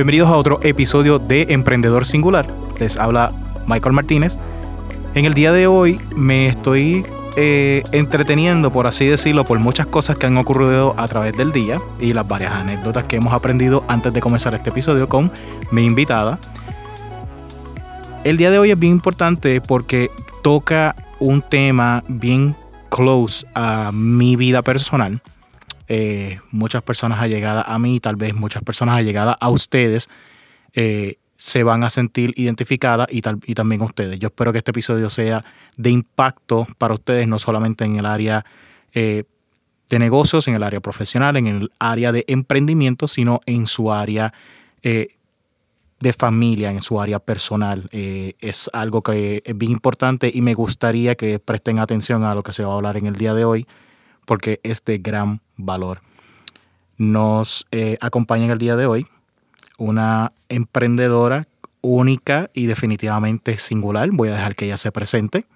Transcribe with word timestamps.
Bienvenidos 0.00 0.30
a 0.30 0.38
otro 0.38 0.60
episodio 0.62 1.18
de 1.18 1.48
Emprendedor 1.50 2.06
Singular. 2.06 2.50
Les 2.78 2.96
habla 2.96 3.34
Michael 3.66 3.92
Martínez. 3.92 4.38
En 5.14 5.26
el 5.26 5.34
día 5.34 5.52
de 5.52 5.66
hoy 5.66 6.00
me 6.16 6.46
estoy 6.46 7.04
eh, 7.36 7.84
entreteniendo, 7.92 8.72
por 8.72 8.86
así 8.86 9.04
decirlo, 9.04 9.44
por 9.44 9.58
muchas 9.58 9.86
cosas 9.88 10.16
que 10.16 10.24
han 10.24 10.38
ocurrido 10.38 10.94
a 10.96 11.06
través 11.06 11.36
del 11.36 11.52
día 11.52 11.82
y 12.00 12.14
las 12.14 12.26
varias 12.26 12.54
anécdotas 12.54 13.04
que 13.04 13.16
hemos 13.16 13.34
aprendido 13.34 13.84
antes 13.88 14.10
de 14.10 14.22
comenzar 14.22 14.54
este 14.54 14.70
episodio 14.70 15.06
con 15.06 15.30
mi 15.70 15.84
invitada. 15.84 16.38
El 18.24 18.38
día 18.38 18.50
de 18.50 18.58
hoy 18.58 18.70
es 18.70 18.78
bien 18.78 18.94
importante 18.94 19.60
porque 19.60 20.10
toca 20.42 20.96
un 21.18 21.42
tema 21.42 22.04
bien 22.08 22.56
close 22.88 23.46
a 23.54 23.90
mi 23.92 24.34
vida 24.34 24.62
personal. 24.62 25.20
Eh, 25.92 26.38
muchas 26.52 26.82
personas 26.82 27.18
allegadas 27.18 27.64
a 27.66 27.76
mí, 27.80 27.98
tal 27.98 28.14
vez 28.14 28.32
muchas 28.32 28.62
personas 28.62 28.96
allegadas 28.96 29.34
a 29.40 29.50
ustedes, 29.50 30.08
eh, 30.72 31.16
se 31.34 31.64
van 31.64 31.82
a 31.82 31.90
sentir 31.90 32.32
identificadas 32.36 33.08
y, 33.10 33.22
tal, 33.22 33.40
y 33.44 33.54
también 33.54 33.82
ustedes. 33.82 34.20
Yo 34.20 34.28
espero 34.28 34.52
que 34.52 34.58
este 34.58 34.70
episodio 34.70 35.10
sea 35.10 35.44
de 35.76 35.90
impacto 35.90 36.64
para 36.78 36.94
ustedes, 36.94 37.26
no 37.26 37.40
solamente 37.40 37.84
en 37.84 37.96
el 37.96 38.06
área 38.06 38.44
eh, 38.94 39.24
de 39.88 39.98
negocios, 39.98 40.46
en 40.46 40.54
el 40.54 40.62
área 40.62 40.78
profesional, 40.78 41.36
en 41.36 41.48
el 41.48 41.72
área 41.80 42.12
de 42.12 42.24
emprendimiento, 42.28 43.08
sino 43.08 43.40
en 43.46 43.66
su 43.66 43.90
área 43.90 44.32
eh, 44.84 45.16
de 45.98 46.12
familia, 46.12 46.70
en 46.70 46.82
su 46.82 47.00
área 47.00 47.18
personal. 47.18 47.88
Es 47.90 48.70
algo 48.72 49.02
que 49.02 49.42
es 49.44 49.58
bien 49.58 49.72
importante 49.72 50.30
y 50.32 50.40
me 50.40 50.54
gustaría 50.54 51.16
que 51.16 51.40
presten 51.40 51.80
atención 51.80 52.22
a 52.22 52.36
lo 52.36 52.44
que 52.44 52.52
se 52.52 52.62
va 52.62 52.74
a 52.74 52.76
hablar 52.76 52.96
en 52.96 53.06
el 53.06 53.16
día 53.16 53.34
de 53.34 53.44
hoy, 53.44 53.66
porque 54.30 54.60
es 54.62 54.84
de 54.84 54.98
gran 54.98 55.40
valor. 55.56 56.02
Nos 56.98 57.66
acompaña 58.00 58.44
en 58.44 58.50
el 58.50 58.58
día 58.58 58.76
de 58.76 58.86
hoy 58.86 59.04
una 59.76 60.30
emprendedora 60.48 61.48
única 61.80 62.48
y 62.54 62.66
definitivamente 62.66 63.58
singular. 63.58 64.08
Voy 64.12 64.28
a 64.28 64.34
dejar 64.34 64.54
que 64.54 64.66
ella 64.66 64.76
se 64.76 64.92
presente. 64.92 65.46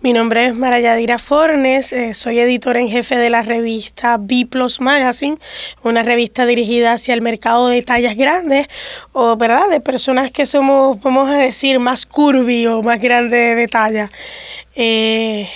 Mi 0.00 0.14
nombre 0.14 0.46
es 0.46 0.54
Marayadira 0.54 1.18
Fornes, 1.18 1.92
eh, 1.92 2.14
soy 2.14 2.38
editora 2.38 2.80
en 2.80 2.88
jefe 2.88 3.18
de 3.18 3.28
la 3.28 3.42
revista 3.42 4.16
Biplos 4.18 4.80
Magazine, 4.80 5.36
una 5.82 6.02
revista 6.02 6.46
dirigida 6.46 6.92
hacia 6.92 7.12
el 7.12 7.20
mercado 7.20 7.68
de 7.68 7.82
tallas 7.82 8.16
grandes 8.16 8.66
o 9.12 9.36
verdad 9.36 9.68
de 9.68 9.80
personas 9.80 10.30
que 10.30 10.46
somos, 10.46 10.98
vamos 11.02 11.28
a 11.28 11.36
decir, 11.36 11.80
más 11.80 12.06
curvy 12.06 12.66
o 12.66 12.82
más 12.82 12.98
grandes 12.98 13.56
de 13.58 13.68
talla. 13.68 14.10
Eh, 14.74 15.48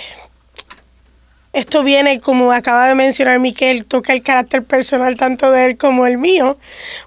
esto 1.53 1.83
viene, 1.83 2.19
como 2.19 2.51
acaba 2.51 2.87
de 2.87 2.95
mencionar 2.95 3.39
Miquel, 3.39 3.85
toca 3.85 4.13
el 4.13 4.21
carácter 4.21 4.63
personal 4.63 5.15
tanto 5.17 5.51
de 5.51 5.65
él 5.65 5.77
como 5.77 6.05
el 6.05 6.17
mío, 6.17 6.57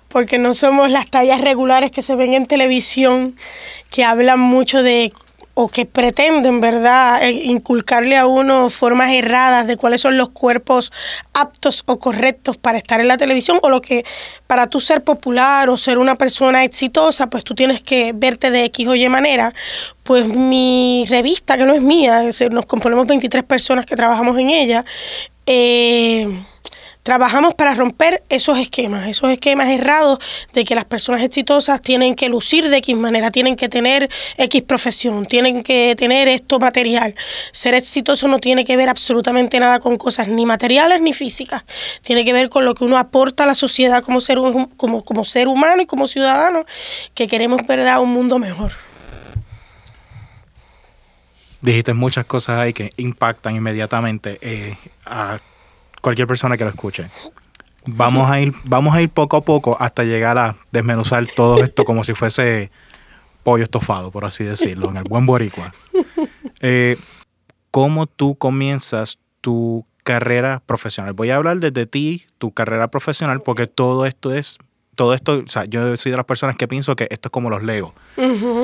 porque 0.09 0.39
no 0.39 0.53
somos 0.53 0.91
las 0.91 1.09
tallas 1.09 1.41
regulares 1.41 1.91
que 1.91 2.03
se 2.03 2.17
ven 2.17 2.35
en 2.35 2.47
televisión, 2.47 3.37
que 3.91 4.05
hablan 4.05 4.41
mucho 4.41 4.83
de 4.83 5.13
o 5.55 5.69
que 5.69 5.85
pretenden, 5.85 6.61
¿verdad?, 6.61 7.23
eh, 7.23 7.31
inculcarle 7.31 8.17
a 8.17 8.27
uno 8.27 8.71
formas 8.71 9.11
erradas 9.11 9.67
de 9.67 9.77
cuáles 9.77 10.01
son 10.01 10.17
los 10.17 10.31
cuerpos 10.31 10.93
aptos 11.35 11.83
o 11.87 11.99
correctos 11.99 12.57
para 12.57 12.79
estar 12.79 13.01
en 13.01 13.09
la 13.09 13.19
televisión, 13.19 13.59
o 13.63 13.69
lo 13.69 13.83
que 13.83 14.05
para 14.47 14.67
tú 14.67 14.81
ser 14.81 15.05
popular 15.05 15.69
o 15.69 15.77
ser 15.77 15.99
una 15.99 16.17
persona 16.17 16.65
exitosa, 16.65 17.29
pues 17.29 17.45
tú 17.45 17.55
tienes 17.55 17.83
que 17.83 18.13
verte 18.15 18.51
de 18.51 18.65
X 18.67 18.89
o 18.89 18.95
Y 18.95 19.09
manera. 19.09 19.55
Pues 20.03 20.27
mi 20.27 21.07
revista, 21.09 21.57
que 21.57 21.67
no 21.67 21.75
es 21.75 21.83
mía, 21.83 22.23
nos 22.51 22.67
componemos 22.67 23.07
23 23.07 23.45
personas 23.45 23.87
que 23.87 23.97
trabajamos 23.97 24.39
en 24.39 24.51
ella, 24.51 24.85
eh, 25.47 26.45
Trabajamos 27.03 27.55
para 27.55 27.75
romper 27.75 28.23
esos 28.29 28.59
esquemas, 28.59 29.09
esos 29.09 29.29
esquemas 29.31 29.69
errados 29.69 30.21
de 30.53 30.65
que 30.65 30.77
las 30.77 30.85
personas 30.85 31.23
exitosas 31.23 31.83
tienen 31.83 32.15
que 32.15 32.29
lucir 32.29 32.69
de 32.69 32.77
X 32.77 32.97
manera, 32.97 33.33
tienen 33.33 33.57
que 33.57 33.69
tener 33.69 34.09
X 34.37 34.63
profesión, 34.63 35.27
tienen 35.27 35.65
que 35.65 35.97
tener 35.97 36.29
esto 36.29 36.61
material. 36.61 37.17
Ser 37.51 37.75
exitoso 37.75 38.29
no 38.29 38.39
tiene 38.39 38.65
que 38.65 38.77
ver 38.77 38.89
absolutamente 38.89 39.59
nada 39.59 39.81
con 39.81 39.97
cosas 39.97 40.29
ni 40.29 40.47
materiales 40.47 41.03
ni 41.03 41.13
físicas. 41.13 41.65
Tiene 42.03 42.25
que 42.25 42.33
ver 42.33 42.49
con 42.51 42.65
lo 42.65 42.75
que 42.75 42.85
uno 42.85 42.97
aporta 42.97 43.43
a 43.43 43.47
la 43.49 43.57
sociedad 43.57 44.05
como 44.05 44.21
ser, 44.21 44.39
como, 44.77 45.05
como 45.05 45.25
ser 45.25 45.49
humano 45.49 45.83
y 45.83 45.87
como 45.87 46.07
ciudadano, 46.07 46.67
que 47.15 47.27
queremos 47.27 47.67
verdad 47.67 48.01
un 48.01 48.11
mundo 48.11 48.39
mejor. 48.39 48.71
Dijiste 51.61 51.95
muchas 51.95 52.27
cosas 52.27 52.59
ahí 52.59 52.73
que 52.73 52.93
impactan 52.97 53.57
inmediatamente 53.57 54.39
eh, 54.41 54.77
a 55.05 55.39
cualquier 56.03 56.27
persona 56.27 56.59
que 56.59 56.65
lo 56.65 56.71
escuche. 56.71 57.09
Vamos 57.87 58.31
a 58.31 58.39
ir, 58.41 58.53
vamos 58.65 58.95
a 58.95 59.01
ir 59.01 59.09
poco 59.09 59.37
a 59.37 59.41
poco 59.43 59.77
hasta 59.81 60.05
llegar 60.05 60.37
a 60.37 60.57
desmenuzar 60.71 61.27
todo 61.27 61.63
esto 61.65 61.85
como 61.85 62.05
si 62.05 62.13
fuese 62.13 62.71
pollo 63.43 63.65
estofado, 63.65 64.11
por 64.11 64.25
así 64.25 64.45
decirlo, 64.45 64.91
en 64.91 64.99
el 64.99 65.05
buen 65.05 65.25
boricua. 65.25 65.73
Eh, 66.61 66.97
¿Cómo 67.73 68.07
tú 68.07 68.37
comienzas 68.37 69.19
tu 69.41 69.85
carrera 70.05 70.63
profesional? 70.65 71.13
Voy 71.13 71.31
a 71.31 71.37
hablar 71.37 71.59
desde 71.59 71.87
ti, 71.87 72.27
tu 72.39 72.53
carrera 72.53 72.89
profesional, 72.89 73.41
porque 73.41 73.67
todo 73.67 74.07
esto 74.07 74.33
es, 74.33 74.59
todo 74.95 75.15
esto, 75.15 75.43
o 75.45 75.49
sea, 75.49 75.65
yo 75.65 75.97
soy 75.97 76.13
de 76.13 76.19
las 76.19 76.27
personas 76.27 76.57
que 76.57 76.69
pienso 76.69 76.95
que 76.95 77.09
esto 77.11 77.29
es 77.29 77.33
como 77.33 77.51
los 77.51 77.65
Legos. 77.65 77.95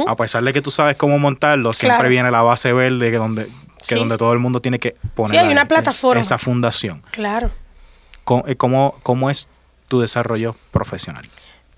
A 0.06 0.14
pesar 0.14 0.44
de 0.44 0.52
que 0.52 0.62
tú 0.62 0.70
sabes 0.70 0.96
cómo 0.96 1.18
montarlo, 1.18 1.72
siempre 1.72 2.08
viene 2.08 2.30
la 2.30 2.42
base 2.42 2.72
verde 2.72 3.10
que 3.10 3.16
donde 3.16 3.48
que 3.86 3.94
donde 3.94 4.16
todo 4.16 4.32
el 4.32 4.38
mundo 4.38 4.60
tiene 4.60 4.78
que 4.78 4.96
poner 5.14 5.38
hay 5.38 5.52
una 5.52 5.66
plataforma. 5.66 6.20
esa 6.20 6.38
fundación. 6.38 7.02
Claro. 7.10 7.50
Eh, 8.46 8.56
¿Cómo, 8.56 8.96
¿Cómo, 9.02 9.30
es 9.30 9.48
tu 9.88 10.00
desarrollo 10.00 10.54
profesional? 10.70 11.22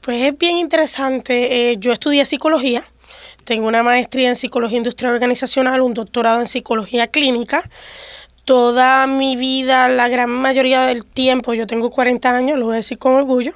Pues 0.01 0.23
es 0.23 0.37
bien 0.37 0.57
interesante. 0.57 1.71
Eh, 1.71 1.77
yo 1.79 1.93
estudié 1.93 2.25
psicología, 2.25 2.85
tengo 3.45 3.69
una 3.69 3.83
maestría 3.83 4.29
en 4.29 4.37
psicología 4.37 4.79
industrial 4.79 5.15
organizacional, 5.15 5.81
un 5.83 5.95
doctorado 5.95 6.41
en 6.41 6.47
psicología 6.47 7.07
clínica. 7.07 7.69
Toda 8.45 9.07
mi 9.07 9.37
vida, 9.37 9.89
la 9.89 10.09
gran 10.09 10.31
mayoría 10.31 10.83
del 10.87 11.05
tiempo, 11.05 11.55
yo 11.55 11.67
tengo 11.67 11.91
40 11.91 12.35
años, 12.35 12.59
lo 12.59 12.67
voy 12.67 12.75
a 12.75 12.77
decir 12.77 12.99
con 12.99 13.13
orgullo, 13.13 13.53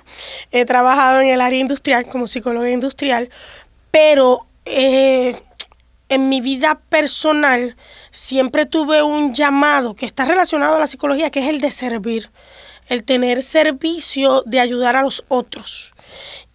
he 0.52 0.64
trabajado 0.66 1.20
en 1.20 1.28
el 1.30 1.40
área 1.40 1.58
industrial 1.58 2.06
como 2.06 2.28
psicóloga 2.28 2.70
industrial, 2.70 3.30
pero 3.90 4.46
eh, 4.66 5.34
en 6.14 6.28
mi 6.28 6.40
vida 6.40 6.80
personal 6.88 7.76
siempre 8.10 8.66
tuve 8.66 9.02
un 9.02 9.34
llamado 9.34 9.94
que 9.94 10.06
está 10.06 10.24
relacionado 10.24 10.76
a 10.76 10.80
la 10.80 10.86
psicología, 10.86 11.30
que 11.30 11.40
es 11.40 11.48
el 11.48 11.60
de 11.60 11.72
servir, 11.72 12.30
el 12.88 13.04
tener 13.04 13.42
servicio 13.42 14.42
de 14.46 14.60
ayudar 14.60 14.96
a 14.96 15.02
los 15.02 15.24
otros. 15.28 15.94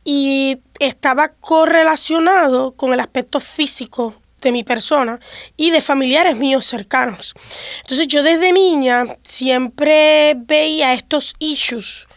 Y 0.03 0.59
estaba 0.79 1.29
correlacionado 1.29 2.71
con 2.75 2.93
el 2.93 2.99
aspecto 2.99 3.39
físico 3.39 4.15
de 4.41 4.51
mi 4.51 4.63
persona 4.63 5.19
y 5.57 5.71
de 5.71 5.81
familiares 5.81 6.37
míos 6.37 6.65
cercanos. 6.65 7.33
Entonces 7.81 8.07
yo 8.07 8.23
desde 8.23 8.53
niña 8.53 9.17
siempre 9.23 10.35
veía 10.37 10.93
estos 10.93 11.35
issues 11.39 12.07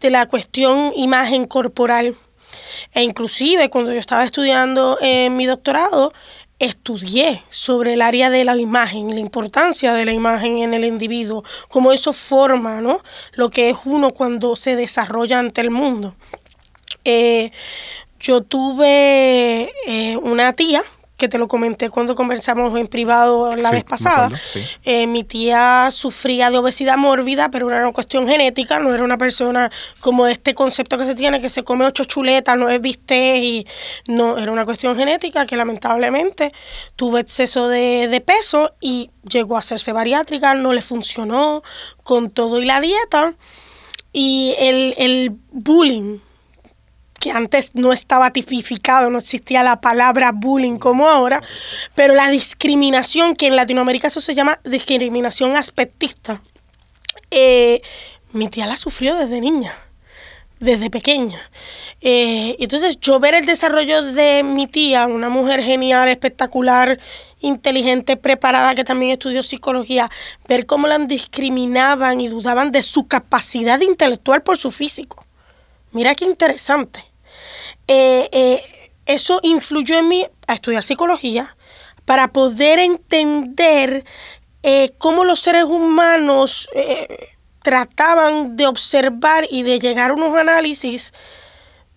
de 0.00 0.10
la 0.10 0.26
cuestión 0.26 0.92
imagen 0.96 1.46
corporal. 1.46 2.16
E 2.92 3.02
inclusive 3.02 3.70
cuando 3.70 3.92
yo 3.92 3.98
estaba 3.98 4.24
estudiando 4.24 4.98
en 5.00 5.34
mi 5.36 5.46
doctorado, 5.46 6.12
estudié 6.64 7.42
sobre 7.48 7.94
el 7.94 8.02
área 8.02 8.30
de 8.30 8.44
la 8.44 8.56
imagen, 8.56 9.10
la 9.10 9.20
importancia 9.20 9.92
de 9.92 10.04
la 10.04 10.12
imagen 10.12 10.58
en 10.58 10.74
el 10.74 10.84
individuo, 10.84 11.44
cómo 11.68 11.92
eso 11.92 12.12
forma 12.12 12.80
¿no? 12.80 13.02
lo 13.32 13.50
que 13.50 13.70
es 13.70 13.76
uno 13.84 14.12
cuando 14.12 14.56
se 14.56 14.76
desarrolla 14.76 15.38
ante 15.38 15.60
el 15.60 15.70
mundo. 15.70 16.14
Eh, 17.04 17.52
yo 18.18 18.42
tuve 18.42 19.70
eh, 19.86 20.16
una 20.16 20.52
tía 20.54 20.82
que 21.16 21.28
te 21.28 21.38
lo 21.38 21.46
comenté 21.46 21.90
cuando 21.90 22.14
conversamos 22.14 22.76
en 22.78 22.88
privado 22.88 23.54
la 23.56 23.70
vez 23.70 23.84
pasada. 23.84 24.30
Eh, 24.84 25.06
mi 25.06 25.22
tía 25.22 25.90
sufría 25.92 26.50
de 26.50 26.58
obesidad 26.58 26.96
mórbida, 26.96 27.50
pero 27.50 27.70
era 27.70 27.82
una 27.82 27.92
cuestión 27.92 28.26
genética, 28.26 28.80
no 28.80 28.92
era 28.92 29.04
una 29.04 29.16
persona 29.16 29.70
como 30.00 30.26
este 30.26 30.54
concepto 30.54 30.98
que 30.98 31.06
se 31.06 31.14
tiene, 31.14 31.40
que 31.40 31.50
se 31.50 31.62
come 31.62 31.86
ocho 31.86 32.04
chuletas, 32.04 32.56
no 32.56 32.68
es 32.68 32.80
viste 32.80 33.38
y 33.38 33.66
no, 34.06 34.38
era 34.38 34.50
una 34.50 34.64
cuestión 34.64 34.96
genética 34.96 35.46
que 35.46 35.56
lamentablemente 35.56 36.52
tuvo 36.96 37.18
exceso 37.18 37.68
de, 37.68 38.08
de 38.08 38.20
peso 38.20 38.74
y 38.80 39.10
llegó 39.28 39.56
a 39.56 39.60
hacerse 39.60 39.92
bariátrica, 39.92 40.54
no 40.54 40.72
le 40.72 40.82
funcionó 40.82 41.62
con 42.02 42.30
todo 42.30 42.60
y 42.60 42.64
la 42.64 42.80
dieta. 42.80 43.34
Y 44.12 44.54
el, 44.58 44.94
el 44.96 45.36
bullying 45.50 46.20
que 47.24 47.30
antes 47.30 47.74
no 47.74 47.94
estaba 47.94 48.30
tipificado, 48.34 49.08
no 49.08 49.16
existía 49.16 49.62
la 49.62 49.80
palabra 49.80 50.30
bullying 50.30 50.76
como 50.76 51.08
ahora, 51.08 51.42
pero 51.94 52.14
la 52.14 52.28
discriminación, 52.28 53.34
que 53.34 53.46
en 53.46 53.56
Latinoamérica 53.56 54.08
eso 54.08 54.20
se 54.20 54.34
llama 54.34 54.60
discriminación 54.62 55.56
aspectista, 55.56 56.42
eh, 57.30 57.80
mi 58.32 58.48
tía 58.48 58.66
la 58.66 58.76
sufrió 58.76 59.14
desde 59.16 59.40
niña, 59.40 59.74
desde 60.60 60.90
pequeña. 60.90 61.40
Eh, 62.02 62.56
entonces 62.58 63.00
yo 63.00 63.18
ver 63.20 63.32
el 63.32 63.46
desarrollo 63.46 64.02
de 64.02 64.42
mi 64.44 64.66
tía, 64.66 65.06
una 65.06 65.30
mujer 65.30 65.62
genial, 65.62 66.10
espectacular, 66.10 67.00
inteligente, 67.40 68.18
preparada, 68.18 68.74
que 68.74 68.84
también 68.84 69.12
estudió 69.12 69.42
psicología, 69.42 70.10
ver 70.46 70.66
cómo 70.66 70.88
la 70.88 70.98
discriminaban 70.98 72.20
y 72.20 72.28
dudaban 72.28 72.70
de 72.70 72.82
su 72.82 73.06
capacidad 73.06 73.80
intelectual 73.80 74.42
por 74.42 74.58
su 74.58 74.70
físico. 74.70 75.24
Mira 75.90 76.14
qué 76.14 76.26
interesante 76.26 77.13
eh, 77.88 78.28
eh, 78.32 78.62
eso 79.06 79.40
influyó 79.42 79.98
en 79.98 80.08
mí 80.08 80.26
a 80.46 80.54
estudiar 80.54 80.82
psicología 80.82 81.56
para 82.04 82.32
poder 82.32 82.78
entender 82.78 84.04
eh, 84.62 84.94
cómo 84.98 85.24
los 85.24 85.40
seres 85.40 85.64
humanos 85.64 86.68
trataban 87.62 88.56
de 88.56 88.66
observar 88.66 89.46
y 89.50 89.62
de 89.62 89.78
llegar 89.78 90.10
a 90.10 90.14
unos 90.14 90.36
análisis 90.36 91.12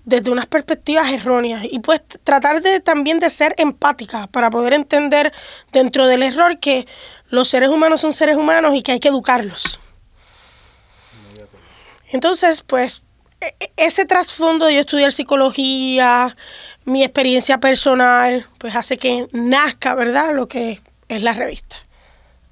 desde 0.04 0.32
unas 0.32 0.46
perspectivas 0.46 1.12
erróneas 1.12 1.66
y 1.70 1.80
pues 1.80 2.02
tratar 2.24 2.62
de 2.62 2.80
también 2.80 3.20
de 3.20 3.30
ser 3.30 3.54
empática 3.58 4.28
para 4.28 4.50
poder 4.50 4.74
entender 4.74 5.34
dentro 5.74 6.08
del 6.08 6.24
error 6.24 6.60
que 6.60 6.88
los 7.30 7.50
seres 7.50 7.70
humanos 7.70 8.00
son 8.02 8.14
seres 8.14 8.38
humanos 8.38 8.74
y 8.76 8.84
que 8.84 8.94
hay 8.94 9.00
que 9.02 9.10
educarlos. 9.10 9.82
Entonces, 12.10 12.62
pues 12.62 13.04
ese 13.76 14.06
trasfondo 14.06 14.66
de 14.66 14.76
yo 14.76 14.80
estudiar 14.82 15.12
psicología, 15.12 16.36
mi 16.86 17.04
experiencia 17.04 17.60
personal, 17.60 18.48
pues 18.58 18.76
hace 18.76 18.98
que 18.98 19.28
nazca, 19.32 19.94
¿verdad? 19.96 20.34
Lo 20.34 20.48
que 20.48 20.82
es 21.08 21.24
la 21.24 21.34
revista. 21.34 21.78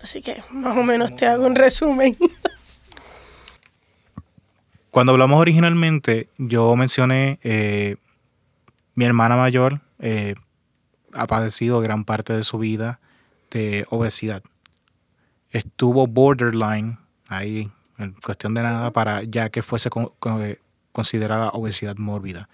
Así 0.01 0.21
que 0.21 0.43
más 0.51 0.77
o 0.77 0.83
menos 0.83 1.15
te 1.15 1.25
hago 1.25 1.45
un 1.45 1.55
resumen. 1.55 2.15
Cuando 4.91 5.11
hablamos 5.11 5.39
originalmente, 5.41 6.29
yo 6.37 6.75
mencioné 6.75 7.39
eh, 7.43 7.97
mi 8.93 9.03
hermana 9.05 9.35
mayor 9.35 9.81
eh, 9.99 10.35
ha 11.13 11.27
padecido 11.27 11.81
gran 11.81 12.05
parte 12.05 12.33
de 12.33 12.43
su 12.43 12.57
vida 12.57 12.99
de 13.51 13.85
obesidad. 13.89 14.43
Estuvo 15.49 16.07
borderline 16.07 16.97
ahí 17.27 17.71
en 17.97 18.13
cuestión 18.13 18.53
de 18.53 18.61
nada 18.61 18.91
para 18.91 19.23
ya 19.23 19.49
que 19.49 19.61
fuese 19.61 19.89
considerada 20.95 21.49
obesidad 21.49 21.97
mórbida. 21.97 22.47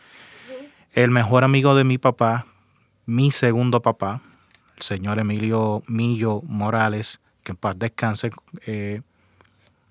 El 0.93 1.11
mejor 1.11 1.45
amigo 1.45 1.75
de 1.75 1.85
mi 1.85 1.97
papá, 1.97 2.47
mi 3.05 3.29
segundo 3.31 3.81
papá, 3.81 4.21
el 4.75 4.81
señor 4.81 5.19
Emilio 5.19 5.83
Millo 5.87 6.41
Morales, 6.41 7.21
que 7.43 7.51
en 7.51 7.57
paz 7.57 7.75
descanse, 7.77 8.31
eh, 8.65 9.01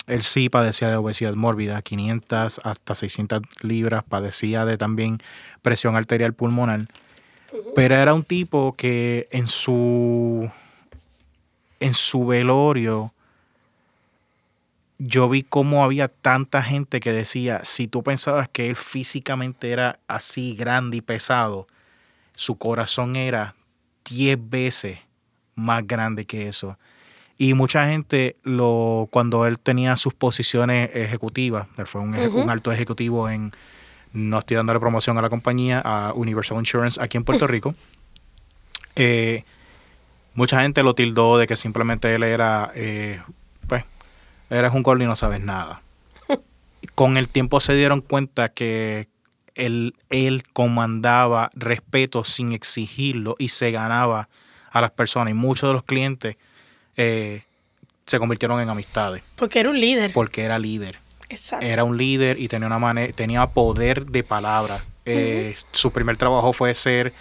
él 0.09 0.23
sí 0.23 0.49
padecía 0.49 0.89
de 0.89 0.97
obesidad 0.97 1.35
mórbida, 1.35 1.81
500 1.81 2.61
hasta 2.65 2.95
600 2.97 3.41
libras, 3.63 4.03
padecía 4.03 4.65
de 4.65 4.77
también 4.77 5.19
presión 5.63 5.95
arterial 5.95 6.35
pulmonar, 6.35 6.89
pero 7.77 7.95
era 7.95 8.13
un 8.15 8.25
tipo 8.25 8.75
que 8.77 9.29
en 9.31 9.47
su, 9.47 10.51
en 11.79 11.95
su 11.95 12.27
velorio 12.27 13.15
yo 15.03 15.31
vi 15.31 15.43
cómo 15.43 15.83
había 15.83 16.09
tanta 16.09 16.63
gente 16.63 17.01
que 17.01 17.11
decía, 17.11 17.65
si 17.65 17.89
tú 17.89 18.03
pensabas 18.03 18.51
que 18.51 18.69
él 18.69 18.77
físicamente 18.77 19.71
era 19.71 19.99
así 20.09 20.55
grande 20.55 20.99
y 20.99 21.01
pesado, 21.01 21.67
su 22.35 22.59
corazón 22.59 23.17
era 23.17 23.55
10 24.11 24.39
veces 24.51 24.99
más 25.55 25.87
grande 25.87 26.27
que 26.27 26.49
eso. 26.49 26.79
Y 27.39 27.55
mucha 27.55 27.89
gente, 27.89 28.37
lo, 28.43 29.09
cuando 29.11 29.47
él 29.47 29.59
tenía 29.59 29.97
sus 29.97 30.13
posiciones 30.13 30.91
ejecutivas, 30.93 31.67
él 31.79 31.87
fue 31.87 32.03
un, 32.03 32.15
un, 32.15 32.51
alto 32.51 32.71
ejecutivo 32.71 33.31
en, 33.31 33.53
no 34.13 34.41
estoy 34.41 34.59
dándole 34.59 34.81
promoción 34.81 35.17
a 35.17 35.23
la 35.23 35.31
compañía, 35.31 35.81
a 35.83 36.13
Universal 36.13 36.59
Insurance 36.59 37.03
aquí 37.03 37.17
en 37.17 37.25
Puerto 37.25 37.47
Rico, 37.47 37.75
eh, 38.97 39.45
mucha 40.35 40.61
gente 40.61 40.83
lo 40.83 40.95
tildó 40.95 41.39
de 41.39 41.47
que 41.47 41.57
simplemente 41.57 42.15
él 42.15 42.23
era 42.23 42.71
eh, 42.75 43.23
eres 44.51 44.73
un 44.73 44.83
gordo 44.83 45.03
y 45.05 45.07
no 45.07 45.17
sabes 45.17 45.41
nada. 45.41 45.83
Con 46.95 47.17
el 47.17 47.29
tiempo 47.29 47.61
se 47.61 47.75
dieron 47.75 48.01
cuenta 48.01 48.49
que 48.49 49.09
él, 49.55 49.95
él 50.11 50.43
comandaba 50.53 51.51
respeto 51.55 52.25
sin 52.25 52.53
exigirlo 52.53 53.37
y 53.39 53.49
se 53.49 53.71
ganaba 53.71 54.29
a 54.71 54.81
las 54.81 54.91
personas. 54.91 55.31
Y 55.33 55.35
muchos 55.35 55.69
de 55.69 55.75
los 55.75 55.85
clientes 55.85 56.37
eh, 56.97 57.43
se 58.07 58.19
convirtieron 58.19 58.61
en 58.61 58.69
amistades. 58.69 59.23
Porque 59.37 59.61
era 59.61 59.71
un 59.71 59.81
líder. 59.81 60.13
Porque 60.13 60.43
era 60.43 60.59
líder. 60.59 60.99
Exacto. 61.29 61.65
Era 61.65 61.85
un 61.85 61.97
líder 61.97 62.41
y 62.41 62.49
tenía 62.49 62.67
una 62.67 62.79
manera, 62.79 63.13
tenía 63.13 63.47
poder 63.47 64.07
de 64.07 64.25
palabra. 64.25 64.81
Eh, 65.05 65.57
su 65.73 65.93
primer 65.93 66.17
trabajo 66.17 66.53
fue 66.53 66.75
ser 66.75 67.13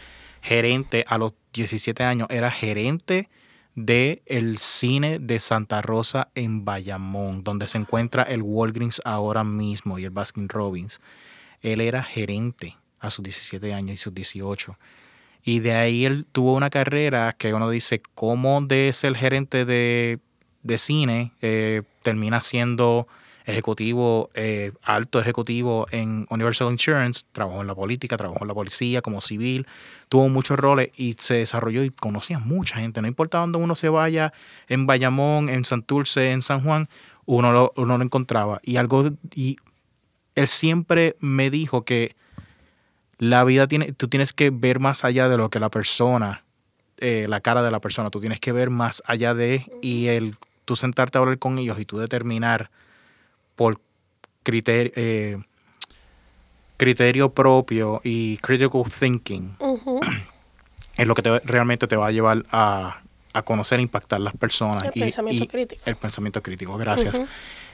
gerente 0.41 1.05
a 1.07 1.17
los 1.17 1.33
17 1.53 2.03
años. 2.03 2.27
Era 2.31 2.49
gerente 2.49 3.29
de 3.85 4.21
el 4.25 4.57
cine 4.57 5.19
de 5.19 5.39
Santa 5.39 5.81
Rosa 5.81 6.29
en 6.35 6.65
Bayamón, 6.65 7.43
donde 7.43 7.67
se 7.67 7.77
encuentra 7.77 8.23
el 8.23 8.41
Walgreens 8.41 9.01
ahora 9.05 9.45
mismo 9.45 9.97
y 9.97 10.03
el 10.03 10.09
Baskin 10.09 10.49
Robbins. 10.49 10.99
Él 11.61 11.79
era 11.79 12.03
gerente 12.03 12.75
a 12.99 13.09
sus 13.09 13.23
17 13.23 13.73
años 13.73 13.93
y 13.93 13.97
sus 13.97 14.13
18. 14.13 14.77
Y 15.43 15.59
de 15.59 15.73
ahí 15.75 16.05
él 16.05 16.25
tuvo 16.29 16.55
una 16.55 16.69
carrera 16.69 17.33
que 17.37 17.53
uno 17.53 17.69
dice, 17.69 18.01
¿cómo 18.15 18.61
de 18.61 18.91
ser 18.93 19.15
gerente 19.15 19.63
de, 19.63 20.19
de 20.63 20.77
cine 20.77 21.31
eh, 21.41 21.83
termina 22.03 22.41
siendo 22.41 23.07
ejecutivo, 23.49 24.29
eh, 24.33 24.71
alto 24.83 25.19
ejecutivo 25.19 25.87
en 25.91 26.25
Universal 26.29 26.71
Insurance, 26.71 27.25
trabajó 27.31 27.61
en 27.61 27.67
la 27.67 27.75
política, 27.75 28.17
trabajó 28.17 28.43
en 28.43 28.47
la 28.47 28.53
policía 28.53 29.01
como 29.01 29.21
civil, 29.21 29.67
tuvo 30.07 30.29
muchos 30.29 30.57
roles 30.57 30.89
y 30.95 31.15
se 31.19 31.35
desarrolló 31.35 31.83
y 31.83 31.89
conocía 31.89 32.39
mucha 32.39 32.77
gente. 32.77 33.01
No 33.01 33.07
importa 33.07 33.39
dónde 33.39 33.57
uno 33.57 33.75
se 33.75 33.89
vaya, 33.89 34.33
en 34.67 34.85
Bayamón, 34.85 35.49
en 35.49 35.65
Santurce, 35.65 36.31
en 36.31 36.41
San 36.41 36.61
Juan, 36.61 36.87
uno 37.25 37.51
lo, 37.51 37.73
lo 37.75 38.01
encontraba. 38.01 38.59
Y 38.63 38.77
algo, 38.77 39.09
y 39.35 39.57
él 40.35 40.47
siempre 40.47 41.15
me 41.19 41.49
dijo 41.49 41.83
que 41.83 42.15
la 43.17 43.43
vida 43.43 43.67
tiene, 43.67 43.91
tú 43.91 44.07
tienes 44.07 44.33
que 44.33 44.49
ver 44.49 44.79
más 44.79 45.03
allá 45.03 45.29
de 45.29 45.37
lo 45.37 45.49
que 45.49 45.59
la 45.59 45.69
persona, 45.69 46.45
eh, 46.97 47.27
la 47.29 47.41
cara 47.41 47.61
de 47.61 47.71
la 47.71 47.81
persona, 47.81 48.09
tú 48.09 48.19
tienes 48.19 48.39
que 48.39 48.51
ver 48.51 48.69
más 48.69 49.03
allá 49.05 49.33
de 49.33 49.65
y 49.81 50.07
el 50.07 50.35
tú 50.65 50.75
sentarte 50.75 51.17
a 51.17 51.21
hablar 51.21 51.39
con 51.39 51.59
ellos 51.59 51.79
y 51.79 51.85
tú 51.85 51.97
determinar 51.97 52.69
por 53.59 53.81
criterio, 54.41 54.93
eh, 54.95 55.37
criterio 56.77 57.33
propio 57.33 57.99
y 58.05 58.37
critical 58.37 58.83
thinking 58.89 59.57
es 60.95 61.05
lo 61.05 61.13
que 61.13 61.21
te, 61.21 61.39
realmente 61.39 61.85
te 61.85 61.97
va 61.97 62.07
a 62.07 62.11
llevar 62.11 62.45
a, 62.53 63.01
conocer 63.43 63.79
e 63.79 63.81
impactar 63.81 64.21
las 64.21 64.33
personas. 64.33 64.81
El 64.85 64.91
pensamiento 64.93 65.47
crítico. 65.47 65.81
El 65.85 65.95
pensamiento 65.97 66.41
crítico, 66.41 66.77
gracias. 66.77 67.21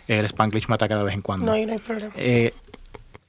El 0.07 0.25
Spanglish 0.25 0.67
mata 0.69 0.87
cada 0.87 1.03
vez 1.03 1.13
en 1.13 1.21
cuando. 1.21 1.45
No, 1.45 1.51
no 1.51 1.71
hay 1.71 1.77
problema. 1.77 2.13
Eh, 2.15 2.51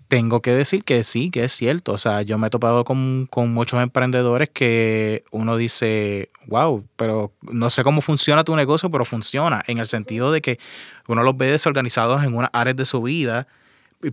tengo 0.09 0.41
que 0.41 0.53
decir 0.53 0.85
que 0.85 1.05
sí, 1.05 1.31
que 1.31 1.45
es 1.45 1.53
cierto. 1.53 1.93
O 1.93 1.99
sea, 1.99 2.23
yo 2.23 2.39
me 2.39 2.49
he 2.49 2.51
topado 2.51 2.85
con, 2.85 3.29
muchos 3.49 3.83
emprendedores 3.83 4.49
que 4.51 5.25
uno 5.31 5.57
dice, 5.57 6.31
wow, 6.47 6.85
pero 6.97 7.33
no 7.43 7.71
sé 7.71 7.83
cómo 7.83 8.01
funciona 8.01 8.45
tu 8.45 8.55
negocio, 8.57 8.91
pero 8.91 9.05
funciona. 9.05 9.63
En 9.67 9.79
el 9.79 9.87
sentido 9.87 10.33
de 10.33 10.41
que 10.41 10.59
uno 11.09 11.23
los 11.23 11.37
ve 11.37 11.47
desorganizados 11.47 12.25
en 12.25 12.35
una 12.35 12.51
área 12.53 12.75
de 12.75 12.85
su 12.85 13.03
vida, 13.03 13.47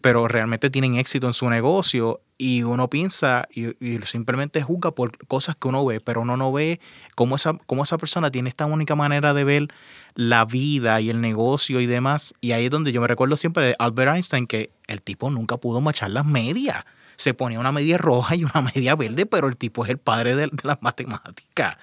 pero 0.02 0.28
realmente 0.28 0.70
tienen 0.70 0.96
éxito 0.96 1.28
en 1.28 1.34
su 1.34 1.50
negocio 1.50 2.22
y 2.38 2.64
uno 2.64 2.90
piensa 2.90 3.48
y, 3.54 3.74
simplemente 4.04 4.62
juzga 4.62 4.92
por 4.92 5.18
cosas 5.28 5.56
que 5.56 5.68
uno 5.68 5.86
ve, 5.86 6.00
pero 6.00 6.22
uno 6.22 6.38
no 6.38 6.52
ve 6.52 6.80
cómo 7.16 7.36
esa, 7.36 7.54
cómo 7.66 7.84
esa 7.84 7.98
persona 7.98 8.32
tiene 8.32 8.50
esta 8.50 8.66
única 8.66 8.96
manera 8.96 9.34
de 9.34 9.44
ver 9.44 9.68
la 10.16 10.46
vida 10.46 11.00
y 11.02 11.10
el 11.10 11.22
negocio 11.22 11.80
y 11.80 11.86
demás. 11.86 12.34
Y 12.42 12.52
ahí 12.52 12.66
es 12.66 12.72
donde 12.72 12.92
yo 12.92 13.02
me 13.02 13.08
recuerdo 13.08 13.38
siempre 13.38 13.68
de 13.68 13.76
Albert 13.80 14.16
Einstein, 14.16 14.48
que 14.48 14.72
el 14.88 15.02
tipo 15.02 15.30
nunca 15.30 15.58
pudo 15.58 15.82
machar 15.82 16.10
las 16.12 16.26
medias. 16.26 16.84
Se 17.16 17.34
ponía 17.34 17.60
una 17.60 17.72
media 17.72 17.98
roja 17.98 18.36
y 18.36 18.44
una 18.44 18.62
media 18.76 18.96
verde, 18.96 19.26
pero 19.26 19.48
el 19.48 19.58
tipo 19.58 19.84
es 19.84 19.92
el 19.92 19.98
padre 19.98 20.36
de, 20.36 20.50
las 20.64 20.82
matemáticas. 20.82 21.78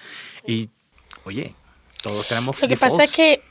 Y, 0.45 0.69
oye, 1.23 1.55
todos 2.01 2.27
tenemos... 2.27 2.61
Lo 2.61 2.67
que 2.67 2.77
pasa 2.77 3.03
es 3.03 3.11
que 3.11 3.41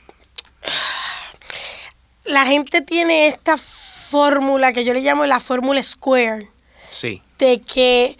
la 2.25 2.45
gente 2.45 2.81
tiene 2.81 3.27
esta 3.27 3.57
fórmula 4.11 4.73
que 4.73 4.83
yo 4.83 4.93
le 4.93 5.01
llamo 5.01 5.25
la 5.25 5.39
fórmula 5.39 5.81
square. 5.81 6.49
Sí. 6.89 7.21
De 7.39 7.61
que 7.61 8.17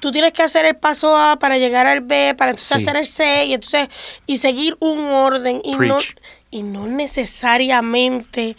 tú 0.00 0.10
tienes 0.10 0.32
que 0.32 0.42
hacer 0.42 0.64
el 0.64 0.76
paso 0.76 1.16
A 1.16 1.38
para 1.38 1.58
llegar 1.58 1.86
al 1.86 2.00
B, 2.00 2.34
para 2.36 2.52
entonces 2.52 2.76
hacer 2.76 2.96
el 2.96 3.06
C 3.06 3.44
y 3.46 3.54
entonces 3.54 3.88
y 4.26 4.38
seguir 4.38 4.76
un 4.80 5.00
orden 5.00 5.60
y 5.62 5.76
no 5.76 5.98
y 6.50 6.62
no 6.62 6.86
necesariamente 6.86 8.56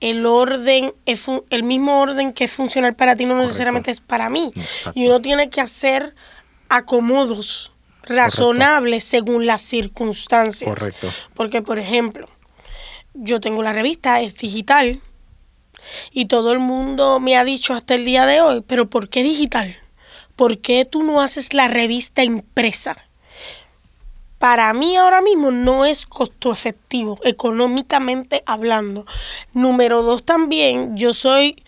el 0.00 0.26
orden 0.26 0.94
es 1.06 1.24
el 1.50 1.62
mismo 1.62 2.00
orden 2.00 2.32
que 2.32 2.44
es 2.44 2.52
funcional 2.52 2.94
para 2.94 3.14
ti 3.14 3.24
no 3.24 3.36
necesariamente 3.36 3.90
es 3.90 4.00
para 4.00 4.30
mí. 4.30 4.50
Y 4.94 5.06
uno 5.06 5.20
tiene 5.20 5.50
que 5.50 5.60
hacer 5.60 6.14
acomodos 6.68 7.72
razonables 8.04 9.04
según 9.04 9.46
las 9.46 9.62
circunstancias. 9.62 10.68
Correcto. 10.68 11.12
Porque 11.34 11.62
por 11.62 11.78
ejemplo, 11.78 12.28
yo 13.14 13.40
tengo 13.40 13.62
la 13.62 13.72
revista, 13.72 14.20
es 14.20 14.34
digital, 14.36 15.00
y 16.12 16.26
todo 16.26 16.52
el 16.52 16.58
mundo 16.58 17.20
me 17.20 17.36
ha 17.36 17.44
dicho 17.44 17.74
hasta 17.74 17.94
el 17.94 18.04
día 18.04 18.26
de 18.26 18.40
hoy, 18.40 18.62
pero 18.66 18.88
¿por 18.88 19.08
qué 19.08 19.22
digital? 19.22 19.76
¿Por 20.36 20.58
qué 20.58 20.84
tú 20.84 21.02
no 21.02 21.20
haces 21.20 21.54
la 21.54 21.68
revista 21.68 22.24
impresa? 22.24 22.96
Para 24.38 24.72
mí 24.72 24.96
ahora 24.96 25.22
mismo 25.22 25.50
no 25.50 25.84
es 25.84 26.04
costo 26.04 26.52
efectivo, 26.52 27.18
económicamente 27.22 28.42
hablando. 28.44 29.06
Número 29.52 30.02
dos 30.02 30.24
también, 30.24 30.96
yo 30.96 31.14
soy 31.14 31.62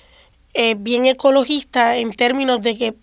eh, 0.54 0.74
bien 0.76 1.06
ecologista 1.06 1.98
en 1.98 2.10
términos 2.12 2.60
de 2.62 2.76
que 2.76 2.94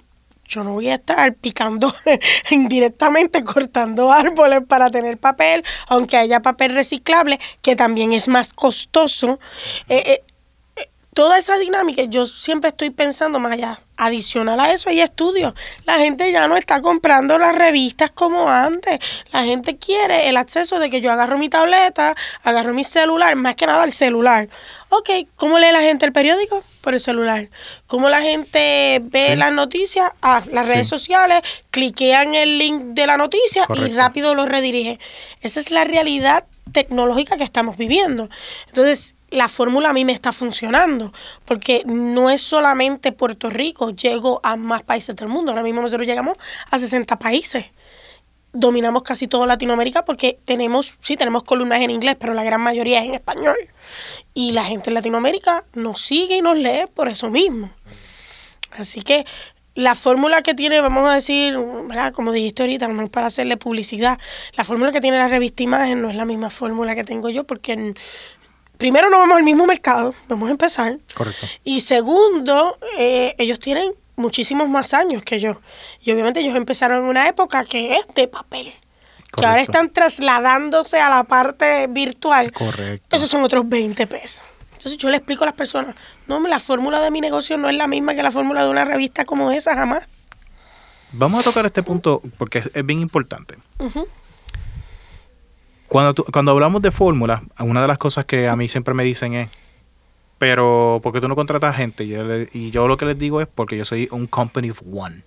yo 0.52 0.66
no 0.66 0.74
voy 0.74 0.90
a 0.90 0.96
estar 0.96 1.34
picando 1.36 1.94
indirectamente, 2.52 3.44
cortando 3.44 4.12
árboles 4.12 4.62
para 4.68 4.90
tener 4.90 5.18
papel, 5.18 5.64
aunque 5.88 6.18
haya 6.18 6.42
papel 6.42 6.74
reciclable, 6.74 7.40
que 7.62 7.78
también 7.78 8.12
es 8.12 8.28
más 8.28 8.52
costoso. 8.52 9.40
Eh, 9.88 10.04
eh, 10.06 10.24
toda 11.14 11.38
esa 11.38 11.58
dinámica, 11.58 12.04
yo 12.04 12.26
siempre 12.26 12.70
estoy 12.70 12.90
pensando 12.90 13.40
más 13.40 13.54
allá. 13.54 13.78
Adicional 13.98 14.60
a 14.60 14.72
eso 14.72 14.90
hay 14.90 15.02
estudios. 15.02 15.54
La 15.86 16.00
gente 16.00 16.32
ya 16.32 16.48
no 16.48 16.56
está 16.56 16.82
comprando 16.82 17.38
las 17.38 17.56
revistas 17.56 18.12
como 18.12 18.50
antes. 18.50 19.00
La 19.32 19.44
gente 19.44 19.78
quiere 19.78 20.30
el 20.30 20.38
acceso 20.38 20.80
de 20.80 20.90
que 20.90 21.02
yo 21.02 21.12
agarro 21.12 21.38
mi 21.38 21.50
tableta, 21.50 22.16
agarro 22.44 22.74
mi 22.74 22.84
celular, 22.84 23.36
más 23.36 23.56
que 23.56 23.68
nada 23.68 23.84
el 23.84 23.92
celular. 23.92 24.50
Ok, 24.90 25.10
¿cómo 25.36 25.60
lee 25.60 25.72
la 25.72 25.82
gente 25.82 26.06
el 26.06 26.14
periódico? 26.14 26.64
Por 26.82 26.94
el 26.94 27.00
celular. 27.00 27.50
¿Cómo 27.88 28.10
la 28.10 28.22
gente 28.22 29.02
ve 29.04 29.36
las 29.36 29.52
noticias? 29.52 30.12
Ah, 30.22 30.42
las 30.52 30.68
redes 30.68 30.88
sociales, 30.88 31.42
cliquean 31.70 32.34
el 32.34 32.58
link 32.58 32.82
de 32.96 33.06
la 33.06 33.18
noticia 33.18 33.68
y 33.76 33.94
rápido 33.94 34.34
lo 34.34 34.46
redirige. 34.46 35.00
Esa 35.42 35.60
es 35.60 35.70
la 35.70 35.84
realidad 35.84 36.46
tecnológica 36.72 37.38
que 37.38 37.44
estamos 37.44 37.78
viviendo. 37.78 38.30
Entonces, 38.68 39.16
la 39.30 39.48
fórmula 39.48 39.90
a 39.90 39.94
mí 39.94 40.06
me 40.06 40.12
está 40.12 40.32
funcionando, 40.32 41.14
porque 41.46 41.84
no 41.86 42.30
es 42.30 42.42
solamente 42.42 43.12
Puerto 43.12 43.50
Rico, 43.50 43.90
llego 43.92 44.40
a 44.44 44.56
más 44.56 44.84
países 44.84 45.16
del 45.16 45.30
mundo. 45.30 45.52
Ahora 45.52 45.64
mismo 45.64 45.82
nosotros 45.82 46.08
llegamos 46.08 46.38
a 46.70 46.78
60 46.78 47.18
países. 47.18 47.66
Dominamos 48.54 49.04
casi 49.04 49.28
toda 49.28 49.48
Latinoamérica 49.48 50.04
porque 50.04 50.38
tenemos, 50.44 50.98
sí, 51.00 51.16
tenemos 51.16 51.44
columnas 51.44 51.80
en 51.80 51.90
inglés, 51.90 52.18
pero 52.20 52.34
la 52.34 52.44
gran 52.44 52.60
mayoría 52.60 53.00
es 53.00 53.06
en 53.06 53.16
español. 53.16 53.56
Y 54.34 54.52
la 54.52 54.66
gente 54.66 54.90
en 54.90 54.96
Latinoamérica 54.96 55.64
nos 55.74 56.02
sigue 56.02 56.36
y 56.38 56.42
nos 56.42 56.58
lee 56.58 56.86
por 56.94 57.08
eso 57.08 57.30
mismo. 57.30 57.72
Así 58.72 59.02
que 59.02 59.26
la 59.74 59.96
fórmula 59.96 60.42
que 60.42 60.54
tiene, 60.54 60.82
vamos 60.82 61.10
a 61.10 61.16
decir, 61.16 61.58
¿verdad? 61.58 62.14
como 62.14 62.32
dijiste 62.32 62.64
ahorita, 62.64 62.88
no 62.88 63.08
para 63.08 63.28
hacerle 63.28 63.58
publicidad, 63.58 64.20
la 64.56 64.64
fórmula 64.64 64.92
que 64.92 65.02
tiene 65.02 65.18
la 65.18 65.28
revista 65.28 65.64
Imagen 65.64 66.02
no 66.02 66.10
es 66.10 66.16
la 66.16 66.26
misma 66.26 66.50
fórmula 66.50 66.96
que 66.96 67.04
tengo 67.04 67.30
yo 67.30 67.46
porque 67.46 67.94
primero 68.78 69.10
no 69.10 69.20
vamos 69.20 69.38
al 69.38 69.44
mismo 69.44 69.66
mercado, 69.66 70.14
vamos 70.28 70.50
a 70.50 70.52
empezar. 70.52 70.98
Correcto. 71.14 71.46
Y 71.64 71.80
segundo, 71.82 72.78
eh, 72.98 73.36
ellos 73.38 73.60
tienen 73.60 73.94
muchísimos 74.16 74.68
más 74.68 74.94
años 74.94 75.24
que 75.24 75.40
yo. 75.40 75.62
Y 76.02 76.12
obviamente 76.12 76.40
ellos 76.40 76.56
empezaron 76.56 77.00
en 77.00 77.06
una 77.06 77.28
época 77.28 77.64
que 77.64 77.98
es 77.98 78.08
de 78.16 78.28
papel. 78.28 78.74
Que 79.36 79.46
ahora 79.46 79.62
están 79.62 79.90
trasladándose 79.92 81.00
a 81.00 81.10
la 81.10 81.24
parte 81.24 81.88
virtual. 81.88 82.52
Correcto. 82.52 83.16
Esos 83.16 83.30
son 83.30 83.44
otros 83.44 83.68
20 83.68 84.06
pesos. 84.08 84.44
Entonces 84.74 84.98
yo 84.98 85.10
le 85.10 85.18
explico 85.18 85.44
a 85.44 85.48
las 85.48 85.56
personas, 85.56 85.96
no, 86.40 86.48
la 86.48 86.60
fórmula 86.60 87.02
de 87.02 87.12
mi 87.12 87.22
negocio 87.22 87.58
no 87.58 87.70
es 87.70 87.76
la 87.76 87.88
misma 87.88 88.16
que 88.16 88.24
la 88.24 88.32
fórmula 88.32 88.64
de 88.64 88.70
una 88.70 88.86
revista 88.86 89.26
como 89.26 89.52
esa, 89.52 89.76
jamás. 89.76 90.04
Vamos 91.12 91.42
a 91.42 91.44
tocar 91.44 91.66
este 91.66 91.84
punto 91.84 92.22
porque 92.38 92.60
es, 92.74 92.86
bien 92.86 93.00
importante. 93.00 93.56
cuando, 95.88 96.24
cuando 96.32 96.52
hablamos 96.52 96.82
de 96.82 96.92
fórmulas, 96.92 97.42
una 97.60 97.82
de 97.82 97.88
las 97.88 97.98
cosas 97.98 98.26
que 98.26 98.48
a 98.48 98.56
mí 98.56 98.68
siempre 98.68 98.94
me 98.94 99.04
dicen 99.04 99.34
es, 99.34 99.50
pero 100.38 101.00
¿por 101.04 101.14
qué 101.14 101.20
tú 101.20 101.28
no 101.28 101.36
contratas 101.36 101.76
gente? 101.76 102.06
y 102.54 102.72
yo 102.72 102.88
lo 102.88 102.98
que 102.98 103.06
les 103.06 103.20
digo 103.20 103.42
es 103.42 103.48
porque 103.48 103.78
yo 103.78 103.86
soy 103.86 104.08
un 104.12 104.26
company 104.28 104.72
of 104.72 104.82
one. 104.92 105.24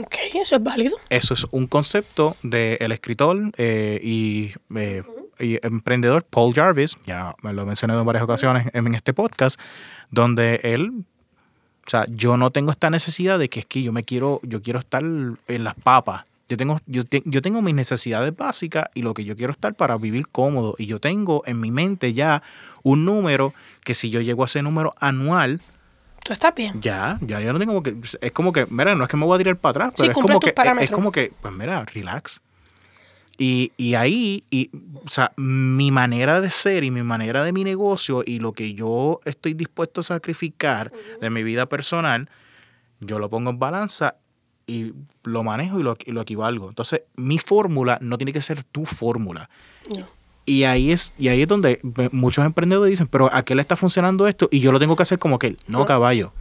Ok, 0.00 0.14
eso 0.34 0.56
es 0.56 0.62
válido. 0.62 0.96
Eso 1.10 1.34
es 1.34 1.44
un 1.50 1.66
concepto 1.66 2.36
del 2.42 2.92
escritor 2.92 3.36
eh, 3.56 4.00
y 4.02 4.52
eh, 4.76 5.02
y 5.02 5.17
emprendedor 5.38 6.24
Paul 6.24 6.54
Jarvis, 6.54 6.96
ya 7.06 7.34
me 7.42 7.52
lo 7.52 7.62
he 7.62 7.64
mencionado 7.64 8.00
en 8.00 8.06
varias 8.06 8.24
ocasiones 8.24 8.68
en 8.72 8.94
este 8.94 9.12
podcast, 9.14 9.60
donde 10.10 10.60
él, 10.62 11.04
o 11.86 11.90
sea, 11.90 12.06
yo 12.08 12.36
no 12.36 12.50
tengo 12.50 12.70
esta 12.70 12.90
necesidad 12.90 13.38
de 13.38 13.48
que 13.48 13.60
es 13.60 13.66
que 13.66 13.82
yo 13.82 13.92
me 13.92 14.04
quiero, 14.04 14.40
yo 14.42 14.62
quiero 14.62 14.78
estar 14.78 15.02
en 15.02 15.64
las 15.64 15.74
papas. 15.74 16.24
Yo 16.48 16.56
tengo, 16.56 16.78
yo, 16.86 17.02
yo 17.26 17.42
tengo 17.42 17.60
mis 17.60 17.74
necesidades 17.74 18.34
básicas 18.34 18.86
y 18.94 19.02
lo 19.02 19.12
que 19.12 19.24
yo 19.24 19.36
quiero 19.36 19.52
estar 19.52 19.74
para 19.74 19.98
vivir 19.98 20.28
cómodo. 20.28 20.74
Y 20.78 20.86
yo 20.86 20.98
tengo 20.98 21.42
en 21.44 21.60
mi 21.60 21.70
mente 21.70 22.14
ya 22.14 22.42
un 22.82 23.04
número 23.04 23.52
que 23.84 23.92
si 23.92 24.08
yo 24.08 24.22
llego 24.22 24.44
a 24.44 24.46
ese 24.46 24.62
número 24.62 24.94
anual, 24.98 25.60
Tú 26.24 26.32
estás 26.34 26.54
bien. 26.54 26.78
Ya, 26.80 27.18
ya 27.22 27.40
yo 27.40 27.52
no 27.54 27.58
tengo 27.58 27.82
que. 27.82 27.96
Es 28.20 28.32
como 28.32 28.52
que, 28.52 28.66
mira, 28.68 28.94
no 28.94 29.04
es 29.04 29.08
que 29.08 29.16
me 29.16 29.24
voy 29.24 29.36
a 29.36 29.38
tirar 29.38 29.56
para 29.56 29.70
atrás, 29.70 29.92
pero 29.96 30.10
es 30.10 30.14
como 30.14 30.38
que. 30.38 30.54
Es 30.80 30.90
como 30.90 31.10
que, 31.10 31.32
pues 31.40 31.54
mira, 31.54 31.84
relax. 31.86 32.42
Y, 33.40 33.72
y, 33.76 33.94
ahí, 33.94 34.42
y, 34.50 34.68
o 35.06 35.08
sea, 35.08 35.32
mi 35.36 35.92
manera 35.92 36.40
de 36.40 36.50
ser 36.50 36.82
y 36.82 36.90
mi 36.90 37.02
manera 37.02 37.44
de 37.44 37.52
mi 37.52 37.62
negocio 37.62 38.24
y 38.26 38.40
lo 38.40 38.52
que 38.52 38.74
yo 38.74 39.20
estoy 39.24 39.54
dispuesto 39.54 40.00
a 40.00 40.04
sacrificar 40.04 40.92
de 41.20 41.30
mi 41.30 41.44
vida 41.44 41.66
personal, 41.66 42.28
yo 42.98 43.20
lo 43.20 43.30
pongo 43.30 43.50
en 43.50 43.60
balanza 43.60 44.16
y 44.66 44.92
lo 45.22 45.44
manejo 45.44 45.78
y 45.78 45.84
lo, 45.84 45.96
y 46.04 46.10
lo 46.10 46.20
equivalgo. 46.20 46.68
Entonces, 46.68 47.02
mi 47.16 47.38
fórmula 47.38 47.98
no 48.02 48.18
tiene 48.18 48.32
que 48.32 48.42
ser 48.42 48.64
tu 48.64 48.84
fórmula. 48.84 49.48
Y 50.44 50.64
ahí 50.64 50.90
es, 50.90 51.14
y 51.16 51.28
ahí 51.28 51.42
es 51.42 51.48
donde 51.48 51.80
muchos 52.10 52.44
emprendedores 52.44 52.90
dicen, 52.90 53.06
pero 53.06 53.32
¿a 53.32 53.42
qué 53.42 53.54
le 53.54 53.62
está 53.62 53.76
funcionando 53.76 54.26
esto? 54.26 54.48
Y 54.50 54.60
yo 54.60 54.72
lo 54.72 54.78
tengo 54.78 54.96
que 54.96 55.04
hacer 55.04 55.18
como 55.18 55.38
que, 55.38 55.56
no, 55.68 55.86
caballo. 55.86 56.32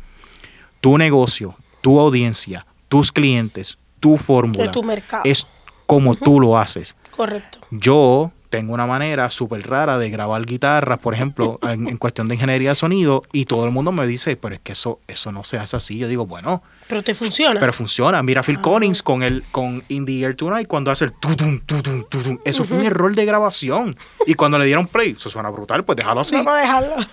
Tu 0.82 0.98
negocio, 0.98 1.56
tu 1.82 2.00
audiencia, 2.00 2.66
tus 2.90 3.12
clientes, 3.12 3.78
tu 4.00 4.18
fórmula. 4.18 4.72
tu 4.72 4.84
mercado. 4.84 5.24
Es 5.26 5.46
como 5.88 6.16
tú 6.16 6.40
lo 6.40 6.58
haces. 6.58 6.96
Correcto. 7.16 7.60
Yo 7.72 8.32
tengo 8.50 8.74
una 8.74 8.86
manera 8.86 9.30
súper 9.30 9.68
rara 9.68 9.98
de 9.98 10.10
grabar 10.10 10.46
guitarras, 10.46 11.00
por 11.00 11.14
ejemplo, 11.14 11.60
en, 11.64 11.98
cuestión 11.98 12.28
de 12.28 12.36
ingeniería 12.36 12.70
de 12.70 12.76
sonido, 12.76 13.24
y 13.34 13.46
todo 13.46 13.66
el 13.66 13.72
mundo 13.72 13.92
me 13.92 14.06
dice, 14.06 14.36
pero 14.36 14.56
es 14.56 14.62
que 14.62 14.74
eso, 14.74 15.00
eso 15.08 15.32
no 15.32 15.44
se 15.44 15.58
hace 15.58 15.76
así. 15.76 15.98
Yo 15.98 16.08
digo, 16.08 16.26
bueno. 16.26 16.62
Pero 16.88 17.04
te 17.04 17.14
funciona. 17.14 17.60
Pero 17.60 17.74
funciona. 17.74 18.22
Mira 18.22 18.44
Phil 18.44 18.58
ah. 18.60 18.62
Collins 18.62 19.02
con 19.02 19.24
el 19.24 19.44
con 19.52 19.84
In 19.88 20.06
the 20.06 20.22
Air 20.22 20.36
Tonight 20.36 20.68
cuando 20.68 20.92
hace 20.92 21.06
el 21.06 21.14
tutum, 21.14 21.60
tutum, 21.60 22.04
tutum. 22.08 22.38
Eso 22.46 22.64
fue 22.64 22.78
un 22.78 22.86
error 22.86 23.14
de 23.16 23.26
grabación. 23.26 23.98
Y 24.26 24.36
cuando 24.36 24.60
le 24.60 24.66
dieron 24.66 24.88
play, 24.88 25.16
eso 25.18 25.30
suena 25.30 25.50
brutal, 25.50 25.84
pues 25.84 25.96
déjalo 25.96 26.22
así. 26.22 26.36
Vamos 26.36 26.54
a 26.54 26.58
dejarlo. 26.58 26.96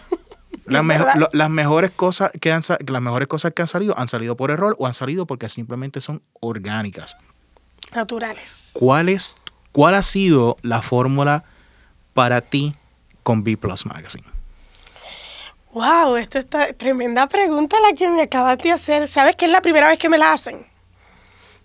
Las, 0.67 1.51
mejores 1.51 1.91
cosas 1.91 2.31
que 2.41 2.51
han, 2.51 2.63
las 2.87 3.03
mejores 3.03 3.29
cosas 3.29 3.53
que 3.53 3.61
han 3.61 3.69
salido 3.69 3.99
han 3.99 4.09
salido 4.09 4.35
por 4.35 4.51
error 4.51 4.75
o 4.79 4.87
han 4.87 4.95
salido 4.95 5.27
porque 5.27 5.51
simplemente 5.51 6.01
son 6.01 6.23
orgánicas 6.41 7.19
naturales. 7.95 8.71
¿Cuál, 8.75 9.09
es, 9.09 9.37
cuál 9.73 9.95
ha 9.95 10.03
sido 10.03 10.57
la 10.63 10.83
fórmula 10.83 11.45
para 12.13 12.41
ti 12.41 12.75
con 13.23 13.45
B 13.45 13.57
Plus 13.57 13.87
Magazine? 13.87 14.25
Wow, 15.73 16.17
esto 16.17 16.39
está 16.39 16.73
tremenda 16.73 17.27
pregunta 17.27 17.77
la 17.81 17.97
que 17.97 18.09
me 18.09 18.23
acabas 18.23 18.59
de 18.59 18.71
hacer. 18.71 19.09
¿Sabes 19.09 19.35
que 19.35 19.47
es 19.47 19.51
la 19.51 19.61
primera 19.61 19.89
vez 19.89 19.99
que 19.99 20.09
me 20.09 20.19
la 20.19 20.33
hacen? 20.33 20.67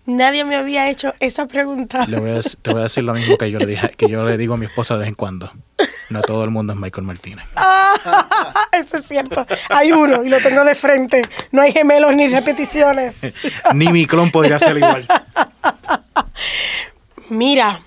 Nadie 0.05 0.43
me 0.43 0.55
había 0.55 0.89
hecho 0.89 1.13
esa 1.19 1.45
pregunta. 1.45 2.07
te 2.07 2.71
voy 2.71 2.79
a 2.79 2.83
decir 2.83 3.03
lo 3.03 3.13
mismo 3.13 3.37
que 3.37 3.51
yo 3.51 3.59
le 3.59 3.67
dije, 3.67 3.91
que 3.91 4.09
yo 4.09 4.23
le 4.23 4.37
digo 4.37 4.55
a 4.55 4.57
mi 4.57 4.65
esposa 4.65 4.95
de 4.95 5.01
vez 5.01 5.09
en 5.09 5.13
cuando. 5.13 5.51
No 6.09 6.21
todo 6.21 6.43
el 6.43 6.49
mundo 6.49 6.73
es 6.73 6.79
Michael 6.79 7.05
Martínez. 7.05 7.45
eso 8.71 8.97
es 8.97 9.05
cierto. 9.05 9.45
Hay 9.69 9.91
uno 9.91 10.23
y 10.23 10.29
lo 10.29 10.39
tengo 10.39 10.65
de 10.65 10.73
frente. 10.73 11.21
No 11.51 11.61
hay 11.61 11.71
gemelos 11.71 12.15
ni 12.15 12.25
repeticiones. 12.25 13.35
ni 13.75 13.89
mi 13.89 14.07
clon 14.07 14.31
podría 14.31 14.57
ser 14.57 14.77
igual. 14.77 15.05
Mira, 17.29 17.83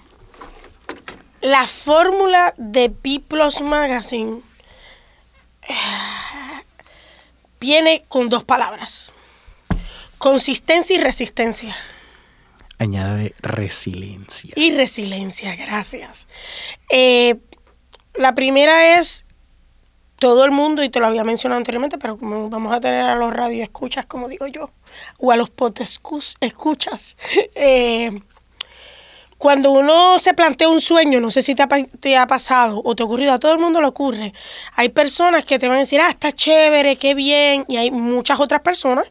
la 1.41 1.67
fórmula 1.67 2.55
de 2.57 2.91
Piplos 2.91 3.61
Magazine 3.61 4.41
eh, 5.69 5.75
viene 7.61 8.05
con 8.09 8.29
dos 8.29 8.45
palabras. 8.45 9.13
Consistencia 10.19 10.97
y 10.97 11.01
resistencia. 11.01 11.77
Añade 12.79 13.35
resiliencia. 13.41 14.53
Y 14.57 14.73
resiliencia, 14.73 15.57
gracias. 15.57 16.29
Eh, 16.91 17.37
la 18.15 18.35
primera 18.35 18.99
es 18.99 19.25
todo 20.23 20.45
el 20.45 20.53
mundo, 20.53 20.85
y 20.85 20.89
te 20.89 21.01
lo 21.01 21.07
había 21.09 21.25
mencionado 21.25 21.59
anteriormente, 21.59 21.99
pero 21.99 22.17
como 22.17 22.49
vamos 22.49 22.73
a 22.73 22.81
tener 22.81 23.03
a 23.03 23.17
los 23.17 23.33
radioescuchas, 23.33 24.07
como 24.07 24.29
digo 24.29 24.47
yo, 24.47 24.71
o 25.19 25.33
a 25.33 25.37
los 25.37 25.51
escuchas, 26.41 27.17
eh, 27.57 28.23
cuando 29.43 29.73
uno 29.73 30.21
se 30.21 30.35
plantea 30.35 30.69
un 30.69 30.81
sueño, 30.81 31.19
no 31.19 31.33
sé 31.33 31.43
si 31.43 31.57
te 31.57 31.65
ha, 31.65 31.69
te 31.99 32.17
ha, 32.17 32.29
pasado 32.29 32.81
o 32.85 32.95
te 32.95 33.03
ha 33.03 33.07
ocurrido, 33.07 33.33
a 33.33 33.41
todo 33.41 33.53
el 33.53 33.59
mundo 33.59 33.81
le 33.81 33.89
ocurre. 33.89 34.33
Hay 34.77 34.91
personas 34.91 35.45
que 35.45 35.59
te 35.59 35.67
van 35.67 35.79
a 35.79 35.81
decir, 35.81 36.01
ah, 36.01 36.11
está 36.11 36.31
chévere, 36.31 36.95
qué 36.95 37.17
bien. 37.17 37.65
Y 37.67 37.77
hay 37.77 37.91
muchas 37.91 38.39
otras 38.39 38.61
personas 38.61 39.11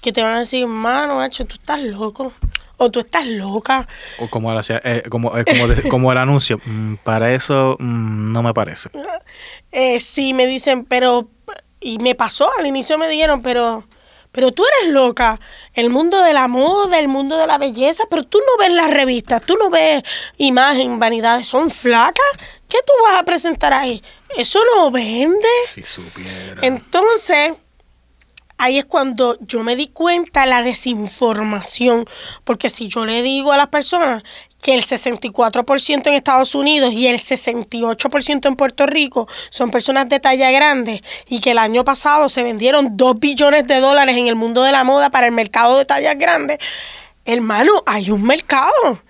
que 0.00 0.12
te 0.12 0.22
van 0.22 0.36
a 0.36 0.38
decir, 0.38 0.66
mano, 0.66 1.22
hecho, 1.22 1.44
tú 1.44 1.56
estás 1.56 1.78
loco. 1.80 2.32
O 2.78 2.90
tú 2.90 3.00
estás 3.00 3.26
loca. 3.26 3.86
O 4.18 4.30
como, 4.30 4.50
eh, 4.58 5.02
como, 5.10 5.36
eh, 5.36 5.44
como, 5.90 6.10
el 6.10 6.16
anuncio, 6.16 6.58
mm, 6.64 6.94
para 7.04 7.34
eso 7.34 7.76
mm, 7.78 8.32
no 8.32 8.42
me 8.42 8.54
parece. 8.54 8.88
Eh, 9.72 10.00
sí, 10.00 10.32
me 10.32 10.46
dicen, 10.46 10.86
pero... 10.86 11.28
Y 11.80 11.98
me 11.98 12.14
pasó, 12.14 12.48
al 12.58 12.64
inicio 12.64 12.96
me 12.96 13.08
dijeron, 13.08 13.42
pero 13.42 13.84
pero 14.36 14.52
tú 14.52 14.62
eres 14.66 14.92
loca. 14.92 15.40
El 15.72 15.88
mundo 15.88 16.20
de 16.22 16.34
la 16.34 16.46
moda, 16.46 16.98
el 16.98 17.08
mundo 17.08 17.38
de 17.38 17.46
la 17.46 17.56
belleza, 17.56 18.04
pero 18.10 18.22
tú 18.22 18.38
no 18.38 18.62
ves 18.62 18.70
las 18.70 18.90
revistas, 18.90 19.40
tú 19.40 19.56
no 19.58 19.70
ves 19.70 20.02
imagen, 20.36 20.98
vanidades, 20.98 21.48
son 21.48 21.70
flacas. 21.70 22.26
¿Qué 22.68 22.76
tú 22.86 22.92
vas 23.02 23.22
a 23.22 23.24
presentar 23.24 23.72
ahí? 23.72 24.02
Eso 24.36 24.60
no 24.76 24.90
vende. 24.90 25.48
Si 25.66 25.82
supiera. 25.84 26.60
Entonces, 26.60 27.54
ahí 28.58 28.76
es 28.76 28.84
cuando 28.84 29.38
yo 29.40 29.62
me 29.62 29.74
di 29.74 29.88
cuenta 29.88 30.44
la 30.44 30.60
desinformación, 30.60 32.04
porque 32.44 32.68
si 32.68 32.88
yo 32.88 33.06
le 33.06 33.22
digo 33.22 33.52
a 33.52 33.56
las 33.56 33.68
personas 33.68 34.22
que 34.66 34.74
el 34.74 34.82
64% 34.82 36.08
en 36.08 36.14
Estados 36.14 36.56
Unidos 36.56 36.92
y 36.92 37.06
el 37.06 37.18
68% 37.18 38.48
en 38.48 38.56
Puerto 38.56 38.84
Rico 38.84 39.28
son 39.48 39.70
personas 39.70 40.08
de 40.08 40.18
talla 40.18 40.50
grande 40.50 41.04
y 41.28 41.38
que 41.40 41.52
el 41.52 41.58
año 41.58 41.84
pasado 41.84 42.28
se 42.28 42.42
vendieron 42.42 42.96
2 42.96 43.20
billones 43.20 43.68
de 43.68 43.78
dólares 43.78 44.16
en 44.16 44.26
el 44.26 44.34
mundo 44.34 44.64
de 44.64 44.72
la 44.72 44.82
moda 44.82 45.08
para 45.10 45.26
el 45.26 45.32
mercado 45.32 45.78
de 45.78 45.84
tallas 45.84 46.16
grandes, 46.18 46.58
hermano, 47.24 47.70
hay 47.86 48.10
un 48.10 48.24
mercado 48.24 49.00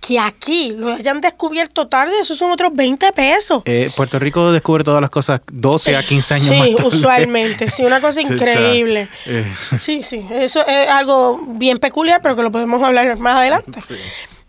que 0.00 0.18
aquí 0.18 0.72
lo 0.74 0.94
hayan 0.94 1.20
descubierto 1.20 1.88
tarde, 1.88 2.12
esos 2.22 2.38
son 2.38 2.50
otros 2.50 2.70
20 2.74 3.12
pesos. 3.12 3.62
Eh, 3.66 3.90
Puerto 3.94 4.18
Rico 4.18 4.50
descubre 4.50 4.82
todas 4.82 5.02
las 5.02 5.10
cosas 5.10 5.42
12 5.52 5.94
a 5.94 6.02
15 6.02 6.34
años 6.34 6.56
más 6.56 6.66
Sí, 6.68 6.74
tarde. 6.74 6.88
usualmente, 6.88 7.70
sí, 7.70 7.84
una 7.84 8.00
cosa 8.00 8.20
Sí, 8.22 8.24
o 8.24 8.26
sea, 8.28 8.36
increíble. 8.36 9.08
eh, 9.26 9.44
Sí, 9.78 10.02
sí, 10.02 10.26
eso 10.32 10.66
es 10.66 10.88
algo 10.88 11.38
bien 11.48 11.76
peculiar, 11.76 12.20
pero 12.22 12.34
que 12.34 12.42
lo 12.42 12.50
podemos 12.50 12.82
hablar 12.82 13.14
más 13.18 13.36
adelante. 13.36 13.82
sí. 13.82 13.94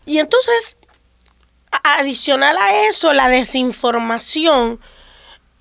Y 0.05 0.19
entonces, 0.19 0.77
adicional 1.83 2.55
a 2.57 2.87
eso, 2.87 3.13
la 3.13 3.27
desinformación 3.29 4.79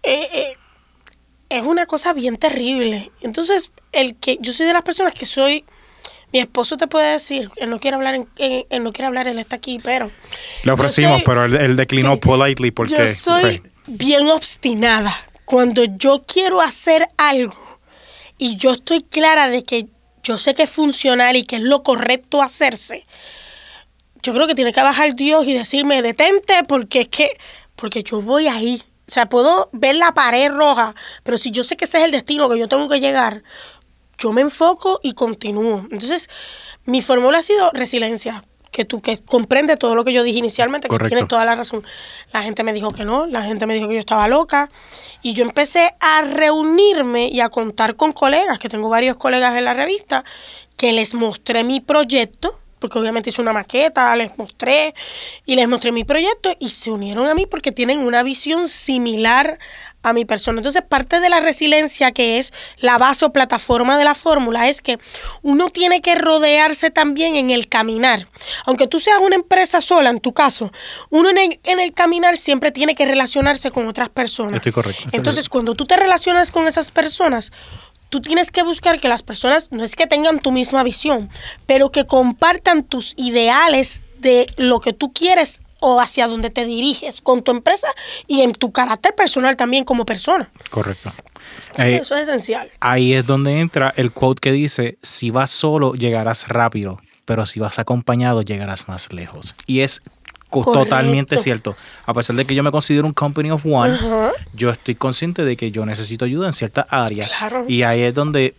eh, 0.03 0.29
eh, 0.33 0.57
es 1.49 1.63
una 1.65 1.87
cosa 1.87 2.13
bien 2.13 2.37
terrible. 2.37 3.13
Entonces, 3.21 3.73
el 3.93 4.17
que 4.17 4.39
yo 4.41 4.53
soy 4.53 4.67
de 4.67 4.73
las 4.73 4.83
personas 4.83 5.15
que 5.15 5.27
soy, 5.27 5.65
mi 6.33 6.39
esposo 6.41 6.77
te 6.77 6.87
puede 6.87 7.13
decir, 7.13 7.51
él 7.57 7.71
no 7.71 7.79
quiere 7.79 7.97
hablar, 7.97 8.15
en, 8.15 8.29
en- 8.39 8.65
él 8.71 8.83
no 8.83 8.93
quiere 8.93 9.07
hablar, 9.07 9.29
él 9.29 9.39
está 9.39 9.57
aquí, 9.57 9.79
pero 9.83 10.11
Le 10.65 10.73
ofrecimos, 10.73 11.17
soy- 11.19 11.23
pero 11.27 11.45
él, 11.45 11.55
él 11.57 11.77
declinó 11.77 12.15
sí. 12.15 12.21
politely 12.21 12.71
porque... 12.71 12.97
yo 12.97 13.07
soy 13.07 13.63
bien 13.87 14.29
obstinada. 14.31 15.15
Cuando 15.45 15.85
yo 15.85 16.25
quiero 16.27 16.61
hacer 16.63 17.09
algo 17.19 17.79
y 18.39 18.57
yo 18.57 18.73
estoy 18.73 19.03
clara 19.03 19.49
de 19.49 19.65
que 19.65 19.87
yo 20.23 20.39
sé 20.39 20.55
que 20.55 20.63
es 20.63 20.71
funcional 20.71 21.37
y 21.37 21.45
que 21.45 21.57
es 21.57 21.63
lo 21.63 21.83
correcto 21.83 22.41
hacerse, 22.41 23.05
yo 24.23 24.33
creo 24.33 24.47
que 24.47 24.55
tiene 24.55 24.73
que 24.73 24.81
bajar 24.81 25.15
Dios 25.15 25.47
y 25.47 25.53
decirme, 25.53 26.03
detente, 26.03 26.65
porque 26.67 27.03
es 27.03 27.09
que, 27.09 27.37
porque 27.77 28.03
yo 28.03 28.21
voy 28.21 28.47
ahí. 28.47 28.83
O 29.09 29.11
sea, 29.11 29.29
puedo 29.29 29.69
ver 29.73 29.97
la 29.97 30.15
pared 30.15 30.51
roja, 30.51 30.95
pero 31.23 31.39
si 31.39 31.51
yo 31.51 31.65
sé 31.65 31.77
que 31.77 31.85
ese 31.87 31.99
es 31.99 32.05
el 32.05 32.13
destino 32.13 32.49
que 32.49 32.59
yo 32.59 32.69
tengo 32.69 32.89
que 32.89 33.01
llegar, 33.01 33.43
yo 34.17 34.33
me 34.33 34.41
enfoco 34.41 35.01
y 35.03 35.15
continúo. 35.15 35.87
Entonces, 35.91 36.31
mi 36.85 37.03
fórmula 37.03 37.39
ha 37.39 37.43
sido 37.43 37.71
resiliencia, 37.73 38.45
que 38.71 38.85
tú 38.85 39.03
que 39.03 39.23
comprende 39.23 39.77
todo 39.77 39.95
lo 39.95 40.05
que 40.05 40.13
yo 40.13 40.23
dije 40.23 40.39
inicialmente, 40.39 40.87
que 40.87 40.91
Correcto. 40.91 41.09
tienes 41.09 41.29
toda 41.29 41.45
la 41.45 41.55
razón. 41.55 41.85
La 42.33 42.43
gente 42.43 42.65
me 42.65 42.73
dijo 42.73 42.93
que 42.93 43.05
no, 43.05 43.27
la 43.27 43.43
gente 43.43 43.67
me 43.67 43.75
dijo 43.75 43.89
que 43.89 43.95
yo 43.95 44.01
estaba 44.01 44.29
loca 44.29 44.71
y 45.21 45.35
yo 45.35 45.45
empecé 45.45 45.95
a 46.01 46.23
reunirme 46.23 47.29
y 47.29 47.41
a 47.41 47.51
contar 47.51 47.97
con 47.97 48.13
colegas, 48.13 48.59
que 48.59 48.69
tengo 48.69 48.89
varios 48.89 49.17
colegas 49.17 49.57
en 49.57 49.65
la 49.67 49.75
revista, 49.75 50.25
que 50.77 50.93
les 50.93 51.15
mostré 51.15 51.65
mi 51.65 51.81
proyecto, 51.81 52.59
porque 52.83 52.99
obviamente 52.99 53.31
hice 53.31 53.41
una 53.41 53.53
maqueta, 53.53 54.15
les 54.17 54.37
mostré 54.37 54.95
y 55.47 55.55
les 55.55 55.69
mostré 55.69 55.93
mi 55.93 56.05
proyecto 56.05 56.55
y 56.59 56.69
se 56.71 56.91
unieron 56.91 57.27
a 57.29 57.35
mí 57.35 57.47
porque 57.47 57.73
tienen 57.73 58.01
una 58.01 58.23
visión 58.23 58.69
similar 58.69 59.59
a 60.03 60.13
mi 60.13 60.25
persona. 60.25 60.59
Entonces, 60.59 60.83
parte 60.83 61.21
de 61.21 61.29
la 61.29 61.39
resiliencia 61.41 62.11
que 62.11 62.39
es 62.39 62.53
la 62.79 62.99
base 62.99 63.25
o 63.25 63.33
plataforma 63.33 63.97
de 63.97 64.05
la 64.05 64.15
fórmula 64.15 64.69
es 64.69 64.83
que 64.83 64.99
uno 65.43 65.69
tiene 65.71 66.03
que 66.03 66.17
rodearse 66.17 66.91
también 66.91 67.37
en 67.37 67.51
el 67.51 67.69
caminar. 67.69 68.27
Aunque 68.67 68.89
tú 68.89 68.99
seas 68.99 69.21
una 69.21 69.37
empresa 69.37 69.81
sola, 69.81 70.11
en 70.11 70.19
tu 70.19 70.33
caso, 70.33 70.73
uno 71.11 71.31
en 71.31 71.39
el, 71.39 71.61
en 71.63 71.79
el 71.79 71.93
caminar 71.93 72.37
siempre 72.37 72.73
tiene 72.73 72.95
que 72.95 73.07
relacionarse 73.07 73.71
con 73.71 73.87
otras 73.87 74.09
personas. 74.09 74.55
Estoy 74.55 74.73
correcto. 74.73 75.05
Entonces, 75.13 75.49
cuando 75.49 75.75
tú 75.75 75.87
te 75.87 75.97
relacionas 75.97 76.51
con 76.51 76.67
esas 76.67 76.91
personas, 76.91 77.53
tú 78.13 78.21
tienes 78.21 78.51
que 78.51 78.63
buscar 78.63 79.01
que 79.01 79.09
las 79.09 79.23
personas 79.23 79.73
no 79.73 79.83
es 79.83 79.97
que 79.97 80.07
tengan 80.07 80.39
tu 80.39 80.53
misma 80.53 80.83
visión, 80.85 81.31
pero 81.65 81.91
que 81.91 82.07
compartan 82.07 82.85
tus 82.85 83.15
ideales 83.17 84.03
de 84.19 84.45
lo 84.59 84.81
que 84.81 84.93
tú 84.93 85.15
quieres 85.15 85.63
o 85.81 85.99
hacia 85.99 86.29
dónde 86.29 86.51
te 86.51 86.67
diriges 86.67 87.23
con 87.23 87.43
tu 87.43 87.51
empresa 87.53 87.89
y 88.27 88.43
en 88.43 88.53
tu 88.53 88.71
carácter 88.71 89.15
personal 89.15 89.57
también 89.57 89.85
como 89.85 90.05
persona. 90.05 90.51
Correcto. 90.69 91.11
Eso, 91.75 91.87
Eh, 91.87 91.97
eso 92.03 92.15
es 92.15 92.29
esencial. 92.29 92.71
ahí 92.81 93.15
es 93.15 93.27
donde 93.27 93.61
entra 93.61 93.95
el 93.97 94.13
quote 94.13 94.41
que 94.41 94.53
dice, 94.53 94.99
si 95.01 95.31
vas 95.31 95.51
solo 95.51 95.95
llegarás 95.95 96.49
rápido, 96.49 97.01
pero 97.25 97.47
si 97.47 97.61
vas 97.61 97.79
acompañado 97.79 98.43
llegarás 98.43 98.89
más 98.89 99.11
lejos. 99.11 99.55
Y 99.67 99.81
es 99.81 100.03
Correcto. 100.61 100.85
totalmente 100.85 101.39
cierto. 101.39 101.75
A 102.05 102.13
pesar 102.13 102.37
de 102.37 102.45
que 102.45 102.55
yo 102.55 102.63
me 102.63 102.71
considero 102.71 103.07
un 103.07 103.13
company 103.15 103.51
of 103.51 103.65
one, 103.65 103.97
yo 104.55 104.71
estoy 104.71 104.95
consciente 104.95 105.45
de 105.45 105.57
que 105.57 105.71
yo 105.71 105.87
necesito 105.87 106.25
ayuda 106.27 106.47
en 106.49 106.53
ciertas 106.53 106.85
áreas. 106.91 107.31
Claro. 107.39 107.65
Y 107.69 107.83
ahí 107.83 108.03
es 108.03 108.13
donde 108.15 108.55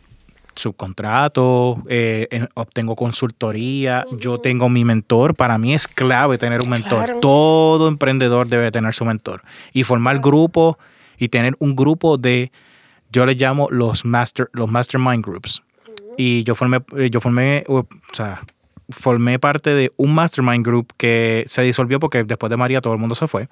subcontrato, 0.56 1.82
eh, 1.88 2.27
en- 2.32 2.49
obtengo 2.56 2.95
consultoría, 2.95 4.06
yo 4.12 4.39
tengo 4.39 4.69
mi 4.69 4.84
mentor. 4.86 5.36
Para 5.36 5.58
mí 5.58 5.73
es 5.73 5.88
clave 5.88 6.38
tener 6.38 6.62
un 6.63 6.69
mentor. 6.69 7.06
Claro. 7.06 7.19
Todo 7.19 7.88
emprendedor 7.88 8.47
debe 8.47 8.71
tener 8.71 8.93
su 8.93 9.06
mentor. 9.06 9.41
Y 9.73 9.84
formar 9.84 10.19
grupos 10.19 10.75
y 11.17 11.29
tener 11.29 11.56
un 11.60 11.75
grupo 11.75 12.17
de, 12.17 12.51
yo 13.12 13.25
les 13.25 13.38
llamo 13.38 13.67
los, 13.71 14.06
master, 14.06 14.49
los 14.53 14.69
mastermind 14.69 15.23
groups. 15.25 15.62
Y 16.17 16.43
yo 16.43 16.53
formé, 16.56 16.82
eh, 16.97 17.10
yo 17.10 17.19
formé, 17.21 17.63
o 17.67 17.86
sea, 18.12 18.41
formé 18.93 19.39
parte 19.39 19.71
de 19.71 19.91
un 19.97 20.13
mastermind 20.15 20.65
group 20.65 20.93
que 20.97 21.43
se 21.47 21.62
disolvió 21.63 21.99
porque 21.99 22.23
después 22.23 22.49
de 22.49 22.58
María 22.58 22.79
todo 22.82 22.93
el 22.93 22.99
mundo 22.99 23.15
se 23.15 23.27
fue. 23.27 23.49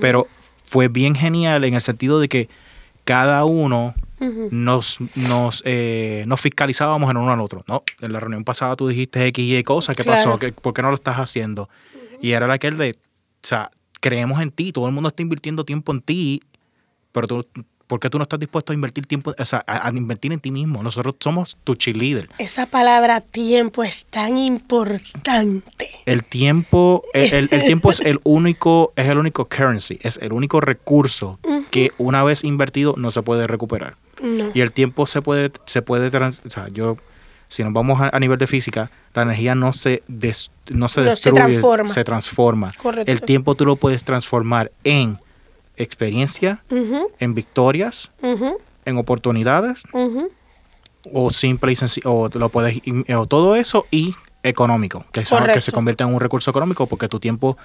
Pero 0.00 0.28
fue 0.64 0.88
bien 0.88 1.14
genial 1.14 1.64
en 1.64 1.74
el 1.74 1.80
sentido 1.80 2.20
de 2.20 2.28
que 2.28 2.48
cada 3.04 3.44
uno 3.44 3.94
nos, 4.52 4.98
nos, 5.16 5.62
eh, 5.66 6.24
nos 6.28 6.40
fiscalizábamos 6.40 7.10
en 7.10 7.16
uno 7.16 7.32
al 7.32 7.40
otro. 7.40 7.64
No, 7.66 7.82
en 8.00 8.12
la 8.12 8.20
reunión 8.20 8.44
pasada 8.44 8.76
tú 8.76 8.86
dijiste 8.86 9.26
X 9.26 9.44
y 9.44 9.56
Y 9.56 9.62
cosas, 9.64 9.96
¿qué 9.96 10.04
Claro. 10.04 10.16
pasó? 10.16 10.38
¿Qué- 10.38 10.52
¿Por 10.52 10.72
qué 10.74 10.82
no 10.82 10.88
lo 10.90 10.94
estás 10.94 11.16
haciendo? 11.16 11.68
Y 12.20 12.30
era 12.32 12.52
aquel 12.52 12.76
de, 12.78 12.92
o 12.92 13.46
sea, 13.46 13.70
creemos 14.00 14.40
en 14.40 14.50
ti, 14.52 14.72
todo 14.72 14.86
el 14.86 14.92
mundo 14.92 15.08
está 15.08 15.22
invirtiendo 15.22 15.64
tiempo 15.64 15.90
en 15.92 16.00
ti, 16.00 16.42
pero 17.10 17.26
tú, 17.26 17.46
¿por 17.92 18.00
qué 18.00 18.08
tú 18.08 18.16
no 18.16 18.22
estás 18.22 18.40
dispuesto 18.40 18.72
a 18.72 18.74
invertir 18.74 19.04
tiempo, 19.04 19.34
o 19.38 19.44
sea, 19.44 19.62
a, 19.66 19.86
a 19.86 19.90
invertir 19.90 20.32
en 20.32 20.40
ti 20.40 20.50
mismo? 20.50 20.82
Nosotros 20.82 21.16
somos 21.20 21.58
tu 21.62 21.74
cheerleader. 21.74 22.30
Esa 22.38 22.64
palabra 22.64 23.20
tiempo 23.20 23.84
es 23.84 24.06
tan 24.06 24.38
importante. 24.38 25.90
El 26.06 26.24
tiempo, 26.24 27.02
el, 27.12 27.34
el- 27.34 27.48
el 27.50 27.64
tiempo 27.66 27.90
es 27.90 28.00
el 28.00 28.18
único, 28.24 28.94
es 28.96 29.08
el 29.08 29.18
único 29.18 29.46
currency, 29.46 29.98
es 30.02 30.18
el 30.22 30.32
único 30.32 30.62
recurso 30.62 31.38
que 31.70 31.92
una 31.98 32.24
vez 32.24 32.44
invertido 32.44 32.94
no 32.96 33.10
se 33.10 33.20
puede 33.20 33.46
recuperar. 33.46 33.96
No. 34.22 34.50
Y 34.54 34.62
el 34.62 34.72
tiempo 34.72 35.06
se 35.06 35.20
puede, 35.20 35.50
se 35.66 35.82
puede 35.82 36.10
trans- 36.10 36.40
o 36.46 36.50
sea, 36.50 36.68
yo, 36.68 36.96
si 37.48 37.62
nos 37.62 37.74
vamos 37.74 38.00
a, 38.00 38.08
a 38.16 38.20
nivel 38.20 38.38
de 38.38 38.46
física, 38.46 38.90
la 39.14 39.22
energía 39.22 39.54
no 39.54 39.74
se, 39.74 40.02
des- 40.08 40.50
no 40.70 40.88
se 40.88 41.00
No, 41.00 41.04
se 41.04 41.10
destruye, 41.10 41.36
transforma. 41.36 41.88
se 41.90 42.04
transforma. 42.04 42.70
Correcto. 42.82 43.12
El 43.12 43.20
tiempo 43.20 43.54
tú 43.54 43.66
lo 43.66 43.76
puedes 43.76 44.02
transformar 44.04 44.72
en 44.84 45.18
experiencia, 45.76 46.62
en 47.18 47.34
victorias, 47.34 48.12
en 48.84 48.96
oportunidades, 48.98 49.84
o 51.12 51.30
simple 51.30 51.72
y 51.72 51.76
sencillo, 51.76 52.12
o 52.12 52.28
lo 52.28 52.48
puedes, 52.48 52.80
o 53.16 53.26
todo 53.26 53.56
eso 53.56 53.86
y 53.90 54.14
económico, 54.42 55.04
que, 55.12 55.20
es 55.20 55.30
que 55.30 55.60
se 55.60 55.72
convierte 55.72 56.04
en 56.04 56.12
un 56.12 56.20
recurso 56.20 56.50
económico 56.50 56.86
porque 56.86 57.08
tu 57.08 57.20
tiempo, 57.20 57.56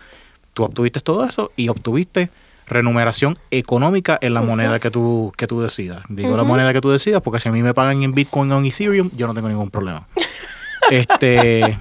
tú 0.54 0.64
obtuviste 0.64 1.02
todo 1.02 1.26
eso 1.26 1.52
y 1.56 1.70
obtuviste 1.70 2.30
remuneración 2.68 3.38
económica 3.50 4.18
en 4.22 4.34
la 4.34 4.42
moneda 4.42 4.80
que 4.80 4.92
tú, 4.92 5.32
que 5.38 5.48
tú 5.48 5.62
decidas. 5.62 6.04
Digo 6.10 6.36
la 6.36 6.44
moneda 6.44 6.74
que 6.74 6.82
tú 6.82 6.90
decidas 6.90 7.22
porque 7.22 7.40
si 7.40 7.50
a 7.50 7.52
mí 7.52 7.62
me 7.64 7.74
pagan 7.74 8.04
en 8.04 8.14
Bitcoin 8.14 8.52
o 8.52 8.60
en 8.60 8.66
Ethereum, 8.66 9.10
yo 9.16 9.28
no 9.28 9.34
tengo 9.34 9.48
ningún 9.48 9.72
problema. 9.72 10.08
este... 10.92 11.78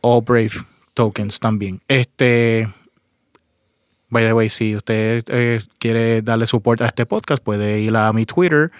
O 0.00 0.22
Brave 0.22 0.52
tokens 0.94 1.38
también. 1.38 1.80
Este... 1.86 2.68
By 4.10 4.24
the 4.24 4.32
way, 4.32 4.48
si 4.48 4.74
usted 4.76 5.24
eh, 5.28 5.60
quiere 5.78 6.20
darle 6.22 6.46
support 6.46 6.80
a 6.82 6.86
este 6.86 7.06
podcast, 7.06 7.42
puede 7.42 7.80
ir 7.80 7.96
a 7.96 8.12
mi 8.12 8.26
Twitter, 8.26 8.70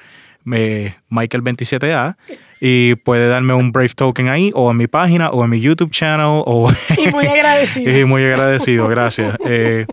me- 0.45 0.97
Michael27A, 1.11 2.17
y 2.61 2.97
puede 2.97 3.29
darme 3.29 3.55
un 3.55 3.73
Brave 3.73 3.91
Token 3.91 4.29
ahí, 4.29 4.51
o 4.55 4.71
en 4.71 4.77
mi 4.77 4.87
página, 4.89 5.31
o 5.31 5.45
en 5.45 5.51
mi 5.51 5.61
YouTube 5.61 5.91
channel, 5.93 6.43
o 6.45 6.71
Y 6.99 7.11
muy 7.11 7.27
agradecido. 7.27 7.97
y 7.99 8.05
muy 8.05 8.25
agradecido, 8.25 8.89
gracias. 8.89 9.37
Eh, 9.47 9.87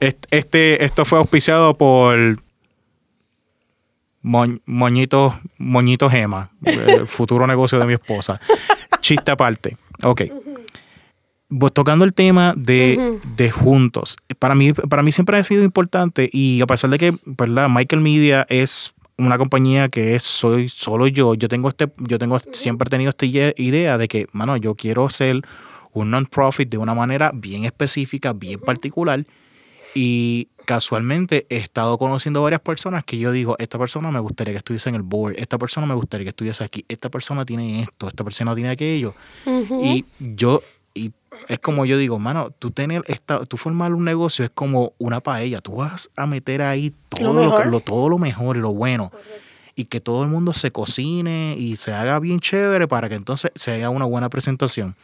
est- 0.00 0.26
este, 0.30 0.84
esto 0.84 1.04
fue 1.04 1.18
auspiciado 1.18 1.76
por 1.76 2.38
Mo- 4.22 4.58
Moñito, 4.66 5.38
Moñito 5.58 6.08
Gema, 6.10 6.50
el 6.64 7.06
futuro 7.06 7.46
negocio 7.46 7.78
de 7.78 7.86
mi 7.86 7.94
esposa. 7.94 8.40
Chiste 9.00 9.30
aparte. 9.30 9.76
Ok. 10.02 10.22
Pues 11.58 11.72
tocando 11.72 12.04
el 12.04 12.14
tema 12.14 12.54
de, 12.56 13.18
de 13.36 13.50
juntos, 13.50 14.16
para 14.38 14.54
mí, 14.54 14.72
para 14.72 15.02
mí 15.02 15.10
siempre 15.10 15.36
ha 15.36 15.42
sido 15.44 15.64
importante 15.64 16.30
y 16.32 16.60
a 16.60 16.66
pesar 16.66 16.90
de 16.90 16.98
que 16.98 17.12
¿verdad? 17.24 17.68
Michael 17.68 18.02
Media 18.02 18.46
es 18.48 18.94
una 19.18 19.36
compañía 19.36 19.88
que 19.88 20.14
es 20.14 20.22
soy 20.22 20.68
solo 20.68 21.06
yo, 21.08 21.34
yo 21.34 21.48
tengo 21.48 21.68
este, 21.68 21.88
yo 21.98 22.18
tengo 22.18 22.38
siempre 22.52 22.86
he 22.86 22.90
tenido 22.90 23.10
esta 23.10 23.26
ide- 23.26 23.54
idea 23.58 23.98
de 23.98 24.06
que, 24.08 24.26
mano, 24.32 24.56
yo 24.56 24.74
quiero 24.76 25.10
ser 25.10 25.42
un 25.92 26.10
non-profit 26.10 26.70
de 26.70 26.78
una 26.78 26.94
manera 26.94 27.32
bien 27.34 27.64
específica, 27.64 28.32
bien 28.32 28.60
particular 28.60 29.24
y 29.94 30.48
casualmente 30.64 31.46
he 31.50 31.56
estado 31.56 31.98
conociendo 31.98 32.42
varias 32.42 32.60
personas 32.60 33.02
que 33.02 33.18
yo 33.18 33.32
digo, 33.32 33.56
esta 33.58 33.76
persona 33.76 34.10
me 34.12 34.20
gustaría 34.20 34.54
que 34.54 34.58
estuviese 34.58 34.88
en 34.88 34.94
el 34.94 35.02
board, 35.02 35.34
esta 35.36 35.58
persona 35.58 35.84
me 35.86 35.94
gustaría 35.94 36.24
que 36.26 36.28
estuviese 36.30 36.62
aquí, 36.62 36.84
esta 36.88 37.08
persona 37.08 37.44
tiene 37.44 37.82
esto, 37.82 38.06
esta 38.06 38.22
persona 38.22 38.54
tiene 38.54 38.70
aquello. 38.70 39.14
Y 39.82 40.04
yo, 40.20 40.62
es 41.48 41.58
como 41.58 41.84
yo 41.84 41.98
digo, 41.98 42.18
mano, 42.18 42.50
tú 42.58 42.70
tener 42.70 43.02
esta, 43.06 43.44
tú 43.44 43.56
formar 43.56 43.94
un 43.94 44.04
negocio 44.04 44.44
es 44.44 44.50
como 44.50 44.94
una 44.98 45.20
paella, 45.20 45.60
tú 45.60 45.76
vas 45.76 46.10
a 46.16 46.26
meter 46.26 46.62
ahí 46.62 46.94
todo 47.08 47.32
lo, 47.64 47.80
todo 47.80 48.08
lo 48.08 48.18
mejor 48.18 48.56
y 48.56 48.60
lo 48.60 48.72
bueno. 48.72 49.10
Y 49.74 49.86
que 49.86 50.00
todo 50.00 50.22
el 50.22 50.28
mundo 50.28 50.52
se 50.52 50.70
cocine 50.70 51.54
y 51.56 51.76
se 51.76 51.92
haga 51.92 52.18
bien 52.18 52.40
chévere 52.40 52.86
para 52.86 53.08
que 53.08 53.14
entonces 53.14 53.50
se 53.54 53.72
haga 53.72 53.90
una 53.90 54.04
buena 54.04 54.28
presentación. 54.28 54.94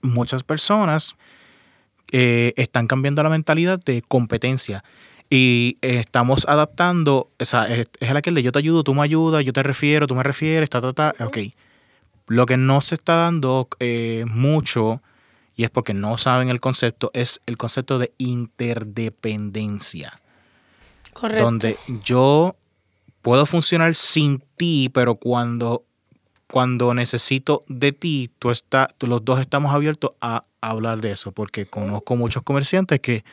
Muchas 0.00 0.42
personas 0.42 1.16
eh, 2.10 2.54
están 2.56 2.86
cambiando 2.86 3.22
la 3.22 3.28
mentalidad 3.28 3.78
de 3.80 4.02
competencia. 4.02 4.82
Y 5.28 5.78
estamos 5.80 6.44
adaptando, 6.46 7.30
o 7.40 7.44
sea, 7.46 7.64
es, 7.64 7.86
es 8.00 8.10
el 8.10 8.16
aquel 8.18 8.34
de 8.34 8.42
yo 8.42 8.52
te 8.52 8.58
ayudo, 8.58 8.84
tú 8.84 8.92
me 8.92 9.02
ayudas, 9.02 9.42
yo 9.44 9.54
te 9.54 9.62
refiero, 9.62 10.06
tú 10.06 10.14
me 10.14 10.22
refieres, 10.22 10.68
ta, 10.68 10.82
ta, 10.82 10.92
ta. 10.92 11.14
Ok. 11.24 11.38
Lo 12.26 12.46
que 12.46 12.56
no 12.56 12.80
se 12.80 12.94
está 12.96 13.16
dando 13.16 13.68
eh, 13.78 14.24
mucho, 14.28 15.02
y 15.54 15.64
es 15.64 15.70
porque 15.70 15.94
no 15.94 16.18
saben 16.18 16.48
el 16.48 16.60
concepto, 16.60 17.10
es 17.14 17.40
el 17.46 17.56
concepto 17.56 17.98
de 17.98 18.12
interdependencia. 18.18 20.18
Correcto. 21.12 21.44
Donde 21.44 21.78
yo 22.04 22.56
puedo 23.20 23.46
funcionar 23.46 23.94
sin 23.94 24.42
ti, 24.56 24.90
pero 24.92 25.16
cuando, 25.16 25.84
cuando 26.50 26.94
necesito 26.94 27.64
de 27.68 27.92
ti, 27.92 28.30
tú 28.38 28.50
está, 28.50 28.94
los 29.00 29.24
dos 29.24 29.40
estamos 29.40 29.72
abiertos 29.72 30.12
a 30.20 30.44
hablar 30.60 31.00
de 31.00 31.12
eso, 31.12 31.32
porque 31.32 31.66
conozco 31.66 32.16
muchos 32.16 32.42
comerciantes 32.42 33.00
que 33.00 33.24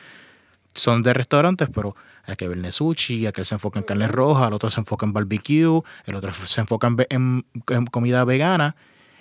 son 0.74 1.02
de 1.02 1.12
restaurantes, 1.12 1.68
pero 1.72 1.96
hay 2.24 2.36
que 2.36 2.48
ver 2.48 2.72
sushi, 2.72 3.26
aquel 3.26 3.46
se 3.46 3.54
enfoca 3.54 3.78
en 3.78 3.84
carne 3.84 4.06
roja, 4.06 4.48
el 4.48 4.52
otro 4.52 4.70
se 4.70 4.80
enfoca 4.80 5.06
en 5.06 5.12
barbecue, 5.12 5.82
el 6.06 6.14
otro 6.14 6.32
se 6.32 6.60
enfoca 6.60 6.88
en, 7.08 7.44
comida 7.90 8.24
vegana, 8.24 8.76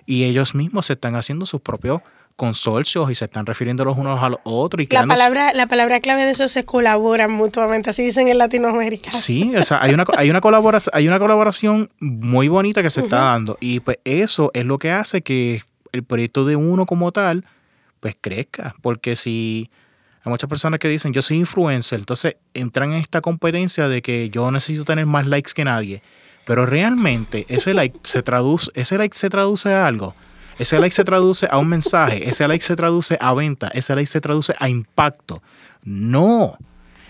y 0.05 0.25
ellos 0.25 0.55
mismos 0.55 0.87
se 0.87 0.93
están 0.93 1.15
haciendo 1.15 1.45
sus 1.45 1.61
propios 1.61 2.01
consorcios 2.39 3.11
y 3.11 3.15
se 3.15 3.25
están 3.25 3.45
refiriendo 3.45 3.83
los 3.83 3.97
unos 3.97 4.23
a 4.23 4.29
los 4.29 4.39
otros. 4.45 4.87
Y 4.89 4.95
la, 4.95 5.05
palabra, 5.05 5.51
la 5.53 5.67
palabra 5.67 5.99
clave 5.99 6.23
de 6.23 6.31
eso 6.31 6.45
es 6.45 6.53
se 6.53 6.63
colaboran 6.63 7.29
mutuamente, 7.29 7.89
así 7.89 8.01
dicen 8.01 8.29
en 8.29 8.37
Latinoamérica. 8.37 9.11
Sí, 9.11 9.53
o 9.57 9.63
sea, 9.63 9.83
hay 9.83 9.93
una, 9.93 10.05
hay 10.15 10.29
una, 10.29 10.39
colaboración, 10.39 10.91
hay 10.95 11.07
una 11.09 11.19
colaboración 11.19 11.89
muy 11.99 12.47
bonita 12.47 12.81
que 12.81 12.89
se 12.89 13.01
está 13.01 13.19
dando 13.19 13.57
y 13.59 13.81
pues 13.81 13.99
eso 14.05 14.51
es 14.53 14.65
lo 14.65 14.77
que 14.77 14.89
hace 14.89 15.21
que 15.21 15.61
el 15.91 16.03
proyecto 16.03 16.45
de 16.45 16.55
uno 16.55 16.85
como 16.85 17.11
tal 17.11 17.43
pues 17.99 18.15
crezca. 18.19 18.73
Porque 18.81 19.17
si 19.17 19.69
hay 20.23 20.29
muchas 20.29 20.49
personas 20.49 20.79
que 20.79 20.87
dicen, 20.87 21.11
yo 21.11 21.21
soy 21.21 21.39
influencer, 21.39 21.99
entonces 21.99 22.37
entran 22.53 22.93
en 22.93 23.01
esta 23.01 23.19
competencia 23.19 23.89
de 23.89 24.01
que 24.01 24.29
yo 24.29 24.49
necesito 24.49 24.85
tener 24.85 25.05
más 25.05 25.27
likes 25.27 25.51
que 25.53 25.65
nadie. 25.65 26.01
Pero 26.45 26.65
realmente 26.65 27.45
ese 27.49 27.73
like 27.73 27.99
se 28.03 28.23
traduce, 28.23 28.71
ese 28.75 28.97
like 28.97 29.15
se 29.15 29.29
traduce 29.29 29.73
a 29.73 29.85
algo. 29.85 30.15
Ese 30.59 30.77
like 30.77 30.93
se 30.93 31.05
traduce 31.05 31.47
a 31.49 31.57
un 31.57 31.69
mensaje, 31.69 32.29
ese 32.29 32.45
like 32.47 32.63
se 32.63 32.75
traduce 32.75 33.17
a 33.19 33.33
venta, 33.33 33.69
ese 33.69 33.95
like 33.95 34.07
se 34.07 34.19
traduce 34.19 34.53
a 34.59 34.67
impacto. 34.67 35.41
No. 35.83 36.57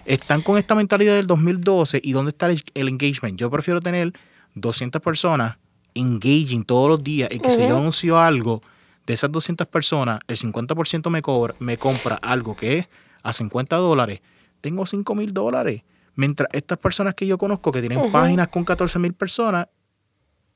Están 0.05 0.43
con 0.43 0.57
esta 0.59 0.75
mentalidad 0.75 1.15
del 1.15 1.25
2012 1.25 1.99
y 2.03 2.11
¿dónde 2.11 2.29
está 2.29 2.47
el, 2.47 2.87
engagement? 2.87 3.39
Yo 3.39 3.49
prefiero 3.49 3.81
tener 3.81 4.13
200 4.53 5.01
personas 5.01 5.57
engaging 5.95 6.63
todos 6.63 6.89
los 6.89 7.03
días 7.03 7.29
y 7.31 7.39
que 7.39 7.49
si 7.49 7.59
yo 7.59 7.77
anuncio 7.77 8.19
algo, 8.19 8.61
de 9.07 9.13
esas 9.13 9.31
200 9.31 9.65
personas, 9.65 10.19
el 10.27 10.37
50% 10.37 11.09
me, 11.09 11.23
cobra, 11.23 11.55
me 11.57 11.77
compra 11.77 12.15
algo 12.21 12.55
que 12.55 12.77
es 12.77 12.87
a 13.23 13.33
50 13.33 13.75
dólares, 13.77 14.21
tengo 14.61 14.85
5 14.85 15.15
mil 15.15 15.33
dólares. 15.33 15.81
Mientras 16.15 16.49
estas 16.53 16.77
personas 16.77 17.15
que 17.15 17.25
yo 17.25 17.39
conozco 17.39 17.71
que 17.71 17.79
tienen 17.79 18.11
páginas 18.11 18.49
con 18.49 18.63
14 18.63 18.99
mil 18.99 19.13
personas 19.13 19.67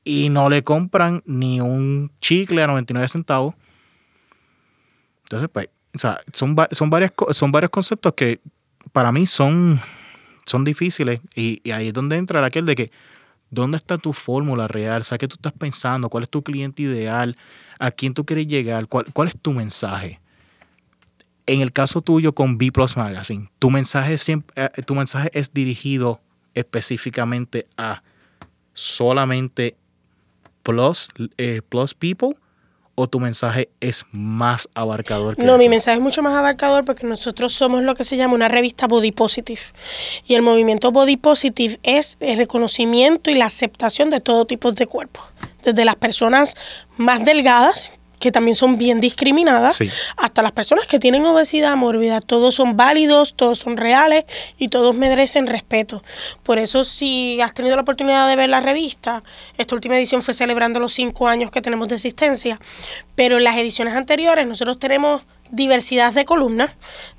y 0.04 0.28
no 0.28 0.48
le 0.48 0.62
compran 0.62 1.22
ni 1.26 1.60
un 1.60 2.12
chicle 2.20 2.62
a 2.62 2.66
99 2.66 3.08
centavos. 3.08 3.54
Entonces, 5.24 5.48
pues, 5.52 5.68
o 5.94 5.98
sea, 5.98 6.20
son, 6.32 6.54
son, 6.70 6.90
varias, 6.90 7.12
son 7.32 7.50
varios 7.50 7.70
conceptos 7.70 8.12
que 8.14 8.40
para 8.92 9.10
mí 9.10 9.26
son, 9.26 9.80
son 10.44 10.64
difíciles 10.64 11.20
y, 11.34 11.62
ahí 11.70 11.88
es 11.88 11.94
donde 11.94 12.16
entra 12.16 12.44
aquel 12.44 12.66
de 12.66 12.76
que 12.76 12.90
¿Dónde 13.50 13.76
está 13.76 13.98
tu 13.98 14.12
fórmula 14.12 14.66
real? 14.66 15.02
O 15.02 15.04
sea, 15.04 15.16
¿qué 15.16 15.28
tú 15.28 15.36
estás 15.36 15.52
pensando? 15.52 16.08
¿Cuál 16.08 16.24
es 16.24 16.28
tu 16.28 16.42
cliente 16.42 16.82
ideal? 16.82 17.36
¿A 17.78 17.92
quién 17.92 18.12
tú 18.12 18.24
quieres 18.24 18.48
llegar? 18.48 18.88
¿Cuál, 18.88 19.06
cuál 19.12 19.28
es 19.28 19.40
tu 19.40 19.52
mensaje? 19.52 20.20
En 21.46 21.60
el 21.60 21.72
caso 21.72 22.00
tuyo 22.00 22.34
con 22.34 22.58
B 22.58 22.72
Plus 22.72 22.96
Magazine, 22.96 23.48
tu 23.60 23.70
mensaje, 23.70 24.18
siempre, 24.18 24.52
eh, 24.56 24.82
tu 24.82 24.96
mensaje 24.96 25.30
es 25.34 25.52
dirigido 25.52 26.20
específicamente 26.54 27.66
a 27.76 28.02
solamente 28.72 29.76
plus, 30.64 31.10
eh, 31.38 31.60
plus 31.68 31.94
people 31.94 32.36
o 32.96 33.08
tu 33.08 33.20
mensaje 33.20 33.68
es 33.80 34.04
más 34.10 34.68
abarcador? 34.74 35.36
Que 35.36 35.44
no, 35.44 35.58
mi 35.58 35.68
mensaje 35.68 35.98
es 35.98 36.02
mucho 36.02 36.22
más 36.22 36.34
abarcador 36.34 36.84
porque 36.84 37.06
nosotros 37.06 37.52
somos 37.52 37.84
lo 37.84 37.94
que 37.94 38.04
se 38.04 38.16
llama 38.16 38.34
una 38.34 38.48
revista 38.48 38.88
Body 38.88 39.12
Positive. 39.12 39.60
Y 40.26 40.34
el 40.34 40.42
movimiento 40.42 40.90
Body 40.90 41.16
Positive 41.16 41.78
es 41.82 42.16
el 42.20 42.38
reconocimiento 42.38 43.30
y 43.30 43.34
la 43.34 43.46
aceptación 43.46 44.10
de 44.10 44.20
todo 44.20 44.44
tipo 44.44 44.72
de 44.72 44.86
cuerpos. 44.86 45.24
Desde 45.62 45.84
las 45.84 45.96
personas 45.96 46.54
más 46.96 47.24
delgadas, 47.24 47.92
que 48.18 48.32
también 48.32 48.56
son 48.56 48.78
bien 48.78 49.00
discriminadas, 49.00 49.78
hasta 50.16 50.42
las 50.42 50.52
personas 50.52 50.86
que 50.86 50.98
tienen 50.98 51.24
obesidad 51.26 51.76
mórbida. 51.76 52.20
Todos 52.20 52.54
son 52.54 52.76
válidos, 52.76 53.34
todos 53.34 53.58
son 53.58 53.76
reales 53.76 54.24
y 54.58 54.68
todos 54.68 54.94
merecen 54.94 55.46
respeto. 55.46 56.02
Por 56.42 56.58
eso, 56.58 56.84
si 56.84 57.40
has 57.40 57.54
tenido 57.54 57.76
la 57.76 57.82
oportunidad 57.82 58.28
de 58.28 58.36
ver 58.36 58.48
la 58.48 58.60
revista, 58.60 59.22
esta 59.58 59.74
última 59.74 59.96
edición 59.96 60.22
fue 60.22 60.34
celebrando 60.34 60.80
los 60.80 60.92
cinco 60.92 61.28
años 61.28 61.50
que 61.50 61.60
tenemos 61.60 61.88
de 61.88 61.96
existencia, 61.96 62.60
pero 63.14 63.38
en 63.38 63.44
las 63.44 63.56
ediciones 63.56 63.94
anteriores 63.94 64.46
nosotros 64.46 64.78
tenemos 64.78 65.22
diversidad 65.54 66.12
de 66.12 66.24
columnas, 66.24 66.72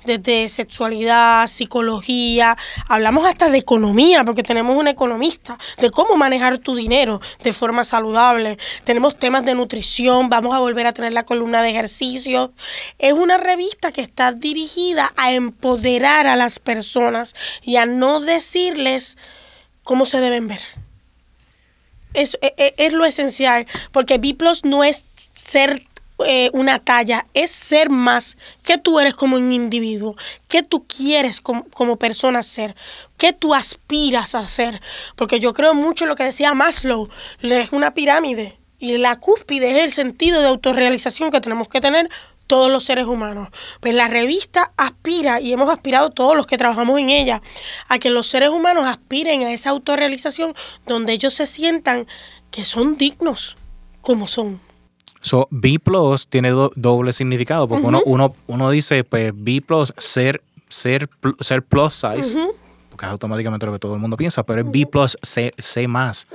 desde 0.04 0.48
sexualidad, 0.48 1.46
psicología, 1.46 2.56
hablamos 2.88 3.26
hasta 3.26 3.48
de 3.48 3.58
economía, 3.58 4.24
porque 4.24 4.42
tenemos 4.42 4.76
un 4.76 4.88
economista, 4.88 5.58
de 5.78 5.90
cómo 5.90 6.16
manejar 6.16 6.58
tu 6.58 6.74
dinero 6.74 7.20
de 7.42 7.52
forma 7.52 7.84
saludable, 7.84 8.58
tenemos 8.84 9.18
temas 9.18 9.44
de 9.44 9.54
nutrición, 9.54 10.28
vamos 10.28 10.54
a 10.54 10.60
volver 10.60 10.86
a 10.86 10.92
tener 10.92 11.12
la 11.12 11.24
columna 11.24 11.62
de 11.62 11.70
ejercicio. 11.70 12.52
Es 12.98 13.12
una 13.12 13.38
revista 13.38 13.92
que 13.92 14.02
está 14.02 14.32
dirigida 14.32 15.12
a 15.16 15.32
empoderar 15.32 16.26
a 16.26 16.36
las 16.36 16.58
personas 16.58 17.34
y 17.62 17.76
a 17.76 17.86
no 17.86 18.20
decirles 18.20 19.16
cómo 19.82 20.06
se 20.06 20.20
deben 20.20 20.48
ver. 20.48 20.60
Es, 22.14 22.38
es, 22.40 22.52
e, 22.56 22.74
es, 22.78 22.92
lo 22.92 23.04
esencial, 23.04 23.66
porque 23.92 24.18
Biplos 24.18 24.64
no 24.64 24.84
es 24.84 25.04
ser 25.34 25.86
eh, 26.24 26.50
una 26.52 26.78
talla, 26.78 27.26
es 27.34 27.50
ser 27.50 27.90
más 27.90 28.38
que 28.62 28.78
tú 28.78 28.98
eres 28.98 29.14
como 29.14 29.36
un 29.36 29.52
individuo, 29.52 30.16
que 30.48 30.62
tú 30.62 30.86
quieres 30.86 31.40
como, 31.40 31.64
como, 31.70 31.96
persona 31.96 32.42
ser, 32.42 32.74
que 33.18 33.32
tú 33.32 33.54
aspiras 33.54 34.34
a 34.34 34.46
ser. 34.46 34.80
Porque 35.16 35.40
yo 35.40 35.52
creo 35.52 35.74
mucho 35.74 36.04
en 36.04 36.08
lo 36.08 36.16
que 36.16 36.24
decía 36.24 36.54
Maslow, 36.54 37.08
es 37.42 37.72
una 37.72 37.92
pirámide 37.92 38.58
y 38.78 38.98
la 38.98 39.16
cúspide 39.16 39.78
es 39.78 39.84
el 39.84 39.92
sentido 39.92 40.40
de 40.40 40.48
autorrealización 40.48 41.30
que 41.30 41.40
tenemos 41.40 41.68
que 41.68 41.80
tener 41.80 42.08
todos 42.46 42.70
los 42.70 42.84
seres 42.84 43.06
humanos. 43.06 43.48
Pues 43.80 43.94
la 43.94 44.08
revista 44.08 44.72
aspira, 44.76 45.40
y 45.40 45.52
hemos 45.52 45.68
aspirado 45.70 46.10
todos 46.10 46.36
los 46.36 46.46
que 46.46 46.58
trabajamos 46.58 47.00
en 47.00 47.10
ella, 47.10 47.42
a 47.88 47.98
que 47.98 48.10
los 48.10 48.26
seres 48.26 48.50
humanos 48.50 48.86
aspiren 48.86 49.42
a 49.42 49.52
esa 49.52 49.70
autorrealización 49.70 50.54
donde 50.86 51.12
ellos 51.12 51.34
se 51.34 51.46
sientan 51.46 52.06
que 52.50 52.64
son 52.64 52.96
dignos 52.96 53.56
como 54.00 54.26
son. 54.26 54.65
So, 55.20 55.48
B 55.50 55.78
plus 55.82 56.28
tiene 56.28 56.50
doble 56.50 57.12
significado, 57.12 57.68
porque 57.68 57.86
uno, 57.86 58.00
uno, 58.04 58.34
uno, 58.46 58.70
dice, 58.70 59.04
pues 59.04 59.32
B 59.34 59.62
plus, 59.66 59.92
ser, 59.98 60.42
ser, 60.68 61.08
ser 61.40 61.62
plus 61.62 61.94
size, 61.94 62.38
porque 62.90 63.06
es 63.06 63.10
automáticamente 63.10 63.66
lo 63.66 63.72
que 63.72 63.78
todo 63.78 63.94
el 63.94 64.00
mundo 64.00 64.16
piensa, 64.16 64.44
pero 64.44 64.60
es 64.60 64.70
B 64.70 64.86
plus, 64.86 65.18
C, 65.22 65.52
C 65.58 65.88
más. 65.88 66.28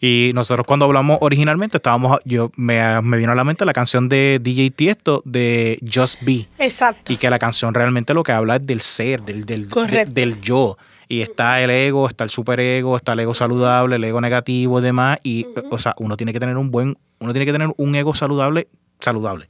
Y 0.00 0.30
nosotros 0.34 0.66
cuando 0.66 0.86
hablamos 0.86 1.18
originalmente 1.20 1.76
estábamos, 1.76 2.20
yo 2.24 2.50
me, 2.56 3.02
me, 3.02 3.18
vino 3.18 3.32
a 3.32 3.34
la 3.34 3.44
mente 3.44 3.66
la 3.66 3.74
canción 3.74 4.08
de 4.08 4.40
DJ 4.42 4.70
Tiesto 4.70 5.22
de 5.26 5.78
Just 5.82 6.22
Be. 6.22 6.48
Exacto. 6.58 7.12
Y 7.12 7.18
que 7.18 7.28
la 7.28 7.38
canción 7.38 7.74
realmente 7.74 8.14
lo 8.14 8.22
que 8.22 8.32
habla 8.32 8.56
es 8.56 8.66
del 8.66 8.80
ser, 8.80 9.22
del, 9.22 9.44
del, 9.44 9.68
del 9.68 10.40
yo. 10.40 10.78
Y 11.10 11.20
está 11.20 11.60
el 11.60 11.68
ego, 11.68 12.08
está 12.08 12.24
el 12.24 12.30
superego, 12.30 12.96
está 12.96 13.12
el 13.12 13.20
ego 13.20 13.34
saludable, 13.34 13.96
el 13.96 14.04
ego 14.04 14.22
negativo 14.22 14.78
y 14.78 14.82
demás. 14.82 15.18
Y, 15.22 15.44
o 15.70 15.78
sea, 15.78 15.94
uno 15.98 16.16
tiene 16.16 16.32
que 16.32 16.40
tener 16.40 16.56
un 16.56 16.70
buen 16.70 16.96
uno 17.20 17.32
tiene 17.32 17.46
que 17.46 17.52
tener 17.52 17.68
un 17.76 17.94
ego 17.94 18.14
saludable, 18.14 18.68
saludable. 18.98 19.46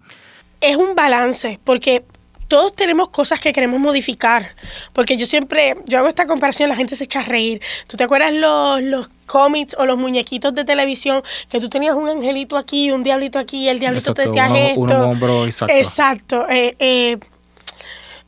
Es 0.61 0.77
un 0.77 0.95
balance, 0.95 1.61
porque 1.65 2.05
todos 2.49 2.75
tenemos 2.75 3.11
cosas 3.11 3.39
que 3.39 3.53
queremos 3.53 3.79
modificar. 3.79 4.57
Porque 4.93 5.17
yo 5.17 5.25
siempre, 5.25 5.77
yo 5.87 5.99
hago 5.99 6.09
esta 6.09 6.27
comparación, 6.27 6.69
la 6.69 6.75
gente 6.75 6.97
se 6.97 7.05
echa 7.05 7.21
a 7.21 7.23
reír. 7.23 7.63
¿Tú 7.87 7.97
te 7.97 8.05
acuerdas 8.05 8.35
los, 8.35 8.83
los 8.83 9.09
cómics 9.27 9.77
o 9.79 9.87
los 9.87 9.97
muñequitos 9.97 10.53
de 10.53 10.65
televisión 10.65 11.23
que 11.49 11.61
tú 11.61 11.69
tenías 11.69 11.95
un 11.95 12.09
angelito 12.09 12.57
aquí, 12.57 12.91
un 12.91 13.05
diablito 13.05 13.39
aquí, 13.39 13.69
el 13.69 13.79
diablito 13.79 14.13
te 14.13 14.23
decía 14.23 14.47
esto? 14.47 15.47
exacto. 15.47 15.75
Exacto. 15.75 16.47
Eh, 16.51 16.75
eh, 16.81 17.19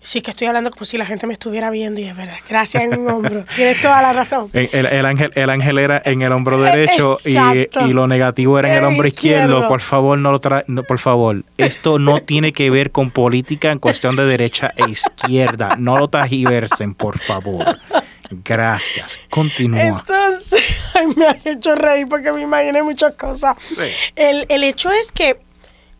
Sí, 0.05 0.21
que 0.21 0.33
estoy 0.33 0.49
hablando 0.49 0.71
como 0.73 0.85
si 0.85 0.99
la 0.99 1.07
gente 1.07 1.29
me 1.29 1.33
estuviera 1.33 1.71
viendo 1.71 2.01
y 2.01 2.05
es 2.05 2.17
verdad. 2.17 2.35
Gracias 2.49 2.83
en 2.83 2.99
un 2.99 3.09
hombro. 3.09 3.45
Tienes 3.55 3.81
toda 3.81 4.03
la 4.03 4.13
razón. 4.13 4.51
El, 4.53 5.07
ángel, 5.07 5.31
el 5.37 5.49
ángel 5.49 5.79
era 5.79 6.03
en 6.05 6.23
el 6.23 6.33
hombro 6.33 6.61
derecho 6.61 7.19
y, 7.25 7.37
y, 7.37 7.93
lo 7.93 8.09
negativo 8.09 8.59
era 8.59 8.73
en 8.73 8.79
el 8.79 8.85
hombro 8.85 9.07
izquierdo. 9.07 9.69
Por 9.69 9.81
favor, 9.81 10.19
no 10.19 10.33
lo 10.33 10.41
tra 10.41 10.65
por 10.89 10.99
favor. 10.99 11.45
Esto 11.57 12.01
no 12.01 12.21
tiene 12.25 12.53
que 12.53 12.69
ver 12.69 12.91
con 12.91 13.13
política 13.13 13.71
en 13.71 13.79
cuestión 13.79 14.17
de 14.17 14.25
derecha 14.25 14.73
e 14.77 14.91
izquierda. 14.91 15.77
No 15.79 15.97
lo 15.97 16.09
tajiversen, 16.09 16.95
por 16.95 17.19
favor. 17.19 17.79
Gracias. 18.45 19.21
Continúa. 19.31 19.81
Entonces, 19.81 20.65
me 21.17 21.27
ha 21.27 21.37
hecho 21.45 21.77
reír 21.77 22.09
porque 22.09 22.33
me 22.33 22.43
imaginé 22.43 22.83
muchas 22.83 23.13
cosas. 23.13 23.57
El, 24.17 24.47
el 24.49 24.65
hecho 24.65 24.91
es 24.91 25.13
que 25.13 25.39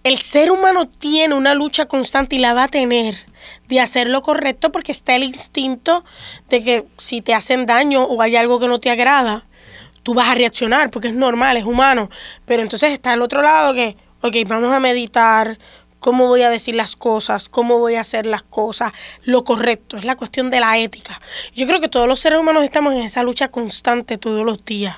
el 0.03 0.19
ser 0.19 0.51
humano 0.51 0.89
tiene 0.89 1.35
una 1.35 1.55
lucha 1.55 1.87
constante 1.87 2.35
y 2.35 2.39
la 2.41 2.53
va 2.53 2.65
a 2.65 2.69
tener 2.69 3.15
de 3.69 3.81
hacer 3.81 4.09
lo 4.09 4.23
correcto 4.23 4.73
porque 4.73 4.93
está 4.93 5.15
el 5.15 5.25
instinto 5.25 6.05
de 6.49 6.63
que 6.63 6.85
si 6.99 7.23
te 7.23 7.35
hacen 7.35 7.67
daño 7.67 8.05
o 8.05 8.21
hay 8.23 8.37
algo 8.37 8.61
que 8.61 8.69
no 8.69 8.81
te 8.81 8.91
agrada, 8.91 9.47
tú 10.03 10.15
vas 10.15 10.29
a 10.29 10.35
reaccionar 10.35 10.91
porque 10.91 11.09
es 11.09 11.15
normal, 11.15 11.57
es 11.57 11.65
humano. 11.65 12.11
Pero 12.45 12.63
entonces 12.63 12.93
está 12.93 13.13
el 13.15 13.23
otro 13.23 13.43
lado 13.43 13.75
que, 13.75 13.97
ok, 14.21 14.37
vamos 14.47 14.75
a 14.75 14.81
meditar, 14.81 15.59
cómo 16.01 16.27
voy 16.27 16.43
a 16.43 16.51
decir 16.51 16.75
las 16.75 16.97
cosas, 16.97 17.49
cómo 17.49 17.79
voy 17.79 17.95
a 17.95 18.01
hacer 18.01 18.27
las 18.27 18.43
cosas, 18.43 18.93
lo 19.23 19.45
correcto, 19.45 19.97
es 19.97 20.05
la 20.05 20.17
cuestión 20.17 20.51
de 20.51 20.61
la 20.61 20.77
ética. 20.79 21.21
Yo 21.55 21.67
creo 21.67 21.81
que 21.81 21.89
todos 21.89 22.09
los 22.09 22.21
seres 22.21 22.41
humanos 22.41 22.65
estamos 22.65 22.93
en 22.95 23.03
esa 23.03 23.23
lucha 23.23 23.49
constante 23.49 24.19
todos 24.19 24.45
los 24.45 24.65
días 24.65 24.97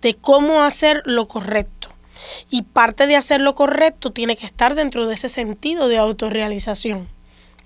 de 0.00 0.14
cómo 0.14 0.62
hacer 0.62 1.02
lo 1.04 1.28
correcto. 1.28 1.90
Y 2.50 2.62
parte 2.62 3.06
de 3.06 3.16
hacer 3.16 3.40
lo 3.40 3.54
correcto 3.54 4.10
tiene 4.10 4.36
que 4.36 4.46
estar 4.46 4.74
dentro 4.74 5.06
de 5.06 5.14
ese 5.14 5.28
sentido 5.28 5.88
de 5.88 5.98
autorrealización 5.98 7.08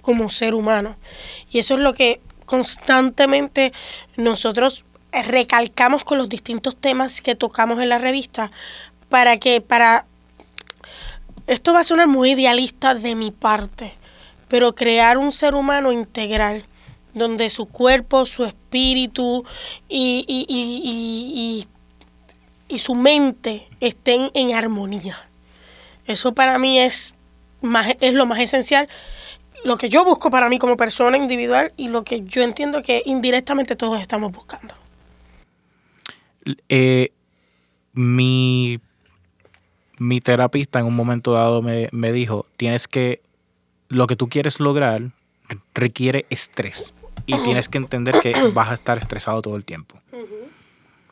como 0.02 0.28
ser 0.28 0.54
humano. 0.54 0.96
Y 1.50 1.58
eso 1.58 1.74
es 1.74 1.80
lo 1.80 1.94
que 1.94 2.20
constantemente 2.44 3.72
nosotros 4.16 4.84
recalcamos 5.12 6.04
con 6.04 6.18
los 6.18 6.28
distintos 6.28 6.76
temas 6.76 7.20
que 7.22 7.34
tocamos 7.34 7.80
en 7.80 7.88
la 7.88 7.98
revista 7.98 8.50
para 9.08 9.38
que 9.38 9.60
para 9.60 10.06
esto 11.46 11.72
va 11.72 11.80
a 11.80 11.84
sonar 11.84 12.08
muy 12.08 12.32
idealista 12.32 12.94
de 12.94 13.14
mi 13.14 13.30
parte, 13.30 13.94
pero 14.48 14.74
crear 14.74 15.18
un 15.18 15.32
ser 15.32 15.54
humano 15.54 15.92
integral 15.92 16.64
donde 17.14 17.50
su 17.50 17.66
cuerpo, 17.66 18.24
su 18.26 18.44
espíritu 18.44 19.44
y, 19.88 20.24
y, 20.26 20.46
y, 20.48 21.68
y 22.68 22.78
su 22.78 22.94
mente 22.94 23.68
estén 23.80 24.30
en 24.34 24.54
armonía. 24.54 25.18
Eso 26.06 26.32
para 26.32 26.58
mí 26.58 26.78
es, 26.78 27.12
más, 27.60 27.94
es 28.00 28.14
lo 28.14 28.24
más 28.24 28.40
esencial, 28.40 28.88
lo 29.64 29.76
que 29.76 29.88
yo 29.88 30.04
busco 30.04 30.30
para 30.30 30.48
mí 30.48 30.58
como 30.58 30.76
persona 30.76 31.16
individual 31.16 31.72
y 31.76 31.88
lo 31.88 32.04
que 32.04 32.22
yo 32.22 32.42
entiendo 32.42 32.82
que 32.82 33.02
indirectamente 33.06 33.76
todos 33.76 34.00
estamos 34.00 34.32
buscando. 34.32 34.74
Eh, 36.68 37.10
mi, 37.92 38.80
mi 39.98 40.20
terapista 40.20 40.80
en 40.80 40.86
un 40.86 40.96
momento 40.96 41.32
dado 41.32 41.62
me, 41.62 41.88
me 41.92 42.12
dijo, 42.12 42.46
tienes 42.56 42.88
que, 42.88 43.22
lo 43.88 44.06
que 44.06 44.16
tú 44.16 44.28
quieres 44.28 44.58
lograr 44.58 45.12
requiere 45.74 46.26
estrés 46.30 46.94
y 47.26 47.36
tienes 47.42 47.68
que 47.68 47.78
entender 47.78 48.18
que 48.20 48.34
vas 48.54 48.70
a 48.70 48.74
estar 48.74 48.98
estresado 48.98 49.42
todo 49.42 49.56
el 49.56 49.64
tiempo. 49.64 50.00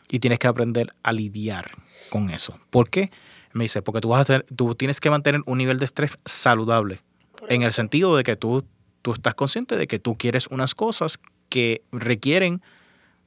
Y 0.08 0.18
tienes 0.18 0.40
que 0.40 0.48
aprender 0.48 0.88
a 1.04 1.12
lidiar 1.12 1.70
con 2.10 2.30
eso. 2.30 2.58
¿Por 2.70 2.90
qué? 2.90 3.12
Me 3.52 3.64
dice, 3.64 3.80
porque 3.80 4.00
tú, 4.00 4.08
vas 4.08 4.28
a 4.28 4.40
tú 4.40 4.74
tienes 4.74 5.00
que 5.00 5.08
mantener 5.08 5.42
un 5.46 5.58
nivel 5.58 5.78
de 5.78 5.84
estrés 5.84 6.18
saludable. 6.24 7.00
En 7.48 7.62
el 7.62 7.72
sentido 7.72 8.16
de 8.16 8.24
que 8.24 8.36
tú, 8.36 8.64
tú 9.02 9.12
estás 9.12 9.34
consciente 9.34 9.76
de 9.76 9.86
que 9.86 9.98
tú 9.98 10.16
quieres 10.16 10.46
unas 10.48 10.74
cosas 10.74 11.18
que 11.48 11.82
requieren 11.92 12.62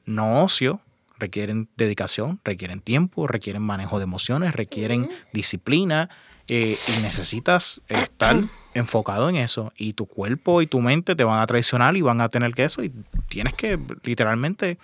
no 0.06 0.43
ocio, 0.43 0.82
requieren 1.17 1.69
dedicación, 1.78 2.39
requieren 2.43 2.82
tiempo, 2.82 3.28
requieren 3.28 3.62
manejo 3.62 3.97
de 3.97 4.04
emociones, 4.04 4.54
requieren 4.54 5.10
disciplina 5.34 6.10
eh, 6.47 6.78
y 6.88 7.02
necesitas 7.04 7.82
estar 7.88 8.43
enfocado 8.73 9.30
en 9.30 9.38
eso. 9.38 9.71
Y 9.78 9.93
tu 9.93 10.06
cuerpo 10.06 10.62
y 10.62 10.67
tu 10.67 10.82
mente 10.82 11.15
te 11.15 11.23
van 11.23 11.39
a 11.39 11.47
traicionar 11.47 11.95
y 11.95 12.02
van 12.02 12.21
a 12.21 12.30
tener 12.30 12.54
que 12.54 12.65
eso 12.65 12.84
y 12.84 12.91
tienes 13.30 13.54
que 13.54 13.80
literalmente 14.04 14.78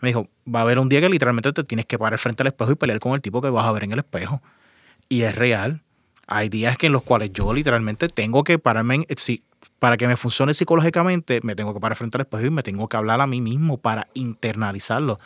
me 0.00 0.10
dijo, 0.10 0.28
va 0.52 0.60
a 0.60 0.62
haber 0.62 0.78
un 0.78 0.88
día 0.88 1.00
que 1.00 1.08
literalmente 1.08 1.52
te 1.52 1.64
tienes 1.64 1.86
que 1.86 1.98
parar 1.98 2.18
frente 2.18 2.42
al 2.42 2.48
espejo 2.48 2.72
y 2.72 2.74
pelear 2.74 3.00
con 3.00 3.12
el 3.12 3.20
tipo 3.20 3.40
que 3.40 3.48
vas 3.48 3.66
a 3.66 3.72
ver 3.72 3.84
en 3.84 3.92
el 3.92 3.98
espejo. 3.98 4.42
Y 5.08 5.22
es 5.22 5.34
real. 5.34 5.82
Hay 6.26 6.48
días 6.48 6.76
que 6.76 6.86
en 6.86 6.92
los 6.92 7.02
cuales 7.02 7.32
yo 7.32 7.52
literalmente 7.52 8.08
tengo 8.08 8.42
que 8.42 8.58
pararme, 8.58 9.06
si, 9.16 9.44
para 9.78 9.96
que 9.96 10.08
me 10.08 10.16
funcione 10.16 10.54
psicológicamente, 10.54 11.40
me 11.42 11.54
tengo 11.54 11.72
que 11.72 11.80
parar 11.80 11.96
frente 11.96 12.16
al 12.16 12.22
espejo 12.22 12.46
y 12.46 12.50
me 12.50 12.62
tengo 12.62 12.88
que 12.88 12.96
hablar 12.96 13.20
a 13.20 13.26
mí 13.26 13.40
mismo 13.40 13.78
para 13.78 14.08
internalizarlo. 14.14 15.18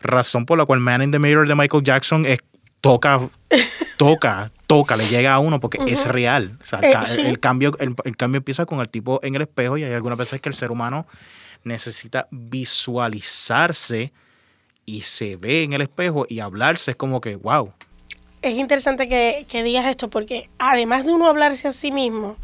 Razón 0.00 0.46
por 0.46 0.56
la 0.58 0.64
cual 0.64 0.80
Man 0.80 1.02
in 1.02 1.10
the 1.10 1.18
Mirror 1.18 1.46
de 1.46 1.54
Michael 1.54 1.82
Jackson 1.82 2.24
es, 2.24 2.38
toca, 2.80 3.20
toca, 3.98 4.50
toca, 4.66 4.96
le 4.96 5.06
llega 5.06 5.34
a 5.34 5.38
uno 5.38 5.60
porque 5.60 5.78
es 5.86 6.06
real. 6.06 6.58
O 6.62 6.66
sea, 6.66 6.78
el, 6.78 7.26
eh, 7.26 7.36
cambio, 7.36 7.72
el, 7.78 7.94
el, 8.04 8.16
cambio 8.16 8.38
empieza 8.38 8.64
con 8.64 8.80
el 8.80 8.88
tipo 8.88 9.20
en 9.22 9.34
el 9.34 9.42
espejo 9.42 9.76
y 9.76 9.84
hay 9.84 9.92
algunas 9.92 10.16
veces 10.16 10.40
que 10.40 10.48
el 10.48 10.54
ser 10.54 10.70
humano 10.70 11.06
necesita 11.64 12.26
visualizarse 12.30 14.12
y 14.86 15.02
se 15.02 15.36
ve 15.36 15.62
en 15.62 15.74
el 15.74 15.82
espejo 15.82 16.26
y 16.28 16.40
hablarse 16.40 16.92
es 16.92 16.96
como 16.96 17.20
que, 17.20 17.36
wow. 17.36 17.72
Es 18.42 18.56
interesante 18.56 19.08
que, 19.08 19.62
digas 19.62 19.86
esto 19.86 20.08
porque 20.08 20.48
además 20.58 21.04
de 21.04 21.12
uno 21.12 21.26
hablarse 21.26 21.68
a 21.68 21.72
sí 21.72 21.92
mismo, 21.92 22.36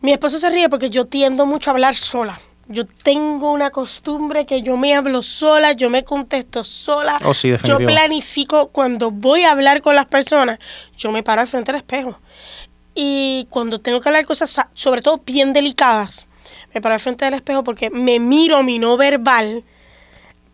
mi 0.00 0.12
esposo 0.12 0.38
se 0.38 0.48
ríe 0.48 0.68
porque 0.68 0.90
yo 0.90 1.06
tiendo 1.06 1.44
mucho 1.44 1.70
a 1.70 1.72
hablar 1.72 1.96
sola. 1.96 2.40
Yo 2.68 2.84
tengo 2.86 3.50
una 3.50 3.70
costumbre 3.70 4.44
que 4.44 4.60
yo 4.62 4.76
me 4.76 4.94
hablo 4.94 5.22
sola, 5.22 5.72
yo 5.72 5.88
me 5.88 6.04
contesto 6.04 6.62
sola. 6.62 7.18
Oh, 7.24 7.32
sí, 7.32 7.50
yo 7.64 7.78
planifico 7.78 8.68
cuando 8.68 9.10
voy 9.10 9.42
a 9.44 9.52
hablar 9.52 9.80
con 9.80 9.96
las 9.96 10.06
personas, 10.06 10.58
yo 10.96 11.10
me 11.10 11.22
paro 11.22 11.40
al 11.40 11.46
frente 11.46 11.72
del 11.72 11.80
espejo. 11.80 12.20
Y 12.94 13.46
cuando 13.50 13.80
tengo 13.80 14.00
que 14.00 14.10
hablar 14.10 14.26
cosas, 14.26 14.54
sobre 14.74 15.00
todo 15.00 15.22
bien 15.24 15.52
delicadas, 15.52 16.26
me 16.74 16.80
paro 16.80 16.94
al 16.94 17.00
frente 17.00 17.24
del 17.24 17.34
espejo 17.34 17.64
porque 17.64 17.90
me 17.90 18.20
miro 18.20 18.62
mi 18.62 18.78
no 18.78 18.96
verbal 18.98 19.64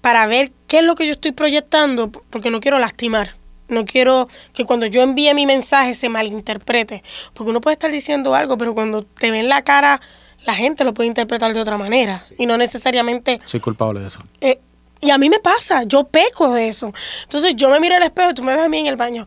para 0.00 0.26
ver 0.26 0.52
qué 0.68 0.78
es 0.78 0.84
lo 0.84 0.94
que 0.94 1.06
yo 1.06 1.12
estoy 1.12 1.32
proyectando, 1.32 2.10
porque 2.10 2.50
no 2.50 2.60
quiero 2.60 2.78
lastimar. 2.78 3.34
No 3.68 3.84
quiero 3.84 4.28
que 4.52 4.64
cuando 4.64 4.86
yo 4.86 5.02
envíe 5.02 5.32
mi 5.34 5.46
mensaje 5.46 5.94
se 5.94 6.08
malinterprete. 6.08 7.02
Porque 7.32 7.50
uno 7.50 7.60
puede 7.60 7.74
estar 7.74 7.90
diciendo 7.90 8.34
algo, 8.34 8.58
pero 8.58 8.74
cuando 8.74 9.02
te 9.02 9.30
ven 9.30 9.48
la 9.48 9.62
cara, 9.62 10.00
la 10.46 10.54
gente 10.54 10.84
lo 10.84 10.94
puede 10.94 11.08
interpretar 11.08 11.54
de 11.54 11.60
otra 11.60 11.78
manera. 11.78 12.22
Y 12.38 12.46
no 12.46 12.56
necesariamente. 12.56 13.40
Soy 13.44 13.60
culpable 13.60 14.00
de 14.00 14.08
eso. 14.08 14.20
Eh, 14.40 14.60
y 15.00 15.10
a 15.10 15.18
mí 15.18 15.28
me 15.28 15.38
pasa, 15.38 15.82
yo 15.84 16.04
peco 16.04 16.52
de 16.54 16.68
eso. 16.68 16.92
Entonces 17.24 17.54
yo 17.56 17.68
me 17.68 17.78
miro 17.80 17.94
al 17.94 18.02
espejo 18.02 18.30
y 18.30 18.34
tú 18.34 18.42
me 18.42 18.54
ves 18.54 18.64
a 18.64 18.68
mí 18.68 18.78
en 18.78 18.86
el 18.86 18.96
baño, 18.96 19.26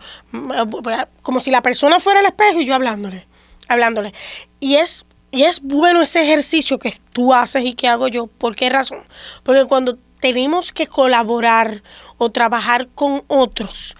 como 1.21 1.39
si 1.39 1.51
la 1.51 1.61
persona 1.61 1.99
fuera 1.99 2.19
el 2.19 2.25
espejo 2.25 2.61
y 2.61 2.65
yo 2.65 2.73
hablándole, 2.73 3.27
hablándole. 3.67 4.11
Y 4.59 4.75
es 4.75 5.05
y 5.29 5.43
es 5.43 5.61
bueno 5.61 6.01
ese 6.01 6.23
ejercicio 6.23 6.79
que 6.79 6.95
tú 7.11 7.33
haces 7.33 7.63
y 7.63 7.73
que 7.73 7.87
hago 7.87 8.07
yo. 8.07 8.27
¿Por 8.27 8.55
qué 8.55 8.69
razón? 8.69 9.03
Porque 9.43 9.65
cuando 9.65 9.97
tenemos 10.19 10.71
que 10.71 10.87
colaborar 10.87 11.83
o 12.17 12.31
trabajar 12.31 12.87
con 12.95 13.23
otros, 13.27 13.95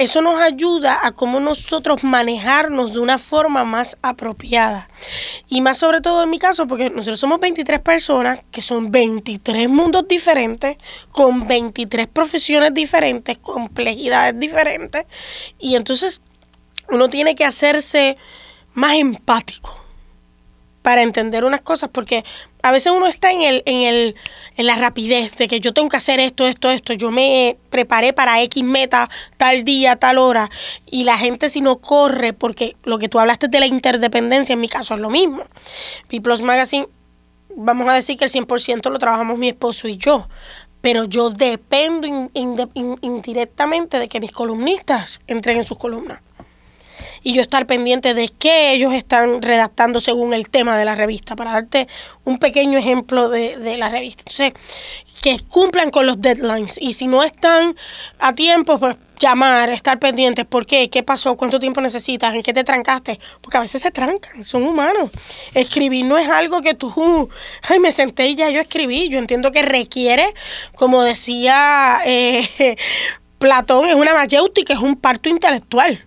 eso 0.00 0.22
nos 0.22 0.40
ayuda 0.40 1.06
a 1.06 1.12
cómo 1.12 1.40
nosotros 1.40 2.02
manejarnos 2.02 2.94
de 2.94 3.00
una 3.00 3.18
forma 3.18 3.64
más 3.64 3.98
apropiada. 4.00 4.88
Y 5.46 5.60
más 5.60 5.76
sobre 5.76 6.00
todo 6.00 6.22
en 6.24 6.30
mi 6.30 6.38
caso, 6.38 6.66
porque 6.66 6.88
nosotros 6.88 7.20
somos 7.20 7.38
23 7.38 7.82
personas, 7.82 8.40
que 8.50 8.62
son 8.62 8.90
23 8.90 9.68
mundos 9.68 10.08
diferentes, 10.08 10.78
con 11.12 11.46
23 11.46 12.06
profesiones 12.06 12.72
diferentes, 12.72 13.36
complejidades 13.36 14.40
diferentes. 14.40 15.04
Y 15.58 15.76
entonces 15.76 16.22
uno 16.88 17.10
tiene 17.10 17.34
que 17.34 17.44
hacerse 17.44 18.16
más 18.72 18.94
empático 18.94 19.84
para 20.80 21.02
entender 21.02 21.44
unas 21.44 21.60
cosas, 21.60 21.90
porque 21.92 22.24
a 22.62 22.70
veces 22.70 22.92
uno 22.92 23.06
está 23.06 23.30
en 23.30 23.42
el, 23.42 23.62
en 23.66 23.82
el, 23.82 24.16
en 24.56 24.66
la 24.66 24.76
rapidez 24.76 25.36
de 25.36 25.48
que 25.48 25.60
yo 25.60 25.72
tengo 25.72 25.88
que 25.88 25.96
hacer 25.96 26.20
esto, 26.20 26.46
esto, 26.46 26.70
esto, 26.70 26.92
yo 26.92 27.10
me 27.10 27.56
preparé 27.70 28.12
para 28.12 28.42
X 28.42 28.62
meta 28.62 29.08
tal 29.36 29.64
día, 29.64 29.96
tal 29.96 30.18
hora, 30.18 30.50
y 30.90 31.04
la 31.04 31.18
gente 31.18 31.50
si 31.50 31.60
no 31.60 31.76
corre, 31.78 32.32
porque 32.32 32.76
lo 32.84 32.98
que 32.98 33.08
tú 33.08 33.18
hablaste 33.18 33.48
de 33.48 33.60
la 33.60 33.66
interdependencia, 33.66 34.52
en 34.52 34.60
mi 34.60 34.68
caso 34.68 34.94
es 34.94 35.00
lo 35.00 35.10
mismo. 35.10 35.44
People's 36.08 36.42
Magazine, 36.42 36.88
vamos 37.56 37.88
a 37.88 37.94
decir 37.94 38.16
que 38.16 38.24
el 38.24 38.30
100% 38.30 38.90
lo 38.90 38.98
trabajamos 38.98 39.38
mi 39.38 39.48
esposo 39.48 39.88
y 39.88 39.96
yo, 39.96 40.28
pero 40.80 41.04
yo 41.04 41.30
dependo 41.30 42.30
indirectamente 42.34 43.98
de 43.98 44.08
que 44.08 44.20
mis 44.20 44.32
columnistas 44.32 45.20
entreguen 45.26 45.64
sus 45.64 45.78
columnas 45.78 46.20
y 47.22 47.34
yo 47.34 47.42
estar 47.42 47.66
pendiente 47.66 48.14
de 48.14 48.28
qué 48.28 48.72
ellos 48.72 48.92
están 48.94 49.42
redactando 49.42 50.00
según 50.00 50.32
el 50.32 50.48
tema 50.48 50.78
de 50.78 50.84
la 50.84 50.94
revista, 50.94 51.36
para 51.36 51.52
darte 51.52 51.88
un 52.24 52.38
pequeño 52.38 52.78
ejemplo 52.78 53.28
de, 53.28 53.56
de 53.56 53.78
la 53.78 53.88
revista. 53.88 54.22
Entonces, 54.26 54.52
que 55.22 55.38
cumplan 55.48 55.90
con 55.90 56.06
los 56.06 56.20
deadlines 56.20 56.78
y 56.80 56.94
si 56.94 57.06
no 57.06 57.22
están 57.22 57.76
a 58.18 58.34
tiempo, 58.34 58.78
pues 58.78 58.96
llamar, 59.20 59.68
estar 59.68 59.98
pendientes, 59.98 60.46
¿por 60.46 60.66
qué? 60.66 60.88
¿Qué 60.88 61.02
pasó? 61.02 61.36
¿Cuánto 61.36 61.60
tiempo 61.60 61.80
necesitas? 61.80 62.34
¿En 62.34 62.42
qué 62.42 62.52
te 62.52 62.64
trancaste? 62.64 63.20
Porque 63.40 63.58
a 63.58 63.60
veces 63.60 63.82
se 63.82 63.90
trancan, 63.90 64.42
son 64.42 64.64
humanos. 64.64 65.10
Escribir 65.54 66.06
no 66.06 66.16
es 66.18 66.28
algo 66.28 66.62
que 66.62 66.74
tú, 66.74 67.28
ay, 67.68 67.78
me 67.78 67.92
senté 67.92 68.28
y 68.28 68.34
ya 68.34 68.50
yo 68.50 68.60
escribí. 68.60 69.08
Yo 69.08 69.18
entiendo 69.18 69.52
que 69.52 69.62
requiere, 69.62 70.34
como 70.74 71.02
decía 71.02 72.00
eh, 72.06 72.76
Platón, 73.38 73.88
es 73.88 73.94
una 73.94 74.14
mayéutica, 74.14 74.72
es 74.72 74.80
un 74.80 74.96
parto 74.96 75.28
intelectual. 75.28 76.04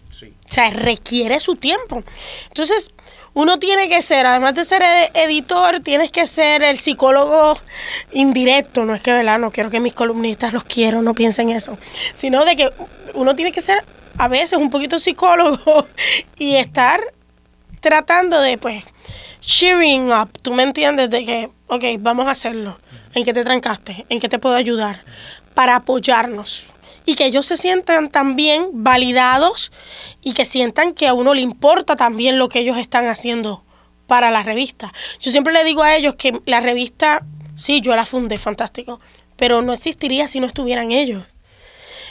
O 0.47 0.53
sea, 0.53 0.69
requiere 0.69 1.39
su 1.39 1.55
tiempo. 1.55 2.03
Entonces, 2.47 2.91
uno 3.35 3.57
tiene 3.57 3.89
que 3.89 4.01
ser, 4.01 4.27
además 4.27 4.53
de 4.53 4.63
ser 4.63 4.83
editor, 5.15 5.79
tienes 5.79 6.11
que 6.11 6.27
ser 6.27 6.61
el 6.61 6.77
psicólogo 6.77 7.57
indirecto. 8.11 8.85
No 8.85 8.93
es 8.93 9.01
que, 9.01 9.11
¿verdad? 9.11 9.39
No 9.39 9.51
quiero 9.51 9.71
que 9.71 9.79
mis 9.79 9.93
columnistas 9.93 10.53
los 10.53 10.63
quiero, 10.63 11.01
no 11.01 11.15
piensen 11.15 11.49
eso. 11.49 11.77
Sino 12.13 12.45
de 12.45 12.55
que 12.55 12.69
uno 13.15 13.35
tiene 13.35 13.51
que 13.51 13.61
ser 13.61 13.83
a 14.19 14.27
veces 14.27 14.59
un 14.59 14.69
poquito 14.69 14.99
psicólogo 14.99 15.87
y 16.37 16.55
estar 16.55 17.01
tratando 17.79 18.39
de, 18.39 18.59
pues, 18.59 18.83
cheering 19.41 20.11
up. 20.11 20.29
¿Tú 20.41 20.53
me 20.53 20.63
entiendes? 20.63 21.09
De 21.09 21.25
que, 21.25 21.49
ok, 21.67 21.83
vamos 21.99 22.27
a 22.27 22.31
hacerlo. 22.31 22.79
¿En 23.15 23.25
qué 23.25 23.33
te 23.33 23.43
trancaste? 23.43 24.05
¿En 24.09 24.19
qué 24.19 24.29
te 24.29 24.37
puedo 24.37 24.55
ayudar? 24.55 25.03
Para 25.55 25.77
apoyarnos 25.77 26.65
y 27.05 27.15
que 27.15 27.25
ellos 27.25 27.45
se 27.45 27.57
sientan 27.57 28.09
también 28.09 28.69
validados 28.71 29.71
y 30.21 30.33
que 30.33 30.45
sientan 30.45 30.93
que 30.93 31.07
a 31.07 31.13
uno 31.13 31.33
le 31.33 31.41
importa 31.41 31.95
también 31.95 32.37
lo 32.37 32.49
que 32.49 32.59
ellos 32.59 32.77
están 32.77 33.07
haciendo 33.07 33.63
para 34.07 34.31
la 34.31 34.43
revista. 34.43 34.93
Yo 35.19 35.31
siempre 35.31 35.53
le 35.53 35.63
digo 35.63 35.83
a 35.83 35.95
ellos 35.95 36.15
que 36.15 36.39
la 36.45 36.59
revista, 36.59 37.25
sí, 37.55 37.81
yo 37.81 37.95
la 37.95 38.05
fundé, 38.05 38.37
fantástico, 38.37 38.99
pero 39.35 39.61
no 39.61 39.73
existiría 39.73 40.27
si 40.27 40.39
no 40.39 40.47
estuvieran 40.47 40.91
ellos. 40.91 41.23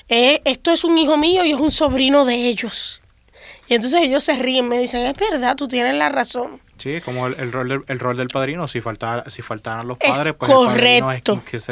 Eh, 0.09 0.43
esto 0.45 0.73
es 0.73 0.85
un 0.85 0.99
hijo 0.99 1.17
mío 1.17 1.45
y 1.45 1.53
es 1.53 1.61
un 1.61 1.71
sobrino 1.71 2.25
de 2.25 2.49
ellos. 2.49 3.03
Y 3.69 3.75
entonces 3.75 4.03
ellos 4.03 4.25
se 4.25 4.35
ríen, 4.35 4.69
me 4.69 4.79
dicen, 4.79 5.03
es 5.03 5.15
verdad, 5.15 5.57
tú 5.57 5.69
tienes 5.69 5.95
la 5.95 6.09
razón. 6.09 6.61
Sí, 6.77 7.01
como 7.01 7.29
el, 7.29 7.53
rol, 7.53 7.69
del, 7.69 7.85
el 7.87 7.99
rol 8.01 8.17
del 8.17 8.27
padrino, 8.27 8.67
si, 8.67 8.81
faltara, 8.81 9.31
si 9.31 9.41
faltaran 9.41 9.87
los 9.87 9.99
padres, 9.99 10.35
pues 10.35 10.51
correcto, 10.51 10.75
el 10.75 11.01
padrino 11.01 11.13
es 11.13 11.23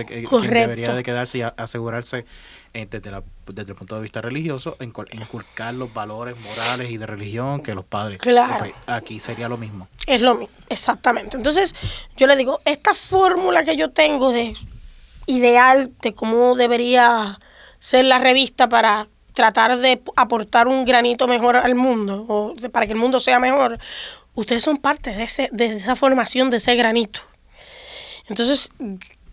quien, 0.07 0.51
debería 0.51 0.95
de 0.95 1.03
quedarse 1.03 1.39
y 1.39 1.43
asegurarse 1.43 2.25
eh, 2.73 2.87
desde, 2.91 3.23
desde 3.47 3.73
el 3.73 3.77
punto 3.77 3.97
de 3.97 4.03
vista 4.03 4.21
religioso, 4.21 4.77
inculcar 4.81 5.75
los 5.75 5.93
valores 5.93 6.37
morales 6.41 6.91
y 6.91 6.97
de 6.99 7.07
religión 7.07 7.63
que 7.63 7.75
los 7.75 7.85
padres. 7.85 8.19
Claro. 8.19 8.73
aquí 8.87 9.21
sería 9.21 9.49
lo 9.49 9.57
mismo. 9.57 9.89
Es 10.07 10.23
lo 10.23 10.35
mismo, 10.37 10.55
exactamente. 10.69 11.37
Entonces, 11.37 11.75
yo 12.17 12.27
le 12.27 12.37
digo, 12.37 12.61
esta 12.65 12.95
fórmula 12.95 13.65
que 13.65 13.77
yo 13.77 13.91
tengo 13.91 14.31
de 14.31 14.55
ideal 15.27 15.93
de 16.01 16.15
cómo 16.15 16.55
debería 16.55 17.41
ser 17.79 18.05
la 18.05 18.19
revista 18.19 18.69
para 18.69 19.09
tratar 19.33 19.79
de 19.79 20.03
aportar 20.17 20.69
un 20.69 20.85
granito 20.85 21.27
mejor 21.27 21.57
al 21.57 21.75
mundo, 21.75 22.25
o 22.29 22.55
para 22.71 22.87
que 22.87 22.93
el 22.93 22.99
mundo 22.99 23.21
sea 23.21 23.39
mejor, 23.41 23.79
ustedes 24.35 24.63
son 24.63 24.77
parte 24.77 25.11
de, 25.11 25.25
ese, 25.25 25.49
de 25.53 25.67
esa 25.67 25.97
formación, 25.97 26.51
de 26.51 26.59
ese 26.59 26.75
granito. 26.77 27.21
Entonces, 28.29 28.71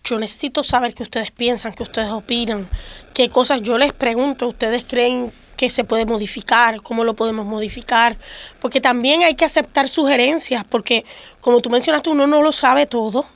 yo 0.08 0.18
necesito 0.18 0.62
saber 0.62 0.94
qué 0.94 1.02
ustedes 1.02 1.30
piensan, 1.30 1.74
qué 1.74 1.82
ustedes 1.82 2.10
opinan, 2.10 2.68
qué 3.14 3.28
cosas 3.28 3.62
yo 3.62 3.78
les 3.78 3.92
pregunto, 3.92 4.48
ustedes 4.48 4.84
creen 4.86 5.32
que 5.56 5.70
se 5.70 5.84
puede 5.84 6.06
modificar, 6.06 6.82
cómo 6.82 7.04
lo 7.04 7.14
podemos 7.14 7.44
modificar, 7.44 8.16
porque 8.60 8.80
también 8.80 9.22
hay 9.22 9.34
que 9.34 9.44
aceptar 9.44 9.88
sugerencias, 9.88 10.64
porque 10.64 11.04
como 11.40 11.60
tú 11.60 11.68
mencionaste, 11.68 12.10
uno 12.10 12.26
no 12.26 12.42
lo 12.42 12.52
sabe 12.52 12.86
todo, 12.86 13.26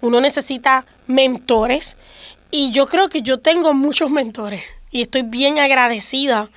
uno 0.00 0.20
necesita 0.20 0.86
mentores 1.06 1.96
y 2.50 2.70
yo 2.72 2.86
creo 2.86 3.08
que 3.08 3.22
yo 3.22 3.38
tengo 3.38 3.74
muchos 3.74 4.10
mentores 4.10 4.62
y 4.90 5.02
estoy 5.02 5.22
bien 5.22 5.58
agradecida 5.58 6.48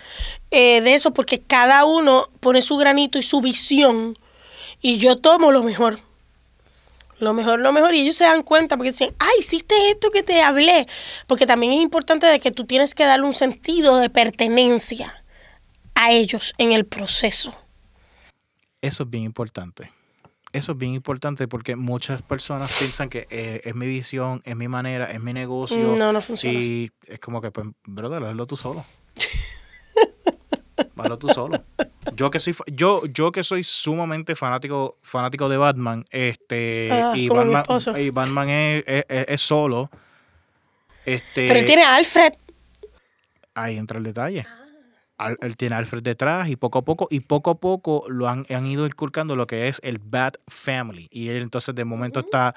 eh, 0.51 0.81
de 0.81 0.95
eso 0.95 1.11
porque 1.11 1.39
cada 1.39 1.85
uno 1.85 2.29
pone 2.39 2.61
su 2.61 2.77
granito 2.77 3.19
y 3.19 3.23
su 3.23 3.41
visión 3.41 4.15
y 4.81 4.97
yo 4.97 5.17
tomo 5.17 5.51
lo 5.51 5.63
mejor 5.63 5.99
lo 7.19 7.33
mejor, 7.33 7.59
lo 7.59 7.71
mejor. 7.71 7.93
Y 7.93 8.01
ellos 8.01 8.15
se 8.15 8.23
dan 8.23 8.43
cuenta 8.43 8.77
porque 8.77 8.91
dicen, 8.91 9.13
ay, 9.19 9.33
hiciste 9.39 9.75
esto 9.89 10.11
que 10.11 10.23
te 10.23 10.41
hablé. 10.41 10.87
Porque 11.27 11.45
también 11.45 11.73
es 11.73 11.81
importante 11.81 12.27
de 12.27 12.39
que 12.39 12.51
tú 12.51 12.65
tienes 12.65 12.95
que 12.95 13.05
darle 13.05 13.25
un 13.25 13.33
sentido 13.33 13.97
de 13.97 14.09
pertenencia 14.09 15.23
a 15.95 16.11
ellos 16.11 16.53
en 16.57 16.71
el 16.71 16.85
proceso. 16.85 17.53
Eso 18.81 19.03
es 19.03 19.09
bien 19.09 19.23
importante. 19.23 19.91
Eso 20.51 20.71
es 20.71 20.77
bien 20.77 20.93
importante 20.93 21.47
porque 21.47 21.75
muchas 21.75 22.21
personas 22.23 22.75
piensan 22.79 23.09
que 23.09 23.27
eh, 23.29 23.61
es 23.65 23.75
mi 23.75 23.85
visión, 23.85 24.41
es 24.45 24.55
mi 24.55 24.67
manera, 24.67 25.05
es 25.05 25.21
mi 25.21 25.33
negocio. 25.33 25.95
No, 25.95 26.11
no 26.11 26.21
funciona. 26.21 26.59
Y 26.59 26.91
es 27.05 27.19
como 27.19 27.39
que, 27.39 27.51
pues, 27.51 27.67
brother, 27.85 28.23
hazlo 28.23 28.47
tú 28.47 28.55
solo. 28.55 28.83
hazlo 31.01 31.17
tú 31.17 31.29
solo. 31.29 31.63
Yo 32.15 32.29
que 32.31 32.39
soy 32.39 32.55
yo 32.67 33.01
yo 33.13 33.31
que 33.31 33.43
soy 33.43 33.63
sumamente 33.63 34.35
fanático 34.35 34.97
fanático 35.01 35.49
de 35.49 35.57
Batman 35.57 36.05
este 36.09 36.89
ah, 36.91 37.13
y, 37.15 37.29
Batman, 37.29 38.47
es, 38.49 39.41
solo 39.41 39.89
este 41.05 41.47
pero 41.47 41.59
él 41.59 41.65
tiene 41.65 41.83
a 41.83 41.95
Alfred. 41.95 42.33
Ahí 43.53 43.77
entra 43.77 43.97
el 43.97 44.03
detalle. 44.03 44.45
Él 45.41 45.57
tiene 45.57 45.75
a 45.75 45.79
Alfred 45.79 46.01
detrás 46.01 46.47
y 46.47 46.55
poco 46.55 46.79
a 46.79 46.81
poco 46.83 47.07
y 47.09 47.19
poco 47.19 47.51
a 47.51 47.55
poco 47.55 48.05
lo 48.07 48.29
han, 48.29 48.45
ido 48.65 48.85
inculcando 48.85 49.35
lo 49.35 49.47
que 49.47 49.67
es 49.67 49.81
el 49.83 49.99
Bat 49.99 50.37
Family. 50.47 51.09
Y 51.11 51.27
él 51.27 51.43
entonces 51.43 51.75
de 51.75 51.83
momento 51.83 52.21
está 52.21 52.55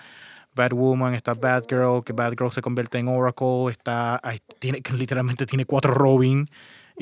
Batwoman, 0.55 1.15
está 1.15 1.35
Batgirl, 1.35 2.05
que 2.05 2.13
Batgirl 2.13 2.53
se 2.53 2.63
convierte 2.63 2.99
en 2.99 3.09
Oracle, 3.09 3.71
está, 3.71 4.21
tiene, 4.59 4.81
literalmente 4.97 5.47
tiene 5.47 5.65
cuatro 5.65 5.93
Robin, 5.93 6.49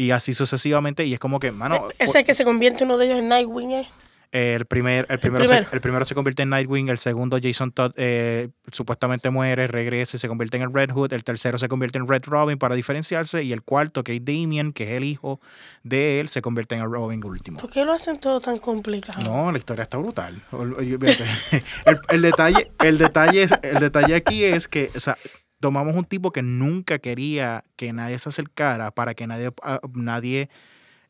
y 0.01 0.13
así 0.13 0.33
sucesivamente. 0.33 1.05
Y 1.05 1.13
es 1.13 1.21
como 1.21 1.39
que, 1.39 1.53
mano. 1.53 1.89
E-, 1.99 2.05
ese 2.05 2.25
que 2.25 2.35
se 2.35 2.45
convierte 2.45 2.85
uno 2.85 2.97
de 2.97 3.07
ellos 3.07 3.19
en 3.19 3.29
Nightwing, 3.29 3.73
¿eh? 3.73 3.89
El, 4.33 4.65
primer, 4.65 5.07
el, 5.11 5.19
primero 5.19 5.45
Se, 5.45 5.67
el 5.73 5.81
primero 5.81 6.05
se 6.05 6.15
convierte 6.15 6.45
en 6.45 6.51
Nightwing, 6.51 6.89
el 6.89 6.99
segundo 6.99 7.39
Jason 7.43 7.73
Todd 7.73 7.91
eh, 7.97 8.51
supuestamente 8.71 9.29
muere, 9.31 9.67
regresa 9.67 10.17
y 10.17 10.21
se 10.21 10.29
convierte 10.29 10.57
en 10.57 10.63
el 10.63 10.73
Red 10.73 10.93
Hood, 10.93 11.13
el 11.13 11.25
tercero 11.25 11.59
se 11.59 11.67
convierte 11.67 11.99
en 11.99 12.07
Red 12.07 12.23
Robin 12.27 12.57
para 12.57 12.77
diferenciarse 12.77 13.43
y 13.43 13.53
el 13.53 13.63
cuarto, 13.63 14.05
que 14.05 14.15
es 14.15 14.25
Damien, 14.25 14.73
que 14.73 14.85
es 14.85 14.91
el 14.99 15.03
hijo 15.03 15.41
de 15.83 16.21
él, 16.21 16.29
se 16.29 16.43
convierte 16.43 16.77
en 16.77 16.83
el 16.83 16.93
Robin 16.93 17.25
último. 17.25 17.59
¿Por 17.59 17.71
qué 17.71 17.85
lo 17.85 17.93
hacen 17.93 18.21
todo 18.21 18.41
tan 18.41 18.59
complicado? 18.59 19.21
No, 19.21 19.51
la 19.51 19.59
historia 19.59 19.83
está 19.83 19.99
brutal. 19.99 20.41
el, 20.53 21.99
el, 22.09 22.23
detalle, 22.23 22.71
el, 22.85 22.99
detalle, 22.99 23.49
el 23.63 23.79
detalle 23.81 24.15
aquí 24.15 24.45
es 24.45 24.69
que 24.69 24.93
o 24.95 25.01
sea, 25.01 25.17
tomamos 25.61 25.95
un 25.95 26.05
tipo 26.05 26.33
que 26.33 26.43
nunca 26.43 26.99
quería 26.99 27.65
que 27.77 27.93
nadie 27.93 28.19
se 28.19 28.31
acercara 28.31 28.91
para 28.91 29.15
que 29.15 29.27
nadie, 29.27 29.53
ah, 29.63 29.81
nadie 29.95 30.49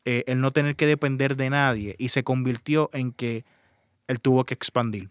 eh, 0.05 0.23
él 0.27 0.41
no 0.41 0.51
tener 0.51 0.75
que 0.75 0.85
depender 0.85 1.37
de 1.37 1.49
nadie 1.49 1.95
y 1.97 2.09
se 2.09 2.23
convirtió 2.23 2.89
en 2.93 3.13
que 3.13 3.45
él 4.07 4.19
tuvo 4.19 4.45
que 4.45 4.53
expandir. 4.53 5.09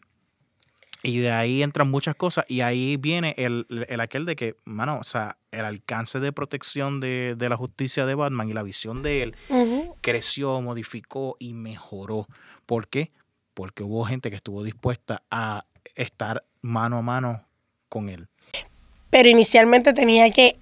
Y 1.03 1.19
de 1.21 1.33
ahí 1.33 1.63
entran 1.63 1.91
muchas 1.91 2.15
cosas 2.15 2.45
y 2.47 2.61
ahí 2.61 2.99
viene 2.99 3.35
el, 3.39 3.67
aquel 3.99 4.27
de 4.27 4.37
que, 4.37 4.57
mano, 4.67 4.99
o 4.99 5.05
sea, 5.05 5.39
el 5.51 5.65
alcance 5.65 6.21
de 6.21 6.31
protección 6.31 7.01
de, 7.01 7.35
la 7.39 7.57
justicia 7.57 8.05
de 8.05 8.15
Batman 8.15 8.51
y 8.51 8.53
la 8.53 8.63
visión 8.63 9.03
de 9.03 9.23
él 9.23 9.35
creció, 10.03 10.61
modificó 10.61 11.37
y 11.39 11.55
mejoró. 11.55 12.27
¿Por 12.67 12.89
qué? 12.89 13.13
Porque 13.55 13.83
hubo 13.83 14.05
gente 14.05 14.29
que 14.29 14.37
estuvo 14.37 14.63
dispuesta 14.63 15.23
a 15.31 15.65
estar 15.95 16.45
mano 16.61 16.99
a 16.99 17.03
mano 17.03 17.47
con 17.89 18.11
él 18.11 18.30
pero 19.11 19.29
inicialmente 19.29 19.93
tenía 19.93 20.31
que 20.31 20.57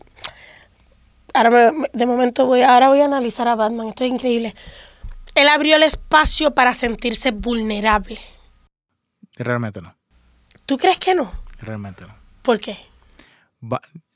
ahora 1.35 1.73
de 1.93 2.07
momento 2.07 2.47
voy 2.47 2.63
ahora 2.63 2.89
voy 2.89 3.01
a 3.01 3.05
analizar 3.05 3.47
a 3.49 3.55
Batman 3.55 3.89
esto 3.89 4.05
es 4.05 4.11
increíble. 4.11 4.55
Él 5.35 5.49
abrió 5.49 5.77
el 5.77 5.85
espacio 5.85 6.55
para 6.55 6.75
sentirse 6.75 7.31
vulnerable. 7.31 8.19
Realmente 9.37 9.81
no. 9.81 9.95
Tú 10.67 10.79
crees 10.79 10.99
que 10.99 11.15
no 11.15 11.31
realmente 11.61 12.05
no. 12.07 12.15
¿por 12.43 12.61
qué? 12.61 12.79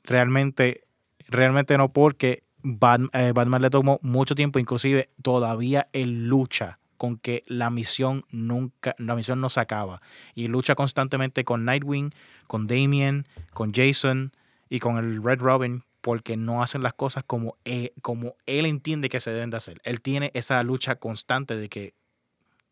realmente 0.03 0.85
realmente 1.27 1.77
no 1.77 1.91
porque 1.91 2.43
eh, 2.63 3.31
Batman, 3.33 3.61
le 3.61 3.69
tomó 3.69 3.99
mucho 4.01 4.35
tiempo 4.35 4.59
inclusive 4.59 5.09
todavía 5.21 5.87
él 5.93 6.27
lucha 6.27 6.79
con 7.03 7.17
que 7.17 7.43
la 7.47 7.69
misión 7.69 8.23
nunca, 8.31 8.95
la 8.97 9.13
misión 9.17 9.41
no 9.41 9.49
se 9.49 9.59
acaba. 9.59 10.01
Y 10.35 10.47
lucha 10.47 10.73
constantemente 10.73 11.43
con 11.43 11.65
Nightwing, 11.65 12.11
con 12.47 12.65
Damien, 12.65 13.27
con 13.51 13.73
Jason 13.73 14.31
y 14.69 14.79
con 14.79 14.95
el 14.95 15.21
Red 15.21 15.39
Robin 15.41 15.83
porque 15.99 16.37
no 16.37 16.63
hacen 16.63 16.81
las 16.81 16.93
cosas 16.93 17.25
como 17.25 17.57
él, 17.65 17.91
como 18.01 18.37
él 18.45 18.65
entiende 18.65 19.09
que 19.09 19.19
se 19.19 19.31
deben 19.31 19.49
de 19.49 19.57
hacer. 19.57 19.81
Él 19.83 19.99
tiene 19.99 20.31
esa 20.33 20.63
lucha 20.63 20.95
constante 20.95 21.57
de 21.57 21.67
que 21.67 21.93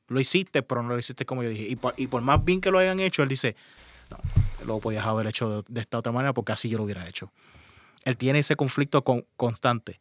lo 0.07 0.17
hiciste, 0.17 0.63
pero 0.63 0.81
no 0.81 0.87
lo 0.87 0.97
hiciste 0.97 1.25
como 1.25 1.43
yo 1.43 1.49
dije. 1.49 1.67
Y 1.67 1.75
por, 1.75 1.93
y 1.97 2.07
por 2.07 2.21
más 2.21 2.41
bien 2.45 2.61
que 2.61 2.71
lo 2.71 2.79
hayan 2.79 3.01
hecho, 3.01 3.23
él 3.23 3.27
dice, 3.27 3.57
no, 4.09 4.17
lo 4.65 4.79
podías 4.79 5.05
haber 5.05 5.27
hecho 5.27 5.61
de, 5.67 5.81
esta 5.81 5.99
otra 5.99 6.13
manera 6.13 6.31
porque 6.31 6.53
así 6.53 6.69
yo 6.69 6.77
lo 6.77 6.85
hubiera 6.85 7.05
hecho. 7.05 7.33
Él 8.05 8.15
tiene 8.15 8.39
ese 8.39 8.55
conflicto 8.55 9.03
con, 9.03 9.25
constante, 9.35 9.99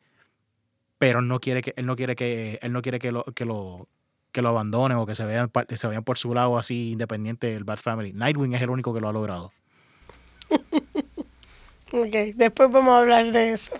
pero 0.98 1.20
no 1.20 1.40
quiere 1.40 1.62
que, 1.62 1.74
él 1.76 1.86
no 1.86 1.96
quiere 1.96 2.14
que, 2.14 2.60
él 2.62 2.72
no 2.72 2.80
quiere 2.80 3.00
que 3.00 3.10
lo, 3.10 3.24
que 3.24 3.44
lo, 3.44 3.88
que 4.32 4.42
lo 4.42 4.48
abandonen 4.50 4.98
o 4.98 5.06
que 5.06 5.14
se 5.14 5.24
vean, 5.24 5.50
se 5.74 5.86
vayan 5.86 6.04
por 6.04 6.18
su 6.18 6.34
lado 6.34 6.58
así 6.58 6.92
independiente 6.92 7.48
del 7.48 7.64
Bad 7.64 7.78
Family. 7.78 8.12
Nightwing 8.12 8.54
es 8.54 8.62
el 8.62 8.70
único 8.70 8.94
que 8.94 9.00
lo 9.00 9.08
ha 9.08 9.12
logrado. 9.12 9.52
ok, 11.92 12.34
después 12.34 12.70
vamos 12.70 12.94
a 12.94 12.98
hablar 13.00 13.32
de 13.32 13.52
eso. 13.52 13.72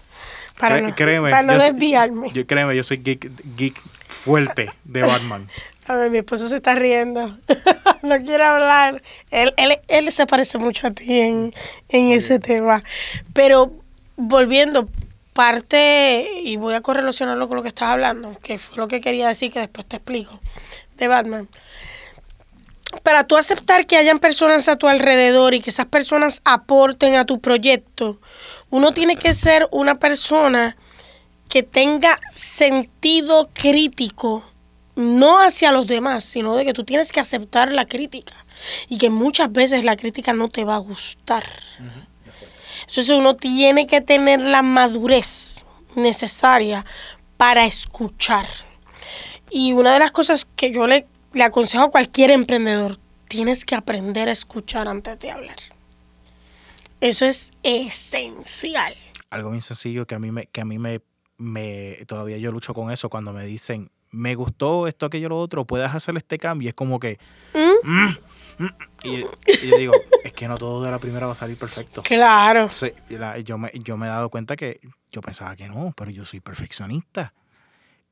Para, 0.58 0.80
no, 0.80 0.94
para 0.94 1.42
no 1.42 1.58
desviarme. 1.58 2.32
Yo, 2.32 2.46
créeme, 2.46 2.76
yo 2.76 2.82
soy 2.82 2.98
geek, 2.98 3.30
geek 3.56 3.80
fuerte 3.80 4.70
de 4.84 5.00
Batman. 5.00 5.48
A 5.86 5.96
ver, 5.96 6.10
mi 6.10 6.18
esposo 6.18 6.48
se 6.48 6.56
está 6.56 6.74
riendo. 6.74 7.36
no 8.02 8.18
quiere 8.18 8.44
hablar. 8.44 9.02
Él, 9.30 9.52
él, 9.56 9.80
él, 9.88 10.12
se 10.12 10.24
parece 10.26 10.56
mucho 10.56 10.86
a 10.86 10.92
ti 10.92 11.18
en, 11.18 11.52
en 11.88 12.10
ese 12.12 12.38
tema. 12.38 12.84
Pero 13.32 13.72
volviendo, 14.16 14.88
parte, 15.40 16.42
y 16.44 16.56
voy 16.56 16.74
a 16.74 16.82
correlacionarlo 16.82 17.48
con 17.48 17.56
lo 17.56 17.62
que 17.62 17.70
estás 17.70 17.88
hablando, 17.88 18.38
que 18.42 18.58
fue 18.58 18.76
lo 18.76 18.88
que 18.88 19.00
quería 19.00 19.26
decir, 19.26 19.50
que 19.50 19.60
después 19.60 19.86
te 19.86 19.96
explico, 19.96 20.38
de 20.98 21.08
Batman. 21.08 21.48
Para 23.02 23.24
tú 23.24 23.38
aceptar 23.38 23.86
que 23.86 23.96
hayan 23.96 24.18
personas 24.18 24.68
a 24.68 24.76
tu 24.76 24.86
alrededor 24.86 25.54
y 25.54 25.62
que 25.62 25.70
esas 25.70 25.86
personas 25.86 26.42
aporten 26.44 27.16
a 27.16 27.24
tu 27.24 27.40
proyecto, 27.40 28.20
uno 28.68 28.92
tiene 28.92 29.16
que 29.16 29.32
ser 29.32 29.66
una 29.70 29.98
persona 29.98 30.76
que 31.48 31.62
tenga 31.62 32.20
sentido 32.30 33.48
crítico, 33.54 34.44
no 34.94 35.38
hacia 35.40 35.72
los 35.72 35.86
demás, 35.86 36.22
sino 36.22 36.54
de 36.54 36.66
que 36.66 36.74
tú 36.74 36.84
tienes 36.84 37.12
que 37.12 37.20
aceptar 37.20 37.72
la 37.72 37.86
crítica 37.86 38.34
y 38.90 38.98
que 38.98 39.08
muchas 39.08 39.50
veces 39.50 39.86
la 39.86 39.96
crítica 39.96 40.34
no 40.34 40.50
te 40.50 40.64
va 40.64 40.74
a 40.74 40.80
gustar. 40.80 41.44
Entonces 42.80 43.10
uno 43.10 43.36
tiene 43.36 43.86
que 43.86 44.00
tener 44.00 44.40
la 44.40 44.62
madurez 44.62 45.66
necesaria 45.94 46.84
para 47.36 47.66
escuchar. 47.66 48.46
Y 49.50 49.72
una 49.72 49.92
de 49.94 49.98
las 49.98 50.12
cosas 50.12 50.46
que 50.56 50.70
yo 50.70 50.86
le, 50.86 51.06
le 51.32 51.42
aconsejo 51.42 51.84
a 51.84 51.90
cualquier 51.90 52.30
emprendedor, 52.30 52.98
tienes 53.28 53.64
que 53.64 53.74
aprender 53.74 54.28
a 54.28 54.32
escuchar 54.32 54.88
antes 54.88 55.18
de 55.18 55.30
hablar. 55.30 55.56
Eso 57.00 57.24
es 57.24 57.52
esencial. 57.62 58.94
Algo 59.30 59.50
bien 59.50 59.62
sencillo 59.62 60.06
que 60.06 60.14
a 60.14 60.18
mí 60.18 60.30
me, 60.30 60.46
que 60.46 60.60
a 60.60 60.64
mí 60.64 60.78
me, 60.78 61.00
me 61.38 62.04
todavía 62.06 62.38
yo 62.38 62.52
lucho 62.52 62.74
con 62.74 62.90
eso 62.90 63.08
cuando 63.08 63.32
me 63.32 63.44
dicen 63.44 63.90
me 64.10 64.34
gustó 64.34 64.86
esto, 64.86 65.06
aquello, 65.06 65.28
lo 65.28 65.38
otro, 65.38 65.64
puedes 65.64 65.92
hacer 65.92 66.16
este 66.16 66.38
cambio. 66.38 66.68
Es 66.68 66.74
como 66.74 66.98
que, 66.98 67.18
¿Mm? 67.54 68.08
Mm, 68.64 68.68
y, 69.04 69.20
yo 69.20 69.76
digo, 69.78 69.94
es 70.24 70.32
que 70.32 70.48
no 70.48 70.58
todo 70.58 70.82
de 70.82 70.90
la 70.90 70.98
primera 70.98 71.26
va 71.26 71.32
a 71.32 71.36
salir 71.36 71.56
perfecto. 71.56 72.02
Claro. 72.02 72.68
yo, 73.44 73.58
me, 73.58 73.70
yo 73.74 73.96
me 73.96 74.06
he 74.06 74.10
dado 74.10 74.28
cuenta 74.28 74.56
que 74.56 74.80
yo 75.10 75.20
pensaba 75.20 75.56
que 75.56 75.68
no, 75.68 75.92
pero 75.96 76.10
yo 76.10 76.24
soy 76.24 76.40
perfeccionista. 76.40 77.32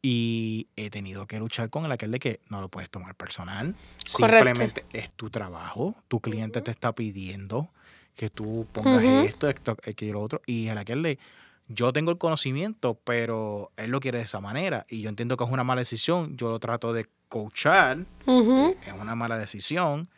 Y 0.01 0.68
he 0.76 0.91
tenido 0.91 1.26
que 1.26 1.39
luchar 1.41 1.70
con 1.70 1.84
el 1.84 1.91
aquel 1.91 2.12
de 2.12 2.20
que 2.20 2.41
no 2.49 2.61
lo 2.61 2.68
puedes 2.68 2.89
tomar 2.89 3.16
personal. 3.16 3.74
Simplemente 4.05 4.84
es 4.93 5.11
tu 5.11 5.28
trabajo. 5.28 5.97
Tu 6.07 6.20
cliente 6.20 6.61
te 6.61 6.70
está 6.70 6.95
pidiendo 6.95 7.70
que 8.14 8.30
tú 8.30 8.66
pongas 8.72 9.03
esto, 9.03 9.49
esto, 9.49 9.76
aquello, 9.86 10.12
lo 10.14 10.22
otro. 10.22 10.41
Y 10.47 10.68
el 10.68 10.78
aquel 10.78 11.03
de 11.03 11.18
yo 11.66 11.93
tengo 11.93 12.12
el 12.12 12.18
conocimiento, 12.18 12.99
pero 13.05 13.72
él 13.76 13.91
lo 13.91 13.99
quiere 13.99 14.18
de 14.18 14.24
esa 14.24 14.41
manera. 14.41 14.86
Y 14.89 15.03
yo 15.03 15.09
entiendo 15.09 15.36
que 15.36 15.45
es 15.45 15.51
una 15.51 15.64
mala 15.64 15.80
decisión. 15.80 16.36
Yo 16.36 16.49
lo 16.49 16.61
trato 16.61 16.93
de 16.93 17.07
coachar. 17.28 17.99
Es 18.26 18.93
una 19.01 19.14
mala 19.16 19.36
decisión 19.36 20.09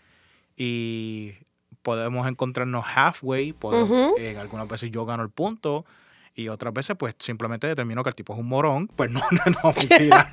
y 0.62 1.32
podemos 1.80 2.28
encontrarnos 2.28 2.84
halfway, 2.94 3.54
podemos, 3.54 4.12
eh, 4.18 4.36
algunas 4.38 4.68
veces 4.68 4.90
yo 4.90 5.06
gano 5.06 5.22
el 5.22 5.30
punto 5.30 5.86
y 6.34 6.48
otras 6.48 6.74
veces 6.74 6.96
pues 6.98 7.14
simplemente 7.18 7.66
determino 7.66 8.02
que 8.02 8.10
el 8.10 8.14
tipo 8.14 8.34
es 8.34 8.40
un 8.40 8.46
morón, 8.46 8.86
pues 8.88 9.10
no, 9.10 9.22
no, 9.30 9.40
no, 9.46 9.70
mentira. 9.74 10.30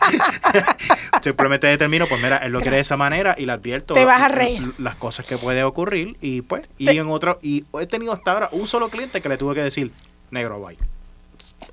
simplemente 1.21 1.67
determino, 1.67 2.07
pues 2.07 2.21
mira, 2.21 2.39
él 2.39 2.51
lo 2.51 2.59
quiere 2.59 2.75
de 2.75 2.81
esa 2.81 2.97
manera 2.97 3.35
y 3.37 3.45
le 3.45 3.53
advierto 3.53 3.93
Te 3.93 4.03
vas 4.03 4.21
a 4.21 4.27
reír. 4.27 4.73
las 4.79 4.95
cosas 4.95 5.25
que 5.25 5.37
puede 5.37 5.63
ocurrir 5.63 6.17
y 6.19 6.41
pues, 6.41 6.67
y 6.77 6.89
en 6.89 7.07
otro, 7.07 7.39
y 7.41 7.63
he 7.79 7.87
tenido 7.87 8.11
hasta 8.11 8.33
ahora 8.33 8.49
un 8.51 8.67
solo 8.67 8.89
cliente 8.89 9.21
que 9.21 9.29
le 9.29 9.37
tuve 9.37 9.55
que 9.55 9.63
decir, 9.63 9.93
negro, 10.29 10.59
bye. 10.59 10.77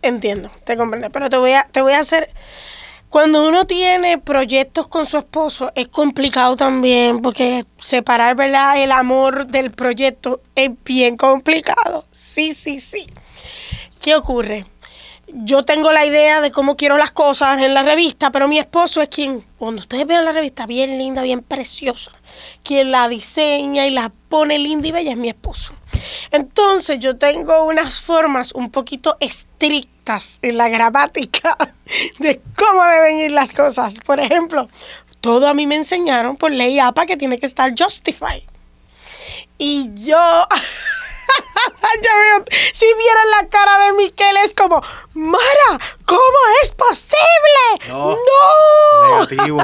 Entiendo, 0.01 0.49
te 0.63 0.77
comprendo, 0.77 1.11
pero 1.11 1.29
te 1.29 1.39
voy 1.39 1.55
a, 1.55 1.65
te 1.65 1.83
voy 1.83 1.95
a 1.95 1.99
hacer 1.99 2.31
cuando 3.09 3.47
uno 3.47 3.65
tiene 3.65 4.19
proyectos 4.19 4.89
con 4.89 5.07
su 5.07 5.19
esposo 5.19 5.71
es 5.75 5.87
complicado 5.89 6.57
también 6.57 7.23
porque 7.23 7.63
separar 7.79 8.35
¿verdad? 8.35 8.83
el 8.83 8.91
amor 8.91 9.47
del 9.47 9.71
proyecto 9.71 10.41
es 10.55 10.71
bien 10.85 11.17
complicado. 11.17 12.07
Sí, 12.11 12.53
sí, 12.53 12.81
sí. 12.81 13.07
¿Qué 14.01 14.17
ocurre? 14.17 14.67
Yo 15.29 15.65
tengo 15.65 15.91
la 15.93 16.05
idea 16.05 16.41
de 16.41 16.51
cómo 16.51 16.77
quiero 16.77 16.97
las 16.97 17.11
cosas 17.11 17.63
en 17.63 17.73
la 17.73 17.83
revista, 17.83 18.31
pero 18.31 18.47
mi 18.47 18.59
esposo 18.59 19.01
es 19.01 19.09
quien, 19.09 19.45
cuando 19.59 19.81
ustedes 19.81 20.07
vean 20.07 20.25
la 20.25 20.33
revista 20.33 20.67
bien 20.67 20.99
linda, 20.99 21.23
bien 21.23 21.41
preciosa, 21.41 22.13
quien 22.63 22.91
la 22.91 23.09
diseña 23.09 23.87
y 23.87 23.91
la 23.91 24.13
pone 24.29 24.59
linda 24.59 24.89
y 24.89 24.93
bella 24.93 25.13
es 25.13 25.17
mi 25.17 25.29
esposo. 25.29 25.73
Entonces 26.31 26.99
yo 26.99 27.17
tengo 27.17 27.65
unas 27.65 28.01
formas 28.01 28.53
un 28.53 28.71
poquito 28.71 29.17
estrictas 29.21 30.39
en 30.43 30.57
la 30.57 30.69
gramática 30.69 31.57
de 32.19 32.41
cómo 32.57 32.85
deben 32.85 33.19
ir 33.19 33.31
las 33.31 33.53
cosas. 33.53 33.97
Por 34.05 34.21
ejemplo, 34.21 34.69
todo 35.21 35.49
a 35.49 35.55
mí 35.55 35.67
me 35.67 35.77
enseñaron 35.77 36.37
por 36.37 36.51
ley 36.51 36.79
APA 36.79 37.07
que 37.07 37.17
tiene 37.17 37.39
que 37.39 37.47
estar 37.47 37.73
justified. 37.77 38.43
Y 39.57 39.89
yo, 39.95 40.19
ya 42.03 42.11
veo, 42.17 42.45
si 42.73 42.87
vieran 42.87 43.31
la 43.41 43.49
cara 43.49 43.87
de 43.87 43.93
Miquel 43.93 44.37
es 44.45 44.53
como, 44.53 44.83
Mara, 45.15 45.81
¿cómo 46.05 46.21
es 46.63 46.73
posible? 46.73 47.89
No. 47.89 48.17
Negativo. 49.09 49.59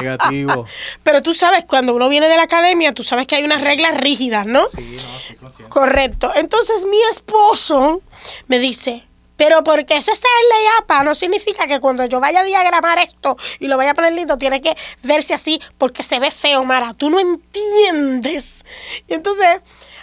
negativo. 0.00 0.66
Pero 1.02 1.22
tú 1.22 1.34
sabes, 1.34 1.64
cuando 1.66 1.94
uno 1.94 2.08
viene 2.08 2.28
de 2.28 2.36
la 2.36 2.44
academia, 2.44 2.92
tú 2.92 3.02
sabes 3.02 3.26
que 3.26 3.36
hay 3.36 3.44
unas 3.44 3.60
reglas 3.60 3.96
rígidas, 3.96 4.46
¿no? 4.46 4.68
Sí, 4.68 4.98
no, 5.40 5.68
Correcto. 5.68 6.30
Entonces 6.34 6.84
mi 6.84 7.02
esposo 7.10 8.02
me 8.46 8.58
dice, 8.58 9.04
pero 9.36 9.64
porque 9.64 9.96
eso 9.96 10.12
está 10.12 10.28
en 10.42 10.48
la 10.48 10.78
APA 10.78 11.04
no 11.04 11.14
significa 11.14 11.66
que 11.66 11.80
cuando 11.80 12.04
yo 12.06 12.20
vaya 12.20 12.40
a 12.40 12.44
diagramar 12.44 12.98
esto 12.98 13.36
y 13.58 13.66
lo 13.66 13.76
vaya 13.76 13.92
a 13.92 13.94
poner 13.94 14.12
lindo, 14.12 14.38
tiene 14.38 14.60
que 14.60 14.76
verse 15.02 15.34
así 15.34 15.60
porque 15.78 16.02
se 16.02 16.18
ve 16.20 16.30
feo, 16.30 16.64
Mara. 16.64 16.94
Tú 16.94 17.10
no 17.10 17.18
entiendes. 17.18 18.64
Y 19.08 19.14
entonces, 19.14 19.60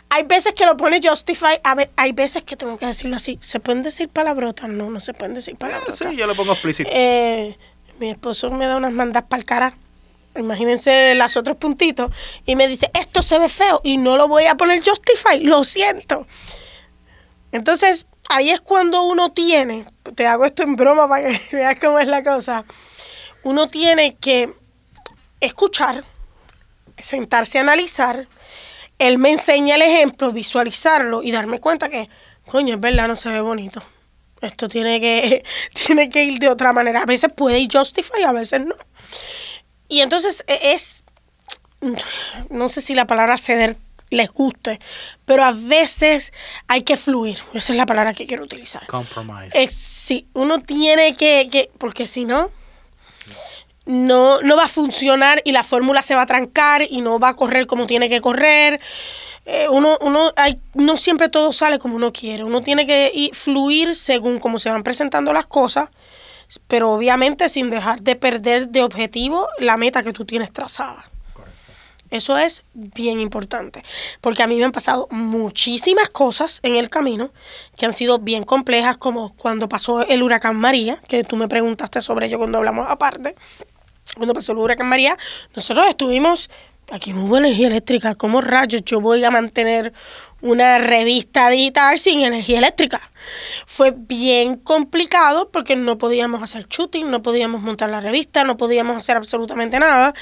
hay 0.09 0.23
veces 0.23 0.53
que 0.53 0.65
lo 0.65 0.75
pone 0.75 0.99
justify, 1.01 1.59
a 1.63 1.75
ver, 1.75 1.89
hay 1.95 2.11
veces 2.11 2.43
que 2.43 2.57
tengo 2.57 2.77
que 2.77 2.85
decirlo 2.85 3.15
así. 3.15 3.39
¿Se 3.41 3.61
pueden 3.61 3.81
decir 3.81 4.09
palabrotas? 4.09 4.69
No, 4.69 4.89
no 4.89 4.99
se 4.99 5.13
pueden 5.13 5.33
decir 5.33 5.55
palabrotas. 5.55 5.97
sí, 5.97 6.15
yo 6.15 6.27
lo 6.27 6.35
pongo 6.35 6.51
explícito. 6.51 6.89
Eh, 6.91 7.57
mi 7.99 8.09
esposo 8.09 8.49
me 8.49 8.67
da 8.67 8.75
unas 8.75 8.91
mandas 8.91 9.23
para 9.27 9.39
el 9.39 9.45
cara. 9.45 9.77
Imagínense 10.35 11.15
los 11.15 11.37
otros 11.37 11.55
puntitos. 11.57 12.11
Y 12.45 12.55
me 12.55 12.67
dice, 12.67 12.91
esto 12.99 13.21
se 13.21 13.39
ve 13.39 13.47
feo 13.47 13.79
y 13.83 13.97
no 13.97 14.17
lo 14.17 14.27
voy 14.27 14.45
a 14.45 14.55
poner 14.55 14.81
justify. 14.83 15.39
Lo 15.39 15.63
siento. 15.63 16.27
Entonces, 17.51 18.07
ahí 18.29 18.49
es 18.49 18.61
cuando 18.61 19.03
uno 19.03 19.31
tiene, 19.31 19.85
te 20.15 20.27
hago 20.27 20.45
esto 20.45 20.63
en 20.63 20.75
broma 20.75 21.07
para 21.07 21.29
que 21.29 21.39
veas 21.55 21.79
cómo 21.79 21.99
es 21.99 22.07
la 22.07 22.23
cosa, 22.23 22.65
uno 23.43 23.69
tiene 23.69 24.15
que 24.15 24.53
escuchar, 25.39 26.05
sentarse 26.97 27.57
a 27.57 27.61
analizar, 27.61 28.27
él 28.99 29.17
me 29.17 29.31
enseña 29.31 29.75
el 29.75 29.81
ejemplo, 29.81 30.31
visualizarlo 30.31 31.23
y 31.23 31.31
darme 31.31 31.59
cuenta 31.59 31.89
que, 31.89 32.07
coño, 32.47 32.75
es 32.75 32.79
verdad, 32.81 33.07
no 33.07 33.15
se 33.15 33.29
ve 33.29 33.41
bonito. 33.41 33.81
Esto 34.41 34.67
tiene 34.67 34.99
que, 34.99 35.43
tiene 35.73 36.09
que 36.09 36.23
ir 36.23 36.39
de 36.39 36.49
otra 36.49 36.71
manera. 36.71 37.01
A 37.01 37.05
veces 37.05 37.31
puede 37.35 37.59
ir 37.59 37.69
justify, 37.71 38.23
a 38.23 38.31
veces 38.31 38.61
no. 38.61 38.75
Y 39.87 40.01
entonces 40.01 40.43
e, 40.47 40.73
es, 40.73 41.03
no 42.49 42.69
sé 42.69 42.81
si 42.81 42.93
la 42.93 43.07
palabra 43.07 43.37
ceder 43.37 43.75
les 44.11 44.31
guste, 44.31 44.79
pero 45.25 45.43
a 45.43 45.53
veces 45.53 46.31
hay 46.67 46.83
que 46.83 46.97
fluir. 46.97 47.39
Esa 47.53 47.73
es 47.73 47.77
la 47.77 47.87
palabra 47.87 48.13
que 48.13 48.27
quiero 48.27 48.43
utilizar. 48.43 48.85
Compromise. 48.85 49.67
sí, 49.71 50.27
uno 50.33 50.59
tiene 50.59 51.15
que, 51.15 51.49
que 51.51 51.71
porque 51.79 52.05
si 52.05 52.25
no, 52.25 52.51
no, 53.85 54.41
no 54.41 54.55
va 54.55 54.65
a 54.65 54.67
funcionar 54.67 55.41
y 55.45 55.53
la 55.53 55.63
fórmula 55.63 56.03
se 56.03 56.15
va 56.15 56.23
a 56.23 56.25
trancar 56.25 56.83
y 56.87 57.01
no 57.01 57.19
va 57.19 57.29
a 57.29 57.35
correr 57.35 57.65
como 57.65 57.87
tiene 57.87 58.09
que 58.09 58.21
correr. 58.21 58.79
Eh, 59.45 59.67
uno, 59.69 59.97
uno 60.01 60.31
hay, 60.35 60.59
no 60.75 60.97
siempre 60.97 61.27
todo 61.29 61.51
sale 61.51 61.79
como 61.79 61.95
uno 61.95 62.13
quiere. 62.13 62.43
Uno 62.43 62.61
tiene 62.61 62.85
que 62.85 63.11
ir, 63.13 63.33
fluir 63.33 63.95
según 63.95 64.39
cómo 64.39 64.59
se 64.59 64.69
van 64.69 64.83
presentando 64.83 65.33
las 65.33 65.45
cosas, 65.45 65.89
pero 66.67 66.91
obviamente 66.91 67.49
sin 67.49 67.69
dejar 67.69 68.01
de 68.01 68.15
perder 68.15 68.69
de 68.69 68.83
objetivo 68.83 69.47
la 69.57 69.77
meta 69.77 70.03
que 70.03 70.13
tú 70.13 70.25
tienes 70.25 70.51
trazada. 70.51 71.10
Eso 72.11 72.37
es 72.37 72.63
bien 72.73 73.21
importante, 73.21 73.83
porque 74.19 74.43
a 74.43 74.47
mí 74.47 74.57
me 74.57 74.65
han 74.65 74.73
pasado 74.73 75.07
muchísimas 75.11 76.09
cosas 76.09 76.59
en 76.61 76.75
el 76.75 76.89
camino 76.89 77.31
que 77.77 77.85
han 77.85 77.93
sido 77.93 78.19
bien 78.19 78.43
complejas, 78.43 78.97
como 78.97 79.33
cuando 79.35 79.69
pasó 79.69 80.05
el 80.05 80.21
huracán 80.21 80.57
María, 80.57 81.01
que 81.07 81.23
tú 81.23 81.37
me 81.37 81.47
preguntaste 81.47 82.01
sobre 82.01 82.27
ello 82.27 82.37
cuando 82.37 82.57
hablamos 82.57 82.85
aparte. 82.89 83.35
Cuando 84.17 84.33
pasó 84.33 84.51
el 84.51 84.57
huracán 84.57 84.87
María, 84.87 85.17
nosotros 85.55 85.87
estuvimos 85.87 86.49
aquí 86.91 87.13
no 87.13 87.25
hubo 87.25 87.37
energía 87.37 87.67
eléctrica. 87.67 88.15
¿Cómo 88.15 88.41
rayos 88.41 88.83
yo 88.83 89.01
voy 89.01 89.23
a 89.23 89.31
mantener 89.31 89.93
una 90.41 90.77
revista 90.77 91.49
digital 91.49 91.97
sin 91.97 92.23
energía 92.23 92.59
eléctrica? 92.59 93.01
Fue 93.65 93.93
bien 93.95 94.57
complicado 94.57 95.49
porque 95.51 95.75
no 95.75 95.97
podíamos 95.97 96.41
hacer 96.41 96.67
shooting, 96.67 97.09
no 97.09 97.21
podíamos 97.21 97.61
montar 97.61 97.89
la 97.89 97.99
revista, 97.99 98.43
no 98.43 98.57
podíamos 98.57 98.97
hacer 98.97 99.17
absolutamente 99.17 99.79
nada. 99.79 100.13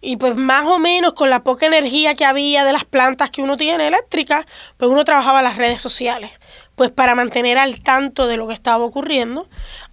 Y 0.00 0.16
pues 0.16 0.34
más 0.34 0.62
o 0.64 0.78
menos 0.78 1.14
con 1.14 1.30
la 1.30 1.44
poca 1.44 1.66
energía 1.66 2.14
que 2.14 2.24
había 2.24 2.64
de 2.64 2.72
las 2.72 2.84
plantas 2.84 3.30
que 3.30 3.42
uno 3.42 3.56
tiene 3.56 3.88
eléctricas, 3.88 4.44
pues 4.76 4.90
uno 4.90 5.04
trabajaba 5.04 5.42
las 5.42 5.56
redes 5.56 5.80
sociales. 5.80 6.32
pues 6.74 6.90
para 6.90 7.14
mantener 7.14 7.58
al 7.58 7.80
tanto 7.80 8.26
de 8.26 8.38
lo 8.38 8.48
que 8.48 8.54
estaba 8.54 8.82
ocurriendo 8.82 9.46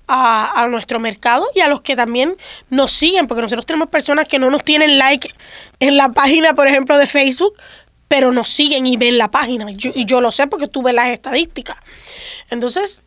a, 0.08 0.62
a, 0.62 0.68
nuestro 0.68 1.00
mercado 1.00 1.46
y 1.54 1.60
a 1.60 1.68
los 1.68 1.82
que 1.82 1.96
también 1.96 2.38
nos 2.70 2.92
siguen, 2.94 3.28
porque 3.28 3.44
nosotros 3.44 3.66
tenemos 3.66 3.90
personas 3.90 4.28
que 4.28 4.40
no 4.40 4.50
nos 4.50 4.64
tienen 4.64 4.98
like 4.98 5.30
en 5.80 5.98
la 5.98 6.10
página, 6.14 6.54
por 6.54 6.68
ejemplo, 6.68 6.98
de 6.98 7.06
Facebook, 7.06 7.54
pero 8.10 8.32
nos 8.32 8.49
siguen 8.49 8.86
y 8.88 8.97
ven 8.97 9.18
la 9.18 9.32
página. 9.32 9.72
Y 9.72 10.05
yo, 10.05 10.20
lo 10.20 10.34
sé 10.34 10.47
porque 10.47 10.68
tú 10.68 10.82
ves 10.82 10.95
las 10.95 11.07
estadísticas. 11.10 11.78
Entonces, 12.49 13.03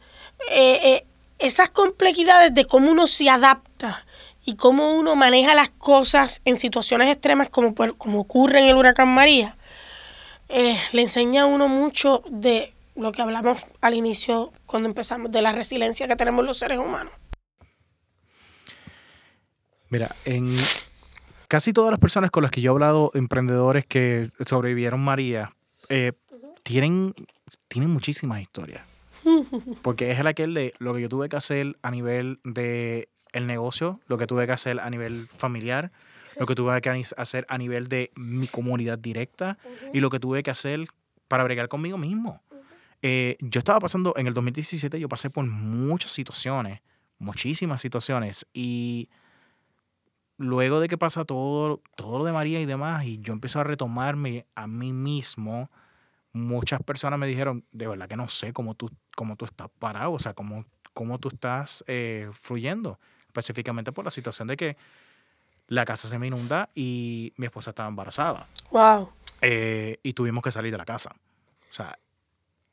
eh, 0.51 0.79
eh, 0.85 1.07
esas 1.39 1.69
complejidades 1.69 2.55
de 2.55 2.65
cómo 2.65 2.91
uno 2.91 3.07
se 3.07 3.29
adapta 3.29 4.07
y 4.45 4.55
cómo 4.55 4.95
uno 4.95 5.17
maneja 5.17 5.55
las 5.55 5.71
cosas 5.71 6.41
en 6.45 6.57
situaciones 6.57 7.11
extremas 7.11 7.49
como, 7.51 7.75
como 7.75 8.21
ocurre 8.21 8.61
en 8.61 8.67
el 8.67 8.77
huracán 8.77 9.09
María, 9.09 9.57
eh, 10.49 10.79
le 10.93 11.03
enseña 11.03 11.43
a 11.43 11.47
uno 11.47 11.67
mucho 11.67 12.23
de 12.31 12.73
lo 12.95 13.11
que 13.11 13.23
hablamos 13.23 13.59
al 13.81 13.95
inicio 13.95 14.53
cuando 14.67 14.89
empezamos, 14.89 15.33
de 15.33 15.43
la 15.43 15.53
resiliencia 15.53 16.07
que 16.07 16.15
tenemos 16.15 16.45
los 16.45 16.59
seres 16.59 16.79
humanos. 16.79 17.13
Mira, 19.89 20.15
en 20.25 20.57
casi 21.53 21.75
todas 21.75 21.91
las 21.91 22.01
personas 22.01 22.31
con 22.31 22.43
las 22.43 22.51
que 22.51 22.63
yo 22.63 22.71
he 22.71 22.73
hablado, 22.73 23.11
emprendedores 23.13 23.85
que 23.85 24.31
sobrevivieron 24.47 25.01
María, 25.01 25.53
eh, 25.91 26.13
tienen, 26.63 27.13
tienen 27.69 27.91
muchísimas 27.91 28.41
historias. 28.41 28.87
Porque 29.83 30.11
es 30.13 30.19
el 30.19 30.29
aquel 30.29 30.55
de 30.55 30.73
lo 30.79 30.95
que 30.95 31.03
yo 31.03 31.11
tuve 31.11 31.29
que 31.29 31.37
hacer 31.37 31.77
a 31.83 31.91
nivel 31.91 32.41
de 32.43 33.11
el 33.33 33.47
negocio, 33.47 34.01
lo 34.07 34.17
que 34.17 34.27
tuve 34.27 34.47
que 34.47 34.53
hacer 34.53 34.81
a 34.81 34.89
nivel 34.89 35.29
familiar, 35.29 35.93
lo 36.39 36.47
que 36.47 36.55
tuve 36.55 36.81
que 36.81 37.05
hacer 37.19 37.45
a 37.51 37.59
nivel 37.59 37.89
de 37.89 38.13
mi 38.17 38.47
comunidad 38.47 38.97
directa 38.97 39.59
y 39.93 40.01
lo 40.01 40.09
que 40.09 40.21
tuve 40.21 40.43
que 40.43 40.51
hacer 40.51 40.87
para 41.29 41.45
bregar 41.45 41.69
conmigo 41.69 41.99
mismo. 41.99 42.41
Eh, 43.03 43.37
yo 43.41 43.59
estaba 43.59 43.79
pasando, 43.79 44.15
en 44.17 44.27
el 44.27 44.33
2017 44.33 44.99
yo 44.99 45.07
pasé 45.11 45.29
por 45.29 45.45
muchas 45.45 46.13
situaciones, 46.13 46.81
muchísimas 47.19 47.83
situaciones 47.83 48.47
y 48.55 49.11
luego 50.37 50.81
de 50.81 50.89
que 50.89 50.99
pasa 50.99 51.25
todo, 51.25 51.81
todo 51.97 52.19
lo 52.19 52.25
de 52.25 52.33
María 52.33 52.61
y 52.61 52.67
demás 52.67 53.05
y 53.05 53.19
yo 53.21 53.33
empiezo 53.33 53.61
a 53.61 53.65
retomarme 53.65 54.47
a 54.55 54.67
mí 54.67 54.93
mismo, 54.93 55.71
muchas 56.33 56.83
personas 56.83 57.19
me 57.19 57.27
dijeron, 57.27 57.65
de 57.73 57.87
verdad 57.87 58.09
que 58.09 58.17
no 58.17 58.29
sé 58.29 58.53
cómo 58.53 58.75
tú, 58.75 58.91
cómo 59.17 59.37
tú 59.37 59.45
estás 59.45 59.69
parado, 59.79 60.13
o 60.13 60.19
sea, 60.19 60.35
cómo, 60.35 60.65
cómo 60.95 61.19
tú 61.19 61.29
estás 61.29 61.85
eh, 61.87 62.31
fluyendo, 62.33 62.99
específicamente 63.27 63.93
por 63.93 64.05
la 64.05 64.11
situación 64.11 64.49
de 64.49 64.57
que 64.57 64.77
la 65.69 65.85
casa 65.85 66.09
se 66.09 66.19
me 66.19 66.27
inunda 66.27 66.71
y 66.75 67.33
mi 67.37 67.47
esposa 67.47 67.71
estaba 67.71 67.89
embarazada. 67.89 68.49
Wow. 68.71 69.11
Eh, 69.41 69.99
y 70.03 70.13
tuvimos 70.13 70.43
que 70.43 70.51
salir 70.51 70.73
de 70.73 70.79
la 70.79 70.85
casa. 70.85 71.15
O 71.71 71.73
sea, 71.73 71.99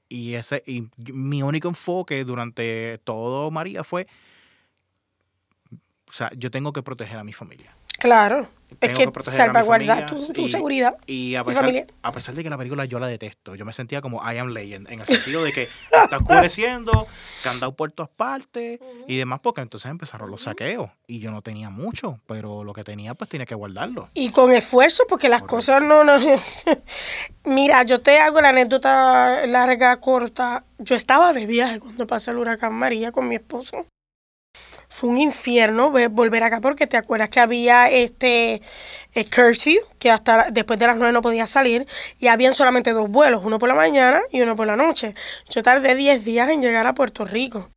y 0.10 0.34
ese, 0.34 0.64
y 0.66 0.90
mi 1.14 1.44
único 1.44 1.68
enfoque 1.68 2.26
durante 2.26 2.98
todo 3.04 3.52
María 3.52 3.84
fue, 3.84 4.08
o 6.10 6.14
sea, 6.14 6.32
yo 6.36 6.50
tengo 6.50 6.74
que 6.74 6.82
proteger 6.82 7.18
a 7.18 7.24
mi 7.24 7.34
familia. 7.34 7.76
Claro. 8.00 8.48
Es 8.82 8.94
que, 8.94 9.12
salvaguardar 9.24 10.06
tu, 10.06 10.16
tu 10.32 10.48
seguridad. 10.48 10.96
Y 11.08 11.36
a 11.36 11.44
pesar, 11.44 11.88
a 12.04 12.12
pesar 12.12 12.36
de 12.36 12.44
que 12.44 12.50
la 12.50 12.58
película 12.58 12.86
yo 12.86 13.00
la 13.00 13.08
detesto, 13.08 13.56
yo 13.56 13.66
me 13.66 13.74
sentía 13.74 14.00
como 14.00 14.22
I 14.22 14.38
am 14.38 14.50
Legend, 14.50 14.90
en 14.92 15.02
el 15.02 15.08
sentido 15.08 15.44
de 15.44 15.52
que 15.52 15.68
está 15.92 16.18
oscureciendo, 16.18 17.08
que 17.42 17.50
han 17.50 17.60
dado 17.60 17.76
por 17.76 17.92
todas 17.92 18.12
partes 18.12 18.80
y 19.08 19.18
demás, 19.18 19.40
porque 19.42 19.62
entonces 19.62 19.90
empezaron 19.90 20.30
los 20.30 20.44
saqueos. 20.44 20.92
Y 21.08 21.20
yo 21.20 21.32
no 21.32 21.42
tenía 21.42 21.72
mucho, 21.72 22.20
pero 22.28 22.64
lo 22.64 22.74
que 22.74 22.84
tenía, 22.84 23.16
pues 23.16 23.30
tenía 23.30 23.48
que 23.48 23.56
guardarlo. 23.56 24.10
Y 24.14 24.30
con 24.32 24.52
esfuerzo, 24.52 25.04
porque 25.10 25.30
las 25.30 25.44
cosas 25.44 25.82
no, 25.82 26.04
no. 26.04 26.18
Mira, 27.44 27.84
yo 27.84 28.02
te 28.02 28.20
hago 28.20 28.40
la 28.40 28.50
anécdota 28.50 29.46
larga, 29.48 30.00
corta. 30.00 30.64
Yo 30.78 30.96
estaba 30.96 31.34
de 31.34 31.48
viaje 31.48 31.80
cuando 31.80 32.06
pasó 32.06 32.32
el 32.32 32.38
huracán 32.38 32.76
María 32.76 33.12
con 33.12 33.28
mi 33.28 33.36
esposo 33.36 33.88
fue 35.00 35.10
un 35.10 35.18
infierno 35.18 35.92
volver 35.92 36.44
acá 36.44 36.60
porque 36.60 36.88
te 36.88 36.98
acuerdas 36.98 37.30
que 37.30 37.40
había 37.40 37.88
este 37.88 38.62
eh, 39.14 39.26
curfew, 39.34 39.80
que 39.98 40.10
hasta 40.12 40.50
después 40.52 40.80
de 40.80 40.88
las 40.88 40.98
nueve 40.98 41.14
no 41.14 41.22
podía 41.22 41.48
salir, 41.48 41.88
y 42.20 42.28
habían 42.28 42.54
solamente 42.54 42.92
dos 42.92 43.08
vuelos, 43.10 43.42
uno 43.46 43.60
por 43.60 43.70
la 43.70 43.76
mañana 43.76 44.22
y 44.32 44.42
uno 44.42 44.56
por 44.56 44.68
la 44.68 44.76
noche. 44.76 45.16
Yo 45.50 45.64
tardé 45.64 45.96
10 45.96 46.26
días 46.26 46.50
en 46.50 46.62
llegar 46.62 46.86
a 46.88 46.94
Puerto 46.96 47.24
Rico. 47.24 47.70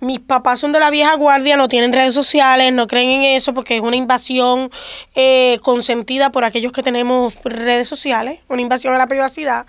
Mis 0.00 0.20
papás 0.20 0.60
son 0.60 0.72
de 0.72 0.78
la 0.78 0.90
vieja 0.90 1.16
guardia, 1.16 1.56
no 1.56 1.66
tienen 1.66 1.92
redes 1.92 2.14
sociales, 2.14 2.72
no 2.72 2.86
creen 2.86 3.10
en 3.10 3.22
eso 3.24 3.52
porque 3.52 3.76
es 3.76 3.82
una 3.82 3.96
invasión 3.96 4.70
eh, 5.16 5.58
consentida 5.62 6.30
por 6.30 6.44
aquellos 6.44 6.70
que 6.70 6.84
tenemos 6.84 7.34
redes 7.42 7.88
sociales, 7.88 8.40
una 8.48 8.62
invasión 8.62 8.94
a 8.94 8.98
la 8.98 9.08
privacidad. 9.08 9.66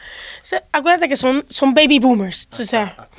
acuérdate 0.72 1.10
que 1.10 1.16
son, 1.16 1.44
son 1.50 1.74
baby 1.74 1.98
boomers. 1.98 2.48
o 2.52 2.64
sea, 2.64 3.10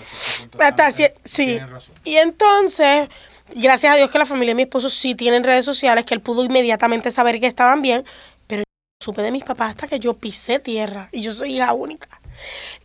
hasta, 0.59 0.91
sí. 1.25 1.59
Y 2.05 2.17
entonces 2.17 3.09
gracias 3.55 3.95
a 3.95 3.97
Dios 3.97 4.11
que 4.11 4.19
la 4.19 4.27
familia 4.27 4.53
de 4.53 4.57
mi 4.57 4.63
esposo 4.63 4.89
sí 4.89 5.15
tienen 5.15 5.45
redes 5.45 5.65
sociales, 5.65 6.05
que 6.05 6.15
él 6.15 6.21
pudo 6.21 6.45
inmediatamente 6.45 7.11
saber 7.11 7.41
que 7.41 7.47
estaban 7.47 7.83
bien, 7.83 8.05
pero 8.47 8.61
yo 8.61 9.05
supe 9.05 9.23
de 9.23 9.33
mis 9.33 9.45
papás 9.45 9.71
hasta 9.71 9.89
que 9.89 9.99
yo 9.99 10.15
pisé 10.15 10.59
tierra 10.59 11.09
y 11.13 11.23
yo 11.23 11.33
soy 11.33 11.57
hija 11.57 11.73
única. 11.73 12.21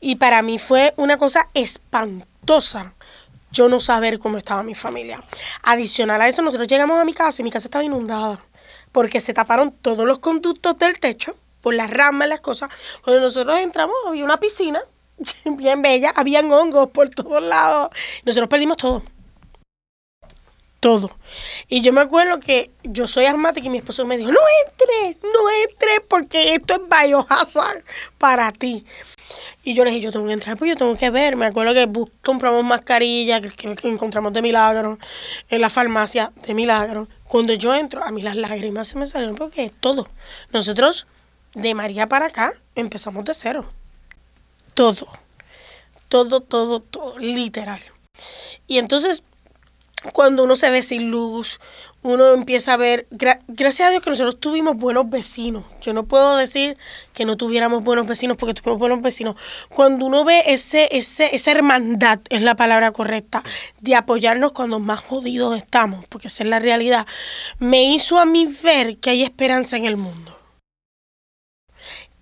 Y 0.01 0.15
para 0.15 0.41
mí 0.41 0.57
fue 0.57 0.93
una 0.97 1.17
cosa 1.17 1.47
espantosa 1.53 2.95
yo 3.55 3.69
no 3.69 3.79
saber 3.79 4.19
cómo 4.19 4.37
estaba 4.37 4.63
mi 4.63 4.75
familia. 4.75 5.23
Adicional 5.63 6.21
a 6.21 6.27
eso, 6.27 6.41
nosotros 6.41 6.67
llegamos 6.67 6.99
a 6.99 7.05
mi 7.05 7.13
casa 7.13 7.41
y 7.41 7.45
mi 7.45 7.51
casa 7.51 7.67
estaba 7.67 7.83
inundada 7.83 8.43
porque 8.91 9.19
se 9.19 9.33
taparon 9.33 9.71
todos 9.71 10.05
los 10.05 10.19
conductos 10.19 10.77
del 10.77 10.99
techo 10.99 11.35
por 11.61 11.73
las 11.73 11.89
ramas, 11.89 12.29
las 12.29 12.41
cosas. 12.41 12.69
Cuando 13.03 13.21
nosotros 13.21 13.59
entramos 13.59 13.95
había 14.07 14.23
una 14.23 14.39
piscina 14.39 14.81
bien 15.45 15.81
bella, 15.81 16.11
habían 16.15 16.51
hongos 16.51 16.89
por 16.91 17.09
todos 17.09 17.41
lados. 17.41 17.89
Nosotros 18.25 18.49
perdimos 18.49 18.77
todo 18.77 19.03
todo. 20.85 21.09
Y 21.67 21.81
yo 21.81 21.91
me 21.93 22.01
acuerdo 22.01 22.39
que 22.39 22.69
yo 22.83 23.07
soy 23.07 23.25
asmática 23.25 23.65
y 23.65 23.71
mi 23.71 23.79
esposo 23.79 24.05
me 24.05 24.17
dijo, 24.17 24.31
no 24.31 24.39
entres, 24.67 25.17
no 25.23 25.49
entres 25.63 26.01
porque 26.07 26.53
esto 26.53 26.75
es 26.75 26.81
biohazard 26.87 27.83
para 28.19 28.51
ti. 28.51 28.85
Y 29.67 29.73
yo 29.73 29.83
le 29.83 29.89
dije, 29.89 30.03
yo 30.03 30.11
tengo 30.11 30.27
que 30.27 30.33
entrar, 30.33 30.55
pues 30.57 30.69
yo 30.69 30.77
tengo 30.77 30.95
que 30.95 31.09
ver. 31.09 31.35
Me 31.35 31.47
acuerdo 31.47 31.73
que 31.73 31.89
compramos 32.21 32.63
mascarillas 32.63 33.41
que, 33.41 33.75
encontramos 33.89 34.31
de 34.31 34.43
milagro 34.43 34.99
en 35.49 35.59
la 35.59 35.71
farmacia 35.71 36.31
de 36.45 36.53
milagro. 36.53 37.07
Cuando 37.27 37.51
yo 37.53 37.73
entro, 37.73 38.03
a 38.03 38.11
mí 38.11 38.21
las 38.21 38.35
lágrimas 38.35 38.87
se 38.87 38.99
me 38.99 39.07
salieron 39.07 39.35
porque 39.35 39.65
es 39.65 39.71
todo. 39.73 40.07
Nosotros, 40.53 41.07
de 41.55 41.73
María 41.73 42.07
para 42.07 42.27
acá, 42.27 42.53
empezamos 42.75 43.25
de 43.25 43.33
cero. 43.33 43.65
Todo. 44.75 45.07
Todo, 46.09 46.41
todo, 46.41 46.79
todo, 46.79 47.17
literal. 47.17 47.81
Y 48.67 48.77
entonces 48.77 49.23
cuando 50.13 50.43
uno 50.43 50.55
se 50.55 50.69
ve 50.69 50.83
sin 50.83 51.09
luz, 51.09 51.59
uno 52.05 52.35
empieza 52.35 52.73
a 52.73 52.77
ver, 52.77 53.07
gracias 53.09 53.87
a 53.87 53.89
Dios 53.89 54.03
que 54.03 54.11
nosotros 54.11 54.39
tuvimos 54.39 54.77
buenos 54.77 55.09
vecinos. 55.09 55.63
Yo 55.81 55.91
no 55.91 56.05
puedo 56.05 56.37
decir 56.37 56.77
que 57.13 57.25
no 57.25 57.35
tuviéramos 57.35 57.83
buenos 57.83 58.05
vecinos 58.05 58.37
porque 58.37 58.53
tuvimos 58.53 58.79
buenos 58.79 59.01
vecinos. 59.01 59.35
Cuando 59.69 60.05
uno 60.05 60.23
ve 60.23 60.43
ese, 60.45 60.87
ese, 60.91 61.35
esa 61.35 61.49
hermandad, 61.49 62.19
es 62.29 62.43
la 62.43 62.53
palabra 62.53 62.91
correcta, 62.91 63.41
de 63.81 63.95
apoyarnos 63.95 64.51
cuando 64.51 64.79
más 64.79 64.99
jodidos 64.99 65.57
estamos, 65.57 66.05
porque 66.05 66.27
esa 66.27 66.43
es 66.43 66.49
la 66.49 66.59
realidad, 66.59 67.07
me 67.57 67.83
hizo 67.85 68.19
a 68.19 68.27
mí 68.27 68.47
ver 68.63 68.97
que 68.99 69.09
hay 69.09 69.23
esperanza 69.23 69.75
en 69.75 69.85
el 69.85 69.97
mundo. 69.97 70.39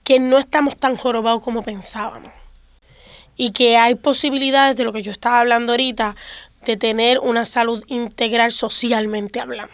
Que 0.05 0.17
no 0.17 0.39
estamos 0.39 0.77
tan 0.77 0.95
jorobados 0.95 1.41
como 1.41 1.61
pensábamos. 1.61 2.31
Y 3.35 3.51
que 3.51 3.75
hay 3.75 3.95
posibilidades 3.95 4.77
de 4.77 4.85
lo 4.85 4.93
que 4.93 5.01
yo 5.01 5.11
estaba 5.11 5.41
hablando 5.41 5.73
ahorita, 5.73 6.15
de 6.65 6.77
tener 6.77 7.19
una 7.19 7.45
salud 7.45 7.83
integral 7.87 8.51
socialmente 8.51 9.39
hablando. 9.39 9.73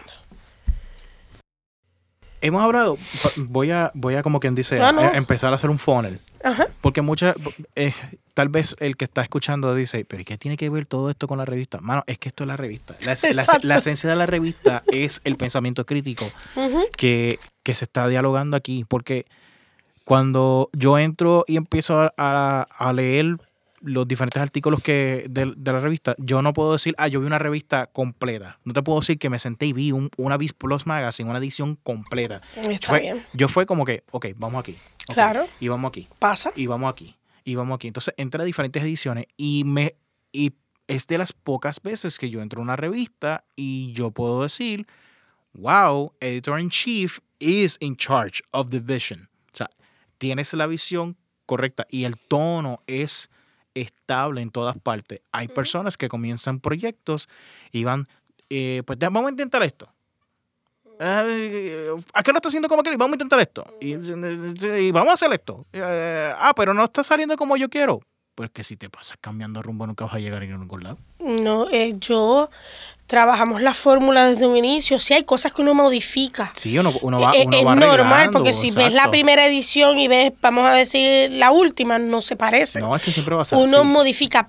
Hemos 2.42 2.62
hablado, 2.62 2.98
voy 3.36 3.72
a, 3.72 3.92
voy 3.94 4.16
a 4.16 4.24
como 4.24 4.40
quien 4.40 4.56
dice, 4.56 4.80
empezar 5.14 5.52
a 5.52 5.56
hacer 5.56 5.70
un 5.70 5.78
funnel. 5.78 6.22
Porque 6.80 7.02
muchas, 7.02 7.36
eh, 7.76 7.94
tal 8.34 8.48
vez 8.48 8.76
el 8.80 8.96
que 8.96 9.06
está 9.06 9.22
escuchando 9.22 9.76
dice, 9.76 10.06
pero 10.06 10.22
¿y 10.22 10.26
qué 10.26 10.38
tiene 10.38 10.56
que 10.56 10.70
ver 10.70 10.86
todo 10.86 11.10
esto 11.10 11.28
con 11.28 11.38
la 11.38 11.46
revista? 11.46 11.80
Mano, 11.82 12.04
es 12.08 12.18
que 12.18 12.30
esto 12.30 12.46
es 12.46 12.48
la 12.48 12.56
revista. 12.56 12.96
La, 13.02 13.76
esencia 13.78 14.10
de 14.10 14.16
la 14.16 14.26
revista 14.26 14.84
es 14.92 15.20
el 15.26 15.36
pensamiento 15.36 15.86
crítico 15.86 16.26
que, 16.96 17.40
se 17.66 17.86
está 17.86 18.08
dialogando 18.08 18.56
aquí. 18.56 18.86
Porque 18.88 19.26
cuando 20.06 20.70
yo 20.72 20.98
entro 20.98 21.44
y 21.46 21.58
empiezo 21.58 22.10
a, 22.18 22.62
a 22.62 22.94
leer 22.94 23.38
los 23.82 24.08
diferentes 24.08 24.42
artículos 24.42 24.82
que 24.82 25.26
de, 25.30 25.46
la 25.46 25.80
revista, 25.80 26.16
yo 26.18 26.42
no 26.42 26.54
puedo 26.54 26.74
decir, 26.74 26.96
ah, 26.98 27.08
yo 27.08 27.20
vi 27.20 27.28
una 27.28 27.40
revista 27.40 27.88
completa. 27.88 28.60
No 28.64 28.74
te 28.74 28.82
puedo 28.84 29.00
decir 29.00 29.18
que 29.18 29.30
me 29.30 29.40
senté 29.40 29.68
y 29.68 29.74
vi 29.74 29.92
un, 29.92 30.10
una 30.18 30.38
Viz 30.38 30.54
Plus 30.54 30.86
Magazine, 30.86 31.30
una 31.30 31.40
edición 31.40 31.76
completa. 31.76 32.42
Está 32.56 33.00
bien. 33.00 33.26
Yo 33.34 33.48
fue 33.48 33.66
como 33.66 33.86
que, 33.86 34.04
ok, 34.12 34.28
vamos 34.38 34.60
aquí. 34.60 34.76
claro. 35.14 35.48
Y 35.60 35.68
vamos 35.68 35.90
aquí. 35.90 36.08
Pasa. 36.20 36.52
Y 36.56 36.68
vamos 36.68 36.92
aquí. 36.92 37.16
Y 37.44 37.56
vamos 37.56 37.76
aquí. 37.76 37.88
Entonces, 37.88 38.14
entré 38.18 38.42
a 38.42 38.46
diferentes 38.46 38.84
ediciones 38.84 39.26
y 39.38 39.64
me... 39.66 39.96
Y 40.32 40.54
es 40.88 41.06
de 41.06 41.20
las 41.20 41.34
pocas 41.34 41.82
veces 41.82 42.18
que 42.18 42.30
yo 42.30 42.42
entro 42.42 42.62
a 42.62 42.64
una 42.64 42.76
revista 42.76 43.46
y 43.56 43.92
yo 43.94 44.10
puedo 44.12 44.42
decir, 44.42 44.88
wow, 45.54 46.12
editor 46.20 46.60
in 46.60 46.70
chief 46.70 47.20
is 47.38 47.78
in 47.80 47.96
charge 47.96 48.42
of 48.52 48.72
the 48.72 48.80
vision. 48.80 49.30
O 49.54 49.58
sea, 49.58 49.70
tienes 50.18 50.54
la 50.54 50.66
visión 50.66 51.16
correcta 51.46 51.86
y 51.90 52.06
el 52.06 52.18
tono 52.18 52.84
es 52.88 53.30
estable 53.74 54.42
en 54.42 54.52
todas 54.52 54.78
partes. 54.78 55.22
Hay 55.32 55.48
personas 55.48 55.98
que 55.98 56.10
comienzan 56.10 56.60
proyectos 56.60 57.30
y 57.72 57.84
van, 57.84 58.06
eh, 58.50 58.84
pues 58.86 59.00
vamos 59.00 59.28
a 59.28 59.32
intentar 59.32 59.64
esto. 59.64 59.90
¿A 61.00 61.24
qué 62.24 62.32
lo 62.32 62.38
está 62.38 62.50
haciendo 62.50 62.68
como 62.68 62.84
que 62.84 62.96
Vamos 62.98 63.14
a 63.14 63.16
intentar 63.16 63.40
esto. 63.40 63.66
Y, 63.80 64.92
vamos 64.92 65.12
a 65.12 65.14
hacer 65.14 65.32
esto. 65.32 65.66
Eh, 65.72 66.34
ah, 66.38 66.54
pero 66.56 66.74
no 66.74 66.84
está 66.84 67.04
saliendo 67.04 67.38
como 67.38 67.56
yo 67.56 67.70
quiero. 67.70 68.02
Pues 68.36 68.52
que 68.52 68.64
si 68.64 68.76
te 68.76 68.90
pasas 68.90 69.18
cambiando 69.20 69.62
rumbo 69.62 69.88
nunca 69.88 70.06
vas 70.06 70.16
a 70.16 70.20
llegar 70.20 70.44
a 70.44 70.46
ningún 70.46 70.84
lado. 70.84 70.98
No, 71.30 71.70
eh, 71.70 71.94
yo 72.00 72.50
trabajamos 73.06 73.62
la 73.62 73.74
fórmula 73.74 74.28
desde 74.28 74.46
un 74.46 74.56
inicio. 74.56 75.00
Si 75.00 75.14
hay 75.14 75.24
cosas 75.24 75.52
que 75.52 75.62
uno 75.62 75.74
modifica. 75.74 76.52
Sí, 76.56 76.78
uno, 76.78 76.92
va 77.20 77.32
Es, 77.32 77.46
es 77.46 77.64
normal, 77.64 78.30
porque 78.32 78.54
si 78.54 78.72
ves 78.72 78.94
la 78.94 79.10
primera 79.10 79.46
edición 79.46 80.00
y 80.00 80.08
ves, 80.08 80.32
vamos 80.42 80.68
a 80.68 80.74
decir, 80.74 81.32
la 81.32 81.52
última, 81.52 81.98
no 81.98 82.22
se 82.22 82.36
parece. 82.36 82.80
No, 82.80 82.96
es 82.96 83.02
que 83.02 83.12
siempre 83.12 83.36
va 83.36 83.42
a 83.42 83.46
ser 83.46 83.58
Uno 83.58 83.84
modifica, 83.84 84.48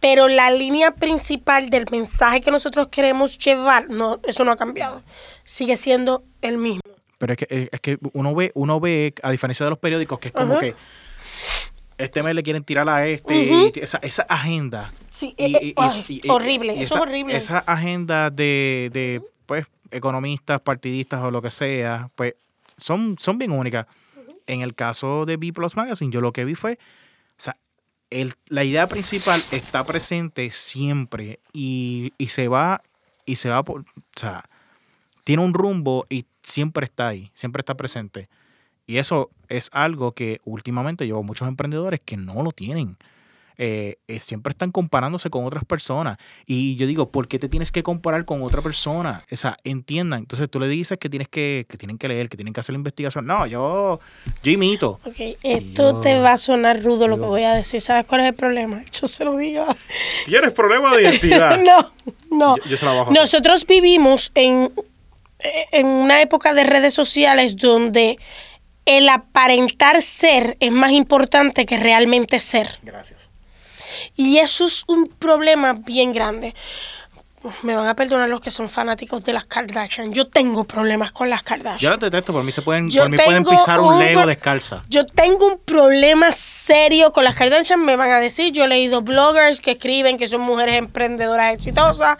pero 0.00 0.28
la 0.28 0.50
línea 0.50 0.92
principal 0.92 1.70
del 1.70 1.84
mensaje 1.90 2.40
que 2.40 2.50
nosotros 2.50 2.88
queremos 2.88 3.38
llevar, 3.38 3.88
no, 3.88 4.18
eso 4.24 4.44
no 4.44 4.52
ha 4.52 4.56
cambiado. 4.56 5.02
Sigue 5.44 5.76
siendo 5.76 6.24
el 6.42 6.58
mismo. 6.58 6.80
Pero 7.18 7.32
es 7.34 7.38
que, 7.38 7.46
eh, 7.50 7.68
es 7.70 7.80
que 7.80 7.98
uno 8.12 8.34
ve, 8.34 8.50
uno 8.54 8.80
ve, 8.80 9.14
a 9.22 9.30
diferencia 9.30 9.64
de 9.64 9.70
los 9.70 9.78
periódicos, 9.78 10.18
que 10.18 10.28
es 10.28 10.34
como 10.34 10.58
que 10.58 10.74
este 11.98 12.22
mes 12.22 12.34
le 12.34 12.42
quieren 12.42 12.64
tirar 12.64 12.88
a 12.88 13.06
este, 13.06 13.72
esa, 13.80 13.98
esa, 13.98 14.22
agenda. 14.22 14.92
Sí, 15.08 15.34
horrible, 16.28 16.80
eso 16.80 16.96
es 16.96 17.00
horrible. 17.00 17.36
Esa 17.36 17.58
agenda 17.58 18.30
de, 18.30 18.90
de 18.92 19.22
pues, 19.46 19.66
economistas, 19.90 20.60
partidistas 20.60 21.22
o 21.22 21.30
lo 21.30 21.40
que 21.40 21.50
sea, 21.50 22.10
pues 22.14 22.34
son, 22.76 23.16
son 23.18 23.38
bien 23.38 23.52
únicas. 23.52 23.86
En 24.46 24.60
el 24.60 24.74
caso 24.74 25.24
de 25.24 25.38
B 25.38 25.52
Plus 25.52 25.76
Magazine, 25.76 26.12
yo 26.12 26.20
lo 26.20 26.32
que 26.32 26.44
vi 26.44 26.54
fue 26.54 26.78
la 28.48 28.64
idea 28.64 28.86
principal 28.86 29.40
está 29.50 29.84
presente 29.84 30.50
siempre 30.50 31.40
y, 31.52 32.12
se 32.28 32.48
va, 32.48 32.82
y 33.26 33.36
se 33.36 33.48
va 33.48 33.62
por, 33.62 33.80
o 33.80 33.84
sea, 34.14 34.44
tiene 35.24 35.42
un 35.42 35.54
rumbo 35.54 36.04
y 36.08 36.26
siempre 36.42 36.84
está 36.84 37.08
ahí, 37.08 37.30
siempre 37.34 37.60
está 37.60 37.74
presente. 37.76 38.28
Y 38.86 38.98
eso 38.98 39.30
es 39.48 39.70
algo 39.72 40.12
que 40.12 40.40
últimamente 40.44 41.06
yo 41.06 41.22
muchos 41.22 41.48
emprendedores 41.48 42.00
que 42.04 42.16
no 42.16 42.42
lo 42.42 42.52
tienen. 42.52 42.96
Eh, 43.56 43.98
eh, 44.08 44.18
siempre 44.18 44.50
están 44.50 44.72
comparándose 44.72 45.30
con 45.30 45.44
otras 45.44 45.64
personas. 45.64 46.18
Y 46.44 46.74
yo 46.74 46.88
digo, 46.88 47.10
¿por 47.10 47.28
qué 47.28 47.38
te 47.38 47.48
tienes 47.48 47.70
que 47.70 47.84
comparar 47.84 48.24
con 48.24 48.42
otra 48.42 48.62
persona? 48.62 49.22
O 49.30 49.36
sea, 49.36 49.56
entiendan. 49.62 50.20
Entonces 50.20 50.50
tú 50.50 50.58
le 50.58 50.66
dices 50.66 50.98
que 50.98 51.08
tienes 51.08 51.28
que, 51.28 51.64
que 51.68 51.76
tienen 51.76 51.96
que 51.96 52.08
leer, 52.08 52.28
que 52.28 52.36
tienen 52.36 52.52
que 52.52 52.60
hacer 52.60 52.72
la 52.72 52.78
investigación. 52.78 53.26
No, 53.26 53.46
yo, 53.46 54.00
yo 54.42 54.50
imito. 54.50 54.98
Ok, 55.04 55.36
esto 55.44 56.00
te 56.00 56.18
va 56.18 56.32
a 56.32 56.36
sonar 56.36 56.82
rudo 56.82 57.06
lo 57.06 57.16
que 57.16 57.26
voy 57.26 57.44
a 57.44 57.54
decir. 57.54 57.80
¿Sabes 57.80 58.06
cuál 58.06 58.22
es 58.22 58.28
el 58.28 58.34
problema? 58.34 58.82
Yo 58.90 59.06
se 59.06 59.24
lo 59.24 59.36
digo. 59.36 59.66
¿Tienes 60.26 60.52
problema 60.52 60.94
de 60.96 61.02
identidad? 61.02 61.56
no, 61.64 61.92
no. 62.36 62.56
Nosotros 63.10 63.66
vivimos 63.66 64.32
en, 64.34 64.72
en 65.70 65.86
una 65.86 66.20
época 66.22 66.54
de 66.54 66.64
redes 66.64 66.92
sociales 66.92 67.56
donde 67.56 68.18
el 68.86 69.08
aparentar 69.08 70.02
ser 70.02 70.56
es 70.60 70.72
más 70.72 70.92
importante 70.92 71.66
que 71.66 71.78
realmente 71.78 72.40
ser. 72.40 72.78
Gracias. 72.82 73.30
Y 74.16 74.38
eso 74.38 74.66
es 74.66 74.84
un 74.86 75.08
problema 75.08 75.74
bien 75.74 76.12
grande. 76.12 76.54
Me 77.62 77.74
van 77.76 77.86
a 77.86 77.94
perdonar 77.94 78.28
los 78.30 78.40
que 78.40 78.50
son 78.50 78.70
fanáticos 78.70 79.22
de 79.22 79.34
las 79.34 79.44
Kardashian. 79.44 80.14
Yo 80.14 80.26
tengo 80.26 80.64
problemas 80.64 81.12
con 81.12 81.28
las 81.28 81.42
Kardashian. 81.42 81.78
Yo 81.78 81.90
las 81.90 82.00
detesto, 82.00 82.32
por 82.32 82.42
mí 82.42 82.50
se 82.50 82.62
pueden, 82.62 82.88
por 82.88 83.10
mí 83.10 83.18
pueden 83.18 83.44
pisar 83.44 83.80
un, 83.80 83.98
Lego 83.98 84.26
descalza. 84.26 84.82
Yo 84.88 85.04
tengo 85.04 85.46
un 85.48 85.58
problema 85.58 86.32
serio 86.32 87.12
con 87.12 87.24
las 87.24 87.34
Kardashian, 87.34 87.84
me 87.84 87.96
van 87.96 88.10
a 88.10 88.18
decir. 88.18 88.50
Yo 88.52 88.64
he 88.64 88.68
leído 88.68 89.02
bloggers 89.02 89.60
que 89.60 89.72
escriben 89.72 90.16
que 90.16 90.26
son 90.26 90.40
mujeres 90.40 90.76
emprendedoras 90.76 91.52
exitosas. 91.52 92.16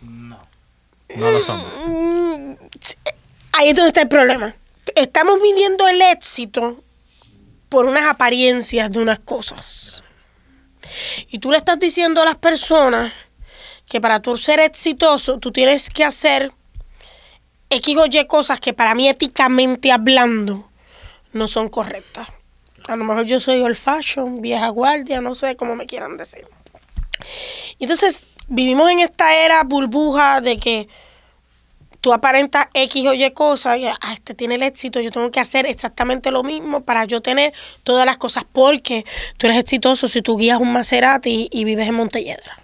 No, 0.00 0.38
no 1.14 1.30
lo 1.30 1.42
son. 1.42 1.60
Mm, 1.86 2.56
ahí 3.52 3.68
es 3.68 3.76
donde 3.76 3.88
está 3.88 4.00
el 4.00 4.08
problema. 4.08 4.54
Estamos 4.94 5.40
midiendo 5.40 5.86
el 5.88 6.00
éxito 6.02 6.82
por 7.68 7.86
unas 7.86 8.10
apariencias 8.10 8.90
de 8.90 9.00
unas 9.00 9.18
cosas. 9.18 10.02
Y 11.28 11.38
tú 11.38 11.50
le 11.50 11.58
estás 11.58 11.80
diciendo 11.80 12.22
a 12.22 12.24
las 12.24 12.36
personas 12.36 13.12
que 13.88 14.00
para 14.00 14.20
tú 14.20 14.36
ser 14.36 14.60
exitoso, 14.60 15.38
tú 15.38 15.52
tienes 15.52 15.90
que 15.90 16.04
hacer 16.04 16.52
X 17.70 17.96
o 17.96 18.06
Y 18.06 18.24
cosas 18.26 18.60
que 18.60 18.72
para 18.72 18.94
mí 18.94 19.08
éticamente 19.08 19.90
hablando 19.90 20.68
no 21.32 21.48
son 21.48 21.68
correctas. 21.68 22.28
A 22.86 22.96
lo 22.96 23.04
mejor 23.04 23.24
yo 23.24 23.40
soy 23.40 23.60
old 23.62 23.76
fashion, 23.76 24.40
vieja 24.40 24.68
guardia, 24.68 25.20
no 25.20 25.34
sé 25.34 25.56
cómo 25.56 25.74
me 25.74 25.86
quieran 25.86 26.16
decir. 26.16 26.46
Entonces, 27.78 28.26
vivimos 28.48 28.90
en 28.90 29.00
esta 29.00 29.34
era 29.44 29.62
burbuja 29.64 30.40
de 30.40 30.58
que 30.58 30.88
tú 32.04 32.12
aparentas 32.12 32.66
X 32.74 33.06
o 33.06 33.14
Y 33.14 33.30
cosas 33.30 33.78
y 33.78 33.86
ah, 33.86 33.96
este 34.12 34.34
tiene 34.34 34.56
el 34.56 34.62
éxito, 34.62 35.00
yo 35.00 35.10
tengo 35.10 35.30
que 35.30 35.40
hacer 35.40 35.64
exactamente 35.64 36.30
lo 36.30 36.42
mismo 36.42 36.82
para 36.82 37.06
yo 37.06 37.22
tener 37.22 37.54
todas 37.82 38.04
las 38.04 38.18
cosas, 38.18 38.44
porque 38.52 39.06
tú 39.38 39.46
eres 39.46 39.58
exitoso 39.58 40.06
si 40.06 40.20
tú 40.20 40.36
guías 40.36 40.60
un 40.60 40.70
Maserati 40.70 41.48
y, 41.50 41.64
vives 41.64 41.88
en 41.88 41.94
Montelledra. 41.94 42.58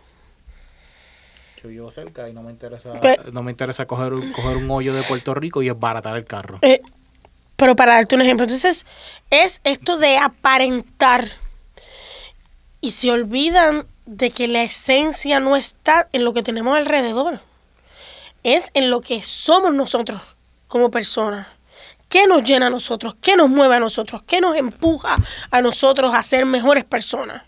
Yo 1.62 1.70
vivo 1.70 1.90
cerca 1.90 2.28
y 2.28 2.34
no 2.34 2.42
me 2.42 2.50
interesa, 2.50 2.92
no 3.32 3.42
me 3.42 3.50
interesa 3.50 3.86
coger, 3.86 4.12
coger 4.32 4.58
un 4.58 4.70
hoyo 4.70 4.92
de 4.92 5.02
Puerto 5.04 5.32
Rico 5.32 5.62
y 5.62 5.70
baratar 5.70 6.18
el 6.18 6.26
carro. 6.26 6.58
Eh, 6.60 6.82
pero 7.56 7.74
para 7.74 7.94
darte 7.94 8.16
un 8.16 8.20
ejemplo, 8.20 8.44
entonces 8.44 8.84
es 9.30 9.62
esto 9.64 9.96
de 9.96 10.18
aparentar 10.18 11.28
y 12.82 12.90
se 12.90 13.10
olvidan 13.10 13.86
de 14.04 14.32
que 14.32 14.48
la 14.48 14.64
esencia 14.64 15.40
no 15.40 15.56
está 15.56 16.10
en 16.12 16.24
lo 16.24 16.34
que 16.34 16.42
tenemos 16.42 16.76
alrededor 16.76 17.40
es 18.42 18.70
en 18.74 18.90
lo 18.90 19.00
que 19.00 19.22
somos 19.22 19.72
nosotros 19.72 20.20
como 20.68 20.90
personas. 20.90 21.46
¿Qué 22.08 22.26
nos 22.26 22.42
llena 22.42 22.66
a 22.66 22.70
nosotros? 22.70 23.16
¿Qué 23.20 23.36
nos 23.36 23.48
mueve 23.48 23.76
a 23.76 23.80
nosotros? 23.80 24.22
¿Qué 24.26 24.40
nos 24.40 24.56
empuja 24.56 25.16
a 25.50 25.62
nosotros 25.62 26.12
a 26.14 26.22
ser 26.22 26.44
mejores 26.44 26.84
personas? 26.84 27.42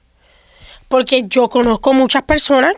Porque 0.89 1.25
yo 1.27 1.49
conozco 1.49 1.93
muchas 1.93 2.23
personas 2.23 2.75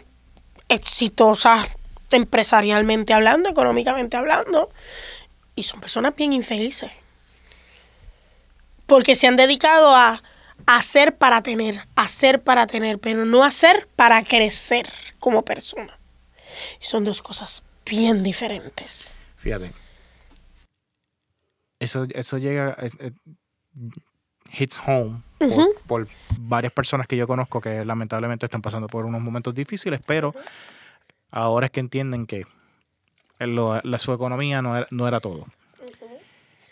exitosas 0.68 1.66
empresarialmente 2.10 3.12
hablando, 3.12 3.50
económicamente 3.50 4.16
hablando, 4.16 4.70
y 5.56 5.64
son 5.64 5.80
personas 5.80 6.14
bien 6.14 6.32
infelices. 6.32 6.92
Porque 8.86 9.16
se 9.16 9.26
han 9.26 9.36
dedicado 9.36 9.94
a 9.94 10.22
hacer 10.66 11.16
para 11.16 11.42
tener, 11.42 11.86
hacer 11.96 12.42
para 12.42 12.66
tener, 12.66 12.98
pero 12.98 13.24
no 13.24 13.44
hacer 13.44 13.88
para 13.96 14.22
crecer 14.24 14.88
como 15.18 15.42
persona. 15.42 15.98
son 16.80 17.04
dos 17.04 17.20
cosas 17.20 17.63
bien 17.84 18.22
diferentes. 18.22 19.14
Fíjate. 19.36 19.72
Eso, 21.78 22.06
eso 22.14 22.38
llega, 22.38 22.76
hits 24.58 24.80
home 24.86 25.20
por, 25.86 26.08
varias 26.38 26.72
personas 26.72 27.06
que 27.06 27.16
yo 27.16 27.26
conozco 27.26 27.60
que 27.60 27.84
lamentablemente 27.84 28.46
están 28.46 28.62
pasando 28.62 28.86
por 28.86 29.04
unos 29.04 29.20
momentos 29.20 29.54
difíciles, 29.54 30.00
pero 30.06 30.34
ahora 31.30 31.66
es 31.66 31.72
que 31.72 31.80
entienden 31.80 32.26
que 32.26 32.44
la, 33.38 33.98
su 33.98 34.12
economía 34.12 34.62
no 34.62 34.76
era, 34.76 34.86
no 34.90 35.06
era 35.08 35.20
todo. 35.20 35.46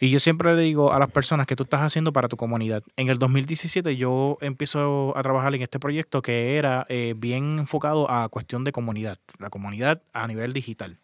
Y 0.01 0.11
yo 0.11 0.19
siempre 0.19 0.57
le 0.57 0.63
digo 0.63 0.93
a 0.93 0.99
las 0.99 1.13
personas 1.13 1.47
que 1.47 1.55
tú 1.55 1.63
estás 1.63 1.81
haciendo 1.81 2.13
para 2.13 2.27
tu 2.27 2.37
comunidad. 2.37 2.83
En 2.97 3.09
el 3.09 3.19
2017 3.19 3.97
yo 3.97 4.37
empiezo 4.41 5.17
a 5.17 5.23
trabajar 5.23 5.55
en 5.55 5.63
este 5.63 5.79
proyecto 5.79 6.23
que 6.23 6.57
era 6.57 6.85
eh, 6.89 7.15
bien 7.17 7.61
enfocado 7.61 8.11
a 8.11 8.29
cuestión 8.29 8.65
de 8.65 8.73
comunidad, 8.73 9.19
la 9.39 9.49
comunidad 9.49 10.03
a 10.13 10.27
nivel 10.27 10.53
digital. 10.53 10.99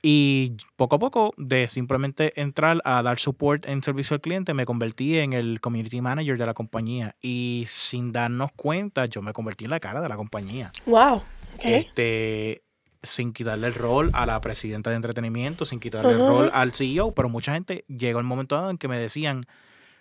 Y 0.00 0.56
poco 0.76 0.96
a 0.96 0.98
poco, 0.98 1.34
de 1.36 1.68
simplemente 1.68 2.40
entrar 2.40 2.80
a 2.84 3.02
dar 3.02 3.18
support 3.18 3.66
en 3.66 3.82
servicio 3.82 4.14
al 4.14 4.20
cliente, 4.20 4.54
me 4.54 4.64
convertí 4.64 5.18
en 5.18 5.32
el 5.32 5.60
community 5.60 6.00
manager 6.00 6.38
de 6.38 6.46
la 6.46 6.54
compañía. 6.54 7.16
Y 7.20 7.64
sin 7.66 8.12
darnos 8.12 8.52
cuenta, 8.52 9.06
yo 9.06 9.22
me 9.22 9.32
convertí 9.32 9.64
en 9.64 9.70
la 9.70 9.80
cara 9.80 10.00
de 10.00 10.08
la 10.08 10.16
compañía. 10.16 10.70
¡Wow! 10.86 11.22
Este, 11.60 12.62
sin 13.02 13.32
quitarle 13.32 13.66
el 13.66 13.74
rol 13.74 14.10
a 14.12 14.24
la 14.24 14.40
presidenta 14.40 14.90
de 14.90 14.96
entretenimiento, 14.96 15.64
sin 15.64 15.80
quitarle 15.80 16.12
el 16.12 16.18
rol 16.18 16.50
al 16.52 16.72
CEO, 16.72 17.12
pero 17.12 17.28
mucha 17.28 17.52
gente 17.52 17.84
llegó 17.88 18.20
el 18.20 18.24
momento 18.24 18.70
en 18.70 18.78
que 18.78 18.86
me 18.86 18.98
decían, 18.98 19.40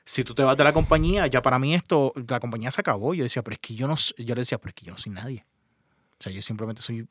si 0.05 0.23
tú 0.23 0.35
te 0.35 0.43
vas 0.43 0.55
de 0.55 0.63
la 0.63 0.73
compañía, 0.73 1.25
ya 1.25 1.41
para 1.41 1.57
mí 1.57 1.73
esto, 1.73 2.13
la 2.29 2.39
compañía 2.39 2.69
se 2.69 2.81
acabó. 2.81 3.15
Yo 3.15 3.23
decía, 3.23 3.41
pero 3.41 3.55
es 3.55 3.59
que 3.59 3.73
yo 3.73 3.87
no, 3.87 3.95
yo 3.95 4.35
le 4.35 4.41
decía, 4.41 4.59
pero 4.59 4.69
es 4.69 4.75
que 4.75 4.85
yo 4.85 4.91
no 4.91 4.99
soy 4.99 5.11
nadie. 5.11 5.45
O 6.19 6.23
sea, 6.23 6.31
yo 6.31 6.41
simplemente 6.43 6.83
soy 6.83 7.07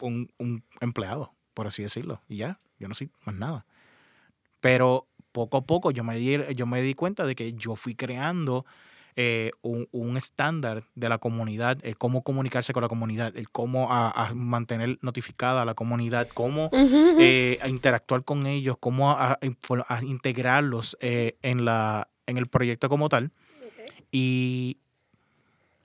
un, 0.00 0.32
un 0.38 0.64
empleado 0.80 1.35
por 1.56 1.66
así 1.66 1.82
decirlo. 1.82 2.20
Y 2.28 2.36
ya, 2.36 2.60
yo 2.78 2.86
no 2.86 2.94
sé 2.94 3.08
más 3.24 3.34
nada. 3.34 3.64
Pero 4.60 5.08
poco 5.32 5.56
a 5.56 5.64
poco 5.64 5.90
yo 5.90 6.04
me 6.04 6.16
di, 6.16 6.38
yo 6.54 6.66
me 6.66 6.82
di 6.82 6.92
cuenta 6.92 7.24
de 7.24 7.34
que 7.34 7.54
yo 7.54 7.76
fui 7.76 7.94
creando 7.94 8.66
eh, 9.16 9.52
un, 9.62 10.16
estándar 10.18 10.84
de 10.94 11.08
la 11.08 11.16
comunidad, 11.16 11.78
el 11.82 11.96
cómo 11.96 12.22
comunicarse 12.22 12.74
con 12.74 12.82
la 12.82 12.88
comunidad, 12.88 13.34
el 13.34 13.48
cómo 13.48 13.88
a, 13.90 14.32
mantener 14.34 14.98
notificada 15.00 15.62
a 15.62 15.64
la 15.64 15.72
comunidad, 15.72 16.28
cómo 16.28 16.68
eh, 16.72 17.58
interactuar 17.66 18.22
con 18.24 18.46
ellos, 18.46 18.76
cómo 18.78 19.12
a, 19.12 19.38
integrarlos 20.02 20.98
eh, 21.00 21.38
en, 21.40 21.64
la, 21.64 22.08
en 22.26 22.36
el 22.36 22.46
proyecto 22.46 22.90
como 22.90 23.08
tal. 23.08 23.32
Y 24.12 24.76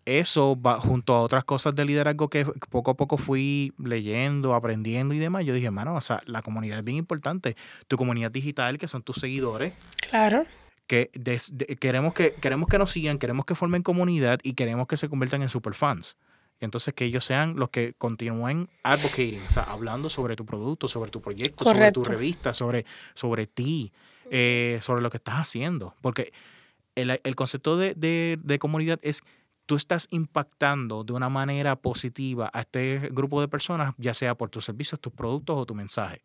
eso 0.05 0.59
va 0.59 0.79
junto 0.79 1.13
a 1.13 1.21
otras 1.21 1.43
cosas 1.43 1.75
de 1.75 1.85
liderazgo 1.85 2.29
que 2.29 2.45
poco 2.69 2.91
a 2.91 2.93
poco 2.95 3.17
fui 3.17 3.73
leyendo, 3.77 4.55
aprendiendo 4.55 5.13
y 5.13 5.19
demás, 5.19 5.45
yo 5.45 5.53
dije, 5.53 5.67
hermano, 5.67 5.95
o 5.95 6.01
sea, 6.01 6.21
la 6.25 6.41
comunidad 6.41 6.79
es 6.79 6.83
bien 6.83 6.97
importante. 6.97 7.55
Tu 7.87 7.97
comunidad 7.97 8.31
digital, 8.31 8.77
que 8.77 8.87
son 8.87 9.03
tus 9.03 9.17
seguidores. 9.17 9.73
Claro. 10.09 10.45
Que 10.87 11.09
queremos 11.79 12.13
que 12.13 12.33
queremos 12.33 12.67
que 12.67 12.77
nos 12.77 12.91
sigan, 12.91 13.17
queremos 13.17 13.45
que 13.45 13.55
formen 13.55 13.81
comunidad 13.81 14.39
y 14.43 14.53
queremos 14.53 14.87
que 14.87 14.97
se 14.97 15.07
conviertan 15.07 15.41
en 15.41 15.49
superfans. 15.49 16.17
Entonces, 16.59 16.93
que 16.93 17.05
ellos 17.05 17.25
sean 17.25 17.55
los 17.55 17.69
que 17.69 17.93
continúen 17.97 18.69
advocating, 18.83 19.41
o 19.47 19.51
sea, 19.51 19.63
hablando 19.63 20.09
sobre 20.09 20.35
tu 20.35 20.45
producto, 20.45 20.87
sobre 20.87 21.09
tu 21.09 21.21
proyecto, 21.21 21.63
sobre 21.63 21.91
tu 21.91 22.03
revista, 22.03 22.53
sobre, 22.53 22.85
sobre 23.15 23.47
ti, 23.47 23.91
eh, 24.29 24.79
sobre 24.81 25.01
lo 25.01 25.09
que 25.09 25.17
estás 25.17 25.35
haciendo. 25.35 25.95
Porque 26.01 26.31
el, 26.95 27.35
concepto 27.35 27.77
de, 27.77 27.95
de 27.95 28.59
comunidad 28.59 28.99
es 29.01 29.23
tú 29.65 29.75
estás 29.75 30.07
impactando 30.11 31.03
de 31.03 31.13
una 31.13 31.29
manera 31.29 31.75
positiva 31.75 32.49
a 32.53 32.61
este 32.61 33.09
grupo 33.11 33.41
de 33.41 33.47
personas, 33.47 33.93
ya 33.97 34.13
sea 34.13 34.35
por 34.35 34.49
tus 34.49 34.65
servicios, 34.65 34.99
tus 34.99 35.13
productos 35.13 35.57
o 35.57 35.65
tu 35.65 35.75
mensaje. 35.75 36.21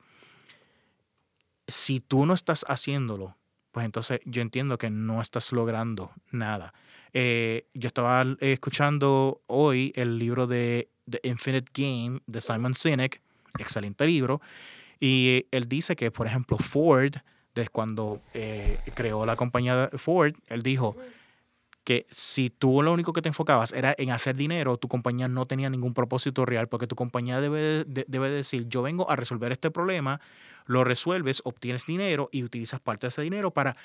Si 1.69 2.01
tú 2.01 2.27
no 2.27 2.35
estás 2.35 2.65
haciéndolo, 2.69 3.37
pues 3.73 3.85
entonces 3.85 4.21
yo 4.25 4.43
entiendo 4.43 4.79
que 4.79 4.91
no 4.91 5.21
estás 5.21 5.53
logrando 5.53 6.13
nada. 6.31 6.73
Eh, 7.13 7.67
yo 7.75 7.89
estaba 7.89 8.25
escuchando 8.41 9.43
hoy 9.47 9.93
el 9.97 10.19
libro 10.19 10.47
de 10.47 10.89
The 11.09 11.21
Infinite 11.25 11.71
Game 11.75 12.21
de 12.27 12.41
Simon 12.41 12.75
Sinek, 12.75 13.21
excelente 13.59 14.07
libro, 14.07 14.41
y 14.99 15.47
él 15.51 15.69
dice 15.69 15.95
que, 15.95 16.11
por 16.11 16.27
ejemplo, 16.27 16.59
Ford, 16.59 17.15
desde 17.55 17.69
cuando 17.69 18.23
eh, 18.35 18.79
creó 18.95 19.27
la 19.27 19.37
compañía 19.37 19.91
Ford, 19.95 20.35
él 20.49 20.63
dijo, 20.63 20.97
que 21.87 22.05
si 22.11 22.51
tú 22.51 22.83
lo 22.83 22.93
único 22.93 23.13
que 23.13 23.23
te 23.23 23.29
enfocabas 23.29 23.73
era 23.73 23.95
en 23.97 24.11
hacer 24.11 24.35
dinero, 24.35 24.77
tu 24.77 24.89
compañía 24.89 25.29
no 25.29 25.47
tenía 25.47 25.71
ningún 25.71 25.95
propósito 25.95 26.45
real, 26.45 26.67
porque 26.67 26.89
tu 26.89 26.97
compañía 26.97 27.41
debe, 27.41 27.85
debe 27.87 28.29
decir, 28.29 28.67
yo 28.67 28.83
vengo 28.83 29.09
a 29.09 29.15
resolver 29.15 29.53
este 29.53 29.71
problema, 29.71 30.21
lo 30.67 30.83
resuelves, 30.83 31.43
obtienes 31.45 31.87
dinero 31.87 32.29
y 32.33 32.43
utilizas 32.43 32.81
parte 32.81 33.07
de 33.07 33.11
ese 33.11 33.23
dinero 33.23 33.53
para 33.53 33.77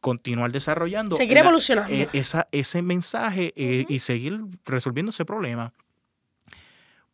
continuar 0.00 0.52
desarrollando. 0.52 1.16
Seguir 1.16 1.36
evolucionando. 1.36 1.94
E, 1.94 2.08
esa, 2.14 2.48
ese 2.50 2.80
mensaje 2.80 3.52
eh, 3.56 3.84
y 3.90 3.98
seguir 3.98 4.40
resolviendo 4.64 5.10
ese 5.10 5.26
problema. 5.26 5.74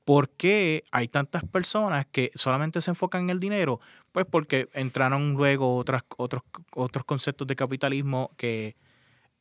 ¿Por 0.04 0.30
qué 0.30 0.84
hay 0.92 1.08
tantas 1.08 1.42
personas 1.42 2.06
que 2.06 2.30
solamente 2.36 2.80
se 2.80 2.92
enfocan 2.92 3.22
en 3.22 3.30
el 3.30 3.40
dinero? 3.40 3.80
Pues 4.12 4.26
porque 4.30 4.68
entraron 4.74 5.32
luego 5.32 5.76
otras, 5.76 6.04
otros, 6.16 6.42
otros 6.72 7.04
conceptos 7.04 7.48
de 7.48 7.56
capitalismo 7.56 8.30
que 8.36 8.76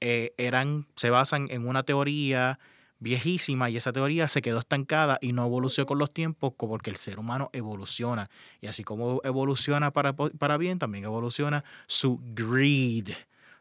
eh, 0.01 0.33
eran, 0.37 0.87
se 0.95 1.09
basan 1.09 1.47
en 1.49 1.67
una 1.67 1.83
teoría 1.83 2.59
viejísima 2.99 3.69
y 3.69 3.77
esa 3.77 3.93
teoría 3.93 4.27
se 4.27 4.41
quedó 4.41 4.59
estancada 4.59 5.17
y 5.21 5.33
no 5.33 5.45
evolucionó 5.45 5.85
con 5.85 5.97
los 5.97 6.11
tiempos 6.11 6.53
porque 6.57 6.89
el 6.89 6.97
ser 6.97 7.19
humano 7.19 7.49
evoluciona. 7.53 8.29
Y 8.61 8.67
así 8.67 8.83
como 8.83 9.21
evoluciona 9.23 9.91
para, 9.91 10.13
para 10.13 10.57
bien, 10.57 10.79
también 10.79 11.05
evoluciona 11.05 11.63
su 11.87 12.19
greed, 12.33 13.09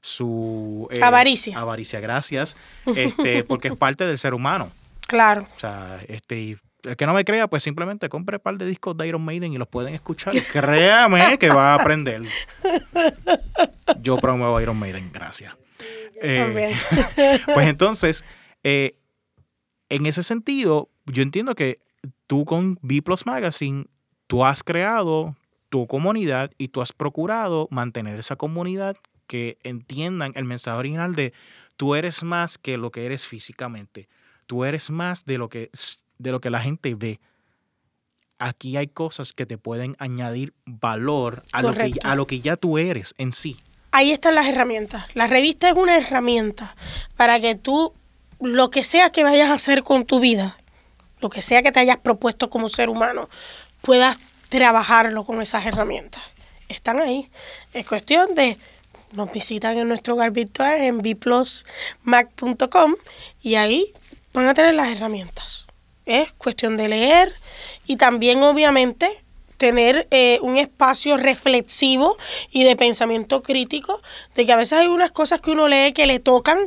su... 0.01 0.89
Eh, 0.91 1.01
avaricia. 1.03 1.59
Avaricia, 1.59 2.01
gracias. 2.01 2.57
Este, 2.87 3.45
porque 3.45 3.69
es 3.69 3.77
parte 3.77 4.07
del 4.07 4.19
ser 4.19 4.35
humano. 4.35 4.71
Claro. 5.07 5.47
O 5.57 5.61
sea, 5.61 6.01
este, 6.09 6.59
el 6.83 6.97
que 6.97 7.07
no 7.07 7.15
me 7.15 7.25
crea, 7.25 7.49
pues 7.49 7.63
simplemente 7.63 8.09
compre 8.09 8.37
un 8.37 8.43
par 8.43 8.59
de 8.59 8.67
discos 8.67 8.97
de 8.97 9.07
Iron 9.07 9.25
Maiden 9.25 9.53
y 9.53 9.59
los 9.59 9.69
pueden 9.69 9.95
escuchar. 9.95 10.35
Créame 10.53 11.39
que 11.39 11.49
va 11.49 11.73
a 11.73 11.75
aprender. 11.75 12.23
Yo 14.03 14.19
promuevo 14.19 14.61
Iron 14.61 14.79
Maiden, 14.79 15.11
gracias. 15.13 15.55
Eh, 16.23 16.75
pues 17.55 17.69
entonces, 17.69 18.25
eh, 18.63 18.99
en 19.89 20.07
ese 20.07 20.23
sentido, 20.23 20.89
yo 21.07 21.23
entiendo 21.23 21.55
que 21.55 21.79
tú 22.27 22.45
con 22.45 22.79
B 22.83 23.03
Plus 23.03 23.27
Magazine, 23.27 23.87
tú 24.27 24.45
has 24.45 24.63
creado 24.63 25.37
tu 25.69 25.87
comunidad 25.87 26.51
y 26.59 26.69
tú 26.69 26.81
has 26.81 26.93
procurado 26.93 27.69
mantener 27.71 28.19
esa 28.19 28.37
comunidad 28.37 28.97
que 29.27 29.59
entiendan 29.63 30.33
el 30.35 30.45
mensaje 30.45 30.79
original 30.79 31.15
de 31.15 31.33
tú 31.77 31.95
eres 31.95 32.23
más 32.23 32.59
que 32.59 32.79
lo 32.79 32.91
que 32.91 33.05
eres 33.05 33.27
físicamente. 33.27 34.09
Tú 34.47 34.65
eres 34.65 34.91
más 34.91 35.27
de 35.27 35.37
lo 35.37 35.49
que, 35.51 35.71
de 36.19 36.33
lo 36.33 36.41
que 36.41 36.49
la 36.49 36.61
gente 36.61 36.95
ve. 36.95 37.21
Aquí 38.39 38.77
hay 38.77 38.87
cosas 38.87 39.33
que 39.33 39.45
te 39.45 39.59
pueden 39.59 39.97
añadir 39.99 40.55
valor 40.65 41.43
a, 41.53 41.61
lo 41.61 41.75
que, 41.75 41.93
a 42.03 42.15
lo 42.15 42.27
que 42.27 42.41
ya 42.41 42.57
tú 42.57 42.79
eres 42.79 43.15
en 43.19 43.33
sí 43.33 43.59
ahí 43.93 44.13
están 44.13 44.35
las 44.35 44.47
herramientas. 44.47 45.05
La 45.15 45.27
revista 45.27 45.69
es 45.69 45.75
una 45.75 45.97
herramienta 45.97 46.75
para 47.17 47.41
que 47.41 47.55
tú, 47.55 47.93
lo 48.41 48.71
que 48.71 48.85
sea 48.85 49.11
que 49.11 49.25
vayas 49.25 49.51
a 49.51 49.55
hacer 49.55 49.83
con 49.83 50.05
tu 50.05 50.21
vida, 50.21 50.59
lo 51.21 51.31
que 51.31 51.43
sea 51.43 51.63
que 51.63 51.73
te 51.73 51.81
hayas 51.81 51.99
propuesto 51.99 52.51
como 52.51 52.69
ser 52.69 52.91
humano, 52.91 53.29
puedas 53.83 54.19
trabajarlo 54.49 55.25
con 55.25 55.43
esas 55.43 55.67
herramientas. 55.67 56.23
Están 56.69 57.01
ahí. 57.01 57.31
Es 57.73 57.87
cuestión 57.87 58.35
de 58.35 58.59
nos 59.13 59.33
visitan 59.33 59.79
en 59.79 59.89
nuestro 59.89 60.15
hogar 60.15 60.31
virtual 60.33 60.81
en 60.83 60.99
bplusmac.com 60.99 62.95
y 63.43 63.55
ahí 63.55 63.95
van 64.33 64.49
a 64.49 64.55
tener 64.55 64.75
las 64.75 64.89
herramientas. 64.89 65.67
Es 66.05 66.33
cuestión 66.33 66.77
de 66.77 66.89
leer 66.89 67.35
y 67.87 67.97
también 67.97 68.43
obviamente 68.43 69.23
tener 69.59 70.07
eh, 70.11 70.39
un 70.41 70.57
espacio 70.57 71.17
reflexivo 71.17 72.17
y 72.51 72.65
de 72.65 72.77
pensamiento 72.77 73.43
crítico, 73.43 74.01
de 74.35 74.47
que 74.47 74.53
a 74.53 74.57
veces 74.57 74.79
hay 74.79 74.87
unas 74.87 75.11
cosas 75.11 75.41
que 75.41 75.51
uno 75.51 75.69
lee 75.69 75.93
que 75.93 76.07
le 76.07 76.21
tocan 76.21 76.59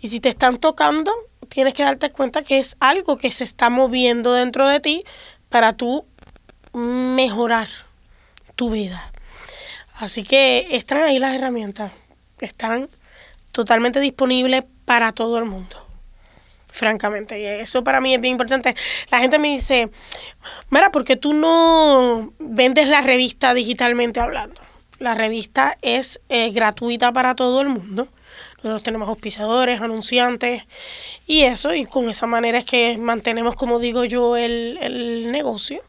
y 0.00 0.08
si 0.08 0.20
te 0.20 0.30
están 0.30 0.58
tocando, 0.58 1.12
tienes 1.48 1.74
que 1.74 1.82
darte 1.82 2.10
cuenta 2.10 2.42
que 2.42 2.58
es 2.58 2.76
algo 2.80 3.18
que 3.18 3.32
se 3.32 3.44
está 3.44 3.68
moviendo 3.68 4.32
dentro 4.32 4.68
de 4.68 4.80
ti 4.80 5.04
para 5.48 5.74
tú 5.74 6.06
mejorar 6.72 7.68
tu 8.54 8.70
vida. 8.70 9.12
Así 9.94 10.22
que 10.22 10.68
están 10.72 11.02
ahí 11.02 11.18
las 11.18 11.34
herramientas, 11.34 11.92
están 12.40 12.88
totalmente 13.50 14.00
disponibles 14.00 14.64
para 14.84 15.12
todo 15.12 15.38
el 15.38 15.46
mundo 15.46 15.85
francamente. 16.76 17.40
Y 17.40 17.46
eso 17.46 17.82
para 17.82 18.00
mí 18.00 18.14
es 18.14 18.20
bien 18.20 18.32
importante. 18.32 18.76
La 19.10 19.18
gente 19.18 19.38
me 19.38 19.48
dice, 19.48 19.90
mira, 20.70 20.92
¿por 20.92 21.04
qué 21.04 21.16
tú 21.16 21.34
no 21.34 22.32
vendes 22.38 22.88
la 22.88 23.00
revista 23.00 23.54
digitalmente 23.54 24.20
hablando? 24.20 24.60
La 24.98 25.14
revista 25.14 25.76
es 25.82 26.20
eh, 26.28 26.50
gratuita 26.52 27.12
para 27.12 27.34
todo 27.34 27.60
el 27.60 27.68
mundo. 27.68 28.08
Nosotros 28.58 28.82
tenemos 28.82 29.08
auspiciadores, 29.08 29.80
anunciantes 29.80 30.64
y 31.26 31.42
eso, 31.42 31.74
y 31.74 31.84
con 31.84 32.08
esa 32.08 32.26
manera 32.26 32.58
es 32.58 32.64
que 32.64 32.96
mantenemos, 32.98 33.54
como 33.54 33.78
digo 33.78 34.04
yo, 34.04 34.36
el, 34.36 34.78
el 34.80 35.30
negocio. 35.30 35.82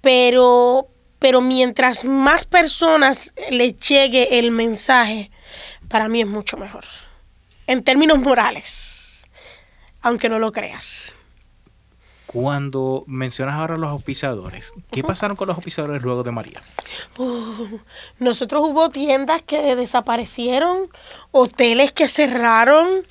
Pero, 0.00 0.88
pero 1.18 1.40
mientras 1.40 2.04
más 2.04 2.44
personas 2.44 3.32
le 3.50 3.72
llegue 3.72 4.38
el 4.38 4.50
mensaje, 4.50 5.30
para 5.88 6.08
mí 6.08 6.20
es 6.20 6.26
mucho 6.26 6.56
mejor. 6.56 6.84
En 7.66 7.82
términos 7.82 8.18
morales 8.18 9.07
aunque 10.02 10.28
no 10.28 10.38
lo 10.38 10.52
creas. 10.52 11.14
Cuando 12.26 13.04
mencionas 13.06 13.54
ahora 13.54 13.78
los 13.78 13.88
auspiciadores, 13.88 14.74
¿qué 14.90 15.02
pasaron 15.02 15.34
con 15.34 15.48
los 15.48 15.56
auspiciadores 15.56 16.02
luego 16.02 16.22
de 16.24 16.30
María? 16.30 16.60
Uh, 17.16 17.78
nosotros 18.18 18.62
hubo 18.68 18.90
tiendas 18.90 19.40
que 19.42 19.74
desaparecieron, 19.74 20.90
hoteles 21.30 21.90
que 21.92 22.06
cerraron, 22.06 23.06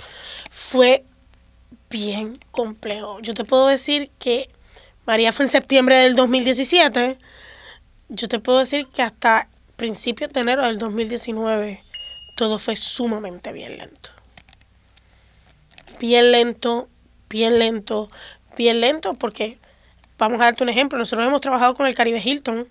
fue 0.51 1.03
bien 1.89 2.39
complejo. 2.51 3.19
Yo 3.21 3.33
te 3.33 3.43
puedo 3.43 3.67
decir 3.67 4.11
que 4.19 4.51
María 5.07 5.33
fue 5.33 5.45
en 5.45 5.49
septiembre 5.49 5.97
del 5.97 6.15
2017, 6.15 7.17
yo 8.09 8.27
te 8.27 8.39
puedo 8.39 8.59
decir 8.59 8.88
que 8.88 9.01
hasta 9.01 9.47
principios 9.77 10.31
de 10.31 10.41
enero 10.41 10.63
del 10.63 10.77
2019 10.77 11.79
todo 12.35 12.59
fue 12.59 12.75
sumamente 12.75 13.51
bien 13.51 13.79
lento 13.79 14.16
bien 15.99 16.31
lento, 16.31 16.89
bien 17.29 17.59
lento, 17.59 18.09
bien 18.55 18.81
lento, 18.81 19.13
porque 19.15 19.57
vamos 20.17 20.41
a 20.41 20.45
darte 20.45 20.63
un 20.63 20.69
ejemplo. 20.69 20.97
Nosotros 20.97 21.27
hemos 21.27 21.41
trabajado 21.41 21.73
con 21.75 21.87
el 21.87 21.95
Caribe 21.95 22.21
Hilton, 22.23 22.67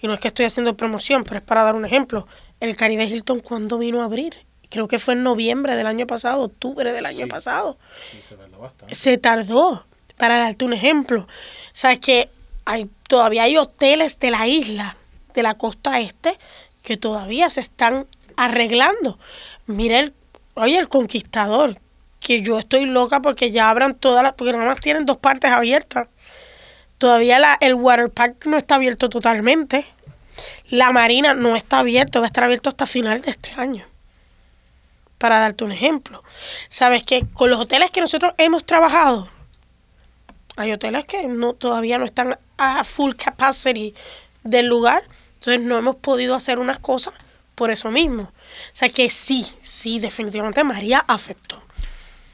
y 0.00 0.06
no 0.06 0.14
es 0.14 0.20
que 0.20 0.28
estoy 0.28 0.44
haciendo 0.44 0.76
promoción, 0.76 1.24
pero 1.24 1.38
es 1.38 1.42
para 1.42 1.64
dar 1.64 1.74
un 1.74 1.84
ejemplo. 1.84 2.26
El 2.60 2.76
Caribe 2.76 3.04
Hilton, 3.04 3.40
¿cuándo 3.40 3.78
vino 3.78 4.02
a 4.02 4.04
abrir? 4.04 4.36
Creo 4.70 4.88
que 4.88 4.98
fue 4.98 5.14
en 5.14 5.22
noviembre 5.22 5.76
del 5.76 5.86
año 5.86 6.06
pasado, 6.06 6.42
octubre 6.42 6.92
del 6.92 7.06
año 7.06 7.26
pasado. 7.26 7.78
Sí, 8.10 8.20
se 8.20 8.36
tardó 8.36 8.58
bastante. 8.58 8.94
Se 8.94 9.18
tardó, 9.18 9.86
para 10.18 10.38
darte 10.38 10.64
un 10.64 10.74
ejemplo. 10.74 11.22
O 11.22 11.26
sea, 11.72 11.96
que 11.96 12.28
hay, 12.66 12.90
todavía 13.08 13.44
hay 13.44 13.56
hoteles 13.56 14.18
de 14.18 14.30
la 14.30 14.46
isla, 14.46 14.96
de 15.32 15.42
la 15.42 15.54
costa 15.54 16.00
este, 16.00 16.38
que 16.82 16.98
todavía 16.98 17.48
se 17.48 17.60
están 17.60 18.06
arreglando. 18.36 19.18
Mira 19.66 20.00
el, 20.00 20.12
oye, 20.54 20.76
el 20.76 20.88
conquistador, 20.88 21.80
que 22.20 22.42
yo 22.42 22.58
estoy 22.58 22.86
loca 22.86 23.20
porque 23.20 23.50
ya 23.50 23.70
abran 23.70 23.94
todas 23.94 24.22
las, 24.22 24.32
porque 24.34 24.52
nada 24.52 24.64
más 24.66 24.80
tienen 24.80 25.06
dos 25.06 25.16
partes 25.18 25.50
abiertas. 25.50 26.08
Todavía 26.98 27.38
la, 27.38 27.56
el 27.60 27.74
water 27.74 28.10
park 28.10 28.46
no 28.46 28.56
está 28.56 28.74
abierto 28.76 29.08
totalmente. 29.08 29.86
La 30.68 30.92
marina 30.92 31.34
no 31.34 31.56
está 31.56 31.80
abierto, 31.80 32.20
va 32.20 32.26
a 32.26 32.28
estar 32.28 32.44
abierto 32.44 32.68
hasta 32.68 32.86
final 32.86 33.20
de 33.22 33.30
este 33.30 33.50
año. 33.56 33.86
para 35.18 35.40
darte 35.40 35.64
un 35.64 35.72
ejemplo. 35.72 36.22
Sabes 36.68 37.02
que 37.02 37.26
con 37.32 37.50
los 37.50 37.60
hoteles 37.60 37.90
que 37.90 38.00
nosotros 38.00 38.34
hemos 38.38 38.64
trabajado, 38.64 39.28
hay 40.56 40.72
hoteles 40.72 41.04
que 41.04 41.26
no, 41.28 41.54
todavía 41.54 41.98
no 41.98 42.04
están 42.04 42.38
a 42.56 42.84
full 42.84 43.14
capacity 43.14 43.94
del 44.44 44.66
lugar, 44.66 45.02
entonces 45.34 45.60
no 45.62 45.76
hemos 45.76 45.96
podido 45.96 46.34
hacer 46.34 46.58
unas 46.58 46.78
cosas 46.78 47.14
por 47.54 47.70
eso 47.70 47.90
mismo. 47.90 48.22
O 48.22 48.32
sea 48.72 48.88
que 48.88 49.10
sí, 49.10 49.46
sí, 49.60 49.98
definitivamente 50.00 50.62
María 50.64 51.04
afectó. 51.06 51.62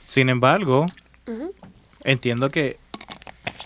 Sin 0.04 0.28
embargo, 0.28 0.86
entiendo 2.04 2.50
que 2.50 2.78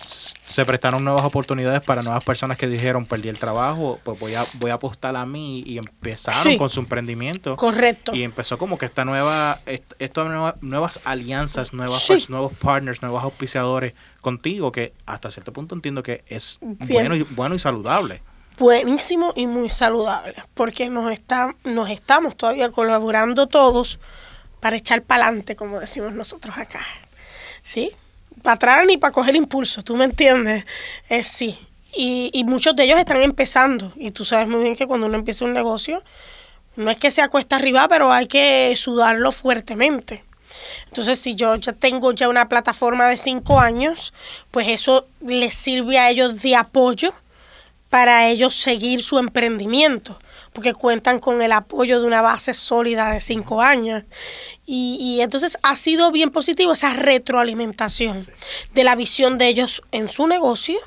se 0.09 0.65
prestaron 0.65 1.05
nuevas 1.05 1.25
oportunidades 1.25 1.83
para 1.83 2.03
nuevas 2.03 2.25
personas 2.25 2.57
que 2.57 2.67
dijeron 2.67 3.05
perdí 3.05 3.29
el 3.29 3.39
trabajo, 3.39 4.01
pues 4.03 4.19
voy 4.19 4.35
a, 4.35 4.45
voy 4.55 4.71
a 4.71 4.75
apostar 4.75 5.15
a 5.15 5.27
mí 5.27 5.63
y 5.67 5.77
empezaron 5.77 6.57
con 6.57 6.71
su 6.71 6.81
emprendimiento. 6.81 7.57
Correcto. 7.57 8.15
Y 8.15 8.23
empezó 8.23 8.57
como 8.57 8.79
que 8.79 8.87
esta 8.87 9.05
nueva, 9.05 9.59
estas 9.99 10.57
nuevas 10.63 11.01
alianzas, 11.05 11.75
nuevas 11.75 12.31
nuevos 12.31 12.53
partners, 12.55 13.03
nuevos 13.03 13.23
auspiciadores 13.23 13.93
contigo, 14.21 14.73
que 14.73 14.95
hasta 15.05 15.31
cierto 15.31 15.53
punto 15.53 15.75
entiendo 15.75 16.03
que 16.03 16.25
es 16.27 16.59
bueno 16.63 17.15
y, 17.15 17.23
bueno 17.23 17.55
y 17.55 17.59
saludable. 17.59 18.23
Buenísimo 18.59 19.35
y 19.37 19.47
muy 19.47 19.69
saludable, 19.69 20.35
porque 20.55 20.89
nos, 20.89 21.13
está, 21.13 21.55
nos 21.63 21.91
estamos 21.91 22.37
todavía 22.37 22.73
colaborando 22.73 23.47
todos 23.47 24.01
para 24.61 24.77
echar 24.77 25.03
para 25.03 25.27
adelante, 25.27 25.57
como 25.57 25.81
decimos 25.81 26.13
nosotros 26.13 26.57
acá. 26.57 26.81
¿Sí? 27.63 27.93
para 28.43 28.55
atrás 28.55 28.87
ni 28.87 28.97
para 28.97 29.13
coger 29.13 29.37
impulso, 29.37 29.83
¿tú 29.83 29.97
me 29.97 30.05
entiendes? 30.05 30.65
Eh, 31.09 31.25
sí. 31.25 31.59
Y, 31.95 32.31
y 32.33 32.45
muchos 32.45 32.77
de 32.77 32.85
ellos 32.85 32.99
están 32.99 33.23
empezando. 33.23 33.93
Y 33.97 34.11
tú 34.11 34.25
sabes 34.25 34.49
muy 34.49 34.63
bien 34.63 34.77
que 34.77 34.87
cuando 34.87 35.07
uno 35.07 35.19
empieza 35.19 35.45
un 35.45 35.53
negocio, 35.53 36.03
no 36.77 36.91
es 36.91 36.99
que 36.99 37.11
se 37.11 37.23
acuesta 37.23 37.57
arriba, 37.57 37.89
pero 37.89 38.13
hay 38.13 38.27
que 38.27 38.75
sudarlo 38.77 39.33
fuertemente. 39.33 40.25
Entonces, 40.87 41.19
si 41.19 41.35
yo 41.35 41.57
ya 41.57 41.73
tengo 41.73 42.13
ya 42.13 42.29
una 42.29 42.49
plataforma 42.49 43.09
de 43.09 43.17
cinco 43.17 43.61
años, 43.61 44.13
pues 44.51 44.69
eso 44.69 45.07
les 45.21 45.55
sirve 45.55 45.99
a 45.99 46.11
ellos 46.11 46.41
de 46.43 46.57
apoyo 46.57 47.13
para 47.91 48.29
ellos 48.29 48.55
seguir 48.55 49.03
su 49.03 49.19
emprendimiento 49.19 50.19
porque 50.59 50.75
cuentan 50.75 51.21
con 51.21 51.41
el 51.41 51.53
apoyo 51.53 52.01
de 52.01 52.07
una 52.09 52.21
base 52.21 52.53
sólida 52.53 53.13
de 53.13 53.21
cinco 53.21 53.63
años. 53.63 54.03
Y, 54.67 55.21
entonces 55.21 55.57
ha 55.63 55.77
sido 55.77 56.11
bien 56.11 56.31
positivo 56.31 56.73
esa 56.73 56.95
retroalimentación 56.95 58.27
de 58.75 58.83
la 58.83 58.97
visión 58.97 59.39
de 59.39 59.47
ellos 59.47 59.85
en 59.93 60.09
su 60.09 60.27
negocio 60.27 60.81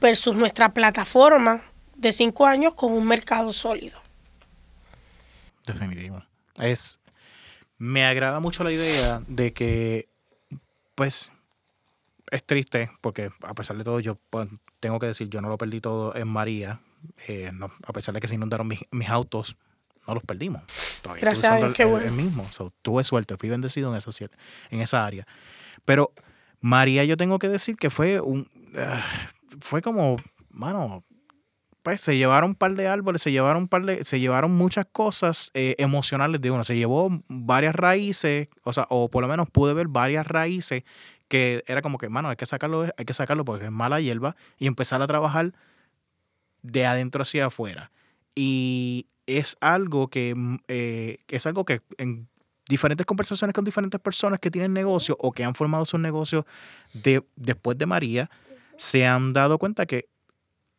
versus 0.00 0.36
nuestra 0.36 0.72
plataforma 0.72 1.64
de 1.96 2.12
cinco 2.12 2.46
años 2.46 2.74
con 2.74 2.92
un 2.92 3.08
mercado 3.08 3.52
sólido. 3.52 4.00
Definitivo. 5.66 6.22
Es, 6.60 7.00
me 7.76 8.06
agrada 8.06 8.38
mucho 8.38 8.62
la 8.62 8.70
idea 8.70 9.20
de 9.26 9.52
que, 9.52 10.08
pues, 10.94 11.32
es 12.30 12.44
triste 12.44 12.88
porque 13.00 13.30
a 13.42 13.54
pesar 13.54 13.76
de 13.78 13.82
todo 13.82 13.98
yo 13.98 14.16
pues, 14.30 14.48
tengo 14.78 15.00
que 15.00 15.06
decir, 15.06 15.28
yo 15.28 15.40
no 15.40 15.48
lo 15.48 15.58
perdí 15.58 15.80
todo 15.80 16.14
en 16.14 16.28
María, 16.28 16.78
eh, 17.26 17.50
a 17.86 17.92
pesar 17.92 18.14
de 18.14 18.20
que 18.20 18.28
se 18.28 18.34
inundaron 18.34 18.68
mis, 18.68 19.08
autos, 19.08 19.56
no 20.06 20.14
los 20.14 20.22
perdimos. 20.22 20.62
Gracias 21.20 21.52
a 21.52 21.56
Dios, 21.56 21.74
qué 21.74 21.84
bueno. 21.84 22.06
El, 22.06 22.12
mismo. 22.12 22.48
tuve 22.82 23.04
suerte, 23.04 23.36
fui 23.36 23.48
bendecido 23.48 23.90
en 23.90 23.96
esa, 23.96 24.10
en 24.70 24.80
esa 24.80 25.04
área. 25.04 25.26
Pero 25.84 26.12
María, 26.60 27.04
yo 27.04 27.16
tengo 27.16 27.38
que 27.38 27.48
decir 27.48 27.76
que 27.76 27.90
fue 27.90 28.20
un. 28.20 28.48
Ah, 28.76 29.02
fue 29.60 29.82
como, 29.82 30.16
mano, 30.50 31.04
pues 31.82 32.00
se 32.00 32.16
llevaron 32.16 32.50
un 32.50 32.54
par 32.54 32.74
de 32.74 32.88
árboles, 32.88 33.22
se 33.22 33.32
llevaron 33.32 33.62
un 33.62 33.68
par 33.68 33.84
de, 33.84 34.04
se 34.04 34.20
llevaron 34.20 34.54
muchas 34.54 34.86
cosas 34.90 35.50
eh, 35.54 35.74
emocionales 35.78 36.40
de 36.40 36.50
uno. 36.50 36.64
Se 36.64 36.76
llevó 36.76 37.22
varias 37.28 37.74
raíces, 37.74 38.48
o 38.64 38.72
sea, 38.72 38.86
o 38.90 39.10
por 39.10 39.22
lo 39.22 39.28
menos 39.28 39.48
pude 39.50 39.72
ver 39.74 39.88
varias 39.88 40.26
raíces 40.26 40.84
que 41.28 41.62
era 41.66 41.82
como 41.82 41.98
que, 41.98 42.08
mano, 42.08 42.28
hay 42.28 42.36
que 42.36 42.46
sacarlo, 42.46 42.86
hay 42.96 43.04
que 43.04 43.14
sacarlo 43.14 43.44
porque 43.44 43.66
es 43.66 43.70
mala 43.70 44.00
hierba 44.00 44.34
y 44.58 44.66
empezar 44.66 45.02
a 45.02 45.06
trabajar 45.06 45.52
de 46.70 46.86
adentro 46.86 47.22
hacia 47.22 47.46
afuera. 47.46 47.90
Y 48.34 49.06
es 49.26 49.56
algo 49.60 50.08
que, 50.08 50.34
mm, 50.34 50.56
eh, 50.68 51.18
es 51.28 51.46
algo 51.46 51.64
que 51.64 51.82
en 51.98 52.28
diferentes 52.68 53.06
conversaciones 53.06 53.54
con 53.54 53.64
diferentes 53.64 54.00
personas 54.00 54.38
que 54.40 54.50
tienen 54.50 54.72
negocio 54.72 55.16
o 55.20 55.32
que 55.32 55.44
han 55.44 55.54
formado 55.54 55.84
sus 55.86 56.00
negocios 56.00 56.44
de, 56.92 57.24
después 57.36 57.78
de 57.78 57.86
María, 57.86 58.30
se 58.76 59.06
han 59.06 59.32
dado 59.32 59.58
cuenta 59.58 59.86
que 59.86 60.08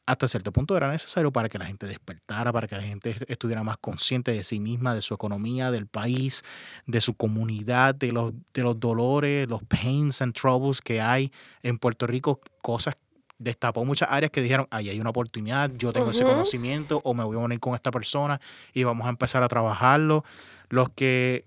hasta 0.05 0.27
cierto 0.27 0.51
punto 0.51 0.75
era 0.75 0.91
necesario 0.91 1.31
para 1.31 1.49
que 1.49 1.59
la 1.59 1.65
gente 1.65 1.85
despertara, 1.85 2.51
para 2.51 2.67
que 2.67 2.75
la 2.75 2.81
gente 2.81 3.15
estuviera 3.27 3.63
más 3.63 3.77
consciente 3.77 4.31
de 4.31 4.43
sí 4.43 4.59
misma, 4.59 4.95
de 4.95 5.01
su 5.01 5.13
economía, 5.13 5.69
del 5.69 5.85
país, 5.85 6.43
de 6.87 6.99
su 6.99 7.13
comunidad, 7.13 7.93
de 7.93 8.11
los, 8.11 8.33
de 8.53 8.63
los 8.63 8.79
dolores, 8.79 9.47
los 9.47 9.61
pains 9.63 10.23
and 10.23 10.33
troubles 10.33 10.81
que 10.81 10.99
hay 10.99 11.31
en 11.61 11.77
Puerto 11.77 12.07
Rico, 12.07 12.41
cosas 12.63 12.97
destapó 13.39 13.85
muchas 13.85 14.09
áreas 14.11 14.31
que 14.31 14.41
dijeron, 14.41 14.67
ahí 14.69 14.89
hay 14.89 14.99
una 14.99 15.09
oportunidad, 15.09 15.71
yo 15.77 15.91
tengo 15.91 16.11
ese 16.11 16.25
conocimiento 16.25 17.01
o 17.03 17.13
me 17.13 17.23
voy 17.23 17.37
a 17.37 17.39
unir 17.39 17.59
con 17.59 17.73
esta 17.73 17.89
persona 17.89 18.39
y 18.73 18.83
vamos 18.83 19.07
a 19.07 19.09
empezar 19.09 19.41
a 19.41 19.47
trabajarlo. 19.47 20.23
Los 20.69 20.89
que, 20.89 21.43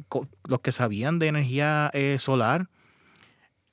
los 0.49 0.61
que 0.61 0.72
sabían 0.72 1.20
de 1.20 1.28
energía 1.28 1.90
eh, 1.95 2.16
solar, 2.18 2.68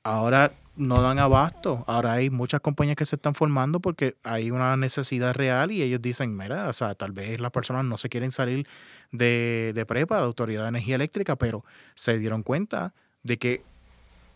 ahora 0.04 0.52
no 0.76 1.02
dan 1.02 1.18
abasto. 1.18 1.84
Ahora 1.88 2.14
hay 2.14 2.30
muchas 2.30 2.62
compañías 2.62 2.96
que 2.96 3.06
se 3.06 3.16
están 3.16 3.34
formando 3.34 3.80
porque 3.80 4.16
hay 4.24 4.52
una 4.52 4.78
necesidad 4.78 5.34
real 5.34 5.72
y 5.72 5.82
ellos 5.82 6.02
dicen, 6.02 6.38
mira, 6.38 6.70
o 6.70 6.74
sea, 6.74 6.94
tal 6.94 7.14
vez 7.14 7.40
las 7.40 7.52
personas 7.52 7.84
no 7.86 7.98
se 7.98 8.10
quieren 8.10 8.32
salir 8.32 8.68
de, 9.12 9.72
de 9.74 9.86
prepa, 9.88 10.18
de 10.18 10.24
autoridad 10.24 10.64
de 10.64 10.70
energía 10.70 10.96
eléctrica, 10.96 11.36
pero 11.36 11.66
se 11.96 12.20
dieron 12.20 12.44
cuenta 12.44 12.94
de 13.24 13.38
que 13.38 13.64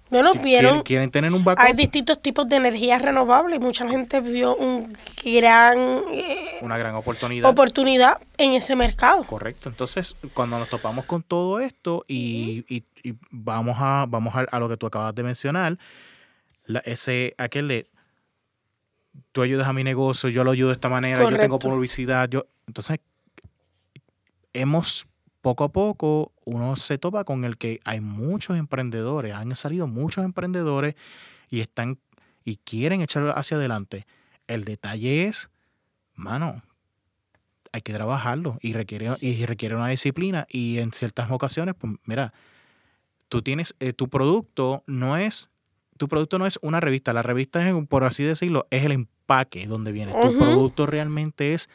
bueno, 0.10 0.34
vieron. 0.36 0.84
Quieren, 0.84 1.10
tener 1.10 1.34
un 1.34 1.44
Hay 1.58 1.74
distintos 1.74 2.22
tipos 2.22 2.48
de 2.48 2.58
energías 2.58 3.02
renovables. 3.02 3.60
Mucha 3.60 3.88
gente 3.88 4.22
vio 4.22 4.56
un 4.56 4.96
gran. 5.24 6.04
Eh, 6.14 6.60
una 6.62 6.78
gran 6.78 6.96
oportunidad. 6.96 7.50
Oportunidad 7.50 8.22
en 8.38 8.54
ese 8.54 8.76
mercado. 8.76 9.24
Correcto. 9.24 9.70
Entonces, 9.70 10.18
cuando 10.34 10.60
nos 10.60 10.70
topamos 10.70 11.06
con 11.06 11.24
todo 11.24 11.60
esto 11.60 12.06
y, 12.08 12.64
y, 12.70 12.84
vamos 13.32 13.78
a 13.80 14.06
vamos 14.08 14.34
a, 14.36 14.60
lo 14.60 14.70
que 14.70 14.78
tú 14.78 14.86
acabas 14.86 15.16
de 15.16 15.24
mencionar, 15.24 15.78
ese 16.86 17.34
aquel 17.38 17.68
de 17.68 17.88
tú 19.32 19.42
ayudas 19.42 19.68
a 19.68 19.74
mi 19.74 19.84
negocio, 19.84 20.30
yo 20.30 20.44
lo 20.44 20.52
ayudo 20.52 20.70
de 20.70 20.76
esta 20.76 20.90
manera, 20.90 21.28
yo 21.28 21.38
tengo 21.38 21.60
publicidad, 21.60 22.30
yo 22.30 22.46
entonces 22.68 23.00
hemos 24.54 25.08
poco 25.44 25.66
a 25.66 25.70
poco 25.70 26.32
uno 26.46 26.78
se 26.78 26.98
topa 26.98 27.26
con 27.26 27.44
el 27.44 27.58
que 27.58 27.82
hay 27.84 28.00
muchos 28.00 28.58
emprendedores, 28.58 29.36
han 29.36 29.54
salido 29.58 29.88
muchos 29.88 30.24
emprendedores 30.24 30.96
y 31.50 31.60
están 31.60 32.00
y 32.46 32.56
quieren 32.56 33.02
echarlo 33.02 33.38
hacia 33.38 33.58
adelante. 33.58 34.08
El 34.48 34.64
detalle 34.64 35.28
es, 35.28 35.50
mano, 36.16 36.64
hay 37.74 37.82
que 37.82 37.92
trabajarlo 37.92 38.58
y 38.62 38.72
requiere, 38.72 39.10
y 39.20 39.46
requiere 39.46 39.76
una 39.76 39.90
disciplina 39.90 40.48
y 40.50 40.80
en 40.80 40.94
ciertas 40.94 41.30
ocasiones, 41.30 41.76
pues 41.78 41.94
mira, 42.06 42.34
tú 43.28 43.42
tienes, 43.42 43.76
eh, 43.82 43.92
tu 43.92 44.08
producto 44.08 44.84
no 44.88 45.18
es, 45.18 45.50
tu 45.98 46.08
producto 46.08 46.40
no 46.40 46.46
es 46.46 46.58
una 46.62 46.80
revista, 46.80 47.12
la 47.12 47.22
revista 47.22 47.68
es, 47.68 47.76
por 47.88 48.06
así 48.06 48.24
decirlo, 48.24 48.66
es 48.70 48.86
el 48.86 48.94
empaque 48.94 49.68
donde 49.68 49.92
viene. 49.92 50.14
Tu 50.14 50.38
producto 50.38 50.86
realmente 50.86 51.54
es 51.54 51.70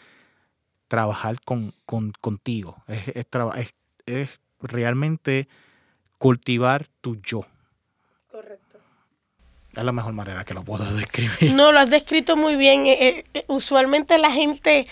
trabajar 0.88 1.40
con, 1.44 1.72
contigo, 2.20 2.82
es, 2.88 3.74
es, 4.06 4.40
realmente 4.60 5.48
cultivar 6.18 6.88
tu 7.00 7.16
yo. 7.20 7.46
Correcto. 8.30 8.78
Es 9.76 9.84
la 9.84 9.92
mejor 9.92 10.14
manera 10.14 10.44
que 10.44 10.54
lo 10.54 10.64
puedo 10.64 10.84
describir. 10.96 11.54
No, 11.54 11.72
lo 11.72 11.78
has 11.78 11.90
descrito 11.90 12.36
muy 12.36 12.56
bien. 12.56 12.86
Eh, 12.86 13.24
eh, 13.32 13.42
usualmente 13.46 14.18
la 14.18 14.32
gente 14.32 14.86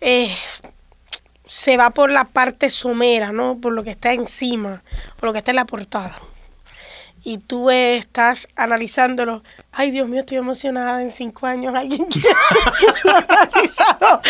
eh, 0.00 0.32
se 1.46 1.76
va 1.76 1.90
por 1.90 2.10
la 2.10 2.24
parte 2.24 2.70
somera, 2.70 3.32
¿no? 3.32 3.58
Por 3.60 3.72
lo 3.72 3.82
que 3.82 3.90
está 3.90 4.12
encima, 4.12 4.84
por 5.16 5.28
lo 5.28 5.32
que 5.32 5.38
está 5.40 5.50
en 5.50 5.56
la 5.56 5.66
portada 5.66 6.20
y 7.22 7.38
tú 7.38 7.70
estás 7.70 8.48
analizándolo, 8.56 9.42
ay 9.72 9.90
Dios 9.90 10.08
mío, 10.08 10.20
estoy 10.20 10.38
emocionada 10.38 11.02
en 11.02 11.10
cinco 11.10 11.46
años, 11.46 11.74
alguien 11.74 12.06
que 12.06 12.20
lo 13.04 13.10
ha 13.12 13.18
analizado 13.18 14.22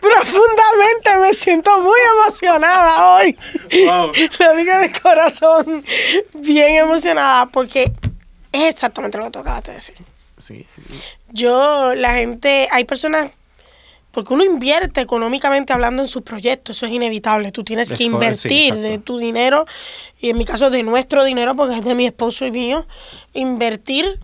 profundamente, 0.00 1.18
me 1.20 1.34
siento 1.34 1.80
muy 1.80 1.98
emocionada 2.18 3.16
hoy. 3.16 3.38
Lo 4.38 4.56
digo 4.56 4.76
de 4.78 4.92
corazón, 5.00 5.84
bien 6.34 6.76
emocionada, 6.76 7.46
porque 7.46 7.92
es 8.52 8.70
exactamente 8.70 9.18
lo 9.18 9.24
que 9.24 9.30
tú 9.30 9.38
acabas 9.40 9.64
de 9.64 9.72
decir. 9.74 9.96
Sí. 10.38 10.66
Yo, 11.28 11.94
la 11.94 12.14
gente, 12.14 12.68
hay 12.70 12.84
personas 12.84 13.30
porque 14.16 14.32
uno 14.32 14.46
invierte 14.46 15.02
económicamente 15.02 15.74
hablando 15.74 16.00
en 16.00 16.08
sus 16.08 16.22
proyectos, 16.22 16.78
eso 16.78 16.86
es 16.86 16.92
inevitable. 16.92 17.52
Tú 17.52 17.62
tienes 17.64 17.92
que 17.92 18.04
invertir 18.04 18.74
de 18.74 18.96
tu 18.96 19.18
dinero, 19.18 19.66
y 20.18 20.30
en 20.30 20.38
mi 20.38 20.46
caso 20.46 20.70
de 20.70 20.82
nuestro 20.82 21.22
dinero, 21.22 21.54
porque 21.54 21.76
es 21.76 21.84
de 21.84 21.94
mi 21.94 22.06
esposo 22.06 22.46
y 22.46 22.50
mío, 22.50 22.86
invertir 23.34 24.18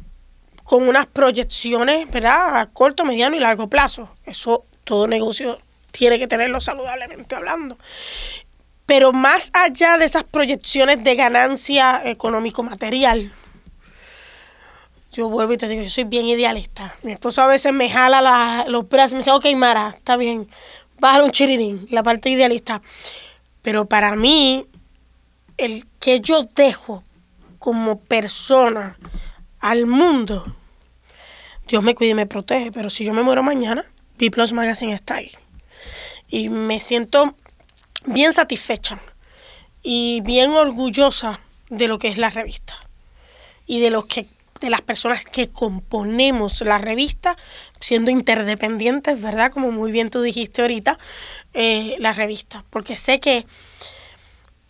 con 0.65 0.89
unas 0.89 1.07
proyecciones, 1.09 2.11
¿verdad? 2.11 2.57
A 2.57 2.71
corto, 2.71 3.05
mediano 3.05 3.37
y 3.37 3.41
largo 3.41 3.69
plazo. 3.69 4.09
Eso 4.25 4.65
todo 4.85 5.07
negocio 5.07 5.59
tiene 5.91 6.19
que 6.19 6.27
tenerlo 6.27 6.63
saludablemente 6.63 7.35
hablando. 7.35 7.77
Pero 8.87 9.13
más 9.13 9.51
allá 9.53 9.99
de 9.99 10.07
esas 10.07 10.25
proyecciones 10.25 11.05
de 11.05 11.17
ganancia 11.17 12.01
económico-material, 12.03 13.31
yo 15.13 15.29
vuelvo 15.29 15.53
y 15.53 15.59
te 15.59 15.69
digo, 15.69 15.83
yo 15.83 15.91
soy 15.91 16.05
bien 16.05 16.27
idealista. 16.27 16.97
Mi 17.03 17.13
esposo 17.13 17.43
a 17.43 17.47
veces 17.47 17.73
me 17.73 17.91
jala 17.91 18.65
los 18.69 18.89
brazos 18.89 19.13
y 19.13 19.15
me 19.17 19.19
dice, 19.19 19.31
ok, 19.31 19.47
Mara, 19.55 19.91
está 19.91 20.17
bien, 20.17 20.49
bájale 20.99 21.25
un 21.25 21.31
chirirín, 21.31 21.87
la 21.91 22.03
parte 22.03 22.31
idealista. 22.31 22.81
Pero 23.61 23.87
para 23.87 24.17
mí, 24.17 24.67
el 25.59 25.87
que 26.01 26.21
yo 26.21 26.45
dejo 26.55 27.05
como 27.59 28.01
persona 28.01 28.99
al 29.61 29.87
mundo, 29.87 30.57
Dios 31.69 31.83
me 31.83 31.95
cuide 31.95 32.11
y 32.11 32.15
me 32.15 32.27
protege, 32.27 32.73
pero 32.73 32.89
si 32.89 33.05
yo 33.05 33.13
me 33.13 33.23
muero 33.23 33.43
mañana, 33.43 33.85
B 34.19 34.31
Plus 34.31 34.53
Magazine 34.53 34.95
está 34.95 35.17
ahí. 35.17 35.31
Y 36.29 36.49
me 36.49 36.81
siento 36.81 37.37
bien 38.07 38.33
satisfecha 38.33 39.01
y 39.83 40.23
bien 40.23 40.53
orgullosa 40.53 41.41
de 41.69 41.87
lo 41.87 41.99
que 41.99 42.09
es 42.09 42.17
la 42.17 42.31
revista 42.31 42.75
y 43.67 43.81
de 43.81 43.91
los 43.91 44.07
que 44.07 44.27
de 44.63 44.71
las 44.71 44.81
personas 44.81 45.25
que 45.25 45.51
componemos 45.51 46.61
la 46.63 46.79
revista, 46.79 47.37
siendo 47.81 48.11
interdependientes, 48.11 49.21
¿verdad? 49.21 49.53
Como 49.53 49.71
muy 49.71 49.93
bien 49.93 50.09
tú 50.09 50.23
dijiste 50.23 50.63
ahorita, 50.63 50.99
eh, 51.53 51.97
la 51.99 52.13
revista. 52.13 52.65
Porque 52.71 52.97
sé 52.97 53.21
que 53.21 53.45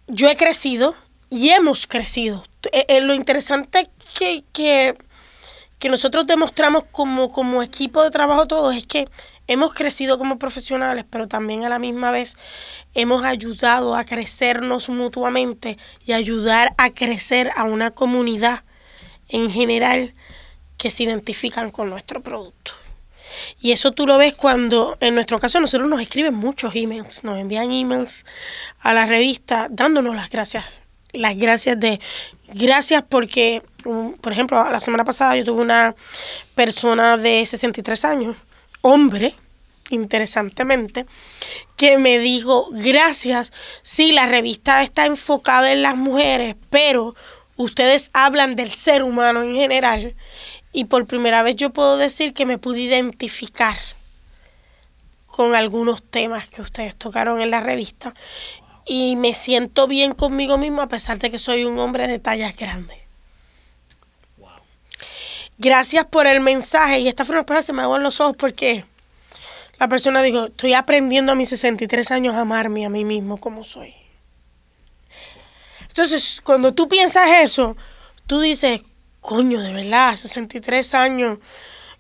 yo 0.09 0.29
he 0.29 0.37
crecido 0.37 0.97
y 1.31 1.51
hemos 1.51 1.87
crecido. 1.87 2.43
Eh, 2.73 2.87
eh, 2.89 3.01
lo 3.01 3.15
interesante 3.15 3.89
que, 4.19 4.45
que, 4.53 4.97
que 5.79 5.89
nosotros 5.89 6.27
demostramos 6.27 6.85
como, 6.91 7.31
como 7.31 7.63
equipo 7.63 8.03
de 8.03 8.11
trabajo 8.11 8.47
todos 8.47 8.75
es 8.75 8.87
que 8.87 9.09
hemos 9.47 9.75
crecido 9.75 10.19
como 10.19 10.39
profesionales, 10.39 11.05
pero 11.09 11.29
también 11.29 11.65
a 11.65 11.69
la 11.69 11.79
misma 11.79 12.11
vez 12.11 12.37
hemos 12.95 13.25
ayudado 13.25 13.95
a 13.95 14.05
crecernos 14.05 14.89
mutuamente 14.89 15.79
y 16.05 16.13
ayudar 16.13 16.73
a 16.79 16.91
crecer 16.91 17.51
a 17.57 17.65
una 17.65 17.91
comunidad 17.91 18.65
en 19.33 19.51
general 19.51 20.15
que 20.77 20.91
se 20.91 21.05
identifican 21.05 21.71
con 21.71 21.91
nuestro 21.91 22.23
producto. 22.23 22.73
Y 23.61 23.73
eso 23.73 23.93
tú 23.93 24.07
lo 24.07 24.19
ves 24.19 24.35
cuando, 24.35 24.97
en 25.01 25.15
nuestro 25.15 25.39
caso, 25.39 25.59
nosotros 25.61 25.89
nos 25.89 26.01
escriben 26.01 26.35
muchos 26.35 26.75
emails, 26.77 27.25
nos 27.25 27.39
envían 27.39 27.73
emails 27.73 28.25
a 28.81 28.93
la 28.93 29.07
revista 29.07 29.67
dándonos 29.71 30.15
las 30.15 30.31
gracias. 30.31 30.83
Las 31.13 31.37
gracias 31.37 31.79
de, 31.79 32.01
gracias 32.55 33.03
porque, 33.09 33.63
por 33.83 34.33
ejemplo, 34.33 34.63
la 34.71 34.81
semana 34.81 35.05
pasada 35.05 35.37
yo 35.37 35.45
tuve 35.45 35.63
una 35.63 35.95
persona 36.55 37.17
de 37.17 37.45
63 37.45 38.05
años, 38.05 38.37
hombre, 38.81 39.35
interesantemente, 39.91 41.07
que 41.77 41.99
me 41.99 42.19
dijo, 42.19 42.71
gracias, 42.73 43.53
sí, 43.83 44.13
la 44.13 44.27
revista 44.27 44.83
está 44.83 45.07
enfocada 45.07 45.71
en 45.73 45.83
las 45.83 45.97
mujeres, 45.97 46.57
pero 46.71 47.15
ustedes 47.63 48.11
hablan 48.13 48.57
del 48.57 48.71
ser 48.71 49.03
humano 49.03 49.43
en 49.43 49.55
general 49.55 50.15
y 50.73 50.85
por 50.85 51.07
primera 51.07 51.43
vez 51.43 51.57
yo 51.57 51.71
puedo 51.71 51.97
decir 51.97 52.35
que 52.35 52.47
me 52.47 52.59
pude 52.59 52.81
identificar 52.81 53.77
con 55.27 55.55
algunos 55.55 56.03
temas 56.03 56.49
que 56.49 56.63
ustedes 56.63 56.97
tocaron 56.97 57.41
en 57.41 57.51
la 57.51 57.61
revista 57.61 58.15
y 58.87 59.17
me 59.17 59.35
siento 59.35 59.87
bien 59.87 60.13
conmigo 60.13 60.59
mismo 60.59 60.83
a 60.83 60.89
pesar 60.89 61.19
de 61.19 61.31
que 61.31 61.39
soy 61.39 61.65
un 61.65 61.79
hombre 61.79 62.07
de 62.07 62.19
tallas 62.19 62.57
grandes. 62.57 62.99
Gracias 65.59 66.05
por 66.07 66.27
el 66.27 66.41
mensaje 66.41 67.01
y 67.01 67.09
esta 67.09 67.25
fue 67.25 67.37
una 67.37 67.47
palabra 67.47 67.63
se 67.63 67.73
me 67.73 67.83
en 67.83 68.03
los 68.03 68.21
ojos 68.21 68.35
porque 68.37 68.85
la 69.79 69.89
persona 69.89 70.23
dijo, 70.23 70.47
estoy 70.47 70.75
aprendiendo 70.75 71.33
a 71.33 71.35
mis 71.35 71.51
63 71.51 72.11
años 72.11 72.35
a 72.35 72.41
amarme 72.41 72.85
a 72.85 72.89
mí 72.89 73.05
mismo 73.05 73.37
como 73.39 73.63
soy. 73.63 74.02
Entonces, 75.93 76.41
cuando 76.43 76.73
tú 76.73 76.89
piensas 76.89 77.41
eso, 77.43 77.77
tú 78.27 78.41
dices, 78.41 78.81
coño, 79.21 79.61
de 79.61 79.75
verdad, 79.75 80.17
63 80.17 80.95
años, 80.95 81.39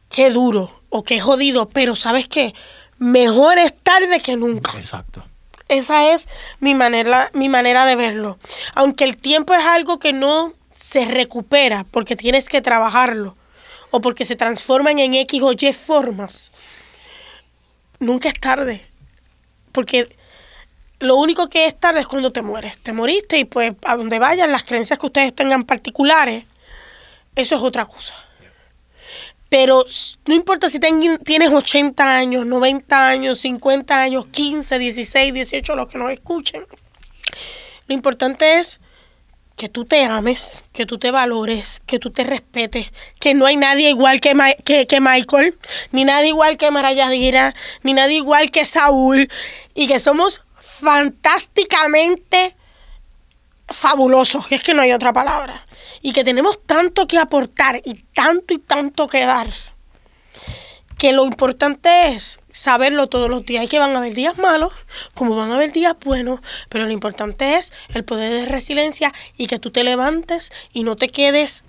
qué 0.09 0.31
duro 0.31 0.81
o 0.89 1.03
qué 1.03 1.21
jodido, 1.21 1.69
pero 1.69 1.95
¿sabes 1.95 2.27
qué? 2.27 2.55
Mejor 2.97 3.59
es 3.59 3.77
tarde 3.83 4.21
que 4.21 4.35
nunca. 4.37 4.73
Exacto. 4.79 5.23
Esa 5.69 6.15
es 6.15 6.27
mi 6.59 6.75
manera, 6.75 7.31
mi 7.35 7.51
manera 7.51 7.85
de 7.85 7.97
verlo. 7.97 8.39
Aunque 8.75 9.05
el 9.05 9.19
tiempo 9.19 9.53
es 9.53 9.65
algo 9.67 9.99
que 9.99 10.15
no 10.15 10.55
se 10.75 11.05
recupera 11.05 11.85
porque 11.91 12.17
tienes 12.17 12.49
que 12.49 12.63
trabajarlo 12.63 13.37
o 13.91 14.01
porque 14.01 14.25
se 14.25 14.37
transforman 14.37 14.99
en 15.01 15.13
X 15.15 15.43
o 15.43 15.53
Y 15.53 15.73
formas, 15.75 16.53
nunca 17.99 18.31
es 18.31 18.41
tarde. 18.41 18.87
Porque 19.71 20.17
lo 21.03 21.17
único 21.17 21.49
que 21.49 21.67
es 21.67 21.79
tarde 21.79 22.01
es 22.01 22.07
cuando 22.07 22.31
te 22.31 22.43
mueres. 22.43 22.79
Te 22.79 22.93
moriste 22.93 23.37
y 23.37 23.45
pues 23.45 23.75
a 23.85 23.97
donde 23.97 24.21
vayan 24.21 24.53
las 24.53 24.63
creencias 24.63 24.99
que 24.99 25.07
ustedes 25.07 25.35
tengan 25.35 25.65
particulares, 25.65 26.45
eso 27.35 27.57
es 27.57 27.63
otra 27.63 27.87
cosa. 27.87 28.15
Pero 29.49 29.85
no 30.27 30.35
importa 30.35 30.69
si 30.71 30.79
tienes 30.79 31.51
80 31.51 32.17
años, 32.17 32.47
90 32.47 33.09
años, 33.09 33.41
50 33.41 34.01
años, 34.01 34.27
15, 34.29 34.79
16, 34.79 35.35
18, 35.35 35.75
los 35.75 35.89
que 35.89 35.99
nos 35.99 36.13
escuchen. 36.13 36.65
Lo 37.89 37.95
importante 37.95 38.61
es 38.61 38.81
que 39.57 39.69
tú 39.69 39.85
te 39.85 40.05
ames, 40.05 40.63
que 40.73 40.87
tú 40.87 40.99
te 40.99 41.11
valores, 41.11 41.83
que 41.85 41.99
tú 41.99 42.11
te 42.11 42.25
respetes, 42.25 42.93
que 43.19 43.35
no 43.35 43.45
hay 43.45 43.57
nadie 43.57 43.91
igual 43.91 44.21
que, 44.21 44.35
que, 44.65 45.01
Michael, 45.01 45.59
ni 45.91 46.05
nadie 46.05 46.29
igual 46.29 46.57
que 46.57 46.71
Marayadira, 46.71 47.55
ni 47.83 47.93
nadie 47.93 48.17
igual 48.17 48.51
que 48.51 48.65
Saúl, 48.65 49.29
y 49.75 49.89
que 49.89 49.99
somos 49.99 50.43
fantásticamente 50.83 52.57
fabulosos, 53.69 54.47
que 54.47 54.57
es 54.57 54.63
que 54.63 54.75
no 54.75 54.83
hay 54.83 54.93
otra 54.93 55.13
palabra, 55.13 55.67
y 56.03 56.13
que 56.13 56.25
tenemos 56.25 56.59
tanto 56.67 57.07
que 57.07 57.19
aportar 57.19 57.81
y 57.85 57.95
tanto 58.13 58.53
y 58.55 58.59
tanto 58.59 59.09
que 59.09 59.25
dar, 59.25 59.49
que 60.99 61.13
lo 61.13 61.25
importante 61.25 62.09
es 62.09 62.41
saberlo 62.51 63.09
todos 63.09 63.29
los 63.29 63.45
días. 63.45 63.65
Y 63.65 63.69
que 63.69 63.81
van 63.81 63.95
a 63.95 63.99
haber 63.99 64.15
días 64.15 64.39
malos, 64.39 64.73
como 65.15 65.35
van 65.35 65.51
a 65.51 65.57
haber 65.57 65.73
días 65.73 65.97
buenos, 65.99 66.41
pero 66.69 66.87
lo 66.87 66.93
importante 66.93 67.57
es 67.57 67.73
el 67.93 68.05
poder 68.05 68.33
de 68.33 68.47
resiliencia 68.47 69.13
y 69.37 69.47
que 69.47 69.59
tú 69.59 69.73
te 69.73 69.83
levantes 69.83 70.53
y 70.73 70.85
no 70.85 70.95
te 70.95 71.09
quedes 71.09 71.65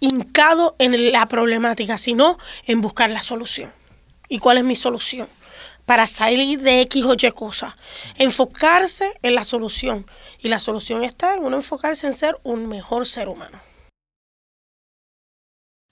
hincado 0.00 0.74
en 0.78 1.12
la 1.12 1.26
problemática, 1.26 1.98
sino 1.98 2.38
en 2.66 2.80
buscar 2.80 3.10
la 3.10 3.20
solución. 3.20 3.72
¿Y 4.28 4.38
cuál 4.38 4.58
es 4.58 4.64
mi 4.64 4.76
solución? 4.76 5.28
Para 5.88 6.06
salir 6.06 6.60
de 6.60 6.82
X 6.82 7.02
o 7.06 7.14
Y 7.14 7.30
cosas. 7.32 7.72
Enfocarse 8.18 9.10
en 9.22 9.34
la 9.34 9.42
solución. 9.42 10.04
Y 10.38 10.48
la 10.48 10.60
solución 10.60 11.02
está 11.02 11.34
en 11.34 11.42
uno 11.42 11.56
enfocarse 11.56 12.06
en 12.06 12.12
ser 12.12 12.36
un 12.42 12.68
mejor 12.68 13.06
ser 13.06 13.26
humano. 13.30 13.58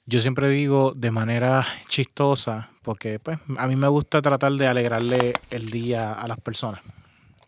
Yo 0.05 0.20
siempre 0.20 0.51
digo 0.51 0.92
de 0.94 1.11
manera 1.11 1.66
chistosa, 1.88 2.68
porque 2.82 3.18
pues 3.18 3.38
a 3.57 3.66
mí 3.66 3.74
me 3.76 3.88
gusta 3.88 4.20
tratar 4.20 4.53
de 4.53 4.66
alegrarle 4.66 5.32
el 5.49 5.70
día 5.70 6.12
a 6.12 6.28
las 6.28 6.38
personas. 6.40 6.82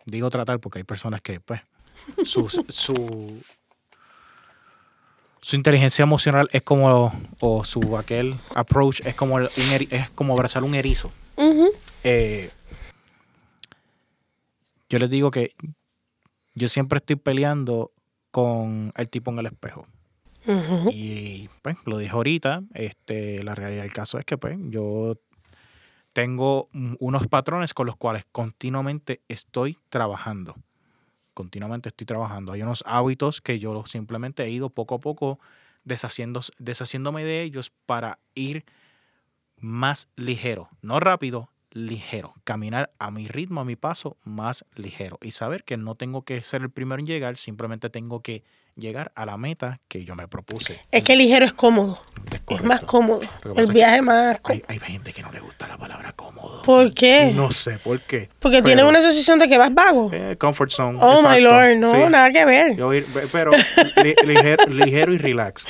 Digo 0.07 0.31
tratar 0.31 0.59
porque 0.59 0.79
hay 0.79 0.85
personas 0.85 1.21
que 1.21 1.41
pues 1.41 1.61
su, 2.25 2.49
su, 2.71 3.43
inteligencia 5.53 6.03
emocional 6.03 6.49
es 6.51 6.63
como, 6.63 7.13
o 7.41 7.63
su 7.63 7.99
aquel 7.99 8.37
approach 8.55 9.03
es 9.05 9.15
como, 9.15 9.39
es 9.39 10.11
como 10.15 10.33
abrazar 10.33 10.65
un 10.65 10.75
erizo. 10.75 11.11
Eh, 12.05 12.51
yo 14.89 14.99
les 14.99 15.11
digo 15.11 15.31
que 15.31 15.55
yo 16.55 16.69
siempre 16.69 16.99
estoy 16.99 17.17
peleando 17.17 17.93
con 18.31 18.93
el 18.97 19.09
tipo 19.11 19.31
en 19.31 19.39
el 19.39 19.47
espejo. 19.47 19.87
Y 20.91 21.51
pues 21.61 21.77
lo 21.85 21.99
dije 21.99 22.13
ahorita, 22.13 22.63
este, 22.73 23.43
la 23.43 23.55
realidad 23.55 23.83
del 23.83 23.93
caso 23.93 24.19
es 24.19 24.25
que 24.25 24.39
pues 24.39 24.57
yo 24.71 25.19
tengo 26.15 26.71
unos 26.73 27.27
patrones 27.27 27.75
con 27.75 27.87
los 27.87 27.97
cuales 27.97 28.25
continuamente 28.33 29.21
estoy 29.29 29.79
trabajando. 29.91 30.57
Continuamente 31.35 31.91
estoy 31.91 32.07
trabajando. 32.07 32.55
Hay 32.55 32.63
unos 32.63 32.83
hábitos 32.87 33.43
que 33.43 33.59
yo 33.59 33.85
simplemente 33.85 34.43
he 34.43 34.51
ido 34.51 34.71
poco 34.71 34.95
a 34.95 35.01
poco 35.01 35.39
deshaciendo, 35.85 36.41
deshaciéndome 36.59 37.25
de 37.25 37.43
ellos 37.43 37.71
para 37.85 38.19
ir 38.35 38.65
más 39.59 40.09
ligero. 40.17 40.71
No 40.81 40.99
rápido, 40.99 41.51
ligero, 41.71 42.35
caminar 42.45 42.91
a 42.99 43.11
mi 43.11 43.29
ritmo, 43.29 43.61
a 43.61 43.65
mi 43.65 43.77
paso, 43.77 44.17
más 44.25 44.65
ligero 44.75 45.19
y 45.23 45.33
saber 45.33 45.65
que 45.65 45.77
no 45.77 45.95
tengo 45.95 46.23
que 46.23 46.41
ser 46.43 46.63
el 46.63 46.71
primero 46.71 47.01
en 47.01 47.07
llegar, 47.07 47.37
simplemente 47.37 47.91
tengo 47.91 48.23
que 48.23 48.43
llegar 48.79 49.13
a 49.15 49.27
la 49.27 49.37
meta 49.37 49.81
que 49.89 50.05
yo 50.05 50.15
me 50.15 50.29
propuse. 50.29 50.81
Es 50.91 51.03
que 51.03 51.17
ligero 51.17 51.45
es 51.45 51.53
cómodo. 51.53 52.01
Es, 52.49 52.63
más 52.63 52.85
cómodo. 52.85 53.21
El 53.57 53.73
viaje 53.73 53.97
es 53.97 54.03
más 54.03 54.39
hay, 54.45 54.63
hay, 54.69 54.79
gente 54.79 55.13
que 55.13 55.23
no 55.23 55.33
le 55.33 55.41
gusta 55.41 55.67
la 55.67 55.77
palabra 55.77 56.13
cómodo. 56.13 56.63
¿Por 56.63 56.95
qué? 56.95 57.33
No 57.35 57.51
sé 57.51 57.79
por 57.79 58.01
qué. 58.03 58.29
Porque 58.39 58.63
tiene 58.63 58.85
una 58.85 59.01
sensación 59.01 59.39
de 59.39 59.49
que 59.49 59.59
vas 59.59 59.75
vago. 59.75 60.11
Eh, 60.13 60.37
comfort 60.39 60.71
zone. 60.71 60.99
Oh 61.03 61.23
my 61.29 61.41
lord, 61.41 61.77
no, 61.77 62.09
nada 62.09 62.31
que 62.31 62.45
ver. 62.45 62.77
pero 63.33 63.51
ligero, 64.25 64.65
ligero 64.69 65.13
y 65.13 65.19
relax. 65.19 65.67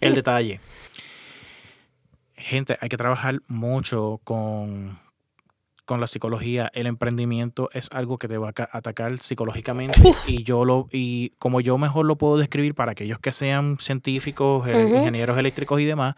El 0.00 0.14
detalle 0.14 0.60
gente, 2.46 2.78
hay 2.80 2.88
que 2.88 2.96
trabajar 2.96 3.40
mucho 3.48 4.20
con, 4.24 4.98
con 5.84 6.00
la 6.00 6.06
psicología, 6.06 6.70
el 6.74 6.86
emprendimiento 6.86 7.68
es 7.72 7.88
algo 7.92 8.18
que 8.18 8.28
te 8.28 8.38
va 8.38 8.50
a 8.56 8.68
atacar 8.72 9.18
psicológicamente 9.18 10.00
y 10.26 10.44
yo 10.44 10.64
lo 10.64 10.86
y 10.92 11.30
como 11.38 11.60
yo 11.60 11.76
mejor 11.76 12.06
lo 12.06 12.16
puedo 12.16 12.38
describir 12.38 12.74
para 12.74 12.92
aquellos 12.92 13.18
que 13.18 13.32
sean 13.32 13.78
científicos, 13.80 14.66
eh, 14.68 14.80
ingenieros 14.96 15.36
eléctricos 15.38 15.80
y 15.80 15.84
demás, 15.84 16.14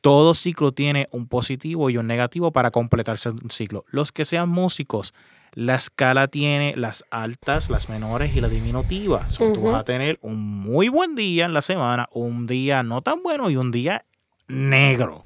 todo 0.00 0.34
ciclo 0.34 0.70
tiene 0.70 1.08
un 1.10 1.26
positivo 1.26 1.90
y 1.90 1.96
un 1.96 2.06
negativo 2.06 2.52
para 2.52 2.70
completarse 2.70 3.30
un 3.30 3.50
ciclo. 3.50 3.84
Los 3.88 4.12
que 4.12 4.24
sean 4.24 4.48
músicos, 4.48 5.12
la 5.52 5.74
escala 5.74 6.28
tiene 6.28 6.74
las 6.76 7.04
altas, 7.10 7.70
las 7.70 7.88
menores 7.88 8.36
y 8.36 8.40
la 8.40 8.48
diminutiva. 8.48 9.26
Tú 9.36 9.62
vas 9.62 9.80
a 9.80 9.84
tener 9.84 10.18
un 10.22 10.38
muy 10.38 10.88
buen 10.88 11.16
día 11.16 11.46
en 11.46 11.54
la 11.54 11.62
semana, 11.62 12.08
un 12.12 12.46
día 12.46 12.84
no 12.84 13.02
tan 13.02 13.22
bueno 13.24 13.50
y 13.50 13.56
un 13.56 13.72
día 13.72 14.04
negro. 14.48 15.24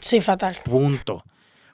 Sí, 0.00 0.20
fatal. 0.20 0.56
Punto. 0.64 1.24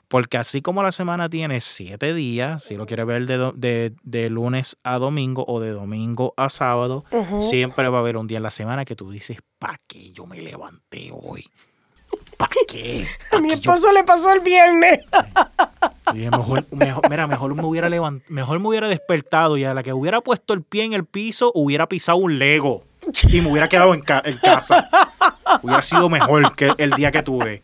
Porque 0.09 0.37
así 0.37 0.63
como 0.63 0.83
la 0.83 0.93
semana 0.93 1.29
tiene 1.29 1.61
siete 1.61 2.15
días, 2.15 2.63
si 2.63 2.77
lo 2.77 2.87
quieres 2.87 3.07
ver 3.07 3.27
de, 3.27 4.31
lunes 4.31 4.77
a 4.85 4.99
domingo 4.99 5.45
o 5.49 5.61
de 5.61 5.71
domingo 5.71 6.35
a 6.37 6.51
sábado, 6.51 7.05
siempre 7.41 7.89
va 7.89 7.99
a 7.99 8.01
haber 8.01 8.17
un 8.17 8.27
día 8.27 8.37
en 8.37 8.43
la 8.43 8.51
semana 8.51 8.85
que 8.85 8.95
tú 8.95 9.11
dices, 9.11 9.39
¿para 9.59 9.79
qué 9.87 10.13
yo 10.13 10.27
me 10.27 10.41
levanté 10.41 11.11
hoy? 11.13 11.45
¿Para 12.37 12.53
qué? 12.69 13.09
a 13.33 13.41
mi 13.41 13.53
esposo 13.53 13.93
le 13.93 14.05
pasó 14.05 14.33
el 14.33 14.41
viernes. 14.41 15.01
mejor, 16.15 16.65
mira, 16.71 17.27
mejor 17.27 17.55
me 17.55 17.65
hubiera 17.65 17.89
mejor 18.29 18.61
me 18.61 18.69
hubiera 18.69 18.89
despertado 18.89 19.57
y 19.57 19.65
a 19.65 19.75
la 19.75 19.83
que 19.83 19.93
hubiera 19.93 20.21
puesto 20.21 20.55
el 20.55 20.63
pie 20.63 20.85
en 20.85 20.93
el 20.93 21.07
piso 21.07 21.51
hubiera 21.55 21.89
pisado 21.89 22.19
un 22.19 22.39
Lego 22.39 22.85
y 23.29 23.41
me 23.41 23.51
hubiera 23.51 23.69
quedado 23.69 23.95
en, 23.95 24.03
casa. 24.03 24.89
Hubiera 25.63 25.83
sido 25.83 26.09
mejor 26.09 26.55
que 26.55 26.71
el 26.79 26.91
día 26.93 27.11
que 27.11 27.23
tuve. 27.23 27.63